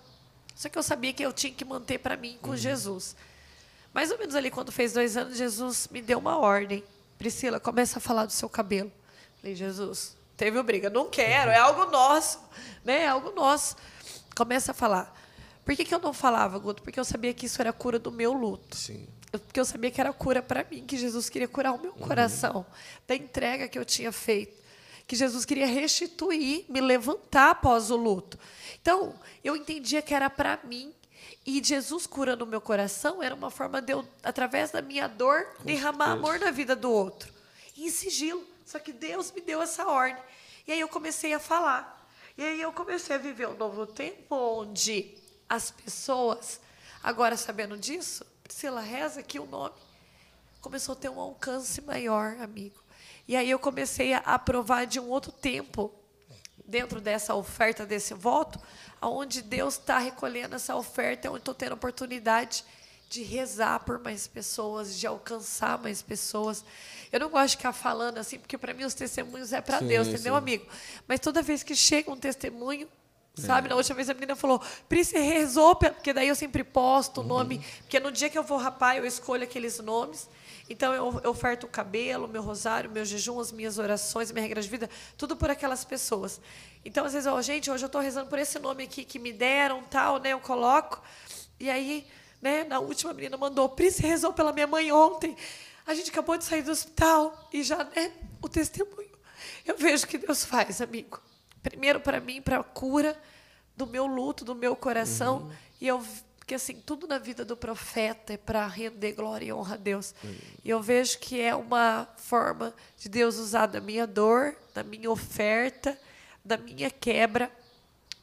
Só 0.55 0.69
que 0.69 0.77
eu 0.77 0.83
sabia 0.83 1.13
que 1.13 1.23
eu 1.23 1.31
tinha 1.31 1.53
que 1.53 1.63
manter 1.63 1.99
para 1.99 2.17
mim 2.17 2.37
com 2.41 2.51
uhum. 2.51 2.57
Jesus. 2.57 3.15
Mais 3.93 4.11
ou 4.11 4.17
menos 4.17 4.35
ali, 4.35 4.49
quando 4.49 4.71
fez 4.71 4.93
dois 4.93 5.15
anos, 5.15 5.37
Jesus 5.37 5.87
me 5.91 6.01
deu 6.01 6.17
uma 6.17 6.37
ordem. 6.37 6.83
Priscila, 7.17 7.59
começa 7.59 7.99
a 7.99 8.01
falar 8.01 8.25
do 8.25 8.31
seu 8.31 8.49
cabelo. 8.49 8.91
Falei, 9.39 9.55
Jesus, 9.55 10.17
teve 10.35 10.57
uma 10.57 10.63
briga. 10.63 10.89
Não 10.89 11.09
quero, 11.09 11.51
é 11.51 11.57
algo 11.57 11.85
nosso. 11.85 12.39
Né? 12.83 13.03
É 13.03 13.07
algo 13.07 13.31
nosso. 13.31 13.75
Começa 14.35 14.71
a 14.71 14.73
falar. 14.73 15.13
Por 15.63 15.75
que, 15.75 15.85
que 15.85 15.93
eu 15.93 15.99
não 15.99 16.11
falava, 16.11 16.57
Guto? 16.57 16.81
Porque 16.81 16.99
eu 16.99 17.05
sabia 17.05 17.33
que 17.33 17.45
isso 17.45 17.61
era 17.61 17.69
a 17.69 17.73
cura 17.73 17.99
do 17.99 18.11
meu 18.11 18.33
luto. 18.33 18.75
Sim. 18.75 19.07
Porque 19.31 19.59
eu 19.59 19.65
sabia 19.65 19.91
que 19.91 20.01
era 20.01 20.11
cura 20.11 20.41
para 20.41 20.65
mim, 20.69 20.85
que 20.85 20.97
Jesus 20.97 21.29
queria 21.29 21.47
curar 21.47 21.73
o 21.73 21.79
meu 21.79 21.91
uhum. 21.91 22.07
coração, 22.07 22.65
da 23.07 23.15
entrega 23.15 23.67
que 23.67 23.77
eu 23.77 23.85
tinha 23.85 24.11
feito 24.11 24.62
que 25.07 25.15
Jesus 25.15 25.45
queria 25.45 25.67
restituir, 25.67 26.65
me 26.69 26.79
levantar 26.81 27.51
após 27.51 27.91
o 27.91 27.95
luto. 27.95 28.37
Então, 28.81 29.13
eu 29.43 29.55
entendia 29.55 30.01
que 30.01 30.13
era 30.13 30.29
para 30.29 30.59
mim 30.63 30.93
e 31.45 31.61
Jesus 31.63 32.07
curando 32.07 32.45
o 32.45 32.47
meu 32.47 32.61
coração 32.61 33.21
era 33.21 33.35
uma 33.35 33.51
forma 33.51 33.81
de 33.81 33.91
eu, 33.93 34.07
através 34.23 34.71
da 34.71 34.81
minha 34.81 35.07
dor, 35.07 35.45
Com 35.57 35.65
derramar 35.65 36.05
certeza. 36.11 36.27
amor 36.27 36.39
na 36.39 36.51
vida 36.51 36.75
do 36.75 36.89
outro. 36.91 37.33
em 37.77 37.89
sigilo. 37.89 38.43
Só 38.65 38.79
que 38.79 38.93
Deus 38.93 39.31
me 39.31 39.41
deu 39.41 39.61
essa 39.61 39.85
ordem. 39.85 40.23
E 40.65 40.71
aí 40.71 40.79
eu 40.79 40.87
comecei 40.87 41.33
a 41.33 41.39
falar. 41.39 42.07
E 42.37 42.43
aí 42.43 42.61
eu 42.61 42.71
comecei 42.71 43.15
a 43.15 43.19
viver 43.19 43.47
um 43.47 43.57
novo 43.57 43.85
tempo 43.85 44.33
onde 44.35 45.15
as 45.49 45.69
pessoas, 45.69 46.59
agora 47.03 47.35
sabendo 47.35 47.77
disso, 47.77 48.25
Priscila, 48.41 48.79
reza 48.81 49.19
aqui 49.19 49.37
o 49.37 49.45
nome, 49.45 49.75
começou 50.61 50.93
a 50.93 50.95
ter 50.95 51.09
um 51.09 51.19
alcance 51.19 51.81
maior, 51.81 52.37
amigo. 52.39 52.82
E 53.27 53.35
aí 53.35 53.49
eu 53.49 53.59
comecei 53.59 54.13
a 54.13 54.37
provar 54.37 54.85
de 54.85 54.99
um 54.99 55.09
outro 55.09 55.31
tempo, 55.31 55.93
dentro 56.65 56.99
dessa 56.99 57.35
oferta, 57.35 57.85
desse 57.85 58.13
voto, 58.13 58.59
onde 59.01 59.41
Deus 59.41 59.75
está 59.75 59.97
recolhendo 59.97 60.55
essa 60.55 60.75
oferta, 60.75 61.29
onde 61.29 61.39
estou 61.39 61.53
tendo 61.53 61.73
oportunidade 61.73 62.63
de 63.09 63.21
rezar 63.21 63.79
por 63.81 63.99
mais 63.99 64.27
pessoas, 64.27 64.97
de 64.97 65.05
alcançar 65.05 65.77
mais 65.77 66.01
pessoas. 66.01 66.65
Eu 67.11 67.19
não 67.19 67.29
gosto 67.29 67.51
de 67.51 67.57
ficar 67.57 67.73
falando 67.73 68.17
assim, 68.17 68.39
porque 68.39 68.57
para 68.57 68.73
mim 68.73 68.85
os 68.85 68.93
testemunhos 68.93 69.53
é 69.53 69.61
para 69.61 69.79
Deus, 69.79 70.07
entendeu, 70.07 70.33
sim. 70.33 70.37
amigo? 70.37 70.65
Mas 71.07 71.19
toda 71.19 71.41
vez 71.41 71.61
que 71.61 71.75
chega 71.75 72.11
um 72.11 72.17
testemunho, 72.17 72.87
Sabe, 73.35 73.65
é. 73.65 73.69
na 73.69 73.75
última 73.75 73.95
vez 73.95 74.09
a 74.11 74.13
menina 74.13 74.35
falou, 74.35 74.61
Pri, 74.87 75.03
você 75.03 75.19
rezou, 75.19 75.75
porque 75.75 76.13
daí 76.13 76.27
eu 76.27 76.35
sempre 76.35 76.63
posto 76.63 77.21
o 77.21 77.23
nome, 77.23 77.55
uhum. 77.55 77.63
porque 77.79 77.99
no 77.99 78.11
dia 78.11 78.29
que 78.29 78.37
eu 78.37 78.43
vou 78.43 78.59
rapar, 78.59 78.95
eu 78.95 79.05
escolho 79.05 79.43
aqueles 79.43 79.79
nomes. 79.79 80.29
Então 80.73 80.91
eu, 80.91 81.21
eu 81.23 81.29
oferto 81.29 81.65
o 81.65 81.67
cabelo, 81.67 82.27
meu 82.27 82.41
rosário, 82.41 82.89
meu 82.89 83.05
jejum, 83.05 83.39
as 83.39 83.51
minhas 83.51 83.77
orações, 83.77 84.31
minha 84.31 84.41
regra 84.41 84.59
de 84.59 84.67
vida, 84.67 84.89
tudo 85.15 85.35
por 85.37 85.51
aquelas 85.51 85.85
pessoas. 85.85 86.41
Então, 86.83 87.05
às 87.05 87.13
vezes, 87.13 87.31
oh, 87.31 87.39
gente, 87.43 87.69
hoje 87.69 87.83
eu 87.83 87.87
estou 87.87 88.01
rezando 88.01 88.27
por 88.27 88.39
esse 88.39 88.57
nome 88.57 88.85
aqui 88.85 89.05
que 89.05 89.19
me 89.19 89.31
deram, 89.31 89.83
tal, 89.83 90.17
né? 90.17 90.29
Eu 90.29 90.39
coloco. 90.39 90.99
E 91.59 91.69
aí, 91.69 92.07
né? 92.41 92.63
Na 92.63 92.79
última, 92.79 93.11
a 93.11 93.13
menina 93.13 93.37
mandou, 93.37 93.69
Pri, 93.69 93.91
você 93.91 94.01
rezou 94.01 94.33
pela 94.33 94.51
minha 94.51 94.65
mãe 94.65 94.91
ontem. 94.91 95.37
A 95.85 95.93
gente 95.93 96.09
acabou 96.09 96.37
de 96.37 96.43
sair 96.43 96.63
do 96.63 96.71
hospital 96.71 97.47
e 97.53 97.61
já, 97.61 97.83
né? 97.83 98.11
O 98.41 98.49
testemunho. 98.49 99.13
Eu 99.63 99.77
vejo 99.77 100.05
o 100.05 100.07
que 100.07 100.17
Deus 100.17 100.43
faz, 100.43 100.81
amigo. 100.81 101.21
Primeiro 101.61 101.99
para 101.99 102.19
mim, 102.19 102.41
para 102.41 102.57
a 102.57 102.63
cura 102.63 103.15
do 103.77 103.85
meu 103.85 104.07
luto, 104.07 104.43
do 104.43 104.55
meu 104.55 104.75
coração. 104.75 105.43
Uhum. 105.43 105.51
E 105.79 105.87
eu 105.87 106.03
porque 106.43 106.55
assim, 106.55 106.75
tudo 106.85 107.07
na 107.07 107.17
vida 107.17 107.45
do 107.45 107.55
profeta 107.55 108.33
é 108.33 108.37
para 108.37 108.67
render 108.67 109.13
glória 109.13 109.45
e 109.45 109.53
honra 109.53 109.75
a 109.75 109.77
Deus. 109.77 110.13
Uhum. 110.21 110.35
E 110.61 110.69
eu 110.69 110.81
vejo 110.81 111.17
que 111.19 111.39
é 111.39 111.55
uma 111.55 112.05
forma 112.17 112.73
de 112.97 113.07
Deus 113.07 113.37
usar 113.37 113.67
da 113.67 113.79
minha 113.79 114.05
dor, 114.05 114.53
da 114.75 114.83
minha 114.83 115.09
oferta, 115.09 115.97
da 116.43 116.57
minha 116.57 116.91
quebra, 116.91 117.49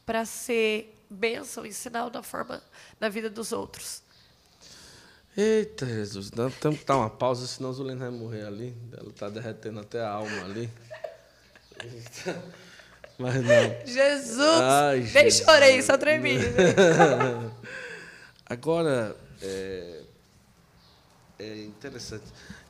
para 0.05 0.27
ser 0.27 1.03
bênção 1.09 1.64
e 1.64 1.73
sinal 1.73 2.11
da 2.11 2.23
forma 2.23 2.62
na 3.01 3.09
vida 3.09 3.31
dos 3.31 3.53
outros. 3.53 4.03
Eita, 5.35 5.87
Jesus, 5.87 6.31
temos 6.61 6.79
que 6.79 6.85
dar 6.85 6.99
uma 6.99 7.09
pausa, 7.09 7.47
senão 7.47 7.71
o 7.71 7.73
Zulene 7.73 8.01
vai 8.01 8.11
morrer 8.11 8.45
ali. 8.45 8.77
Ela 8.99 9.09
está 9.09 9.31
derretendo 9.31 9.81
até 9.81 9.99
a 9.99 10.11
alma 10.11 10.45
ali. 10.45 10.71
Mas 13.18 13.35
não. 13.37 13.87
Jesus! 13.87 14.61
Ai, 14.61 14.99
Nem 14.99 15.09
Jesus. 15.31 15.43
chorei, 15.43 15.81
só 15.81 15.97
tremi. 15.97 16.37
Agora, 18.51 19.16
é, 19.40 20.03
é 21.38 21.62
interessante. 21.62 22.24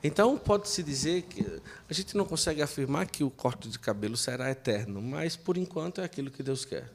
Então, 0.05 0.37
pode-se 0.37 0.83
dizer 0.83 1.23
que 1.23 1.43
a 1.89 1.95
gente 1.95 2.15
não 2.15 2.27
consegue 2.27 2.61
afirmar 2.61 3.07
que 3.07 3.25
o 3.25 3.31
corte 3.31 3.67
de 3.67 3.79
cabelo 3.79 4.15
será 4.15 4.51
eterno, 4.51 5.01
mas, 5.01 5.37
por 5.37 5.57
enquanto, 5.57 6.03
é 6.03 6.05
aquilo 6.05 6.31
que 6.31 6.43
Deus 6.43 6.67
quer. 6.67 6.93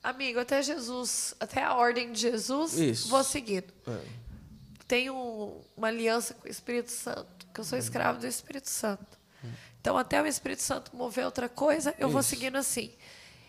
Amigo, 0.00 0.38
até 0.38 0.62
Jesus, 0.62 1.34
até 1.40 1.64
a 1.64 1.74
ordem 1.74 2.12
de 2.12 2.20
Jesus, 2.20 2.74
Isso. 2.74 3.08
vou 3.08 3.24
seguindo. 3.24 3.66
É. 3.88 3.98
Tenho 4.86 5.60
uma 5.76 5.88
aliança 5.88 6.32
com 6.34 6.46
o 6.46 6.50
Espírito 6.50 6.92
Santo, 6.92 7.46
que 7.52 7.60
eu 7.60 7.64
sou 7.64 7.76
escravo 7.76 8.20
do 8.20 8.28
Espírito 8.28 8.70
Santo. 8.70 9.18
Então, 9.80 9.98
até 9.98 10.22
o 10.22 10.26
Espírito 10.26 10.62
Santo 10.62 10.94
mover 10.94 11.24
outra 11.24 11.48
coisa, 11.48 11.92
eu 11.98 12.06
Isso. 12.06 12.12
vou 12.12 12.22
seguindo 12.22 12.56
assim. 12.56 12.92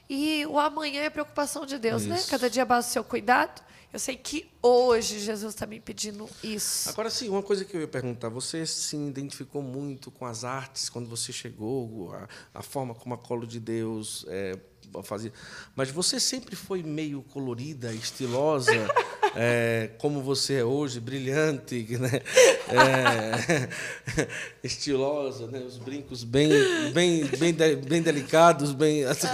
E 0.10 0.46
o 0.48 0.60
amanhã 0.60 1.04
é 1.04 1.10
preocupação 1.10 1.66
de 1.68 1.78
Deus, 1.78 2.06
né? 2.06 2.16
Isso. 2.16 2.26
né? 2.26 2.32
Cada 2.32 2.50
dia 2.50 2.66
basta 2.66 2.90
o 2.90 2.94
seu 2.94 3.04
cuidado. 3.04 3.62
Eu 3.94 4.00
sei 4.00 4.16
que 4.16 4.50
hoje 4.62 5.20
Jesus 5.20 5.54
está 5.54 5.66
me 5.66 5.80
pedindo 5.80 6.30
isso. 6.42 6.90
Agora, 6.90 7.10
sim, 7.10 7.28
uma 7.28 7.44
coisa 7.44 7.66
que 7.66 7.76
eu 7.76 7.82
ia 7.82 7.88
perguntar: 7.88 8.30
você 8.30 8.66
se 8.66 8.96
identificou 8.96 9.62
muito 9.62 10.10
com 10.10 10.26
as 10.26 10.46
artes 10.46 10.88
quando 10.90 11.10
você 11.10 11.34
chegou, 11.34 12.14
a, 12.14 12.28
a 12.54 12.62
forma 12.62 12.96
como 12.96 13.14
a 13.14 13.18
Colo 13.18 13.46
de 13.46 13.60
Deus 13.60 14.26
é, 14.30 14.58
fazia. 15.04 15.34
Mas 15.76 15.90
você 15.92 16.22
sempre 16.22 16.56
foi 16.56 16.82
meio 16.82 17.22
colorida, 17.22 17.94
estilosa, 17.94 18.72
é, 19.36 19.92
como 19.98 20.22
você 20.22 20.56
é 20.56 20.64
hoje, 20.64 21.02
brilhante, 21.02 21.86
né? 22.00 22.22
É, 22.70 24.28
estilosa, 24.64 25.48
né? 25.48 25.60
os 25.60 25.78
brincos 25.78 26.24
bem, 26.24 26.50
bem, 26.94 27.26
bem, 27.26 27.54
bem 27.54 28.02
delicados, 28.02 28.72
bem. 28.72 29.04
Assim, 29.04 29.28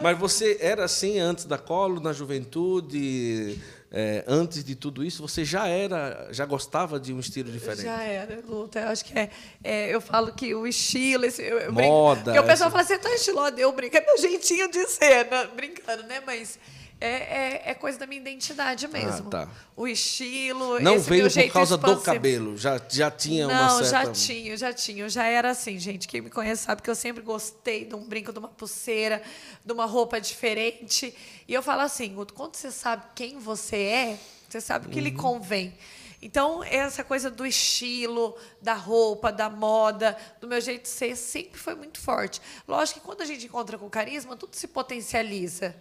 mas 0.00 0.18
você 0.18 0.56
era 0.60 0.84
assim 0.84 1.18
antes 1.18 1.44
da 1.44 1.58
Colo, 1.58 2.00
na 2.00 2.14
juventude? 2.14 3.58
É, 3.90 4.22
antes 4.26 4.62
de 4.62 4.74
tudo 4.74 5.02
isso, 5.02 5.22
você 5.22 5.44
já 5.44 5.66
era, 5.66 6.28
já 6.30 6.44
gostava 6.44 7.00
de 7.00 7.12
um 7.12 7.20
estilo 7.20 7.50
diferente? 7.50 7.84
Já 7.84 8.02
era, 8.02 8.40
Luta. 8.46 8.80
Eu 8.80 8.88
acho 8.88 9.04
que 9.04 9.18
é, 9.18 9.30
é 9.64 9.94
eu 9.94 10.00
falo 10.00 10.32
que 10.32 10.54
o 10.54 10.66
estilo, 10.66 11.24
esse, 11.24 11.42
eu, 11.42 11.58
eu 11.58 11.72
moda. 11.72 12.24
Porque 12.24 12.38
o 12.38 12.44
pessoal 12.44 12.68
essa... 12.68 12.70
fala, 12.70 12.84
você 12.84 12.94
é 12.94 12.98
tão 12.98 13.14
estiloso, 13.14 13.54
eu 13.56 13.72
brinco, 13.72 13.96
é 13.96 14.04
meu 14.04 14.18
jeitinho 14.18 14.70
de 14.70 14.86
ser, 14.86 15.30
né? 15.30 15.48
brincando, 15.56 16.02
né? 16.02 16.22
Mas 16.26 16.58
é, 17.00 17.08
é, 17.08 17.70
é, 17.70 17.74
coisa 17.74 17.98
da 17.98 18.06
minha 18.06 18.20
identidade 18.20 18.86
ah, 18.86 18.88
mesmo. 18.88 19.28
Ah, 19.28 19.46
tá. 19.46 19.48
O 19.76 19.86
estilo. 19.86 20.80
Não 20.80 20.98
veio 20.98 21.30
por 21.32 21.52
causa 21.52 21.76
do 21.76 22.00
cabelo, 22.00 22.56
já, 22.56 22.80
já 22.88 23.10
tinha 23.10 23.46
Não, 23.46 23.54
uma 23.54 23.84
certa. 23.84 24.06
Não, 24.06 24.06
já 24.06 24.12
tinha, 24.12 24.56
já 24.56 24.72
tinha. 24.72 25.08
Já 25.08 25.24
era 25.26 25.50
assim, 25.50 25.78
gente. 25.78 26.08
Quem 26.08 26.20
me 26.20 26.30
conhece 26.30 26.64
sabe 26.64 26.82
que 26.82 26.90
eu 26.90 26.96
sempre 26.96 27.22
gostei 27.22 27.84
de 27.84 27.94
um 27.94 28.04
brinco, 28.04 28.32
de 28.32 28.38
uma 28.40 28.48
pulseira, 28.48 29.22
de 29.64 29.72
uma 29.72 29.86
roupa 29.86 30.20
diferente. 30.20 31.14
E 31.46 31.54
eu 31.54 31.62
falo 31.62 31.82
assim: 31.82 32.16
quando 32.34 32.56
você 32.56 32.70
sabe 32.70 33.04
quem 33.14 33.38
você 33.38 33.76
é, 33.76 34.18
você 34.48 34.60
sabe 34.60 34.88
o 34.88 34.90
que 34.90 34.98
uhum. 34.98 35.04
lhe 35.04 35.12
convém. 35.12 35.74
Então, 36.20 36.64
essa 36.64 37.04
coisa 37.04 37.30
do 37.30 37.46
estilo, 37.46 38.36
da 38.60 38.74
roupa, 38.74 39.30
da 39.30 39.48
moda, 39.48 40.16
do 40.40 40.48
meu 40.48 40.60
jeito 40.60 40.82
de 40.82 40.88
ser, 40.88 41.14
sempre 41.14 41.60
foi 41.60 41.76
muito 41.76 42.00
forte. 42.00 42.42
Lógico 42.66 42.98
que 42.98 43.06
quando 43.06 43.20
a 43.20 43.24
gente 43.24 43.46
encontra 43.46 43.78
com 43.78 43.88
carisma, 43.88 44.36
tudo 44.36 44.56
se 44.56 44.66
potencializa. 44.66 45.76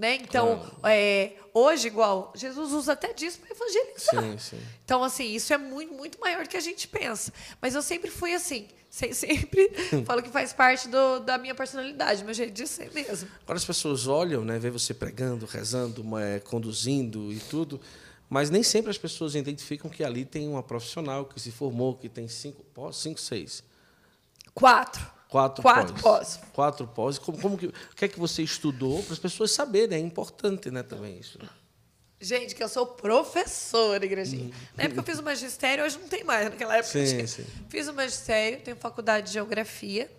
Né? 0.00 0.14
Então, 0.14 0.58
claro. 0.58 0.78
é, 0.84 1.34
hoje, 1.52 1.88
igual, 1.88 2.32
Jesus 2.34 2.72
usa 2.72 2.94
até 2.94 3.12
disso 3.12 3.38
para 3.38 3.54
evangelizar. 3.54 4.22
Sim, 4.22 4.38
sim. 4.38 4.66
Então, 4.82 5.04
assim, 5.04 5.26
isso 5.34 5.52
é 5.52 5.58
muito, 5.58 5.92
muito 5.92 6.18
maior 6.18 6.42
do 6.44 6.48
que 6.48 6.56
a 6.56 6.60
gente 6.60 6.88
pensa. 6.88 7.30
Mas 7.60 7.74
eu 7.74 7.82
sempre 7.82 8.10
fui 8.10 8.32
assim. 8.32 8.66
Sempre 8.88 9.70
falo 10.06 10.22
que 10.22 10.30
faz 10.30 10.54
parte 10.54 10.88
do, 10.88 11.20
da 11.20 11.36
minha 11.36 11.54
personalidade, 11.54 12.24
meu 12.24 12.32
jeito 12.32 12.54
de 12.54 12.66
ser 12.66 12.90
mesmo. 12.94 13.28
Agora 13.42 13.58
as 13.58 13.64
pessoas 13.64 14.06
olham, 14.06 14.42
né, 14.42 14.58
vê 14.58 14.70
você 14.70 14.94
pregando, 14.94 15.44
rezando, 15.44 16.18
é, 16.18 16.40
conduzindo 16.40 17.30
e 17.30 17.38
tudo, 17.38 17.78
mas 18.26 18.48
nem 18.48 18.62
sempre 18.62 18.90
as 18.90 18.96
pessoas 18.96 19.34
identificam 19.34 19.90
que 19.90 20.02
ali 20.02 20.24
tem 20.24 20.48
uma 20.48 20.62
profissional 20.62 21.26
que 21.26 21.38
se 21.38 21.52
formou, 21.52 21.94
que 21.94 22.08
tem 22.08 22.26
cinco, 22.26 22.64
cinco 22.90 23.20
seis. 23.20 23.62
Quatro. 24.54 25.19
Quatro, 25.30 25.62
Quatro 25.62 25.94
pós. 25.94 26.36
pós. 26.36 26.40
Quatro 26.52 26.86
pós. 26.88 27.18
Como, 27.18 27.40
como 27.40 27.56
que, 27.56 27.66
o 27.66 27.72
que 27.94 28.04
é 28.04 28.08
que 28.08 28.18
você 28.18 28.42
estudou 28.42 29.00
para 29.04 29.12
as 29.12 29.18
pessoas 29.18 29.52
saberem? 29.52 29.96
É 29.96 30.00
importante 30.00 30.72
né, 30.72 30.82
também 30.82 31.18
isso. 31.18 31.38
Gente, 32.20 32.52
que 32.54 32.62
eu 32.62 32.68
sou 32.68 32.84
professora, 32.84 34.04
igrejinha. 34.04 34.46
Uhum. 34.46 34.52
Na 34.76 34.84
época 34.84 35.00
eu 35.00 35.04
fiz 35.04 35.18
o 35.20 35.22
magistério, 35.22 35.84
hoje 35.84 35.98
não 35.98 36.08
tem 36.08 36.24
mais. 36.24 36.50
Naquela 36.50 36.76
época 36.76 37.06
sim. 37.06 37.26
Sim. 37.26 37.46
Fiz 37.68 37.86
o 37.86 37.94
magistério, 37.94 38.60
tenho 38.60 38.76
faculdade 38.76 39.28
de 39.28 39.34
geografia. 39.34 40.10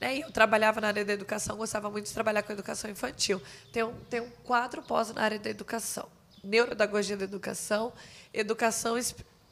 Né, 0.00 0.18
e 0.18 0.20
eu 0.20 0.30
trabalhava 0.30 0.80
na 0.80 0.86
área 0.86 1.04
da 1.04 1.12
educação, 1.12 1.56
gostava 1.56 1.90
muito 1.90 2.06
de 2.06 2.14
trabalhar 2.14 2.42
com 2.44 2.52
educação 2.52 2.88
infantil. 2.88 3.42
Tenho, 3.72 3.92
tenho 4.08 4.30
quatro 4.44 4.80
pós 4.82 5.12
na 5.12 5.20
área 5.20 5.38
da 5.38 5.50
educação. 5.50 6.08
Neuropedagogia 6.44 7.16
da 7.16 7.24
educação, 7.24 7.92
educação, 8.32 8.96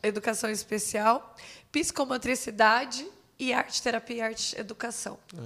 educação 0.02 0.48
especial, 0.48 1.36
psicomotricidade 1.72 3.04
e 3.38 3.52
arte 3.52 3.80
terapia 3.80 4.16
e 4.16 4.20
arte 4.20 4.60
educação. 4.60 5.16
Ah, 5.36 5.40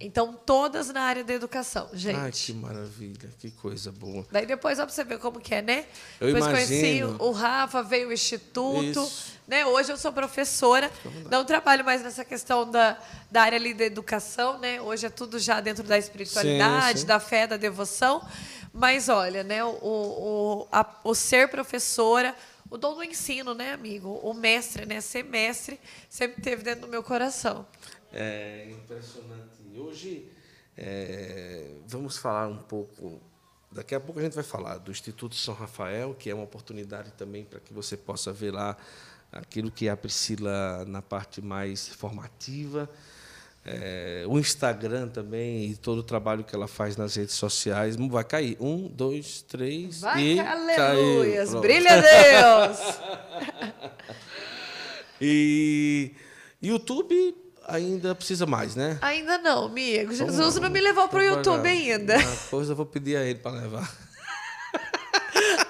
então. 0.00 0.28
então. 0.28 0.40
todas 0.44 0.88
na 0.88 1.02
área 1.02 1.22
da 1.22 1.32
educação, 1.32 1.88
gente. 1.92 2.18
Ai, 2.18 2.32
que 2.32 2.52
maravilha, 2.52 3.30
que 3.38 3.50
coisa 3.52 3.92
boa. 3.92 4.26
Daí 4.32 4.44
depois, 4.44 4.80
ó, 4.80 4.84
pra 4.84 4.92
você 4.92 5.04
ver 5.04 5.18
como 5.18 5.38
que 5.38 5.54
é, 5.54 5.62
né? 5.62 5.86
Eu 6.20 6.32
depois 6.32 6.46
imagino. 6.46 6.66
conheci 6.66 7.04
o 7.04 7.30
Rafa, 7.30 7.80
veio 7.82 8.08
o 8.08 8.12
Instituto. 8.12 8.82
Isso. 8.82 9.32
Né? 9.46 9.64
Hoje 9.66 9.92
eu 9.92 9.96
sou 9.96 10.12
professora, 10.12 10.90
não 11.30 11.44
trabalho 11.44 11.84
mais 11.84 12.02
nessa 12.02 12.24
questão 12.24 12.68
da, 12.68 12.98
da 13.30 13.42
área 13.42 13.58
ali 13.58 13.74
da 13.74 13.84
educação, 13.84 14.58
né? 14.58 14.80
Hoje 14.80 15.06
é 15.06 15.10
tudo 15.10 15.38
já 15.38 15.60
dentro 15.60 15.84
da 15.84 15.98
espiritualidade, 15.98 16.98
sim, 16.98 17.02
sim. 17.02 17.06
da 17.06 17.20
fé, 17.20 17.46
da 17.46 17.56
devoção. 17.56 18.26
Mas 18.72 19.08
olha, 19.08 19.44
né, 19.44 19.62
o, 19.62 19.68
o, 19.68 20.68
a, 20.72 20.86
o 21.04 21.14
ser 21.14 21.48
professora 21.48 22.34
o 22.72 22.78
dom 22.78 22.94
do 22.94 23.04
ensino, 23.04 23.52
né, 23.54 23.74
amigo? 23.74 24.08
O 24.22 24.32
mestre, 24.32 24.86
né? 24.86 24.98
Ser 25.02 25.24
mestre 25.24 25.78
sempre 26.08 26.40
teve 26.40 26.62
dentro 26.62 26.80
do 26.82 26.88
meu 26.88 27.02
coração. 27.02 27.66
É 28.10 28.70
impressionante. 28.70 29.60
Hoje 29.76 30.26
é, 30.76 31.74
vamos 31.86 32.16
falar 32.16 32.48
um 32.48 32.56
pouco. 32.56 33.20
Daqui 33.70 33.94
a 33.94 34.00
pouco 34.00 34.20
a 34.20 34.22
gente 34.22 34.34
vai 34.34 34.44
falar 34.44 34.78
do 34.78 34.90
Instituto 34.90 35.34
São 35.34 35.52
Rafael, 35.52 36.14
que 36.14 36.30
é 36.30 36.34
uma 36.34 36.44
oportunidade 36.44 37.12
também 37.12 37.44
para 37.44 37.60
que 37.60 37.74
você 37.74 37.94
possa 37.94 38.32
ver 38.32 38.52
lá 38.52 38.74
aquilo 39.30 39.70
que 39.70 39.88
é 39.88 39.90
a 39.90 39.96
Priscila 39.96 40.86
na 40.86 41.02
parte 41.02 41.42
mais 41.42 41.88
formativa 41.88 42.88
é, 43.64 44.24
o 44.26 44.38
Instagram 44.38 45.08
também 45.08 45.70
e 45.70 45.76
todo 45.76 45.98
o 45.98 46.02
trabalho 46.02 46.42
que 46.42 46.54
ela 46.54 46.66
faz 46.66 46.96
nas 46.96 47.14
redes 47.14 47.34
sociais. 47.34 47.96
Vai 47.96 48.24
cair. 48.24 48.56
Um, 48.60 48.88
dois, 48.88 49.42
três 49.42 50.00
Vai, 50.00 50.22
e 50.22 50.40
aleluias, 50.40 51.50
caiu. 51.50 51.60
brilha 51.60 52.02
Deus! 52.02 52.78
e 55.20 56.12
YouTube 56.60 57.36
ainda 57.66 58.14
precisa 58.14 58.46
mais, 58.46 58.74
né? 58.74 58.98
Ainda 59.00 59.38
não, 59.38 59.66
amigo. 59.66 60.12
Jesus 60.12 60.56
não 60.56 60.70
me 60.70 60.80
levou 60.80 61.08
para 61.08 61.20
o 61.20 61.22
YouTube 61.22 61.68
ainda. 61.68 62.16
A 62.16 62.36
coisa 62.50 62.72
eu 62.72 62.76
vou 62.76 62.86
pedir 62.86 63.16
a 63.16 63.24
ele 63.24 63.38
para 63.38 63.52
levar. 63.52 64.11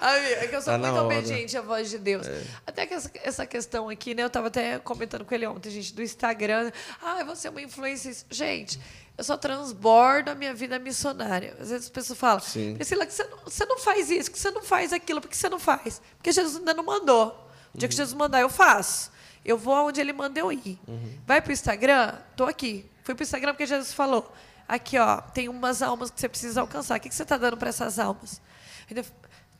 é 0.42 0.46
que 0.46 0.56
eu 0.56 0.62
sou 0.62 0.72
tá 0.72 0.78
muito 0.78 0.98
obediente 0.98 1.56
à 1.56 1.62
voz 1.62 1.90
de 1.90 1.98
Deus. 1.98 2.26
É. 2.26 2.42
Até 2.66 2.86
que 2.86 2.94
essa, 2.94 3.10
essa, 3.22 3.46
questão 3.46 3.88
aqui, 3.88 4.14
né? 4.14 4.22
Eu 4.22 4.26
estava 4.26 4.48
até 4.48 4.78
comentando 4.78 5.24
com 5.24 5.34
ele 5.34 5.46
ontem, 5.46 5.70
gente, 5.70 5.94
do 5.94 6.02
Instagram. 6.02 6.72
Ah, 7.00 7.22
você 7.24 7.48
é 7.48 7.50
uma 7.50 7.62
influência. 7.62 8.12
Gente, 8.30 8.80
eu 9.16 9.24
só 9.24 9.36
transbordo 9.36 10.30
a 10.30 10.34
minha 10.34 10.52
vida 10.52 10.78
missionária. 10.78 11.56
Às 11.60 11.70
vezes 11.70 11.84
as 11.84 11.90
pessoas 11.90 12.18
falam, 12.18 12.40
Sim. 12.40 12.74
Priscila, 12.74 13.06
que 13.06 13.12
você 13.12 13.24
não, 13.24 13.38
você 13.44 13.64
não 13.64 13.78
faz 13.78 14.10
isso, 14.10 14.30
que 14.30 14.38
você 14.38 14.50
não 14.50 14.62
faz 14.62 14.92
aquilo, 14.92 15.20
por 15.20 15.28
que 15.28 15.36
você 15.36 15.48
não 15.48 15.58
faz? 15.58 16.00
Porque 16.16 16.32
Jesus 16.32 16.56
ainda 16.56 16.74
não 16.74 16.84
mandou. 16.84 17.28
O 17.74 17.78
dia 17.78 17.86
uhum. 17.86 17.90
que 17.90 17.96
Jesus 17.96 18.14
mandar, 18.14 18.40
eu 18.40 18.48
faço. 18.48 19.12
Eu 19.44 19.58
vou 19.58 19.74
aonde 19.74 20.00
ele 20.00 20.12
manda 20.12 20.38
eu 20.38 20.52
ir. 20.52 20.78
Uhum. 20.86 21.18
Vai 21.26 21.40
para 21.40 21.50
o 21.50 21.52
Instagram? 21.52 22.14
Estou 22.30 22.46
aqui. 22.46 22.88
Fui 23.02 23.14
para 23.14 23.22
o 23.22 23.24
Instagram 23.24 23.52
porque 23.52 23.66
Jesus 23.66 23.92
falou. 23.92 24.32
Aqui, 24.68 24.98
ó, 24.98 25.20
tem 25.20 25.48
umas 25.48 25.82
almas 25.82 26.10
que 26.10 26.20
você 26.20 26.28
precisa 26.28 26.60
alcançar. 26.60 26.98
O 26.98 27.00
que 27.00 27.12
você 27.12 27.22
está 27.22 27.36
dando 27.36 27.56
para 27.56 27.68
essas 27.68 27.98
almas? 27.98 28.40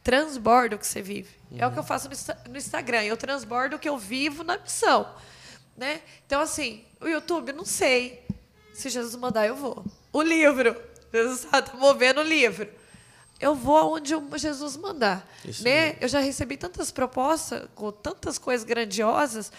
Transborda 0.03 0.77
o 0.77 0.79
que 0.79 0.87
você 0.87 1.01
vive. 1.01 1.31
Uhum. 1.51 1.59
É 1.59 1.67
o 1.67 1.73
que 1.73 1.79
eu 1.79 1.83
faço 1.83 2.09
no, 2.49 2.57
Instagram. 2.57 3.03
Eu 3.03 3.17
transbordo 3.17 3.77
o 3.77 3.79
que 3.79 3.89
eu 3.89 3.99
vivo 3.99 4.43
na 4.43 4.59
missão. 4.59 5.09
Né? 5.77 6.03
Então, 6.27 6.41
assim, 6.41 6.85
o 7.01 7.07
YouTube, 7.07 7.53
não 7.53 7.65
sei. 7.65 8.25
Se 8.73 8.89
Jesus 8.89 9.15
mandar, 9.17 9.47
eu 9.47 9.57
vou. 9.57 9.85
O 10.13 10.23
livro. 10.23 10.77
Jesus 11.13 11.45
está 11.45 11.65
movendo 11.75 12.21
o 12.21 12.25
livro. 12.25 12.69
Eu 13.39 13.55
vou 13.55 13.77
aonde 13.77 14.15
Jesus 14.37 14.77
mandar. 14.77 15.27
né? 15.61 15.97
Eu 16.01 16.09
já 16.09 16.21
recebi 16.21 16.57
tantas 16.57 16.91
propostas, 16.91 17.69
com 17.75 17.91
tantas 17.91 18.39
coisas 18.39 18.65
grandiosas, 18.65 19.51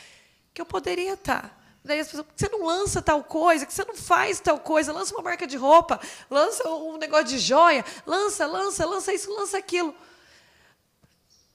que 0.54 0.62
eu 0.62 0.66
poderia 0.66 1.14
estar. 1.14 1.62
Daí 1.84 2.00
as 2.00 2.08
pessoas, 2.08 2.26
você 2.34 2.48
não 2.48 2.66
lança 2.66 3.02
tal 3.02 3.22
coisa, 3.24 3.66
que 3.66 3.74
você 3.74 3.84
não 3.84 3.96
faz 3.96 4.40
tal 4.40 4.58
coisa, 4.58 4.94
lança 4.94 5.14
uma 5.14 5.22
marca 5.22 5.46
de 5.46 5.58
roupa, 5.58 6.00
lança 6.30 6.68
um 6.70 6.98
negócio 6.98 7.26
de 7.26 7.40
joia, 7.40 7.84
lança, 8.06 8.46
lança, 8.48 8.86
lança 8.86 9.14
isso, 9.14 9.30
lança 9.34 9.58
aquilo. 9.58 9.94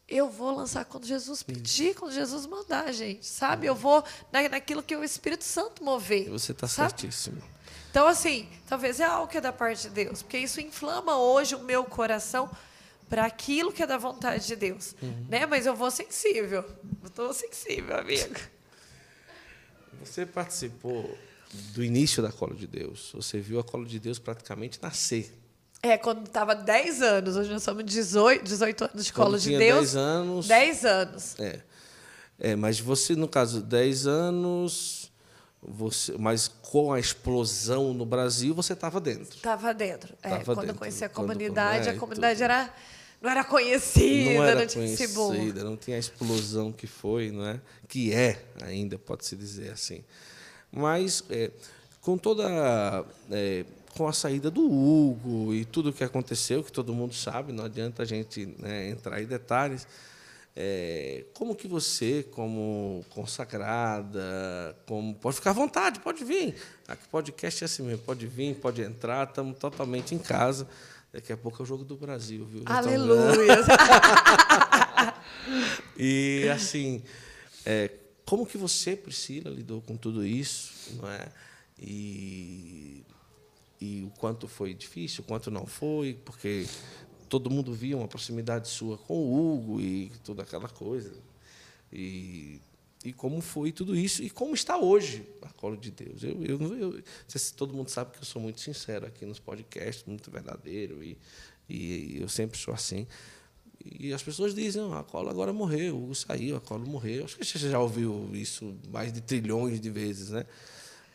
Eu 0.08 0.30
vou 0.30 0.56
lançar 0.56 0.86
quando 0.86 1.06
Jesus 1.06 1.42
pedir, 1.42 1.94
quando 1.94 2.12
Jesus 2.12 2.46
mandar, 2.46 2.90
gente, 2.92 3.26
sabe? 3.26 3.66
Eu 3.66 3.74
vou 3.74 4.02
naquilo 4.32 4.82
que 4.82 4.96
o 4.96 5.04
Espírito 5.04 5.44
Santo 5.44 5.84
mover. 5.84 6.30
Você 6.30 6.52
está 6.52 6.66
certíssimo. 6.66 7.42
Então, 7.90 8.06
assim, 8.06 8.48
talvez 8.66 9.00
é 9.00 9.04
algo 9.04 9.30
que 9.30 9.36
é 9.36 9.40
da 9.40 9.52
parte 9.52 9.82
de 9.82 9.90
Deus, 9.90 10.22
porque 10.22 10.38
isso 10.38 10.60
inflama 10.60 11.18
hoje 11.18 11.54
o 11.54 11.62
meu 11.62 11.84
coração 11.84 12.50
para 13.08 13.24
aquilo 13.24 13.72
que 13.72 13.82
é 13.82 13.86
da 13.86 13.98
vontade 13.98 14.46
de 14.46 14.56
Deus, 14.56 14.94
uhum. 15.02 15.26
né? 15.28 15.46
Mas 15.46 15.66
eu 15.66 15.74
vou 15.74 15.90
sensível, 15.90 16.64
eu 17.02 17.08
estou 17.08 17.32
sensível, 17.32 17.98
amigo. 17.98 18.38
Você 20.00 20.24
participou 20.24 21.18
do 21.72 21.82
início 21.82 22.22
da 22.22 22.30
Colo 22.30 22.54
de 22.54 22.66
Deus. 22.66 23.10
Você 23.14 23.40
viu 23.40 23.58
a 23.58 23.64
Colo 23.64 23.86
de 23.86 23.98
Deus 23.98 24.18
praticamente 24.18 24.78
nascer. 24.82 25.37
É, 25.82 25.96
quando 25.96 26.26
estava 26.26 26.54
10 26.54 27.02
anos. 27.02 27.36
Hoje 27.36 27.50
nós 27.50 27.62
somos 27.62 27.84
18, 27.84 28.44
18 28.44 28.84
anos 28.84 29.04
de 29.04 29.12
Colo 29.12 29.38
de 29.38 29.56
Deus. 29.56 29.92
10 29.92 29.96
anos. 29.96 30.48
10 30.48 30.84
anos. 30.84 31.36
É. 31.38 31.60
é. 32.38 32.56
Mas 32.56 32.80
você, 32.80 33.14
no 33.14 33.28
caso, 33.28 33.60
10 33.62 34.06
anos, 34.06 35.12
você, 35.62 36.16
mas 36.18 36.48
com 36.48 36.92
a 36.92 36.98
explosão 36.98 37.94
no 37.94 38.04
Brasil, 38.04 38.54
você 38.54 38.72
estava 38.72 39.00
dentro. 39.00 39.36
Estava 39.36 39.72
dentro. 39.72 40.14
É, 40.22 40.30
tava 40.30 40.44
quando 40.44 40.60
dentro. 40.60 40.74
eu 40.74 40.78
conheci 40.78 41.04
a 41.04 41.08
comunidade, 41.08 41.84
quando, 41.84 41.88
é, 41.88 41.96
a 41.96 41.98
comunidade 41.98 42.42
era 42.42 42.74
não 43.20 43.30
era 43.30 43.42
conhecida, 43.42 44.34
não, 44.34 44.44
era 44.44 44.60
não 44.60 44.66
tinha 44.66 44.84
conhecida, 44.84 45.64
não 45.64 45.76
tinha 45.76 45.96
a 45.96 46.00
explosão 46.00 46.70
que 46.70 46.86
foi, 46.86 47.32
não 47.32 47.44
é? 47.44 47.60
Que 47.88 48.14
é 48.14 48.44
ainda 48.62 48.96
pode 48.96 49.26
se 49.26 49.34
dizer 49.34 49.72
assim. 49.72 50.04
Mas 50.70 51.24
é, 51.28 51.50
com 52.00 52.16
toda 52.16 52.44
é, 53.30 53.64
com 53.98 54.06
a 54.06 54.12
saída 54.12 54.48
do 54.48 54.64
Hugo 54.64 55.52
e 55.52 55.64
tudo 55.64 55.90
o 55.90 55.92
que 55.92 56.04
aconteceu, 56.04 56.62
que 56.62 56.70
todo 56.70 56.94
mundo 56.94 57.12
sabe, 57.12 57.52
não 57.52 57.64
adianta 57.64 58.04
a 58.04 58.06
gente 58.06 58.46
né, 58.56 58.88
entrar 58.90 59.20
em 59.20 59.26
detalhes. 59.26 59.88
É, 60.54 61.24
como 61.34 61.52
que 61.56 61.66
você, 61.66 62.24
como 62.30 63.04
consagrada, 63.10 64.76
como 64.86 65.16
pode 65.16 65.34
ficar 65.36 65.50
à 65.50 65.52
vontade, 65.52 65.98
pode 65.98 66.24
vir. 66.24 66.54
Aqui 66.86 67.08
podcast 67.08 67.64
é 67.64 67.66
assim 67.66 67.82
mesmo, 67.82 68.04
pode 68.04 68.24
vir, 68.28 68.54
pode 68.54 68.82
entrar, 68.82 69.26
estamos 69.26 69.58
totalmente 69.58 70.14
em 70.14 70.18
casa. 70.18 70.68
Daqui 71.12 71.32
a 71.32 71.36
pouco 71.36 71.60
é 71.60 71.64
o 71.64 71.66
jogo 71.66 71.84
do 71.84 71.96
Brasil, 71.96 72.44
viu? 72.44 72.62
Já 72.68 72.76
Aleluia! 72.76 73.64
e 75.98 76.48
assim, 76.54 77.02
é, 77.66 77.90
como 78.24 78.46
que 78.46 78.56
você, 78.56 78.94
Priscila, 78.94 79.50
lidou 79.50 79.80
com 79.82 79.96
tudo 79.96 80.24
isso, 80.24 80.96
não 81.00 81.10
é? 81.10 81.26
E, 81.80 83.02
e 83.80 84.04
o 84.04 84.10
quanto 84.18 84.48
foi 84.48 84.74
difícil, 84.74 85.22
o 85.22 85.26
quanto 85.26 85.50
não 85.50 85.66
foi, 85.66 86.18
porque 86.24 86.66
todo 87.28 87.50
mundo 87.50 87.72
via 87.72 87.96
uma 87.96 88.08
proximidade 88.08 88.68
sua 88.68 88.98
com 88.98 89.14
o 89.14 89.54
Hugo 89.54 89.80
e 89.80 90.10
toda 90.24 90.42
aquela 90.42 90.68
coisa. 90.68 91.12
E 91.92 92.60
e 93.04 93.12
como 93.12 93.40
foi 93.40 93.70
tudo 93.70 93.94
isso 93.94 94.22
e 94.22 94.28
como 94.28 94.54
está 94.54 94.76
hoje 94.76 95.24
a 95.42 95.48
colo 95.50 95.76
de 95.76 95.90
Deus. 95.90 96.22
Eu, 96.22 96.42
eu, 96.44 96.76
eu, 96.76 97.02
todo 97.56 97.72
mundo 97.72 97.88
sabe 97.88 98.12
que 98.12 98.18
eu 98.18 98.24
sou 98.24 98.42
muito 98.42 98.60
sincero 98.60 99.06
aqui 99.06 99.24
nos 99.24 99.38
podcasts, 99.38 100.04
muito 100.04 100.30
verdadeiro 100.30 101.02
e, 101.02 101.16
e 101.68 102.18
eu 102.20 102.28
sempre 102.28 102.58
sou 102.58 102.74
assim. 102.74 103.06
E 103.84 104.12
as 104.12 104.22
pessoas 104.22 104.54
dizem, 104.54 104.82
ah, 104.92 105.00
a 105.00 105.04
Colo 105.04 105.30
agora 105.30 105.52
morreu, 105.52 105.96
o 105.96 106.04
Hugo 106.04 106.14
saiu, 106.14 106.56
a 106.56 106.60
Colo 106.60 106.86
morreu. 106.86 107.24
Acho 107.24 107.36
que 107.36 107.44
você 107.44 107.70
já 107.70 107.78
ouviu 107.78 108.28
isso 108.32 108.76
mais 108.90 109.12
de 109.12 109.20
trilhões 109.20 109.80
de 109.80 109.88
vezes, 109.88 110.30
né? 110.30 110.44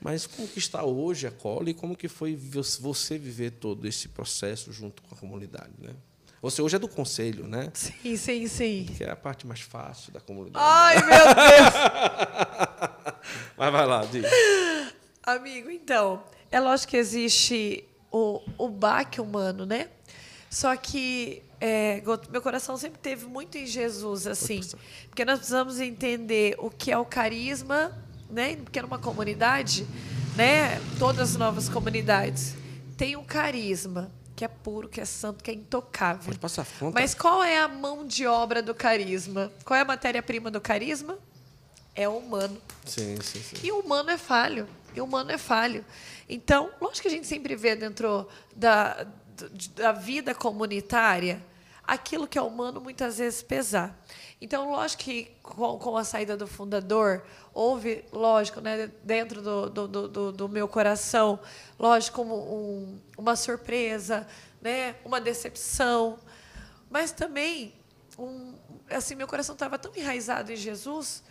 Mas 0.03 0.27
como 0.27 0.47
que 0.49 0.59
está 0.59 0.83
hoje 0.83 1.25
a 1.25 1.31
Colo 1.31 1.69
e 1.69 1.73
como 1.73 1.95
que 1.95 2.09
foi 2.09 2.35
você 2.35 3.17
viver 3.17 3.51
todo 3.51 3.87
esse 3.87 4.09
processo 4.09 4.73
junto 4.73 5.01
com 5.01 5.15
a 5.15 5.17
comunidade, 5.17 5.71
né? 5.79 5.95
Você 6.41 6.61
hoje 6.61 6.75
é 6.75 6.79
do 6.79 6.89
conselho, 6.89 7.47
né? 7.47 7.71
Sim, 7.73 8.17
sim, 8.17 8.47
sim. 8.47 8.85
Que 8.97 9.05
é 9.05 9.11
a 9.11 9.15
parte 9.15 9.47
mais 9.47 9.61
fácil 9.61 10.11
da 10.11 10.19
comunidade. 10.19 10.65
Ai, 10.67 10.95
meu 10.95 11.35
Deus! 11.35 11.73
Mas 13.57 13.71
vai 13.71 13.85
lá, 13.85 14.03
diga. 14.03 14.27
Amigo, 15.23 15.69
então, 15.69 16.21
é 16.51 16.59
lógico 16.59 16.91
que 16.91 16.97
existe 16.97 17.85
o, 18.11 18.41
o 18.57 18.67
baque 18.67 19.21
humano, 19.21 19.65
né? 19.65 19.89
Só 20.49 20.75
que 20.75 21.41
é, 21.61 22.03
meu 22.29 22.41
coração 22.41 22.75
sempre 22.75 22.99
teve 22.99 23.25
muito 23.25 23.57
em 23.57 23.65
Jesus, 23.65 24.27
assim. 24.27 24.59
Porque 25.07 25.23
nós 25.23 25.37
precisamos 25.37 25.79
entender 25.79 26.57
o 26.59 26.69
que 26.69 26.91
é 26.91 26.97
o 26.97 27.05
carisma, 27.05 28.02
né? 28.33 28.57
Porque 28.57 28.81
numa 28.81 28.99
comunidade, 28.99 29.87
né? 30.35 30.81
Todas 30.99 31.31
as 31.31 31.35
novas 31.37 31.69
comunidades 31.69 32.55
têm 32.97 33.15
um 33.15 33.23
carisma 33.23 34.11
que 34.35 34.43
é 34.43 34.47
puro, 34.47 34.89
que 34.89 34.99
é 34.99 35.05
santo, 35.05 35.43
que 35.43 35.51
é 35.51 35.53
intocável. 35.53 36.25
Pode 36.25 36.39
passar. 36.39 36.65
Mas 36.93 37.13
qual 37.13 37.43
é 37.43 37.59
a 37.59 37.67
mão 37.67 38.05
de 38.05 38.25
obra 38.25 38.61
do 38.61 38.73
carisma? 38.73 39.51
Qual 39.63 39.77
é 39.77 39.81
a 39.81 39.85
matéria-prima 39.85 40.49
do 40.49 40.59
carisma? 40.59 41.17
É 41.95 42.09
o 42.09 42.17
humano. 42.17 42.59
Sim, 42.85 43.15
sim, 43.21 43.39
sim. 43.39 43.55
E 43.63 43.71
o 43.71 43.79
humano 43.79 44.09
é 44.09 44.17
falho. 44.17 44.67
E 44.95 44.99
o 44.99 45.03
humano 45.03 45.31
é 45.31 45.37
falho. 45.37 45.85
Então, 46.27 46.71
lógico 46.81 47.03
que 47.03 47.07
a 47.07 47.11
gente 47.11 47.27
sempre 47.27 47.55
vê 47.55 47.75
dentro 47.75 48.27
da, 48.55 49.05
da 49.75 49.91
vida 49.91 50.33
comunitária 50.33 51.41
aquilo 51.83 52.27
que 52.27 52.37
é 52.37 52.41
humano 52.41 52.79
muitas 52.79 53.17
vezes 53.17 53.43
pesar. 53.43 53.97
Então, 54.39 54.71
lógico 54.71 55.03
que 55.03 55.31
com, 55.41 55.77
com 55.77 55.97
a 55.97 56.03
saída 56.03 56.35
do 56.35 56.47
fundador, 56.47 57.23
houve, 57.53 58.03
lógico, 58.11 58.61
né, 58.61 58.91
dentro 59.03 59.41
do, 59.41 59.69
do, 59.69 60.07
do, 60.07 60.31
do 60.31 60.49
meu 60.49 60.67
coração, 60.67 61.39
lógico, 61.77 62.21
um, 62.21 62.99
uma 63.17 63.35
surpresa, 63.35 64.27
né, 64.61 64.95
uma 65.05 65.19
decepção, 65.19 66.19
mas 66.89 67.11
também, 67.11 67.73
um, 68.17 68.53
assim, 68.89 69.15
meu 69.15 69.27
coração 69.27 69.53
estava 69.53 69.77
tão 69.77 69.91
enraizado 69.95 70.51
em 70.51 70.55
Jesus 70.55 71.23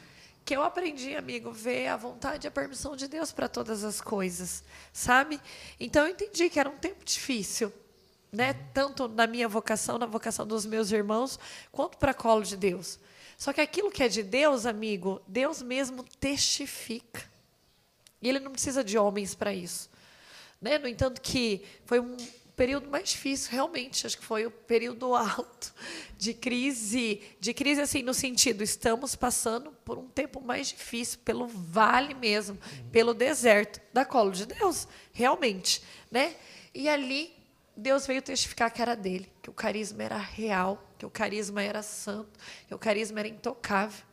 que 0.45 0.57
eu 0.57 0.63
aprendi, 0.63 1.15
amigo, 1.15 1.53
ver 1.53 1.87
a 1.87 1.97
vontade 1.97 2.47
e 2.47 2.49
a 2.49 2.51
permissão 2.51 2.97
de 2.97 3.07
Deus 3.07 3.31
para 3.31 3.49
todas 3.49 3.85
as 3.85 4.01
coisas, 4.01 4.65
sabe? 4.93 5.41
Então 5.79 6.05
eu 6.05 6.11
entendi 6.11 6.51
que 6.51 6.59
era 6.59 6.69
um 6.69 6.77
tempo 6.77 7.05
difícil, 7.05 7.73
né? 8.33 8.55
Tanto 8.73 9.07
na 9.07 9.27
minha 9.27 9.47
vocação, 9.47 9.99
na 9.99 10.07
vocação 10.07 10.47
dos 10.47 10.65
meus 10.65 10.91
irmãos, 10.91 11.39
quanto 11.71 11.99
para 11.99 12.15
colo 12.15 12.43
de 12.43 12.57
Deus. 12.57 12.99
Só 13.37 13.53
que 13.53 13.61
aquilo 13.61 13.91
que 13.91 14.03
é 14.03 14.09
de 14.09 14.23
Deus, 14.23 14.65
amigo, 14.65 15.21
Deus 15.29 15.61
mesmo 15.61 16.03
testifica. 16.19 17.23
E 18.23 18.29
ele 18.29 18.41
não 18.41 18.53
precisa 18.53 18.83
de 18.83 18.97
homens 18.97 19.35
para 19.35 19.53
isso. 19.53 19.91
Né? 20.61 20.79
No 20.79 20.89
entanto, 20.89 21.21
que 21.21 21.63
foi 21.85 22.01
um 22.01 22.17
período 22.57 22.89
mais 22.89 23.11
difícil, 23.11 23.51
realmente. 23.51 24.07
Acho 24.07 24.17
que 24.17 24.25
foi 24.25 24.47
o 24.47 24.51
período 24.51 25.13
alto 25.17 25.75
de 26.17 26.33
crise. 26.33 27.21
De 27.41 27.53
crise, 27.53 27.81
assim, 27.81 28.03
no 28.03 28.15
sentido, 28.15 28.63
estamos 28.63 29.15
passando 29.15 29.73
por 29.85 29.99
um 29.99 30.09
tempo 30.09 30.41
mais 30.41 30.69
difícil, 30.69 31.19
pelo 31.25 31.49
vale 31.49 32.15
mesmo, 32.15 32.57
pelo 32.91 33.13
deserto 33.13 33.81
da 33.93 34.05
colo 34.05 34.31
de 34.31 34.47
Deus, 34.47 34.87
realmente. 35.13 35.83
Né? 36.11 36.37
E 36.73 36.89
ali 36.89 37.42
Deus 37.77 38.07
veio 38.07 38.21
testificar 38.21 38.71
que 38.71 38.83
era 38.83 38.95
dele, 38.95 39.31
que 39.41 39.49
o 39.49 39.53
carisma 39.53 40.03
era 40.03 40.17
real, 40.17 40.83
que 40.99 41.07
o 41.07 41.11
carisma 41.11 41.63
era 41.63 41.83
santo, 41.83 42.39
que 42.69 42.75
o 42.75 42.79
carisma 42.79 43.21
era 43.21 43.29
intocável. 43.29 44.05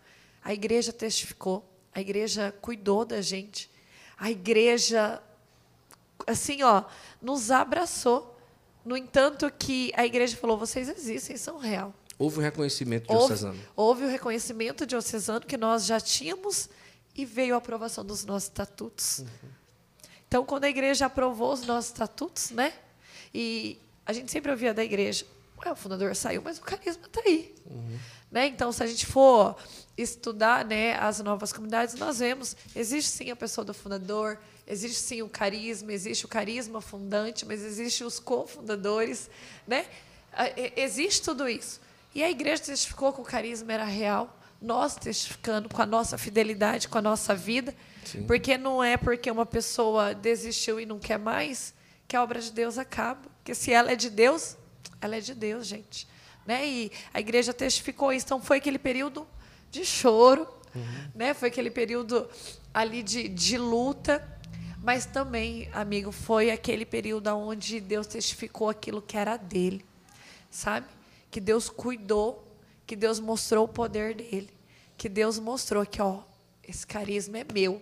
A 0.43 0.53
igreja 0.53 0.93
testificou, 0.93 1.67
a 1.93 1.99
igreja 1.99 2.53
cuidou 2.61 3.03
da 3.03 3.21
gente, 3.21 3.69
a 4.17 4.31
igreja, 4.31 5.21
assim, 6.25 6.63
ó, 6.63 6.83
nos 7.21 7.51
abraçou. 7.51 8.37
No 8.85 8.95
entanto, 8.95 9.51
que 9.51 9.91
a 9.95 10.05
igreja 10.05 10.37
falou: 10.37 10.57
vocês 10.57 10.87
existem, 10.87 11.35
são 11.35 11.57
real. 11.57 11.93
Houve 12.17 12.39
o 12.39 12.41
reconhecimento 12.41 13.07
diocesano. 13.07 13.53
Houve, 13.53 13.71
houve 13.75 14.03
o 14.05 14.07
reconhecimento 14.07 14.85
diocesano 14.85 15.41
que 15.41 15.57
nós 15.57 15.85
já 15.85 15.99
tínhamos 15.99 16.69
e 17.15 17.25
veio 17.25 17.55
a 17.55 17.57
aprovação 17.57 18.05
dos 18.05 18.25
nossos 18.25 18.49
estatutos. 18.49 19.19
Uhum. 19.19 19.49
Então, 20.27 20.45
quando 20.45 20.65
a 20.65 20.69
igreja 20.69 21.05
aprovou 21.05 21.53
os 21.53 21.65
nossos 21.65 21.91
estatutos, 21.91 22.51
né? 22.51 22.73
E 23.33 23.79
a 24.05 24.13
gente 24.13 24.31
sempre 24.31 24.51
ouvia 24.51 24.73
da 24.73 24.83
igreja, 24.83 25.25
Ué, 25.65 25.71
o 25.71 25.75
fundador 25.75 26.15
saiu, 26.15 26.41
mas 26.41 26.57
o 26.57 26.61
carisma 26.61 27.05
está 27.05 27.21
aí. 27.25 27.53
Uhum. 27.65 27.99
Né? 28.31 28.47
Então, 28.47 28.71
se 28.71 28.81
a 28.81 28.87
gente 28.87 29.05
for 29.05 29.57
estudar 29.97 30.63
né, 30.63 30.93
as 30.95 31.19
novas 31.19 31.51
comunidades, 31.51 31.95
nós 31.95 32.19
vemos, 32.19 32.55
existe 32.75 33.11
sim 33.11 33.31
a 33.31 33.35
pessoa 33.35 33.65
do 33.65 33.73
fundador, 33.73 34.39
existe 34.65 34.99
sim 34.99 35.21
o 35.21 35.27
carisma, 35.27 35.91
existe 35.91 36.25
o 36.25 36.27
carisma 36.27 36.79
fundante, 36.79 37.45
mas 37.45 37.61
existe 37.61 38.03
os 38.03 38.19
cofundadores, 38.19 39.29
né? 39.67 39.85
Existe 40.77 41.23
tudo 41.23 41.49
isso. 41.49 41.81
E 42.15 42.23
a 42.23 42.29
igreja 42.29 42.63
testificou 42.63 43.11
que 43.11 43.19
o 43.19 43.23
carisma 43.23 43.73
era 43.73 43.83
real, 43.83 44.37
nós 44.61 44.95
testificando 44.95 45.67
com 45.67 45.81
a 45.81 45.85
nossa 45.85 46.17
fidelidade, 46.17 46.87
com 46.87 46.97
a 46.97 47.01
nossa 47.01 47.35
vida, 47.35 47.75
Sim. 48.05 48.23
porque 48.23 48.57
não 48.57 48.83
é 48.83 48.95
porque 48.95 49.29
uma 49.29 49.45
pessoa 49.45 50.13
desistiu 50.13 50.79
e 50.79 50.85
não 50.85 50.99
quer 50.99 51.17
mais 51.17 51.73
que 52.09 52.15
a 52.15 52.23
obra 52.23 52.41
de 52.41 52.51
Deus 52.51 52.79
acaba. 52.79 53.21
Porque 53.37 53.53
se 53.53 53.71
ela 53.71 53.91
é 53.91 53.95
de 53.95 54.09
Deus, 54.09 54.57
ela 54.99 55.15
é 55.15 55.21
de 55.21 55.35
Deus, 55.35 55.67
gente. 55.67 56.07
Né? 56.45 56.67
E 56.67 56.91
a 57.13 57.19
igreja 57.19 57.53
testificou 57.53 58.11
isso. 58.11 58.25
Então 58.25 58.41
foi 58.41 58.57
aquele 58.57 58.79
período 58.79 59.27
de 59.69 59.85
choro, 59.85 60.47
uhum. 60.75 61.11
né? 61.13 61.35
foi 61.35 61.49
aquele 61.49 61.69
período 61.69 62.27
ali 62.73 63.03
de, 63.03 63.27
de 63.27 63.59
luta, 63.59 64.27
mas 64.81 65.05
também, 65.05 65.69
amigo, 65.71 66.11
foi 66.11 66.49
aquele 66.49 66.83
período 66.83 67.27
onde 67.27 67.79
Deus 67.79 68.07
testificou 68.07 68.69
aquilo 68.69 69.03
que 69.03 69.15
era 69.15 69.37
dele, 69.37 69.85
sabe? 70.49 70.87
Que 71.29 71.39
Deus 71.39 71.69
cuidou, 71.69 72.43
que 72.87 72.95
Deus 72.95 73.19
mostrou 73.19 73.65
o 73.65 73.67
poder 73.67 74.15
dele, 74.15 74.49
que 74.97 75.07
Deus 75.07 75.37
mostrou 75.37 75.85
que, 75.85 76.01
ó, 76.01 76.21
esse 76.67 76.87
carisma 76.87 77.37
é 77.37 77.45
meu, 77.53 77.79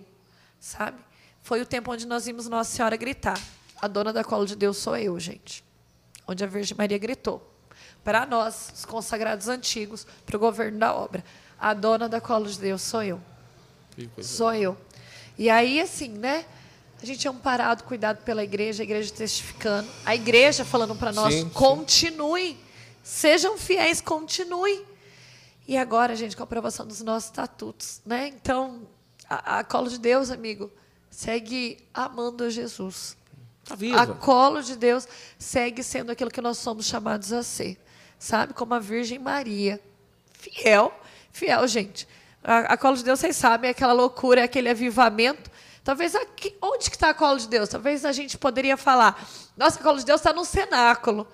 sabe? 0.60 0.98
Foi 1.42 1.62
o 1.62 1.66
tempo 1.66 1.94
onde 1.94 2.06
nós 2.06 2.26
vimos 2.26 2.50
Nossa 2.50 2.76
Senhora 2.76 2.98
gritar. 2.98 3.40
A 3.82 3.88
dona 3.88 4.12
da 4.12 4.24
cola 4.24 4.46
de 4.46 4.56
Deus 4.56 4.78
sou 4.78 4.98
eu, 4.98 5.20
gente. 5.20 5.64
Onde 6.28 6.44
a 6.44 6.48
Virgem 6.48 6.76
Maria 6.78 6.98
gritou. 6.98 7.54
Para 8.04 8.26
nós, 8.26 8.72
os 8.74 8.86
consagrados 8.86 9.48
antigos, 9.48 10.08
para 10.26 10.36
o 10.36 10.40
governo 10.40 10.80
da 10.80 10.96
obra. 10.96 11.24
A 11.60 11.74
dona 11.74 12.08
da 12.08 12.22
cola 12.22 12.48
de 12.48 12.60
Deus 12.60 12.82
sou 12.82 13.04
eu. 13.04 13.22
Sou 14.22 14.54
eu. 14.54 14.78
E 15.38 15.50
aí, 15.50 15.82
assim, 15.82 16.10
né? 16.10 16.46
A 17.02 17.06
gente 17.06 17.28
é 17.28 17.32
um 17.32 17.38
parado, 17.38 17.84
cuidado 17.84 18.24
pela 18.24 18.44
igreja, 18.44 18.82
a 18.82 18.86
igreja 18.86 19.14
testificando. 19.14 19.88
A 20.06 20.16
igreja 20.16 20.66
falando 20.66 20.96
para 20.96 21.12
nós: 21.12 21.34
sim, 21.34 21.50
continue, 21.50 22.52
sim. 22.52 22.58
sejam 23.04 23.58
fiéis, 23.58 24.02
continue. 24.02 24.86
E 25.68 25.78
agora, 25.78 26.16
gente, 26.16 26.36
com 26.36 26.44
a 26.44 26.46
aprovação 26.46 26.88
dos 26.88 27.02
nossos 27.02 27.30
estatutos. 27.30 28.02
Né? 28.06 28.28
Então, 28.30 28.88
a, 29.30 29.60
a 29.60 29.64
colo 29.64 29.90
de 29.90 29.98
Deus, 30.00 30.32
amigo, 30.32 30.72
segue 31.10 31.78
amando 31.94 32.46
a 32.46 32.50
Jesus. 32.50 33.17
Tá 33.68 33.76
viva. 33.76 34.02
A 34.02 34.08
colo 34.08 34.62
de 34.62 34.76
Deus 34.76 35.08
segue 35.38 35.84
sendo 35.84 36.12
aquilo 36.12 36.32
que 36.32 36.42
nós 36.42 36.58
somos 36.58 36.86
chamados 36.86 37.34
a 37.34 37.44
ser. 37.44 37.78
Sabe? 38.18 38.54
Como 38.54 38.74
a 38.74 38.80
Virgem 38.80 39.20
Maria. 39.20 39.82
Fiel. 40.34 40.94
Fiel, 41.32 41.68
gente. 41.68 42.08
A, 42.44 42.60
a 42.60 42.78
colo 42.78 42.96
de 42.96 43.04
Deus, 43.04 43.20
vocês 43.20 43.36
sabem, 43.36 43.68
é 43.68 43.72
aquela 43.72 43.94
loucura, 43.94 44.42
é 44.42 44.44
aquele 44.44 44.70
avivamento 44.70 45.50
Talvez 45.88 46.14
aqui, 46.16 46.54
onde 46.62 46.90
que 46.90 46.98
está 46.98 47.12
a 47.12 47.14
cola 47.14 47.40
de 47.40 47.48
Deus? 47.48 47.70
Talvez 47.70 48.04
a 48.04 48.12
gente 48.12 48.38
poderia 48.38 48.76
falar, 48.76 49.26
nossa, 49.56 49.80
a 49.80 49.82
cola 49.82 49.98
de 49.98 50.04
Deus 50.04 50.20
está 50.20 50.34
no 50.34 50.44
cenáculo. 50.44 51.26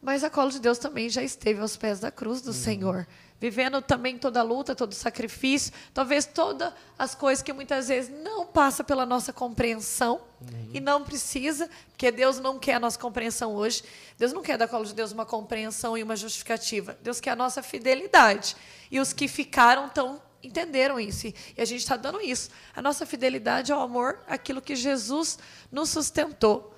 Mas 0.00 0.24
a 0.24 0.30
cola 0.30 0.50
de 0.50 0.58
Deus 0.58 0.78
também 0.78 1.10
já 1.10 1.22
esteve 1.22 1.60
aos 1.60 1.76
pés 1.76 2.00
da 2.00 2.10
cruz 2.10 2.40
do 2.40 2.46
uhum. 2.46 2.54
Senhor, 2.54 3.06
vivendo 3.44 3.82
também 3.82 4.16
toda 4.16 4.40
a 4.40 4.42
luta, 4.42 4.74
todo 4.74 4.92
o 4.92 4.94
sacrifício, 4.94 5.70
talvez 5.92 6.24
todas 6.24 6.72
as 6.98 7.14
coisas 7.14 7.42
que 7.42 7.52
muitas 7.52 7.88
vezes 7.88 8.10
não 8.22 8.46
passa 8.46 8.82
pela 8.82 9.04
nossa 9.04 9.34
compreensão 9.34 10.22
uhum. 10.40 10.70
e 10.72 10.80
não 10.80 11.04
precisa, 11.04 11.68
porque 11.90 12.10
Deus 12.10 12.40
não 12.40 12.58
quer 12.58 12.76
a 12.76 12.80
nossa 12.80 12.98
compreensão 12.98 13.54
hoje. 13.54 13.84
Deus 14.16 14.32
não 14.32 14.40
quer 14.40 14.56
da 14.56 14.66
cola 14.66 14.86
de 14.86 14.94
Deus 14.94 15.12
uma 15.12 15.26
compreensão 15.26 15.94
e 15.98 16.02
uma 16.02 16.16
justificativa. 16.16 16.96
Deus 17.02 17.20
quer 17.20 17.32
a 17.32 17.36
nossa 17.36 17.62
fidelidade. 17.62 18.56
E 18.90 18.98
os 18.98 19.12
que 19.12 19.28
ficaram 19.28 19.90
tão 19.90 20.22
entenderam 20.42 20.98
isso. 20.98 21.26
E 21.26 21.34
a 21.58 21.66
gente 21.66 21.80
está 21.80 21.98
dando 21.98 22.22
isso. 22.22 22.48
A 22.74 22.80
nossa 22.80 23.04
fidelidade 23.04 23.70
ao 23.70 23.82
amor, 23.82 24.20
aquilo 24.26 24.62
que 24.62 24.74
Jesus 24.74 25.38
nos 25.70 25.90
sustentou. 25.90 26.74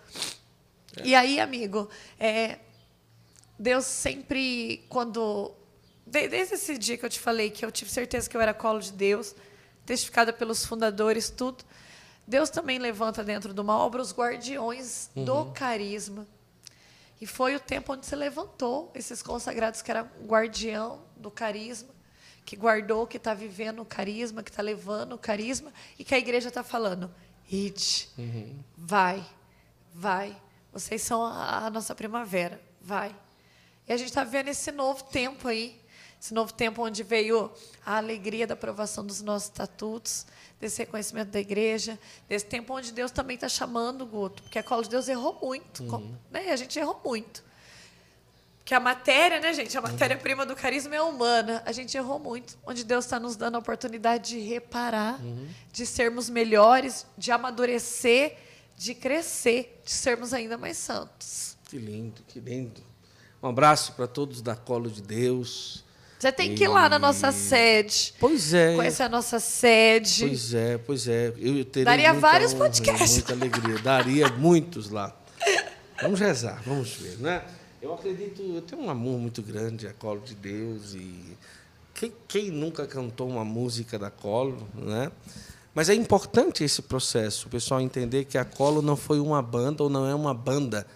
É. 0.96 1.06
E 1.06 1.14
aí, 1.14 1.38
amigo, 1.38 1.88
é, 2.18 2.58
Deus 3.56 3.84
sempre, 3.84 4.84
quando. 4.88 5.54
Desde 6.06 6.54
esse 6.54 6.78
dia 6.78 6.96
que 6.96 7.04
eu 7.04 7.10
te 7.10 7.18
falei, 7.18 7.50
que 7.50 7.64
eu 7.64 7.72
tive 7.72 7.90
certeza 7.90 8.30
que 8.30 8.36
eu 8.36 8.40
era 8.40 8.54
colo 8.54 8.78
de 8.78 8.92
Deus, 8.92 9.34
testificada 9.84 10.32
pelos 10.32 10.64
fundadores, 10.64 11.28
tudo. 11.28 11.64
Deus 12.26 12.48
também 12.48 12.78
levanta 12.78 13.24
dentro 13.24 13.52
de 13.52 13.60
uma 13.60 13.76
obra 13.76 14.00
os 14.00 14.12
guardiões 14.12 15.10
uhum. 15.14 15.24
do 15.24 15.46
carisma. 15.46 16.26
E 17.20 17.26
foi 17.26 17.56
o 17.56 17.60
tempo 17.60 17.92
onde 17.92 18.06
se 18.06 18.14
levantou 18.14 18.90
esses 18.94 19.22
consagrados 19.22 19.82
que 19.82 19.90
eram 19.90 20.08
guardião 20.26 21.02
do 21.16 21.30
carisma 21.30 21.96
que 22.46 22.56
guardou, 22.56 23.06
que 23.06 23.16
está 23.16 23.34
vivendo 23.34 23.82
o 23.82 23.84
carisma, 23.84 24.42
que 24.42 24.50
está 24.50 24.62
levando 24.62 25.14
o 25.14 25.18
carisma, 25.18 25.72
e 25.98 26.04
que 26.04 26.14
a 26.14 26.18
igreja 26.18 26.48
está 26.48 26.62
falando: 26.62 27.12
ide, 27.50 28.08
uhum. 28.16 28.56
vai, 28.76 29.26
vai. 29.92 30.40
Vocês 30.72 31.02
são 31.02 31.26
a, 31.26 31.66
a, 31.66 31.70
nossa 31.70 31.94
primavera, 31.94 32.60
vai. 32.80 33.14
E 33.88 33.92
a 33.92 33.96
gente 33.96 34.08
está 34.08 34.22
vendo 34.22 34.48
esse 34.48 34.70
novo 34.70 35.02
tempo 35.04 35.48
aí, 35.48 35.80
esse 36.20 36.32
novo 36.32 36.52
tempo 36.52 36.82
onde 36.82 37.02
veio 37.02 37.50
a 37.84 37.96
alegria 37.96 38.46
da 38.46 38.54
aprovação 38.54 39.04
dos 39.04 39.22
nossos 39.22 39.48
estatutos, 39.48 40.26
desse 40.60 40.78
reconhecimento 40.78 41.30
da 41.30 41.40
igreja, 41.40 41.98
desse 42.28 42.46
tempo 42.46 42.74
onde 42.74 42.92
Deus 42.92 43.10
também 43.10 43.34
está 43.34 43.48
chamando 43.48 44.02
o 44.02 44.06
Guto, 44.06 44.42
porque 44.42 44.58
a 44.58 44.62
cola 44.62 44.82
de 44.82 44.90
Deus 44.90 45.08
errou 45.08 45.38
muito, 45.42 45.84
uhum. 45.84 46.14
né? 46.30 46.50
a 46.50 46.56
gente 46.56 46.78
errou 46.78 47.00
muito 47.04 47.44
que 48.66 48.74
a 48.74 48.80
matéria, 48.80 49.38
né, 49.38 49.54
gente? 49.54 49.78
A 49.78 49.80
matéria-prima 49.80 50.44
do 50.44 50.56
carisma 50.56 50.96
é 50.96 51.00
humana. 51.00 51.62
A 51.64 51.70
gente 51.70 51.96
errou 51.96 52.18
muito. 52.18 52.58
Onde 52.66 52.82
Deus 52.82 53.04
está 53.04 53.20
nos 53.20 53.36
dando 53.36 53.54
a 53.54 53.58
oportunidade 53.60 54.30
de 54.30 54.40
reparar, 54.40 55.22
uhum. 55.22 55.46
de 55.72 55.86
sermos 55.86 56.28
melhores, 56.28 57.06
de 57.16 57.30
amadurecer, 57.30 58.36
de 58.76 58.92
crescer, 58.92 59.80
de 59.84 59.92
sermos 59.92 60.34
ainda 60.34 60.58
mais 60.58 60.78
santos. 60.78 61.56
Que 61.68 61.78
lindo, 61.78 62.22
que 62.26 62.40
lindo. 62.40 62.82
Um 63.40 63.46
abraço 63.46 63.92
para 63.92 64.08
todos 64.08 64.42
da 64.42 64.56
Colo 64.56 64.90
de 64.90 65.00
Deus. 65.00 65.84
Você 66.18 66.32
tem 66.32 66.54
que 66.54 66.64
ir 66.64 66.68
lá 66.68 66.88
na 66.88 66.98
nossa 66.98 67.30
sede. 67.30 68.14
Pois 68.18 68.54
é. 68.54 68.74
Conhecer 68.74 69.02
a 69.02 69.08
nossa 69.08 69.38
sede. 69.38 70.26
Pois 70.26 70.54
é, 70.54 70.78
pois 70.78 71.08
é. 71.08 71.32
Eu 71.38 71.64
teria 71.64 71.84
Daria 71.84 72.12
vários 72.14 72.54
honra, 72.54 72.64
podcasts. 72.64 73.16
Muita 73.16 73.32
alegria. 73.34 73.78
Daria 73.78 74.28
muitos 74.30 74.90
lá. 74.90 75.14
Vamos 76.00 76.20
rezar, 76.20 76.62
vamos 76.64 76.94
ver, 76.94 77.18
né? 77.18 77.42
Eu 77.80 77.94
acredito, 77.94 78.42
eu 78.42 78.62
tenho 78.62 78.82
um 78.82 78.90
amor 78.90 79.18
muito 79.18 79.42
grande 79.42 79.86
a 79.86 79.92
Colo 79.92 80.20
de 80.20 80.34
Deus 80.34 80.94
e 80.94 81.36
quem, 81.94 82.12
quem 82.26 82.50
nunca 82.50 82.86
cantou 82.86 83.28
uma 83.28 83.44
música 83.44 83.98
da 83.98 84.10
Colo, 84.10 84.66
né? 84.74 85.10
Mas 85.74 85.88
é 85.88 85.94
importante 85.94 86.64
esse 86.64 86.82
processo, 86.82 87.48
o 87.48 87.50
pessoal 87.50 87.80
entender 87.80 88.24
que 88.24 88.38
a 88.38 88.44
Colo 88.44 88.80
não 88.82 88.96
foi 88.96 89.20
uma 89.20 89.40
banda 89.42 89.82
ou 89.82 89.90
não 89.90 90.06
é 90.06 90.14
uma 90.14 90.34
banda 90.34 90.86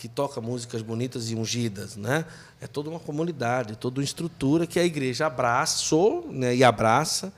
que 0.00 0.08
toca 0.08 0.40
músicas 0.40 0.80
bonitas 0.80 1.28
e 1.30 1.34
ungidas, 1.34 1.94
né? 1.94 2.24
É 2.58 2.66
toda 2.66 2.88
uma 2.88 2.98
comunidade, 2.98 3.76
toda 3.76 4.00
uma 4.00 4.04
estrutura 4.04 4.66
que 4.66 4.80
a 4.80 4.84
igreja 4.84 5.26
abraçou 5.26 6.26
né, 6.32 6.56
e 6.56 6.64
abraça 6.64 7.30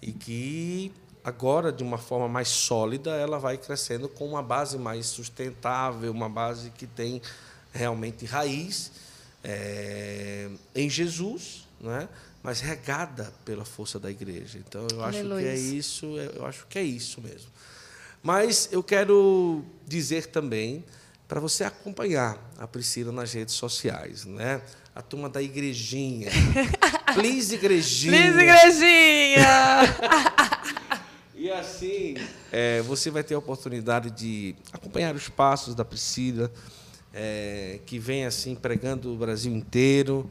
e 0.00 0.12
que 0.12 0.92
agora 1.24 1.72
de 1.72 1.82
uma 1.82 1.98
forma 1.98 2.28
mais 2.28 2.46
sólida 2.46 3.10
ela 3.16 3.40
vai 3.40 3.58
crescendo 3.58 4.08
com 4.08 4.28
uma 4.28 4.40
base 4.40 4.78
mais 4.78 5.06
sustentável, 5.06 6.12
uma 6.12 6.28
base 6.28 6.70
que 6.70 6.86
tem 6.86 7.20
realmente 7.72 8.24
raiz 8.24 8.92
é, 9.42 10.48
em 10.76 10.88
Jesus, 10.88 11.66
né? 11.80 12.08
mas 12.44 12.60
regada 12.60 13.32
pela 13.44 13.64
força 13.64 13.98
da 13.98 14.08
igreja. 14.08 14.56
Então, 14.56 14.86
eu 14.92 15.02
acho 15.02 15.18
Aleluia. 15.18 15.42
que 15.42 15.48
é 15.48 15.58
isso, 15.58 16.06
eu 16.06 16.46
acho 16.46 16.64
que 16.68 16.78
é 16.78 16.82
isso 16.84 17.20
mesmo. 17.20 17.50
Mas 18.22 18.68
eu 18.70 18.84
quero 18.84 19.64
dizer 19.84 20.26
também 20.26 20.84
para 21.28 21.40
você 21.40 21.62
acompanhar 21.62 22.38
a 22.58 22.66
Priscila 22.66 23.12
nas 23.12 23.34
redes 23.34 23.54
sociais, 23.54 24.24
né? 24.24 24.62
A 24.94 25.02
turma 25.02 25.28
da 25.28 25.42
igrejinha. 25.42 26.30
Please, 27.14 27.54
igrejinha. 27.54 28.12
Please, 28.12 28.40
igrejinha. 28.40 29.46
e 31.36 31.50
assim, 31.52 32.14
é, 32.50 32.80
você 32.80 33.10
vai 33.10 33.22
ter 33.22 33.34
a 33.34 33.38
oportunidade 33.38 34.10
de 34.10 34.56
acompanhar 34.72 35.14
os 35.14 35.28
passos 35.28 35.74
da 35.74 35.84
Priscila, 35.84 36.50
é, 37.12 37.78
que 37.84 37.98
vem 37.98 38.24
assim 38.24 38.54
pregando 38.54 39.12
o 39.12 39.16
Brasil 39.16 39.52
inteiro. 39.52 40.28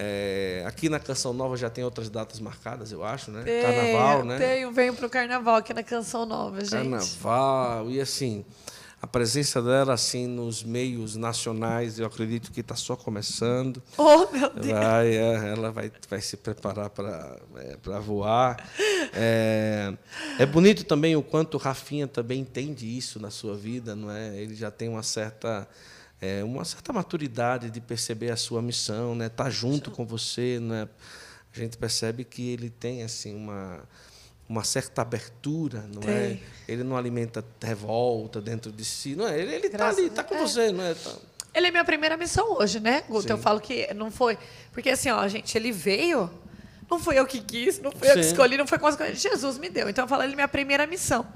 É, 0.00 0.64
aqui 0.66 0.88
na 0.88 0.98
Canção 0.98 1.32
Nova 1.32 1.56
já 1.56 1.68
tem 1.68 1.84
outras 1.84 2.08
datas 2.08 2.40
marcadas, 2.40 2.90
eu 2.90 3.04
acho, 3.04 3.30
né? 3.30 3.42
Tem, 3.42 3.62
carnaval, 3.62 4.24
né? 4.24 4.38
Tenho, 4.38 4.72
venho 4.72 4.94
para 4.94 5.06
o 5.06 5.10
Carnaval 5.10 5.56
aqui 5.56 5.74
na 5.74 5.82
Canção 5.82 6.24
Nova, 6.24 6.60
gente. 6.60 6.70
Carnaval, 6.70 7.90
e 7.90 8.00
assim, 8.00 8.44
a 9.00 9.06
presença 9.06 9.62
dela 9.62 9.94
assim 9.94 10.26
nos 10.26 10.64
meios 10.64 11.14
nacionais, 11.14 12.00
eu 12.00 12.06
acredito 12.06 12.50
que 12.50 12.60
está 12.60 12.74
só 12.74 12.96
começando. 12.96 13.80
Oh, 13.96 14.26
meu 14.32 14.50
Deus! 14.50 14.66
Vai, 14.66 15.16
é, 15.16 15.52
ela 15.52 15.70
vai, 15.70 15.92
vai 16.10 16.20
se 16.20 16.36
preparar 16.36 16.90
para 16.90 17.38
é, 17.56 18.00
voar. 18.00 18.68
É, 19.12 19.94
é 20.38 20.44
bonito 20.44 20.84
também 20.84 21.14
o 21.14 21.22
quanto 21.22 21.54
o 21.54 21.58
Rafinha 21.58 22.08
também 22.08 22.40
entende 22.40 22.86
isso 22.86 23.20
na 23.20 23.30
sua 23.30 23.56
vida, 23.56 23.94
não 23.94 24.10
é? 24.10 24.36
Ele 24.36 24.54
já 24.56 24.70
tem 24.70 24.88
uma 24.88 25.02
certa 25.04 25.68
é, 26.20 26.42
uma 26.42 26.64
certa 26.64 26.92
maturidade 26.92 27.70
de 27.70 27.80
perceber 27.80 28.30
a 28.30 28.36
sua 28.36 28.60
missão, 28.60 29.14
né? 29.14 29.26
Estar 29.26 29.44
tá 29.44 29.50
junto 29.50 29.92
com 29.92 30.04
você, 30.04 30.58
né? 30.60 30.88
A 31.54 31.58
gente 31.58 31.76
percebe 31.78 32.24
que 32.24 32.50
ele 32.50 32.68
tem 32.68 33.04
assim 33.04 33.34
uma 33.34 33.80
uma 34.48 34.64
certa 34.64 35.02
abertura, 35.02 35.84
não 35.92 36.02
é? 36.02 36.04
tem. 36.04 36.14
é? 36.14 36.40
Ele 36.66 36.82
não 36.82 36.96
alimenta 36.96 37.44
revolta 37.62 38.40
dentro 38.40 38.72
de 38.72 38.84
si, 38.84 39.14
não 39.14 39.28
é? 39.28 39.38
Ele 39.38 39.54
está 39.66 39.88
ali, 39.88 40.06
está 40.06 40.24
com 40.24 40.34
é. 40.34 40.38
você, 40.38 40.72
não 40.72 40.84
é? 40.84 40.94
Tá. 40.94 41.12
Ele 41.54 41.66
é 41.66 41.70
minha 41.70 41.84
primeira 41.84 42.16
missão 42.16 42.56
hoje, 42.58 42.80
né, 42.80 43.02
Guto? 43.08 43.22
Sim. 43.22 43.30
Eu 43.30 43.38
falo 43.38 43.60
que 43.60 43.92
não 43.94 44.10
foi. 44.10 44.38
Porque 44.72 44.90
assim, 44.90 45.10
ó, 45.10 45.26
gente, 45.28 45.56
ele 45.56 45.72
veio. 45.72 46.30
Não 46.90 46.98
fui 46.98 47.18
eu 47.18 47.26
que 47.26 47.40
quis, 47.40 47.78
não 47.78 47.90
Sim. 47.90 47.98
eu 48.02 48.14
que 48.14 48.20
escolhi, 48.20 48.56
não 48.56 48.66
foi 48.66 48.78
consequência. 48.78 49.30
Jesus 49.30 49.58
me 49.58 49.68
deu. 49.68 49.88
Então 49.90 50.04
eu 50.04 50.08
falo, 50.08 50.22
ele 50.22 50.32
é 50.32 50.36
minha 50.36 50.48
primeira 50.48 50.86
missão. 50.86 51.26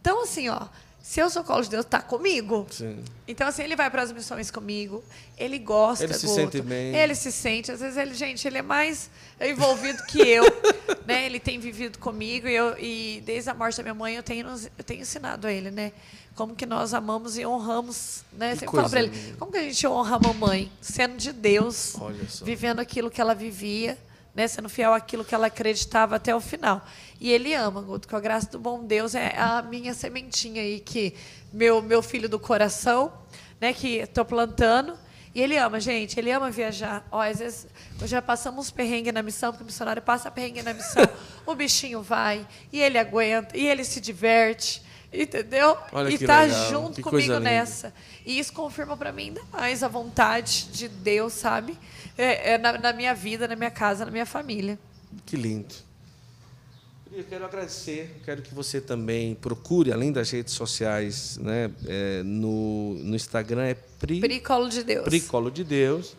Então, 0.00 0.22
assim, 0.22 0.48
ó, 0.48 0.66
se 1.02 1.18
eu 1.18 1.28
sou 1.28 1.42
colo 1.42 1.62
de 1.62 1.68
Deus, 1.68 1.84
tá 1.84 2.00
comigo. 2.00 2.64
Sim. 2.70 3.02
Então, 3.26 3.48
assim, 3.48 3.64
ele 3.64 3.74
vai 3.74 3.90
para 3.90 4.02
as 4.02 4.12
missões 4.12 4.52
comigo, 4.52 5.02
ele 5.36 5.58
gosta. 5.58 6.04
Ele 6.04 6.14
se 6.14 6.28
sente 6.28 6.62
bem. 6.62 6.94
Ele 6.94 7.14
se 7.16 7.32
sente. 7.32 7.72
Às 7.72 7.80
vezes, 7.80 7.96
ele, 7.96 8.14
gente, 8.14 8.46
ele 8.46 8.58
é 8.58 8.62
mais 8.62 9.10
envolvido 9.40 10.00
que 10.04 10.20
eu. 10.20 10.44
né? 11.04 11.26
Ele 11.26 11.40
tem 11.40 11.58
vivido 11.58 11.98
comigo 11.98 12.46
e, 12.46 12.54
eu, 12.54 12.78
e 12.78 13.20
desde 13.26 13.50
a 13.50 13.54
morte 13.54 13.78
da 13.78 13.82
minha 13.82 13.94
mãe 13.94 14.14
eu 14.14 14.22
tenho, 14.22 14.46
eu 14.46 14.84
tenho 14.84 15.00
ensinado 15.00 15.48
a 15.48 15.52
ele, 15.52 15.72
né? 15.72 15.90
Como 16.36 16.54
que 16.54 16.64
nós 16.64 16.94
amamos 16.94 17.36
e 17.36 17.44
honramos, 17.44 18.22
né? 18.32 18.54
Sempre 18.54 18.76
falo 18.76 18.88
para 18.88 19.02
ele, 19.02 19.34
como 19.38 19.50
que 19.50 19.58
a 19.58 19.62
gente 19.62 19.86
honra 19.86 20.16
a 20.16 20.20
mamãe? 20.20 20.70
Sendo 20.80 21.16
de 21.16 21.32
Deus, 21.32 21.96
vivendo 22.42 22.78
aquilo 22.78 23.10
que 23.10 23.20
ela 23.20 23.34
vivia 23.34 23.98
né, 24.34 24.48
sendo 24.48 24.68
fiel 24.68 24.94
àquilo 24.94 25.24
que 25.24 25.34
ela 25.34 25.46
acreditava 25.46 26.16
até 26.16 26.34
o 26.34 26.40
final. 26.40 26.84
E 27.20 27.30
ele 27.30 27.54
ama, 27.54 27.80
Guto, 27.80 28.08
com 28.08 28.16
a 28.16 28.20
graça 28.20 28.50
do 28.50 28.58
bom 28.58 28.84
Deus, 28.84 29.14
é 29.14 29.36
a 29.36 29.62
minha 29.62 29.94
sementinha 29.94 30.62
aí, 30.62 30.80
que 30.80 31.14
meu, 31.52 31.82
meu 31.82 32.02
filho 32.02 32.28
do 32.28 32.38
coração, 32.38 33.12
né, 33.60 33.72
que 33.72 33.98
estou 33.98 34.24
plantando. 34.24 34.98
E 35.34 35.40
ele 35.40 35.56
ama, 35.56 35.80
gente, 35.80 36.18
ele 36.18 36.30
ama 36.30 36.50
viajar. 36.50 37.06
Ó, 37.10 37.20
às 37.20 37.38
vezes, 37.38 37.66
já 38.04 38.20
passamos 38.20 38.70
perrengue 38.70 39.12
na 39.12 39.22
missão, 39.22 39.50
porque 39.50 39.62
o 39.62 39.66
missionário 39.66 40.02
passa 40.02 40.30
perrengue 40.30 40.62
na 40.62 40.74
missão, 40.74 41.08
o 41.46 41.54
bichinho 41.54 42.02
vai, 42.02 42.46
e 42.70 42.80
ele 42.80 42.98
aguenta, 42.98 43.56
e 43.56 43.66
ele 43.66 43.84
se 43.84 44.00
diverte. 44.00 44.82
Entendeu? 45.12 45.76
Olha 45.92 46.08
e 46.08 46.18
tá 46.18 46.42
legal. 46.42 46.70
junto 46.70 46.94
que 46.94 47.02
comigo 47.02 47.38
nessa. 47.38 47.92
E 48.24 48.38
isso 48.38 48.50
confirma 48.52 48.96
para 48.96 49.12
mim 49.12 49.24
ainda 49.24 49.42
mais 49.52 49.82
a 49.82 49.88
vontade 49.88 50.68
de 50.72 50.88
Deus, 50.88 51.34
sabe? 51.34 51.78
É, 52.16 52.52
é 52.52 52.58
na, 52.58 52.78
na, 52.78 52.92
minha 52.92 53.14
vida, 53.14 53.48
na 53.48 53.56
minha 53.56 53.70
casa, 53.70 54.04
na 54.04 54.10
minha 54.10 54.26
família. 54.26 54.78
Que 55.24 55.36
lindo. 55.36 55.74
Eu 57.14 57.24
quero 57.24 57.44
agradecer, 57.44 58.22
quero 58.24 58.40
que 58.40 58.54
você 58.54 58.80
também 58.80 59.34
procure, 59.34 59.92
além 59.92 60.10
das 60.10 60.30
redes 60.30 60.54
sociais, 60.54 61.36
né, 61.36 61.70
é, 61.86 62.22
no, 62.22 62.94
no 62.94 63.14
Instagram 63.14 63.64
é 63.64 63.74
Pri, 63.74 64.18
Pri 64.18 64.40
Colo 64.40 64.70
de 64.70 64.82
Deus. 64.82 65.04
Pri 65.04 65.20
Colo 65.20 65.50
de 65.50 65.62
Deus. 65.62 66.16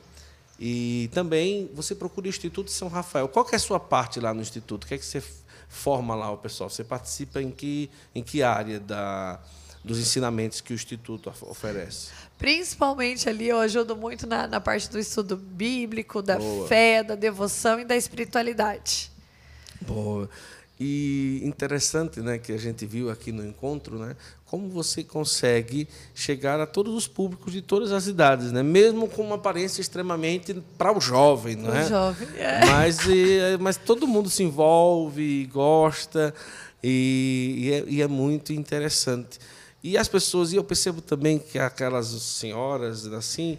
E 0.60 1.10
também 1.12 1.70
você 1.74 1.96
procura 1.96 2.28
o 2.28 2.30
Instituto 2.30 2.70
São 2.70 2.88
Rafael. 2.88 3.28
Qual 3.28 3.48
é 3.52 3.56
a 3.56 3.60
sua 3.60 3.80
parte 3.80 4.20
lá 4.20 4.36
no 4.36 4.42
Instituto? 4.42 4.84
O 4.84 4.88
que 4.88 4.94
é 4.94 4.98
que 5.00 5.06
você 5.06 5.24
forma 5.68 6.14
lá 6.14 6.32
o 6.32 6.38
pessoal? 6.38 6.70
Você 6.70 6.84
participa 6.84 7.42
em 7.42 7.50
que, 7.50 7.90
em 8.14 8.22
que 8.22 8.44
área 8.44 8.80
da, 8.80 9.40
dos 9.84 10.00
ensinamentos 10.00 10.62
que 10.62 10.74
o 10.74 10.76
Instituto 10.76 11.32
oferece? 11.42 12.10
Principalmente 12.38 13.28
ali, 13.30 13.50
eu 13.50 13.60
ajudo 13.60 13.96
muito 13.96 14.26
na, 14.26 14.48
na 14.48 14.60
parte 14.60 14.90
do 14.90 15.00
estudo 15.00 15.36
bíblico, 15.36 16.22
da 16.22 16.38
Boa. 16.38 16.68
fé, 16.68 17.04
da 17.04 17.16
devoção 17.16 17.80
e 17.80 17.86
da 17.86 17.96
espiritualidade. 17.96 19.12
Boa. 19.82 20.30
E 20.80 21.42
interessante, 21.44 22.20
né, 22.20 22.38
que 22.38 22.52
a 22.52 22.58
gente 22.58 22.86
viu 22.86 23.10
aqui 23.10 23.32
no 23.32 23.46
encontro, 23.46 24.00
né, 24.00 24.16
como 24.46 24.68
você 24.68 25.04
consegue 25.04 25.88
chegar 26.14 26.60
a 26.60 26.66
todos 26.66 26.94
os 26.94 27.08
públicos 27.08 27.54
de 27.54 27.62
todas 27.62 27.92
as 27.92 28.08
idades, 28.08 28.52
né, 28.52 28.64
mesmo 28.64 29.08
com 29.08 29.22
uma 29.22 29.36
aparência 29.36 29.82
extremamente 29.82 30.54
para 30.78 30.92
o 30.92 31.00
jovem, 31.00 31.56
não 31.56 31.74
é? 31.74 31.86
O 31.86 31.88
jovem, 31.88 32.28
é. 32.38 32.66
Mas, 32.66 33.00
e, 33.08 33.58
mas 33.60 33.78
todo 33.78 34.08
mundo 34.08 34.30
se 34.30 34.44
envolve, 34.44 35.46
gosta 35.46 36.34
e, 36.84 37.56
e, 37.58 37.72
é, 37.72 37.84
e 37.88 38.02
é 38.02 38.08
muito 38.08 38.52
interessante. 38.52 39.40
E 39.84 39.98
as 39.98 40.08
pessoas, 40.08 40.54
e 40.54 40.56
eu 40.56 40.64
percebo 40.64 41.02
também 41.02 41.38
que 41.38 41.60
aquelas 41.60 42.08
senhoras, 42.08 43.06
assim, 43.08 43.58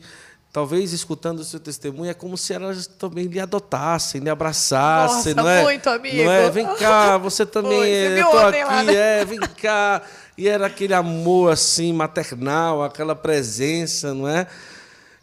talvez 0.51 0.95
escutando 0.95 1.41
o 1.41 1.45
seu 1.45 1.61
testemunho, 1.61 2.11
é 2.11 2.15
como 2.15 2.39
se 2.39 2.55
elas 2.55 2.87
também 2.87 3.27
lhe 3.27 3.39
adotassem, 3.39 4.23
lhe 4.23 4.31
abraçassem, 4.31 5.35
Nossa, 5.35 5.43
não 5.43 5.51
é? 5.51 5.63
muito, 5.63 5.91
amigo. 5.91 6.17
Não 6.17 6.31
é? 6.31 6.51
Vem 6.51 6.67
cá, 6.77 7.19
você 7.19 7.45
também 7.45 7.83
é, 7.83 8.23
eu 8.23 8.31
tô 8.31 8.39
aqui, 8.39 8.65
lá, 8.65 8.83
né? 8.83 8.95
é, 8.95 9.25
vem 9.27 9.39
cá. 9.41 10.01
E 10.39 10.49
era 10.49 10.67
aquele 10.67 10.95
amor 10.95 11.53
assim 11.53 11.93
maternal, 11.93 12.83
aquela 12.83 13.15
presença, 13.15 14.15
não 14.15 14.27
é? 14.27 14.47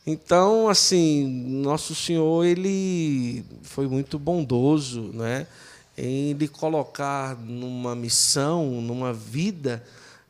Então, 0.06 0.70
assim, 0.70 1.28
nosso 1.48 1.96
Senhor, 1.96 2.46
ele 2.46 3.44
foi 3.64 3.88
muito 3.88 4.20
bondoso, 4.20 5.10
não 5.14 5.26
é? 5.26 5.48
Em 5.98 6.34
lhe 6.34 6.48
colocar 6.48 7.36
numa 7.36 7.96
missão, 7.96 8.82
numa 8.82 9.12
vida 9.12 9.84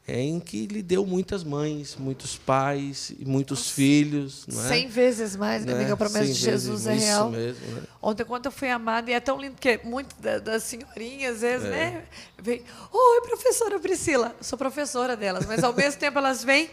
é 0.07 0.19
em 0.19 0.40
que 0.40 0.65
lhe 0.65 0.82
deu 0.82 1.06
muitas 1.06 1.44
mães, 1.44 1.95
muitos 1.98 2.36
pais 2.36 3.14
e 3.19 3.23
muitos 3.23 3.60
Nossa. 3.60 3.73
filhos. 3.73 4.45
Não 4.48 4.65
é? 4.65 4.68
Cem 4.68 4.88
vezes 4.88 5.36
mais, 5.36 5.64
né? 5.64 5.73
amiga, 5.73 5.94
a 5.94 5.98
promessa 5.98 6.26
de 6.26 6.34
Jesus 6.34 6.88
é 6.88 6.94
real. 6.94 7.30
Mesmo, 7.30 7.65
né? 7.68 7.84
Ontem, 8.02 8.26
quando 8.26 8.48
eu 8.48 8.52
fui 8.52 8.69
amada, 8.69 9.11
e 9.11 9.14
é 9.14 9.19
tão 9.19 9.40
lindo 9.40 9.56
que 9.60 9.80
muitas 9.84 10.41
das 10.41 10.64
senhorinhas, 10.64 11.36
às 11.36 11.41
vezes, 11.41 11.68
é. 11.68 11.69
né? 11.69 12.06
Vem, 12.41 12.64
oi, 12.91 13.22
professora 13.22 13.80
Priscila. 13.80 14.36
Sou 14.41 14.57
professora 14.57 15.15
delas, 15.15 15.45
mas 15.45 15.64
ao 15.64 15.73
mesmo 15.73 15.99
tempo 16.02 16.18
elas 16.18 16.44
vêm. 16.44 16.69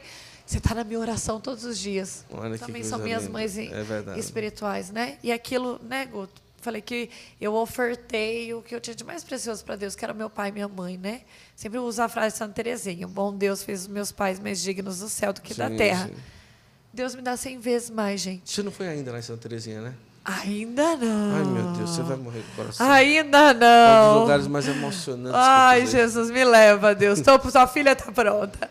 Você 0.46 0.56
está 0.56 0.74
na 0.74 0.82
minha 0.82 0.98
oração 0.98 1.38
todos 1.38 1.64
os 1.64 1.78
dias. 1.78 2.24
Olha 2.30 2.56
Também 2.56 2.82
são 2.82 2.98
minhas 2.98 3.24
linda. 3.24 3.32
mães 3.34 3.58
é 3.58 4.18
espirituais, 4.18 4.90
né? 4.90 5.18
E 5.22 5.30
aquilo, 5.30 5.78
né, 5.82 6.06
Guto? 6.06 6.40
Falei 6.60 6.80
que 6.80 7.10
eu 7.38 7.54
ofertei 7.54 8.52
o 8.54 8.62
que 8.62 8.74
eu 8.74 8.80
tinha 8.80 8.96
de 8.96 9.04
mais 9.04 9.22
precioso 9.22 9.62
para 9.64 9.76
Deus, 9.76 9.94
que 9.94 10.04
era 10.04 10.14
meu 10.14 10.28
pai 10.30 10.48
e 10.48 10.52
minha 10.52 10.66
mãe, 10.66 10.96
né? 10.96 11.20
Sempre 11.58 11.80
uso 11.80 12.00
a 12.00 12.08
frase 12.08 12.34
de 12.34 12.38
Santa 12.38 12.54
Teresinha: 12.54 13.08
bom 13.08 13.34
Deus 13.34 13.64
fez 13.64 13.80
os 13.80 13.88
meus 13.88 14.12
pais 14.12 14.38
mais 14.38 14.62
dignos 14.62 15.00
do 15.00 15.08
céu 15.08 15.32
do 15.32 15.40
que 15.40 15.52
sim, 15.52 15.58
da 15.58 15.68
terra. 15.68 16.06
Sim. 16.06 16.14
Deus 16.94 17.16
me 17.16 17.20
dá 17.20 17.36
cem 17.36 17.58
vezes 17.58 17.90
mais, 17.90 18.20
gente. 18.20 18.48
Você 18.48 18.62
não 18.62 18.70
foi 18.70 18.86
ainda 18.86 19.10
lá 19.10 19.18
em 19.18 19.22
Santa 19.22 19.48
Teresinha, 19.48 19.80
né? 19.80 19.94
Ainda 20.24 20.96
não. 20.96 21.36
Ai, 21.36 21.44
meu 21.44 21.72
Deus, 21.72 21.90
você 21.90 22.02
vai 22.04 22.16
morrer 22.16 22.42
do 22.42 22.54
coração. 22.54 22.88
Ainda 22.88 23.52
não. 23.54 24.10
Um 24.10 24.12
dos 24.12 24.22
lugares 24.22 24.46
mais 24.46 24.68
emocionantes. 24.68 25.34
Ai, 25.34 25.84
Jesus, 25.88 26.30
me 26.30 26.44
leva, 26.44 26.94
Deus. 26.94 27.20
Tô, 27.20 27.50
sua 27.50 27.66
filha 27.66 27.90
está 27.90 28.12
pronta. 28.12 28.70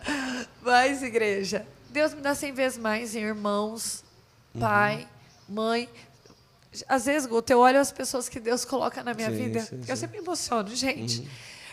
Mas, 0.61 1.03
igreja, 1.03 1.67
Deus 1.89 2.13
me 2.13 2.21
dá 2.21 2.33
cem 2.35 2.53
vezes 2.53 2.77
mais 2.77 3.13
em 3.17 3.19
irmãos, 3.19 4.01
pai, 4.57 5.05
uhum. 5.49 5.55
mãe. 5.55 5.89
Às 6.87 7.05
vezes, 7.05 7.27
Guto, 7.27 7.51
eu 7.51 7.59
olho 7.59 7.81
as 7.81 7.91
pessoas 7.91 8.29
que 8.29 8.39
Deus 8.39 8.63
coloca 8.63 9.03
na 9.03 9.13
minha 9.13 9.29
sim, 9.29 9.35
vida. 9.35 9.59
Sim, 9.59 9.81
eu 9.85 9.97
sempre 9.97 10.19
me 10.19 10.23
emociono, 10.23 10.73
gente. 10.73 11.19
Uhum. 11.19 11.27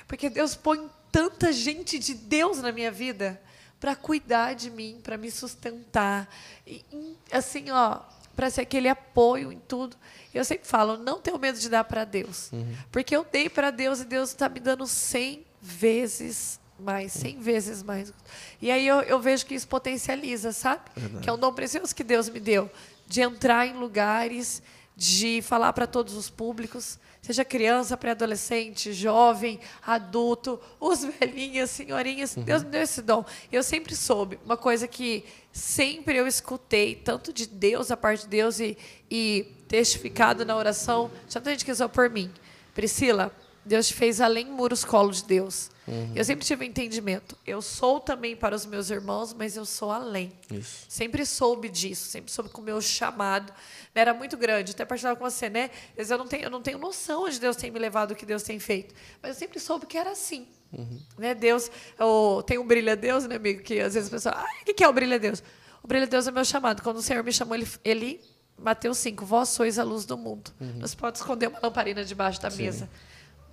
Porque 0.08 0.28
Deus 0.28 0.56
põe 0.56 0.90
tanta 1.14 1.52
gente 1.52 1.96
de 1.96 2.12
Deus 2.12 2.58
na 2.58 2.72
minha 2.72 2.90
vida 2.90 3.40
para 3.78 3.94
cuidar 3.94 4.54
de 4.54 4.68
mim, 4.68 4.98
para 5.00 5.16
me 5.16 5.30
sustentar. 5.30 6.28
E, 6.66 6.84
assim, 7.30 7.70
ó, 7.70 8.00
para 8.34 8.50
ser 8.50 8.62
aquele 8.62 8.88
apoio 8.88 9.52
em 9.52 9.60
tudo. 9.60 9.96
Eu 10.34 10.44
sempre 10.44 10.66
falo, 10.66 10.96
não 10.96 11.20
tenho 11.20 11.38
medo 11.38 11.56
de 11.56 11.68
dar 11.68 11.84
para 11.84 12.04
Deus. 12.04 12.50
Uhum. 12.50 12.74
Porque 12.90 13.14
eu 13.14 13.24
dei 13.30 13.48
para 13.48 13.70
Deus 13.70 14.00
e 14.00 14.04
Deus 14.04 14.30
está 14.30 14.48
me 14.48 14.58
dando 14.58 14.88
cem 14.88 15.46
vezes 15.62 16.58
mais, 16.80 17.12
cem 17.12 17.38
vezes 17.38 17.80
mais. 17.80 18.12
E 18.60 18.68
aí 18.68 18.84
eu, 18.84 19.00
eu, 19.02 19.20
vejo 19.20 19.46
que 19.46 19.54
isso 19.54 19.68
potencializa, 19.68 20.50
sabe? 20.50 20.82
Verdade. 20.96 21.22
Que 21.22 21.30
é 21.30 21.32
um 21.32 21.38
dom 21.38 21.52
precioso 21.52 21.94
que 21.94 22.02
Deus 22.02 22.28
me 22.28 22.40
deu. 22.40 22.68
De 23.06 23.20
entrar 23.20 23.68
em 23.68 23.74
lugares 23.74 24.60
de 24.96 25.42
falar 25.42 25.72
para 25.72 25.86
todos 25.86 26.14
os 26.14 26.28
públicos, 26.28 26.98
seja 27.24 27.42
criança, 27.42 27.96
pré-adolescente, 27.96 28.92
jovem, 28.92 29.58
adulto, 29.80 30.60
os 30.78 31.04
velhinhos, 31.18 31.70
senhorinhas. 31.70 32.36
Uhum. 32.36 32.42
Deus 32.42 32.62
me 32.62 32.68
deu 32.68 32.82
esse 32.82 33.00
dom. 33.00 33.24
Eu 33.50 33.62
sempre 33.62 33.96
soube, 33.96 34.38
uma 34.44 34.58
coisa 34.58 34.86
que 34.86 35.24
sempre 35.50 36.18
eu 36.18 36.26
escutei, 36.26 36.94
tanto 36.94 37.32
de 37.32 37.46
Deus, 37.46 37.90
a 37.90 37.96
parte 37.96 38.24
de 38.24 38.28
Deus, 38.28 38.60
e, 38.60 38.76
e 39.10 39.50
testificado 39.66 40.44
na 40.44 40.54
oração, 40.54 41.10
já 41.26 41.40
tem 41.40 41.54
gente 41.54 41.64
que 41.64 41.72
usou 41.72 41.88
por 41.88 42.10
mim. 42.10 42.30
Priscila, 42.74 43.34
Deus 43.64 43.88
te 43.88 43.94
fez 43.94 44.20
além 44.20 44.46
muros 44.46 44.84
colo 44.84 45.10
de 45.10 45.24
Deus. 45.24 45.70
Uhum. 45.86 46.12
Eu 46.14 46.24
sempre 46.24 46.44
tive 46.44 46.64
entendimento. 46.64 47.36
Eu 47.46 47.60
sou 47.60 48.00
também 48.00 48.34
para 48.36 48.54
os 48.54 48.64
meus 48.64 48.90
irmãos, 48.90 49.32
mas 49.32 49.56
eu 49.56 49.64
sou 49.64 49.90
além. 49.90 50.32
Isso. 50.50 50.86
Sempre 50.88 51.24
soube 51.26 51.68
disso, 51.68 52.08
sempre 52.08 52.30
soube 52.30 52.50
que 52.50 52.58
o 52.58 52.62
meu 52.62 52.80
chamado 52.80 53.52
era 53.94 54.12
muito 54.14 54.36
grande. 54.36 54.72
Até 54.72 54.84
partilhava 54.84 55.16
com 55.16 55.28
você, 55.28 55.48
né? 55.48 55.70
Eu 55.96 56.18
não 56.18 56.26
tenho, 56.26 56.44
eu 56.44 56.50
não 56.50 56.62
tenho 56.62 56.78
noção 56.78 57.28
de 57.28 57.38
Deus 57.38 57.56
tem 57.56 57.70
me 57.70 57.78
levado, 57.78 58.12
o 58.12 58.14
que 58.14 58.26
Deus 58.26 58.42
tem 58.42 58.58
feito. 58.58 58.94
Mas 59.22 59.30
eu 59.30 59.38
sempre 59.38 59.60
soube 59.60 59.86
que 59.86 59.96
era 59.96 60.10
assim. 60.10 60.46
Uhum. 60.72 61.00
Né? 61.18 61.34
Deus, 61.34 61.70
oh, 61.98 62.42
tem 62.42 62.58
um 62.58 62.66
brilho 62.66 62.90
a 62.90 62.94
Deus, 62.94 63.26
né, 63.26 63.36
amigo? 63.36 63.62
Que 63.62 63.80
às 63.80 63.94
vezes 63.94 64.08
a 64.08 64.10
pessoa, 64.10 64.34
ah, 64.36 64.46
o 64.62 64.74
que 64.74 64.82
é 64.82 64.88
o 64.88 64.92
brilho 64.92 65.14
a 65.14 65.18
Deus? 65.18 65.42
O 65.82 65.86
brilho 65.86 66.04
a 66.04 66.08
Deus 66.08 66.26
é 66.26 66.30
meu 66.30 66.44
chamado. 66.44 66.82
Quando 66.82 66.96
o 66.96 67.02
Senhor 67.02 67.22
me 67.22 67.32
chamou, 67.32 67.54
ele, 67.54 67.68
ele 67.84 68.20
Mateus 68.58 68.98
5, 68.98 69.24
vós 69.24 69.50
sois 69.50 69.78
a 69.78 69.84
luz 69.84 70.04
do 70.04 70.16
mundo. 70.16 70.50
Uhum. 70.60 70.86
Se 70.86 70.96
pode 70.96 71.18
esconder 71.18 71.48
uma 71.48 71.60
lamparina 71.62 72.04
debaixo 72.04 72.40
da 72.40 72.50
Sim. 72.50 72.62
mesa 72.62 72.88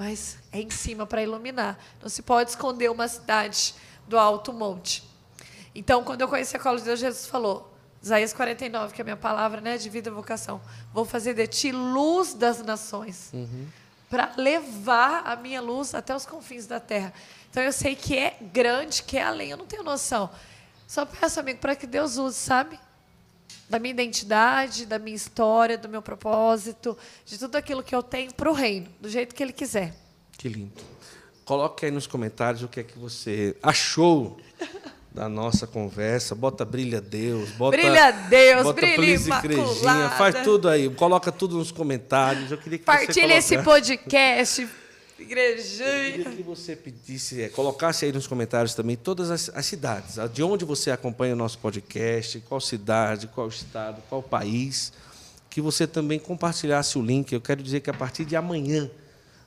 mas 0.02 0.40
é 0.52 0.60
em 0.60 0.69
cima 0.72 1.06
para 1.06 1.22
iluminar. 1.22 1.78
Não 2.02 2.10
se 2.10 2.23
pode 2.23 2.49
esconder 2.49 2.90
uma 2.90 3.07
cidade 3.07 3.76
do 4.07 4.18
alto 4.18 4.52
monte. 4.52 5.07
Então, 5.76 6.03
quando 6.03 6.22
eu 6.22 6.28
conheci 6.28 6.57
a 6.57 6.60
Cola 6.60 6.80
de 6.80 6.86
Deus, 6.86 6.99
Jesus 6.99 7.28
falou, 7.28 7.72
Isaías 8.02 8.34
49, 8.34 8.95
que 8.95 9.02
é 9.02 9.03
a 9.03 9.06
minha 9.06 9.15
palavra 9.15 9.61
né, 9.61 9.78
de 9.78 9.88
vida 9.91 10.10
e 10.10 10.11
vocação, 10.11 10.60
vou 10.91 11.06
fazer 11.06 11.36
de 11.36 11.45
ti 11.45 11.72
luz 11.72 12.34
das 12.34 12.64
nações, 12.64 13.30
uhum. 13.32 13.68
para 14.10 14.34
levar 14.38 15.22
a 15.23 15.36
minha 15.36 15.61
luz 15.61 15.94
até 15.94 16.15
os 16.15 16.26
confins 16.26 16.65
da 16.65 16.80
terra. 16.80 17.14
Então, 17.52 17.61
eu 17.61 17.72
sei 17.72 17.95
que 17.95 18.18
é 18.18 18.38
grande, 18.41 19.03
que 19.03 19.19
é 19.19 19.23
além, 19.23 19.52
eu 19.52 19.57
não 19.57 19.68
tenho 19.68 19.84
noção. 19.84 20.32
Só 20.88 21.06
peço, 21.06 21.40
amigo, 21.40 21.60
para 21.60 21.76
que 21.76 21.86
Deus 21.86 22.18
use, 22.18 22.40
sabe? 22.40 22.80
Da 23.69 23.80
minha 23.80 23.91
identidade, 23.91 24.86
da 24.86 24.99
minha 24.99 25.15
história, 25.15 25.78
do 25.78 25.88
meu 25.88 26.02
propósito, 26.02 26.98
de 27.26 27.38
tudo 27.38 27.56
aquilo 27.56 27.82
que 27.82 27.95
eu 27.95 28.03
tenho 28.03 28.34
para 28.34 28.49
o 28.49 28.53
reino, 28.53 28.88
do 28.99 29.10
jeito 29.10 29.34
que 29.34 29.41
ele 29.41 29.53
quiser. 29.53 29.94
Que 30.38 30.49
lindo. 30.49 30.82
Coloque 31.45 31.86
aí 31.86 31.91
nos 31.91 32.07
comentários 32.07 32.64
o 32.64 32.68
que 32.68 32.80
é 32.80 32.84
que 32.84 32.98
você 32.98 33.56
achou 33.61 34.38
da 35.14 35.28
nossa 35.28 35.68
conversa. 35.68 36.34
Bota 36.34 36.64
brilha 36.64 37.02
Deus, 37.02 37.49
bota 37.52 37.78
brilha 37.78 38.11
Deus, 38.11 38.64
bota 38.64 38.82
brilha 38.82 39.15
imaculada. 39.15 40.10
faz 40.15 40.44
tudo 40.44 40.69
aí, 40.69 40.90
coloca 40.90 41.32
tudo 41.32 41.57
nos 41.57 41.72
comentários. 41.72 42.52
Eu 42.52 42.57
queria 42.57 42.80
que 42.80 42.86
Partilhe 42.86 43.34
esse 43.34 43.57
podcast. 43.61 44.68
Igrejinha. 45.22 45.85
Eu 45.85 46.11
queria 46.11 46.35
que 46.38 46.43
você 46.43 46.76
pedisse, 46.76 47.41
é, 47.41 47.49
colocasse 47.49 48.06
aí 48.06 48.11
nos 48.11 48.27
comentários 48.27 48.73
também 48.73 48.95
todas 48.95 49.30
as, 49.30 49.49
as, 49.49 49.65
cidades, 49.65 50.15
de 50.34 50.43
onde 50.43 50.65
você 50.65 50.91
acompanha 50.91 51.34
o 51.34 51.38
nosso 51.38 51.57
podcast, 51.60 52.39
qual 52.41 52.60
cidade, 52.60 53.27
qual 53.27 53.48
estado, 53.48 54.02
qual 54.10 54.22
país, 54.22 54.91
que 55.49 55.61
você 55.61 55.85
também 55.85 56.19
compartilhasse 56.19 56.98
o 56.98 57.02
link. 57.02 57.31
Eu 57.31 57.41
quero 57.41 57.61
dizer 57.61 57.81
que 57.81 57.89
a 57.89 57.93
partir 57.93 58.26
de 58.26 58.35
amanhã 58.35 58.89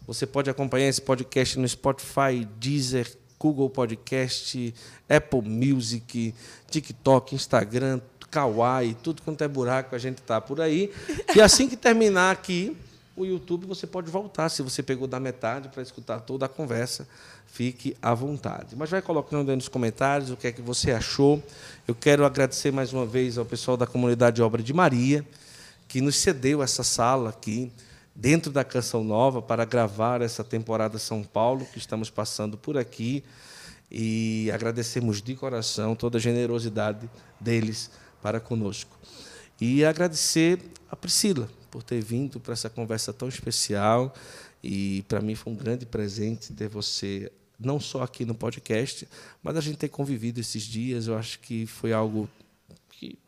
você 0.06 0.26
pode 0.26 0.51
acompanhar 0.51 0.88
esse 0.88 1.01
podcast 1.01 1.59
no 1.59 1.68
Spotify, 1.68 2.46
Deezer, 2.59 3.10
Google 3.38 3.68
Podcast, 3.68 4.74
Apple 5.09 5.42
Music, 5.42 6.34
TikTok, 6.70 7.34
Instagram, 7.34 8.01
Kawaii, 8.30 8.94
tudo 8.94 9.22
quanto 9.22 9.44
é 9.44 9.48
buraco, 9.48 9.94
a 9.94 9.98
gente 9.98 10.18
está 10.18 10.40
por 10.40 10.60
aí. 10.60 10.92
E 11.34 11.40
assim 11.40 11.68
que 11.68 11.76
terminar 11.76 12.30
aqui, 12.30 12.76
o 13.16 13.24
YouTube 13.24 13.66
você 13.66 13.86
pode 13.86 14.11
voltar, 14.11 14.49
se 14.49 14.62
você 14.62 14.82
pegou 14.82 15.07
da 15.07 15.20
metade, 15.20 15.69
para 15.69 15.82
escutar 15.82 16.20
toda 16.20 16.47
a 16.47 16.49
conversa, 16.49 17.07
fique 17.47 17.97
à 18.03 18.12
vontade. 18.12 18.74
Mas 18.77 18.91
vai 18.91 19.01
colocando 19.01 19.51
aí 19.51 19.57
nos 19.57 19.69
comentários 19.69 20.31
o 20.31 20.36
que 20.36 20.49
é 20.49 20.53
que 20.53 20.61
você 20.61 20.91
achou. 20.91 21.43
Eu 21.86 21.95
quero 21.95 22.24
agradecer 22.24 22.73
mais 22.73 22.93
uma 22.93 23.07
vez 23.07 23.39
ao 23.39 23.45
pessoal 23.45 23.77
da 23.77 23.86
comunidade 23.86 24.43
Obra 24.43 24.62
de 24.62 24.73
Maria, 24.73 25.24
que 25.86 26.01
nos 26.01 26.16
cedeu 26.16 26.62
essa 26.62 26.82
sala 26.82 27.31
aqui, 27.31 27.70
dentro 28.15 28.51
da 28.51 28.65
Canção 28.65 29.05
Nova, 29.05 29.41
para 29.41 29.65
gravar 29.65 30.20
essa 30.20 30.43
temporada 30.43 30.99
São 30.99 31.23
Paulo, 31.23 31.65
que 31.66 31.78
estamos 31.78 32.11
passando 32.11 32.57
por 32.57 32.77
aqui. 32.77 33.23
E 33.91 34.51
agradecemos 34.53 35.23
de 35.23 35.36
coração 35.36 35.95
toda 35.95 36.19
a 36.19 36.20
generosidade 36.20 37.09
deles 37.39 37.91
para 38.20 38.41
conosco. 38.41 38.99
E 39.61 39.85
agradecer 39.85 40.59
a 40.91 40.97
Priscila, 40.97 41.49
por 41.74 41.82
ter 41.82 42.01
vindo 42.01 42.38
para 42.38 42.52
essa 42.52 42.70
conversa 42.70 43.12
tão 43.12 43.28
especial. 43.28 44.14
E 44.62 45.02
para 45.09 45.20
mim 45.20 45.34
foi 45.34 45.52
um 45.52 45.56
grande 45.56 45.84
presente 45.84 46.52
ter 46.52 46.68
você, 46.68 47.32
não 47.59 47.80
só 47.80 48.05
aqui 48.05 48.24
no 48.24 48.32
podcast, 48.32 49.09
mas 49.42 49.56
a 49.56 49.60
gente 49.60 49.76
ter 49.76 49.88
convivido 49.88 50.38
esses 50.38 50.62
dias. 50.62 51.09
Eu 51.09 51.18
acho 51.18 51.40
que 51.40 51.66
foi 51.66 51.92
algo 51.92 52.30
que, 52.90 53.18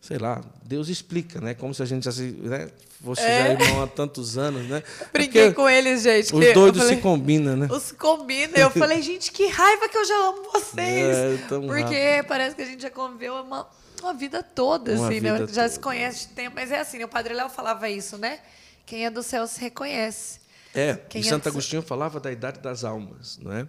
sei 0.00 0.16
lá, 0.16 0.40
Deus 0.64 0.88
explica, 0.88 1.40
né? 1.40 1.54
Como 1.54 1.74
se 1.74 1.82
a 1.82 1.84
gente 1.84 2.04
já 2.04 2.12
se, 2.12 2.22
né? 2.22 2.70
fosse 3.04 3.22
é. 3.22 3.56
já 3.56 3.64
irmão 3.64 3.82
há 3.82 3.88
tantos 3.88 4.38
anos, 4.38 4.68
né? 4.68 4.80
Brinquei 5.12 5.46
Porque 5.46 5.54
com 5.54 5.68
eles, 5.68 6.02
gente. 6.04 6.32
Os 6.32 6.54
doidos 6.54 6.82
falei, 6.82 6.96
se 6.96 7.02
combinam, 7.02 7.56
né? 7.56 7.68
Os 7.68 7.90
combinam. 7.90 8.54
Eu 8.54 8.70
falei, 8.70 9.02
gente, 9.02 9.32
que 9.32 9.48
raiva 9.48 9.88
que 9.88 9.98
eu 9.98 10.04
já 10.04 10.14
amo 10.14 10.42
vocês. 10.52 11.16
É, 11.32 11.36
Porque 11.48 11.98
rápido. 11.98 12.28
parece 12.28 12.54
que 12.54 12.62
a 12.62 12.64
gente 12.64 12.80
já 12.82 12.90
conviveu 12.90 13.34
uma 13.34 13.66
uma 14.02 14.14
vida 14.14 14.42
toda, 14.42 14.92
uma 14.92 15.06
assim, 15.06 15.20
né? 15.20 15.32
vida 15.32 15.46
né? 15.46 15.52
Já 15.52 15.62
toda. 15.62 15.68
se 15.68 15.80
conhece 15.80 16.28
de 16.28 16.34
tempo. 16.34 16.56
Mas 16.56 16.70
é 16.70 16.80
assim, 16.80 16.98
né? 16.98 17.04
o 17.04 17.08
Padre 17.08 17.34
Léo 17.34 17.48
falava 17.48 17.88
isso, 17.88 18.18
né? 18.18 18.40
Quem 18.84 19.06
é 19.06 19.10
do 19.10 19.22
céu 19.22 19.46
se 19.46 19.60
reconhece. 19.60 20.40
É, 20.74 20.94
Quem 21.08 21.22
e 21.22 21.26
é 21.26 21.28
Santo 21.28 21.48
Agostinho 21.48 21.82
falava 21.82 22.18
da 22.18 22.32
idade 22.32 22.60
das 22.60 22.82
almas, 22.84 23.38
não 23.38 23.52
é? 23.52 23.68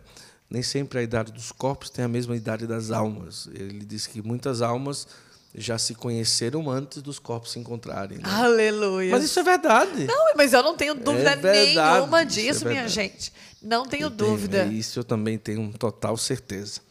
Nem 0.49 0.63
sempre 0.63 0.99
a 0.99 1.01
idade 1.01 1.31
dos 1.31 1.51
corpos 1.51 1.89
tem 1.89 2.05
a 2.05 2.07
mesma 2.07 2.35
idade 2.35 2.65
das 2.67 2.91
almas. 2.91 3.49
Ele 3.53 3.83
diz 3.83 4.07
que 4.07 4.21
muitas 4.21 4.61
almas 4.61 5.07
já 5.55 5.77
se 5.77 5.93
conheceram 5.93 6.69
antes 6.69 7.01
dos 7.01 7.19
corpos 7.19 7.51
se 7.51 7.59
encontrarem. 7.59 8.17
Né? 8.17 8.23
Aleluia. 8.25 9.11
Mas 9.11 9.23
isso 9.23 9.39
é 9.39 9.43
verdade. 9.43 10.05
Não, 10.05 10.35
mas 10.35 10.53
eu 10.53 10.63
não 10.63 10.75
tenho 10.75 10.95
dúvida 10.95 11.31
é 11.31 11.35
verdade, 11.35 11.95
nenhuma 11.95 12.21
é 12.21 12.25
disso, 12.25 12.67
é 12.67 12.69
minha 12.69 12.87
gente. 12.87 13.31
Não 13.61 13.85
tenho 13.85 14.05
eu 14.05 14.09
dúvida. 14.09 14.63
Tenho, 14.63 14.73
isso 14.73 14.99
eu 14.99 15.03
também 15.03 15.37
tenho 15.37 15.71
total 15.77 16.17
certeza. 16.17 16.81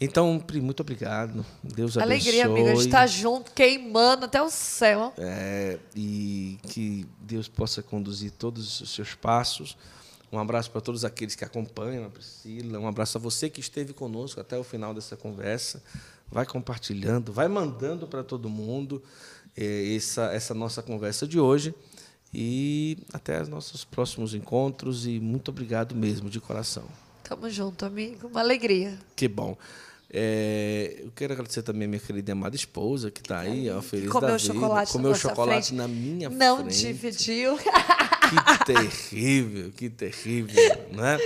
Então, 0.00 0.38
Pri, 0.38 0.60
muito 0.60 0.80
obrigado. 0.80 1.44
Deus 1.62 1.96
abençoe. 1.96 2.02
Alegria, 2.02 2.46
amiga, 2.46 2.74
de 2.74 2.80
estar 2.80 3.06
junto, 3.06 3.50
queimando 3.50 4.26
até 4.26 4.40
o 4.40 4.48
céu. 4.48 5.12
É, 5.18 5.78
e 5.94 6.58
que 6.68 7.04
Deus 7.20 7.48
possa 7.48 7.82
conduzir 7.82 8.30
todos 8.30 8.80
os 8.80 8.90
seus 8.90 9.14
passos. 9.14 9.76
Um 10.30 10.38
abraço 10.38 10.70
para 10.70 10.80
todos 10.80 11.04
aqueles 11.04 11.34
que 11.34 11.44
acompanham 11.44 12.04
a 12.04 12.10
Priscila. 12.10 12.78
Um 12.78 12.86
abraço 12.86 13.18
a 13.18 13.20
você 13.20 13.50
que 13.50 13.60
esteve 13.60 13.92
conosco 13.92 14.40
até 14.40 14.56
o 14.56 14.62
final 14.62 14.94
dessa 14.94 15.16
conversa. 15.16 15.82
Vai 16.30 16.46
compartilhando, 16.46 17.32
vai 17.32 17.48
mandando 17.48 18.06
para 18.06 18.22
todo 18.22 18.48
mundo 18.48 19.02
é, 19.56 19.96
essa, 19.96 20.26
essa 20.32 20.54
nossa 20.54 20.80
conversa 20.82 21.26
de 21.26 21.40
hoje. 21.40 21.74
E 22.32 22.98
até 23.12 23.40
os 23.40 23.48
nossos 23.48 23.84
próximos 23.84 24.34
encontros. 24.34 25.06
E 25.06 25.18
muito 25.18 25.50
obrigado 25.50 25.94
mesmo, 25.96 26.30
de 26.30 26.40
coração. 26.40 26.84
Tamo 27.24 27.50
junto, 27.50 27.84
amigo. 27.84 28.28
Uma 28.28 28.40
alegria. 28.40 28.98
Que 29.16 29.26
bom. 29.26 29.56
É, 30.10 31.00
eu 31.04 31.12
quero 31.14 31.34
agradecer 31.34 31.62
também 31.62 31.84
a 31.84 31.88
minha 31.88 32.00
querida 32.00 32.30
e 32.30 32.32
amada 32.32 32.56
esposa, 32.56 33.10
que 33.10 33.20
está 33.20 33.40
aí, 33.40 33.68
ó, 33.70 33.82
feliz 33.82 34.08
Comeu 34.10 34.30
da 34.30 34.38
chocolate 34.38 34.86
vida. 34.86 34.92
Comeu 34.92 35.14
chocolate 35.14 35.66
frente. 35.68 35.74
na 35.74 35.86
minha 35.86 36.30
Não 36.30 36.56
frente. 36.58 36.84
Não 36.84 36.92
dividiu. 36.92 37.58
Que 38.28 38.64
terrível, 38.66 39.70
que 39.72 39.88
terrível, 39.90 40.54
né? 40.92 41.18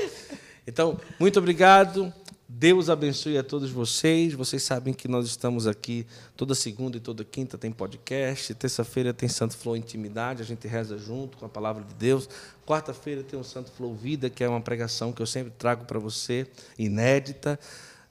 Então, 0.66 0.98
muito 1.18 1.38
obrigado. 1.38 2.12
Deus 2.48 2.90
abençoe 2.90 3.38
a 3.38 3.42
todos 3.42 3.70
vocês. 3.70 4.34
Vocês 4.34 4.62
sabem 4.62 4.92
que 4.92 5.08
nós 5.08 5.26
estamos 5.26 5.66
aqui 5.66 6.06
toda 6.36 6.54
segunda 6.54 6.96
e 6.96 7.00
toda 7.00 7.24
quinta 7.24 7.56
tem 7.56 7.72
podcast. 7.72 8.54
Terça-feira 8.54 9.12
tem 9.12 9.28
Santo 9.28 9.56
Flow 9.56 9.76
Intimidade, 9.76 10.42
a 10.42 10.44
gente 10.44 10.68
reza 10.68 10.98
junto 10.98 11.38
com 11.38 11.46
a 11.46 11.48
palavra 11.48 11.82
de 11.82 11.94
Deus. 11.94 12.28
Quarta-feira 12.66 13.22
tem 13.22 13.38
o 13.38 13.42
Santo 13.42 13.72
Flow 13.72 13.94
Vida, 13.94 14.28
que 14.28 14.44
é 14.44 14.48
uma 14.48 14.60
pregação 14.60 15.12
que 15.12 15.22
eu 15.22 15.26
sempre 15.26 15.52
trago 15.58 15.86
para 15.86 15.98
você, 15.98 16.46
inédita. 16.78 17.58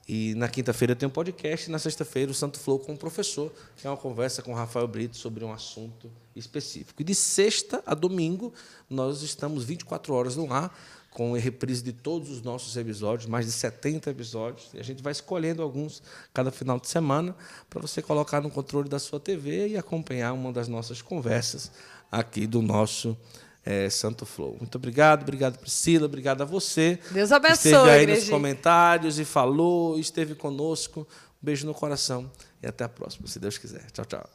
E 0.07 0.34
na 0.36 0.48
quinta-feira 0.48 0.95
tem 0.95 1.07
um 1.07 1.11
podcast, 1.11 1.69
e 1.69 1.72
na 1.72 1.80
sexta-feira 1.80 2.32
o 2.32 2.34
Santo 2.34 2.60
Flow 2.60 2.80
com 2.80 2.94
o 2.94 2.98
professor, 2.98 3.52
é 3.84 3.88
uma 3.88 3.98
conversa 3.98 4.41
com 4.41 4.52
o 4.52 4.56
Rafael 4.56 4.88
Brito 4.88 5.15
sobre 5.15 5.44
um 5.45 5.53
assunto 5.53 6.11
específico. 6.36 7.02
E 7.02 7.06
de 7.06 7.15
sexta 7.15 7.84
a 7.86 7.94
domingo, 7.94 8.53
nós 8.90 9.22
estamos 9.22 9.64
24 9.64 10.14
horas 10.14 10.36
no 10.36 10.52
ar, 10.52 10.76
com 11.11 11.34
reprise 11.34 11.84
de 11.84 11.91
todos 11.91 12.30
os 12.30 12.41
nossos 12.41 12.78
episódios, 12.78 13.28
mais 13.28 13.45
de 13.45 13.52
70 13.52 14.10
episódios, 14.10 14.69
e 14.73 14.80
a 14.80 14.84
gente 14.84 15.03
vai 15.03 15.11
escolhendo 15.11 15.61
alguns 15.61 16.02
cada 16.34 16.52
final 16.52 16.80
de 16.80 16.88
semana 16.88 17.36
para 17.69 17.82
você 17.82 18.02
colocar 18.02 18.41
no 18.41 18.49
controle 18.49 18.88
da 18.88 18.98
sua 18.98 19.19
TV 19.19 19.68
e 19.68 19.78
acompanhar 19.78 20.32
uma 20.32 20.53
das 20.53 20.69
nossas 20.69 21.02
conversas 21.02 21.69
aqui 22.10 22.48
do 22.48 22.61
nosso 22.61 23.18
é, 23.66 23.90
Santo 23.90 24.26
Flow. 24.26 24.58
Muito 24.60 24.76
obrigado, 24.76 25.24
obrigado 25.24 25.58
Priscila, 25.60 26.06
obrigado 26.06 26.42
a 26.42 26.46
você. 26.46 27.00
Deus 27.12 27.32
abençoe. 27.32 27.72
Esteve 27.72 27.90
aí 27.90 28.02
igreja. 28.04 28.22
nos 28.22 28.30
comentários 28.30 29.20
e 29.20 29.26
falou, 29.26 30.00
esteve 30.00 30.36
conosco. 30.36 31.02
Um 31.42 31.46
beijo 31.46 31.66
no 31.66 31.74
coração 31.74 32.32
e 32.62 32.68
até 32.68 32.84
a 32.84 32.90
próxima, 32.90 33.28
se 33.28 33.40
Deus 33.40 33.58
quiser. 33.58 33.86
Tchau, 33.92 34.06
tchau. 34.06 34.30